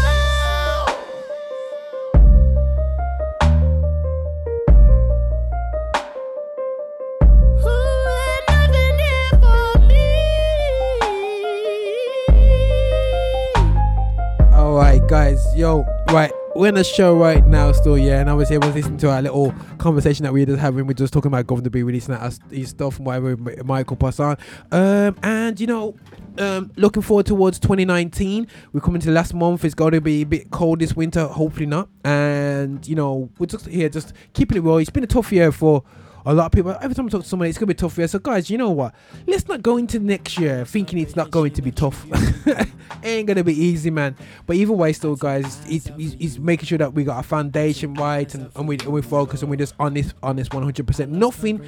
Yo, 15.54 15.84
right. 16.10 16.32
We're 16.54 16.68
in 16.68 16.78
a 16.78 16.84
show 16.84 17.14
right 17.14 17.46
now, 17.46 17.72
still, 17.72 17.98
yeah. 17.98 18.20
And 18.20 18.30
obviously, 18.30 18.56
everyone's 18.56 18.76
listening 18.76 18.98
to 18.98 19.10
our 19.10 19.20
little 19.20 19.52
conversation 19.76 20.22
that 20.22 20.32
we 20.32 20.40
were 20.40 20.46
just 20.46 20.60
having. 20.60 20.86
We're 20.86 20.94
just 20.94 21.12
talking 21.12 21.28
about 21.28 21.46
Guvna 21.46 21.70
B 21.70 21.82
releasing 21.82 22.14
that 22.14 22.38
his 22.50 22.70
stuff 22.70 22.96
and 22.96 23.06
whatever, 23.06 23.36
Michael 23.36 23.98
Passan. 23.98 24.38
Um, 24.70 25.14
and 25.22 25.60
you 25.60 25.66
know, 25.66 25.94
um, 26.38 26.70
looking 26.76 27.02
forward 27.02 27.26
towards 27.26 27.58
2019. 27.58 28.46
We're 28.72 28.80
coming 28.80 29.00
to 29.02 29.08
the 29.08 29.12
last 29.12 29.34
month. 29.34 29.64
It's 29.66 29.74
going 29.74 29.92
to 29.92 30.00
be 30.00 30.22
a 30.22 30.26
bit 30.26 30.50
cold 30.50 30.80
this 30.80 30.94
winter. 30.94 31.26
Hopefully 31.26 31.66
not. 31.66 31.90
And 32.02 32.86
you 32.88 32.94
know, 32.94 33.28
we're 33.38 33.46
just 33.46 33.66
here, 33.66 33.90
just 33.90 34.14
keeping 34.32 34.56
it 34.56 34.60
real. 34.60 34.78
It's 34.78 34.88
been 34.88 35.04
a 35.04 35.08
tough 35.08 35.32
year 35.32 35.52
for 35.52 35.84
a 36.24 36.34
lot 36.34 36.46
of 36.46 36.52
people. 36.52 36.76
Every 36.80 36.94
time 36.94 37.06
I 37.06 37.08
talk 37.08 37.22
to 37.22 37.28
somebody, 37.28 37.48
it's 37.50 37.58
gonna 37.58 37.66
be 37.66 37.74
tough 37.74 37.96
year. 37.98 38.08
So, 38.08 38.18
guys, 38.18 38.50
you 38.50 38.58
know 38.58 38.70
what? 38.70 38.94
Let's 39.26 39.46
not 39.48 39.62
go 39.62 39.76
into 39.76 39.98
next 39.98 40.38
year 40.38 40.64
thinking 40.64 40.98
it's 40.98 41.16
not 41.16 41.30
going 41.30 41.52
to 41.52 41.62
be 41.62 41.70
tough. 41.70 42.06
Ain't 43.04 43.26
gonna 43.26 43.44
be 43.44 43.54
easy, 43.54 43.90
man. 43.90 44.16
But 44.46 44.56
either 44.56 44.72
way, 44.72 44.92
still, 44.92 45.16
guys, 45.16 45.60
it's, 45.68 45.90
it's, 45.98 46.16
it's 46.20 46.38
making 46.38 46.66
sure 46.66 46.78
that 46.78 46.94
we 46.94 47.04
got 47.04 47.16
our 47.16 47.22
foundation 47.22 47.94
right 47.94 48.32
and, 48.34 48.50
and 48.54 48.68
we 48.68 48.78
and 48.78 48.88
we 48.88 49.02
focus 49.02 49.42
and 49.42 49.50
we're 49.50 49.56
just 49.56 49.74
on 49.78 49.94
this 49.94 50.14
on 50.22 50.36
this 50.36 50.48
100. 50.50 50.86
percent 50.86 51.10
Nothing 51.10 51.62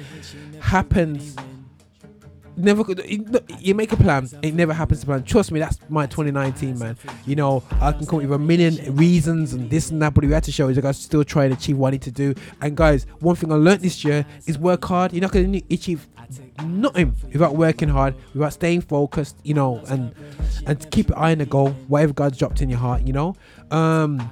happens. 0.61 1.35
Never 2.57 2.83
could 2.83 3.03
you- 3.59 3.75
make 3.75 3.91
a 3.91 3.97
plan, 3.97 4.29
it 4.41 4.53
never 4.53 4.73
happens 4.73 5.01
to 5.01 5.05
plan. 5.05 5.23
Trust 5.23 5.51
me, 5.51 5.59
that's 5.59 5.77
my 5.89 6.05
2019, 6.05 6.79
man. 6.79 6.97
You 7.25 7.35
know, 7.35 7.63
I 7.81 7.91
can 7.91 8.05
come 8.05 8.19
up 8.19 8.23
with 8.23 8.31
a 8.31 8.39
million 8.39 8.95
reasons 8.95 9.53
and 9.53 9.69
this 9.69 9.91
and 9.91 10.01
that, 10.01 10.13
but 10.13 10.23
we 10.23 10.31
had 10.31 10.43
to 10.45 10.51
show 10.51 10.69
is 10.69 10.77
got 10.77 10.93
to 10.95 11.01
still 11.01 11.23
try 11.23 11.45
and 11.45 11.53
achieve 11.53 11.77
what 11.77 11.89
I 11.89 11.91
need 11.91 12.01
to 12.03 12.11
do. 12.11 12.33
And 12.61 12.77
guys, 12.77 13.05
one 13.19 13.35
thing 13.35 13.51
I 13.51 13.55
learned 13.55 13.81
this 13.81 14.03
year 14.05 14.25
is 14.47 14.57
work 14.57 14.85
hard. 14.85 15.11
You're 15.11 15.21
not 15.21 15.31
gonna 15.31 15.61
achieve 15.69 16.07
nothing 16.65 17.15
without 17.31 17.55
working 17.55 17.89
hard, 17.89 18.15
without 18.33 18.53
staying 18.53 18.81
focused, 18.81 19.35
you 19.43 19.53
know, 19.53 19.81
and 19.89 20.13
and 20.65 20.89
keep 20.91 21.09
your 21.09 21.19
eye 21.19 21.31
on 21.33 21.39
the 21.39 21.45
goal, 21.45 21.69
whatever 21.87 22.13
God's 22.13 22.37
dropped 22.37 22.61
in 22.61 22.69
your 22.69 22.79
heart, 22.79 23.01
you 23.05 23.13
know. 23.13 23.35
Um 23.71 24.29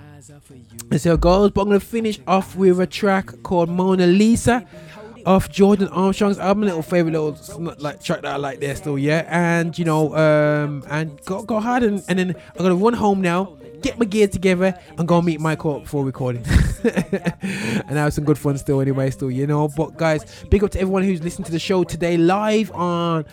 and 0.91 1.02
so 1.02 1.18
goes, 1.18 1.52
but 1.52 1.62
I'm 1.62 1.68
gonna 1.68 1.80
finish 1.82 2.20
off 2.28 2.56
with 2.56 2.80
a 2.80 2.88
track 2.88 3.44
called 3.44 3.70
Mona 3.70 4.08
Lisa 4.08 4.66
off 5.26 5.50
Jor'dan 5.50 5.90
Armstrong's 5.91 6.40
album, 6.40 6.64
little 6.64 6.82
favorite 6.82 7.12
little 7.12 7.76
like 7.80 8.02
track 8.02 8.22
that 8.22 8.34
I 8.34 8.38
like 8.38 8.60
there 8.60 8.76
still, 8.76 8.98
yeah. 8.98 9.26
And 9.28 9.78
you 9.78 9.86
know, 9.86 10.16
um, 10.16 10.84
and 10.90 11.24
go 11.26 11.44
go 11.44 11.60
hard 11.60 11.84
and, 11.84 12.04
and 12.08 12.20
then 12.20 12.36
I'm 12.58 12.64
gonna 12.64 12.76
run 12.76 12.94
home 12.94 13.22
now, 13.22 13.58
get 13.82 13.98
my 13.98 14.06
gear 14.06 14.28
together, 14.28 14.78
and 14.98 15.08
go 15.08 15.22
meet 15.22 15.40
Michael 15.40 15.82
before 15.82 16.06
recording. 16.06 16.44
and 16.84 17.91
have 17.91 18.14
some 18.14 18.26
good 18.26 18.38
fun 18.38 18.58
still, 18.58 18.82
anyway, 18.82 19.10
still, 19.10 19.32
you 19.32 19.48
know. 19.48 19.68
But 19.68 19.98
guys, 19.98 20.44
big 20.50 20.64
up 20.64 20.72
to 20.72 20.80
everyone 20.80 21.04
who's 21.04 21.24
listening 21.24 21.45
to 21.45 21.52
the 21.52 21.60
show 21.60 21.84
today 21.84 22.18
live 22.18 22.72
on 22.72 23.26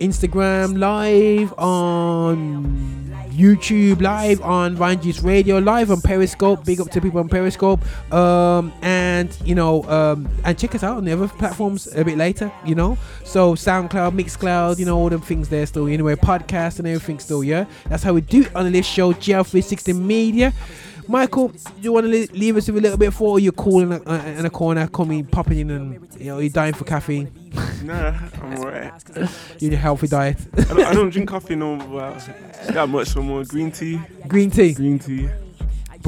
Instagram, 0.00 0.78
live 0.78 1.52
on 1.58 2.98
YouTube, 3.30 4.00
live 4.00 4.40
on 4.42 4.76
Ryan 4.76 5.00
Juice 5.00 5.22
Radio, 5.22 5.58
live 5.58 5.90
on 5.90 6.00
Periscope. 6.00 6.64
Big 6.64 6.80
up 6.80 6.90
to 6.90 7.00
people 7.00 7.20
on 7.20 7.28
Periscope. 7.28 7.80
Um, 8.12 8.72
and 8.82 9.36
you 9.44 9.54
know, 9.54 9.84
um, 9.84 10.28
and 10.44 10.58
check 10.58 10.74
us 10.74 10.82
out 10.82 10.96
on 10.96 11.04
the 11.04 11.12
other 11.12 11.28
platforms 11.28 11.86
a 11.94 12.04
bit 12.04 12.18
later. 12.18 12.50
You 12.64 12.74
know, 12.74 12.98
so 13.24 13.54
SoundCloud, 13.54 14.12
Mixcloud, 14.18 14.78
you 14.78 14.86
know, 14.86 14.96
all 14.96 15.08
them 15.08 15.20
things 15.20 15.48
there 15.48 15.66
still. 15.66 15.86
Anyway, 15.86 16.14
podcast 16.16 16.78
and 16.78 16.88
everything 16.88 17.18
still. 17.18 17.44
Yeah, 17.44 17.66
that's 17.88 18.02
how 18.02 18.12
we 18.12 18.20
do 18.20 18.42
it 18.42 18.56
on 18.56 18.70
this 18.72 18.86
show. 18.86 19.12
GL360 19.12 19.96
Media. 19.96 20.52
Michael, 21.08 21.48
do 21.48 21.58
you 21.80 21.92
want 21.92 22.04
to 22.04 22.28
leave 22.32 22.56
us 22.58 22.68
with 22.68 22.76
a 22.76 22.80
little 22.80 22.98
bit 22.98 23.14
for 23.14 23.40
you're 23.40 23.52
cool 23.52 23.80
in 23.80 23.92
a, 23.92 24.02
uh, 24.06 24.22
in 24.26 24.44
a 24.44 24.50
corner, 24.50 24.86
coming 24.88 25.24
popping 25.24 25.58
in 25.60 25.70
and 25.70 26.08
you 26.20 26.26
know 26.26 26.38
you're 26.38 26.50
dying 26.50 26.74
for 26.74 26.84
caffeine? 26.84 27.32
Nah, 27.82 28.12
I'm 28.42 28.58
alright. 28.58 28.92
You're 29.60 29.70
in 29.70 29.72
a 29.72 29.76
healthy 29.76 30.08
diet. 30.08 30.36
I, 30.58 30.62
don't, 30.64 30.80
I 30.80 30.94
don't 30.94 31.10
drink 31.10 31.28
coffee 31.28 31.54
no 31.54 31.76
well, 31.76 32.12
that 32.70 32.88
much 32.88 33.14
no 33.14 33.22
more. 33.22 33.44
Green 33.44 33.70
tea. 33.70 34.00
Green 34.26 34.50
tea. 34.50 34.74
Green 34.74 34.98
tea. 34.98 35.28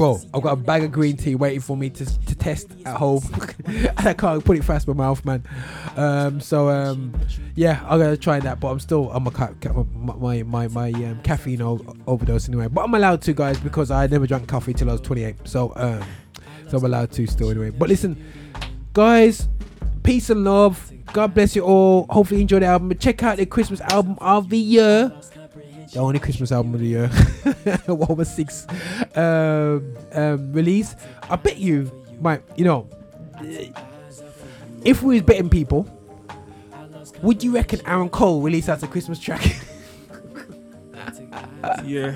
Bro, 0.01 0.19
I've 0.33 0.41
got 0.41 0.53
a 0.53 0.55
bag 0.55 0.83
of 0.83 0.91
green 0.91 1.15
tea 1.15 1.35
waiting 1.35 1.59
for 1.59 1.77
me 1.77 1.91
to, 1.91 2.05
to 2.25 2.33
test 2.33 2.71
at 2.87 2.97
home. 2.97 3.21
and 3.67 3.99
I 3.99 4.15
can't 4.15 4.43
put 4.43 4.57
it 4.57 4.63
fast 4.63 4.87
my 4.87 4.95
mouth, 4.95 5.23
man. 5.23 5.43
Um, 5.95 6.41
so 6.41 6.69
um, 6.69 7.13
yeah, 7.53 7.85
I'm 7.87 7.99
gonna 7.99 8.17
try 8.17 8.39
that, 8.39 8.59
but 8.59 8.69
I'm 8.69 8.79
still 8.79 9.09
on 9.09 9.21
my 9.21 9.29
ca- 9.29 9.53
my 10.15 10.41
my 10.41 10.67
my 10.69 10.89
um, 10.89 11.21
caffeine 11.21 11.61
o- 11.61 11.85
overdose 12.07 12.47
anyway. 12.47 12.67
But 12.67 12.85
I'm 12.85 12.95
allowed 12.95 13.21
to, 13.21 13.33
guys, 13.33 13.59
because 13.59 13.91
I 13.91 14.07
never 14.07 14.25
drank 14.25 14.47
coffee 14.47 14.73
till 14.73 14.89
I 14.89 14.93
was 14.93 15.01
28. 15.01 15.35
So 15.43 15.71
um, 15.75 16.03
so 16.67 16.79
I'm 16.79 16.85
allowed 16.85 17.11
to 17.11 17.27
still 17.27 17.51
anyway. 17.51 17.69
But 17.69 17.87
listen, 17.87 18.17
guys, 18.93 19.47
peace 20.01 20.31
and 20.31 20.43
love. 20.43 20.91
God 21.13 21.35
bless 21.35 21.55
you 21.55 21.61
all. 21.61 22.07
Hopefully 22.09 22.39
you 22.39 22.41
enjoy 22.41 22.61
the 22.61 22.65
album. 22.65 22.97
Check 22.97 23.21
out 23.21 23.37
the 23.37 23.45
Christmas 23.45 23.81
album 23.81 24.17
of 24.19 24.49
the 24.49 24.57
year. 24.57 25.13
The 25.93 25.99
only 25.99 26.19
Christmas 26.19 26.51
album 26.51 26.73
of 26.73 26.79
the 26.79 26.87
year. 26.87 27.07
what 27.87 28.15
was 28.15 28.33
six 28.33 28.65
um, 29.15 29.95
um, 30.13 30.53
release? 30.53 30.95
I 31.29 31.35
bet 31.35 31.57
you 31.57 31.91
might, 32.21 32.41
you 32.55 32.63
know, 32.63 32.87
if 34.83 35.03
we 35.03 35.15
was 35.15 35.23
betting 35.23 35.49
people, 35.49 35.87
would 37.21 37.43
you 37.43 37.53
reckon 37.53 37.81
Aaron 37.85 38.09
Cole 38.09 38.41
released 38.41 38.69
as 38.69 38.83
a 38.83 38.87
Christmas 38.87 39.19
track? 39.19 39.41
Yeah. 41.85 42.15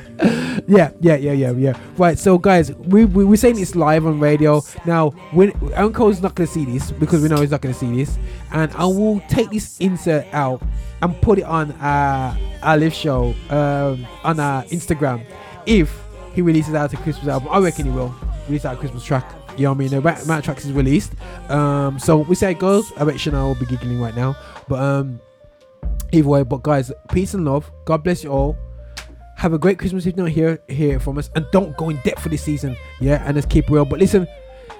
yeah, 0.67 0.91
yeah, 0.99 1.15
yeah, 1.15 1.31
yeah, 1.31 1.51
yeah. 1.51 1.79
Right, 1.97 2.17
so 2.17 2.37
guys, 2.37 2.71
we, 2.73 3.05
we 3.05 3.25
we're 3.25 3.35
saying 3.35 3.55
this 3.55 3.75
live 3.75 4.05
on 4.05 4.19
radio. 4.19 4.61
Now, 4.85 5.11
when 5.31 5.51
Aaron 5.73 5.93
Cole's 5.93 6.21
not 6.21 6.35
gonna 6.35 6.47
see 6.47 6.65
this 6.65 6.91
because 6.91 7.21
we 7.21 7.29
know 7.29 7.41
he's 7.41 7.51
not 7.51 7.61
gonna 7.61 7.73
see 7.73 7.95
this, 7.95 8.17
and 8.51 8.71
I 8.73 8.85
will 8.85 9.19
take 9.29 9.51
this 9.51 9.77
insert 9.79 10.25
out 10.33 10.61
and 11.01 11.19
put 11.21 11.39
it 11.39 11.45
on 11.45 11.71
our 11.73 12.37
our 12.63 12.77
live 12.77 12.93
show 12.93 13.35
um, 13.49 14.05
on 14.23 14.39
our 14.39 14.63
Instagram 14.65 15.25
if 15.65 15.95
he 16.33 16.41
releases 16.41 16.73
out 16.73 16.93
a 16.93 16.97
Christmas 16.97 17.27
album. 17.27 17.49
I 17.51 17.59
reckon 17.59 17.85
he 17.85 17.91
will 17.91 18.13
release 18.47 18.65
out 18.65 18.75
a 18.75 18.77
Christmas 18.77 19.03
track. 19.03 19.31
You 19.57 19.63
know 19.63 19.69
what 19.71 19.75
I 19.75 19.79
mean? 19.79 19.89
The 19.89 19.97
amount 19.99 20.29
of 20.29 20.43
tracks 20.43 20.65
is 20.65 20.73
released. 20.73 21.13
Um, 21.49 21.97
so 21.97 22.17
we 22.17 22.35
say 22.35 22.51
it 22.51 22.59
goes. 22.59 22.91
I 22.97 23.05
bet 23.05 23.19
Chanel 23.19 23.47
will 23.47 23.55
be 23.55 23.65
giggling 23.65 24.01
right 24.01 24.15
now, 24.15 24.35
but 24.67 24.79
um, 24.79 25.21
either 26.11 26.27
way. 26.27 26.43
But 26.43 26.63
guys, 26.63 26.91
peace 27.11 27.33
and 27.33 27.45
love. 27.45 27.71
God 27.85 28.03
bless 28.03 28.23
you 28.23 28.31
all. 28.31 28.57
Have 29.37 29.53
a 29.53 29.57
great 29.59 29.77
Christmas 29.77 30.05
if 30.05 30.13
you 30.13 30.17
don't 30.23 30.27
hear 30.31 30.59
hear 30.67 30.99
from 30.99 31.17
us, 31.17 31.29
and 31.35 31.45
don't 31.51 31.75
go 31.77 31.89
in 31.89 31.99
debt 32.03 32.19
for 32.19 32.29
this 32.29 32.41
season. 32.43 32.75
Yeah, 33.01 33.21
and 33.25 33.35
let's 33.35 33.45
keep 33.47 33.69
real. 33.69 33.85
But 33.85 33.99
listen, 33.99 34.27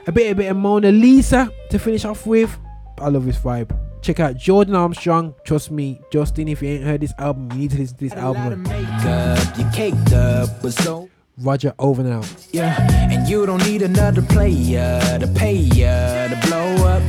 A 0.08 0.12
bit, 0.12 0.32
a 0.32 0.36
bit 0.36 0.48
of 0.52 0.58
Mona 0.58 0.92
Lisa 0.92 1.52
to 1.72 1.80
finish 1.80 2.06
off 2.06 2.26
with. 2.28 2.56
I 3.00 3.10
love 3.10 3.26
this 3.26 3.38
vibe. 3.38 3.76
Check 4.02 4.20
out 4.20 4.36
Jor'dan 4.36 4.76
Armstrong. 4.76 5.34
Trust 5.44 5.72
me, 5.72 6.00
Justin. 6.12 6.48
If 6.48 6.62
you 6.62 6.70
ain't 6.70 6.84
heard 6.84 7.02
this 7.02 7.14
album, 7.18 7.52
you 7.54 7.58
need 7.58 7.72
to 7.72 7.78
listen 7.80 7.98
to 7.98 8.04
this 8.04 8.14
album. 8.14 8.64
Makeup, 8.64 9.58
you 9.58 9.66
caked 9.74 10.14
up, 10.14 10.50
but 10.62 10.74
so 10.74 11.10
Roger 11.40 11.74
over 11.80 12.04
now. 12.04 12.22
yeah. 12.52 12.80
And 13.12 13.28
you 13.28 13.46
don't 13.46 13.66
need 13.66 13.82
another 13.82 14.22
player 14.22 15.00
to 15.20 15.28
pay 15.36 15.56
ya 15.58 16.28
to 16.30 16.40
blow 16.48 16.76
up. 16.88 17.04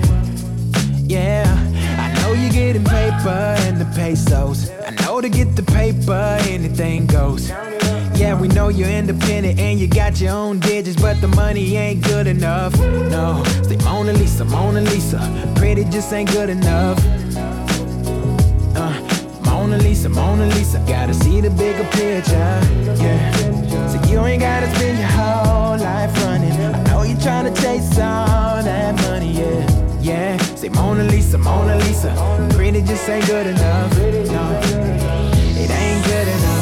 Yeah, 1.08 1.44
I 1.46 1.70
know 1.70 1.75
you're 2.40 2.52
getting 2.52 2.84
paper 2.84 3.56
and 3.66 3.80
the 3.80 3.84
pesos. 3.94 4.70
I 4.86 4.90
know 5.02 5.20
to 5.20 5.28
get 5.28 5.56
the 5.56 5.62
paper, 5.62 6.38
anything 6.42 7.06
goes. 7.06 7.50
Yeah, 8.18 8.38
we 8.40 8.48
know 8.48 8.68
you're 8.68 8.88
independent 8.88 9.58
and 9.58 9.78
you 9.78 9.88
got 9.88 10.20
your 10.20 10.32
own 10.32 10.58
digits, 10.60 11.00
but 11.00 11.20
the 11.20 11.28
money 11.28 11.76
ain't 11.76 12.02
good 12.02 12.26
enough. 12.26 12.78
No, 12.78 13.42
stay 13.62 13.76
Mona 13.84 14.12
Lisa, 14.12 14.44
Mona 14.44 14.80
Lisa. 14.80 15.20
Pretty 15.56 15.84
just 15.84 16.12
ain't 16.12 16.30
good 16.32 16.48
enough. 16.48 16.98
Uh, 18.74 19.00
Mona 19.44 19.78
Lisa, 19.78 20.08
Mona 20.08 20.46
Lisa. 20.46 20.78
Gotta 20.88 21.14
see 21.14 21.40
the 21.40 21.50
bigger 21.50 21.84
picture. 21.90 22.60
Yeah. 23.02 23.32
So 23.88 24.10
you 24.10 24.20
ain't 24.24 24.40
gotta 24.40 24.74
spend 24.76 24.98
your 24.98 25.08
whole 25.08 25.78
life 25.78 26.16
running. 26.24 26.52
I 26.52 26.82
know 26.84 27.02
you're 27.02 27.20
trying 27.20 27.52
to 27.52 27.62
chase 27.62 27.98
all 27.98 28.62
that 28.62 28.94
money, 29.02 29.32
yeah. 29.32 29.85
Yeah. 30.06 30.36
Say 30.54 30.68
Mona 30.68 31.02
Lisa, 31.02 31.36
Mona 31.36 31.74
Lisa. 31.78 32.14
Pretty 32.54 32.80
just 32.80 33.08
ain't 33.08 33.26
good 33.26 33.48
enough. 33.48 33.90
No, 33.98 34.60
it 35.58 35.68
ain't 35.68 36.04
good 36.04 36.28
enough. 36.28 36.55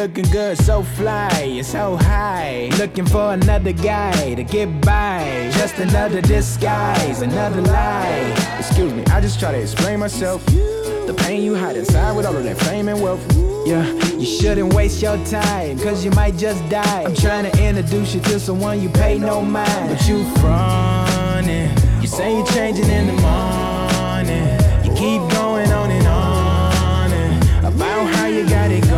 Looking 0.00 0.30
good, 0.30 0.56
so 0.56 0.82
fly, 0.82 1.60
so 1.62 1.94
high. 1.94 2.70
Looking 2.78 3.04
for 3.04 3.34
another 3.34 3.72
guy 3.72 4.34
to 4.34 4.42
get 4.42 4.80
by. 4.80 5.50
Just 5.52 5.76
another 5.76 6.22
disguise, 6.22 7.20
another 7.20 7.60
lie. 7.60 8.34
Excuse 8.58 8.94
me, 8.94 9.04
I 9.12 9.20
just 9.20 9.38
try 9.38 9.52
to 9.52 9.60
explain 9.60 9.98
myself. 9.98 10.46
The 10.46 11.14
pain 11.18 11.42
you 11.42 11.54
hide 11.54 11.76
inside 11.76 12.16
with 12.16 12.24
all 12.24 12.34
of 12.34 12.44
that 12.44 12.58
fame 12.60 12.88
and 12.88 13.02
wealth. 13.02 13.22
Yeah, 13.66 13.84
you 14.16 14.24
shouldn't 14.24 14.72
waste 14.72 15.02
your 15.02 15.22
time, 15.26 15.78
cause 15.80 16.02
you 16.02 16.10
might 16.12 16.36
just 16.38 16.66
die. 16.70 17.02
I'm 17.02 17.14
trying 17.14 17.50
to 17.50 17.62
introduce 17.62 18.14
you 18.14 18.20
to 18.22 18.40
someone 18.40 18.80
you 18.80 18.88
pay 18.88 19.18
no 19.18 19.42
mind. 19.42 19.90
But 19.90 20.08
you 20.08 20.24
frontin', 20.40 21.68
you 22.00 22.06
say 22.06 22.38
you're 22.38 22.46
changing 22.46 22.88
in 22.88 23.06
the 23.08 23.20
morning. 23.20 24.46
You 24.82 24.92
keep 24.96 25.20
going 25.36 25.70
on 25.70 25.90
and 25.90 26.06
on 26.06 27.12
and 27.12 27.66
about 27.66 28.06
how 28.14 28.26
you 28.28 28.48
got 28.48 28.70
it 28.70 28.89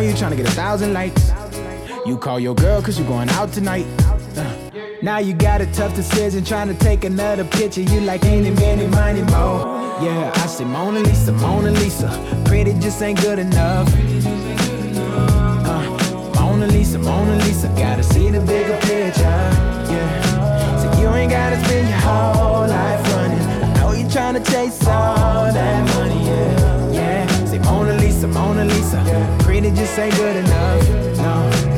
phone, 0.00 0.10
you 0.10 0.16
trying 0.16 0.30
to 0.30 0.36
get 0.36 0.46
a 0.46 0.52
thousand 0.52 0.92
likes. 0.92 1.32
You 2.06 2.16
call 2.16 2.40
your 2.40 2.54
girl 2.54 2.80
cause 2.82 2.98
you 2.98 3.04
going 3.04 3.28
out 3.30 3.52
tonight. 3.52 3.86
Uh, 4.36 4.70
now 5.02 5.18
you 5.18 5.34
got 5.34 5.60
a 5.60 5.66
tough 5.72 5.94
decision 5.94 6.44
trying 6.44 6.68
to 6.68 6.74
take 6.74 7.04
another 7.04 7.44
picture. 7.44 7.82
You 7.82 8.00
like 8.00 8.24
any, 8.24 8.50
many, 8.50 8.86
money, 8.86 9.22
mo. 9.22 9.98
Yeah, 10.02 10.32
I 10.34 10.46
say 10.46 10.64
Mona 10.64 11.00
Lisa, 11.00 11.32
Mona 11.32 11.70
Lisa. 11.72 12.08
Pretty 12.46 12.72
just 12.74 13.02
ain't 13.02 13.20
good 13.20 13.38
enough. 13.38 13.88
Uh, 15.66 16.32
Mona 16.36 16.66
Lisa, 16.66 16.98
Mona 16.98 17.36
Lisa. 17.44 17.68
Gotta 17.76 18.02
see 18.02 18.30
the 18.30 18.40
bigger 18.40 18.76
picture. 18.80 19.20
Yeah. 19.22 20.78
So 20.80 21.00
you 21.00 21.08
ain't 21.14 21.30
gotta 21.30 21.62
spend 21.64 21.88
your 21.88 21.98
whole 21.98 22.66
life 22.66 23.02
running. 23.14 23.38
I 23.40 23.74
know 23.74 23.92
you're 23.92 24.10
trying 24.10 24.42
to 24.42 24.50
chase 24.50 24.86
all 24.86 25.52
that 25.52 25.96
money. 25.96 26.24
Yeah. 26.24 26.59
Mona 28.28 28.64
Lisa. 28.64 29.36
Pretty 29.40 29.70
just 29.70 29.98
ain't 29.98 30.14
good 30.16 30.36
enough. 30.36 30.88
No. 31.18 31.69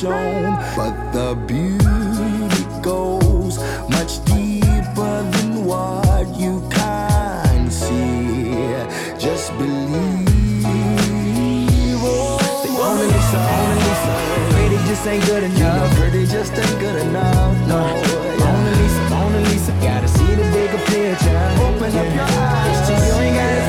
Shown. 0.00 0.54
But 0.76 0.94
the 1.12 1.34
beauty 1.46 2.64
goes 2.82 3.58
much 3.90 4.24
deeper 4.24 5.22
than 5.32 5.64
what 5.64 6.28
you 6.38 6.62
can 6.70 7.68
see. 7.70 8.52
Just 9.18 9.50
believe. 9.58 10.28
Say 12.62 12.70
Mona 12.78 13.02
Lisa, 13.02 13.38
Mona 13.48 13.74
Lisa. 13.86 14.14
Pretty 14.54 14.78
just 14.86 15.06
ain't 15.06 15.24
good 15.26 15.42
enough. 15.42 15.94
Pretty 15.96 16.26
just 16.26 16.52
ain't 16.52 16.78
good 16.78 17.02
enough. 17.02 17.54
No. 17.66 17.80
Mona 18.38 18.70
Lisa, 18.78 19.02
Mona 19.10 19.40
Lisa. 19.50 19.72
Gotta 19.82 20.06
see 20.06 20.32
the 20.38 20.46
bigger 20.54 20.78
picture. 20.86 21.42
Open 21.66 21.90
up 21.96 22.14
your 22.14 22.30
eyes. 22.38 22.88
You 22.88 23.14
ain't 23.24 23.34
gotta 23.34 23.67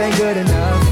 ain't 0.00 0.16
good 0.16 0.36
enough. 0.36 0.83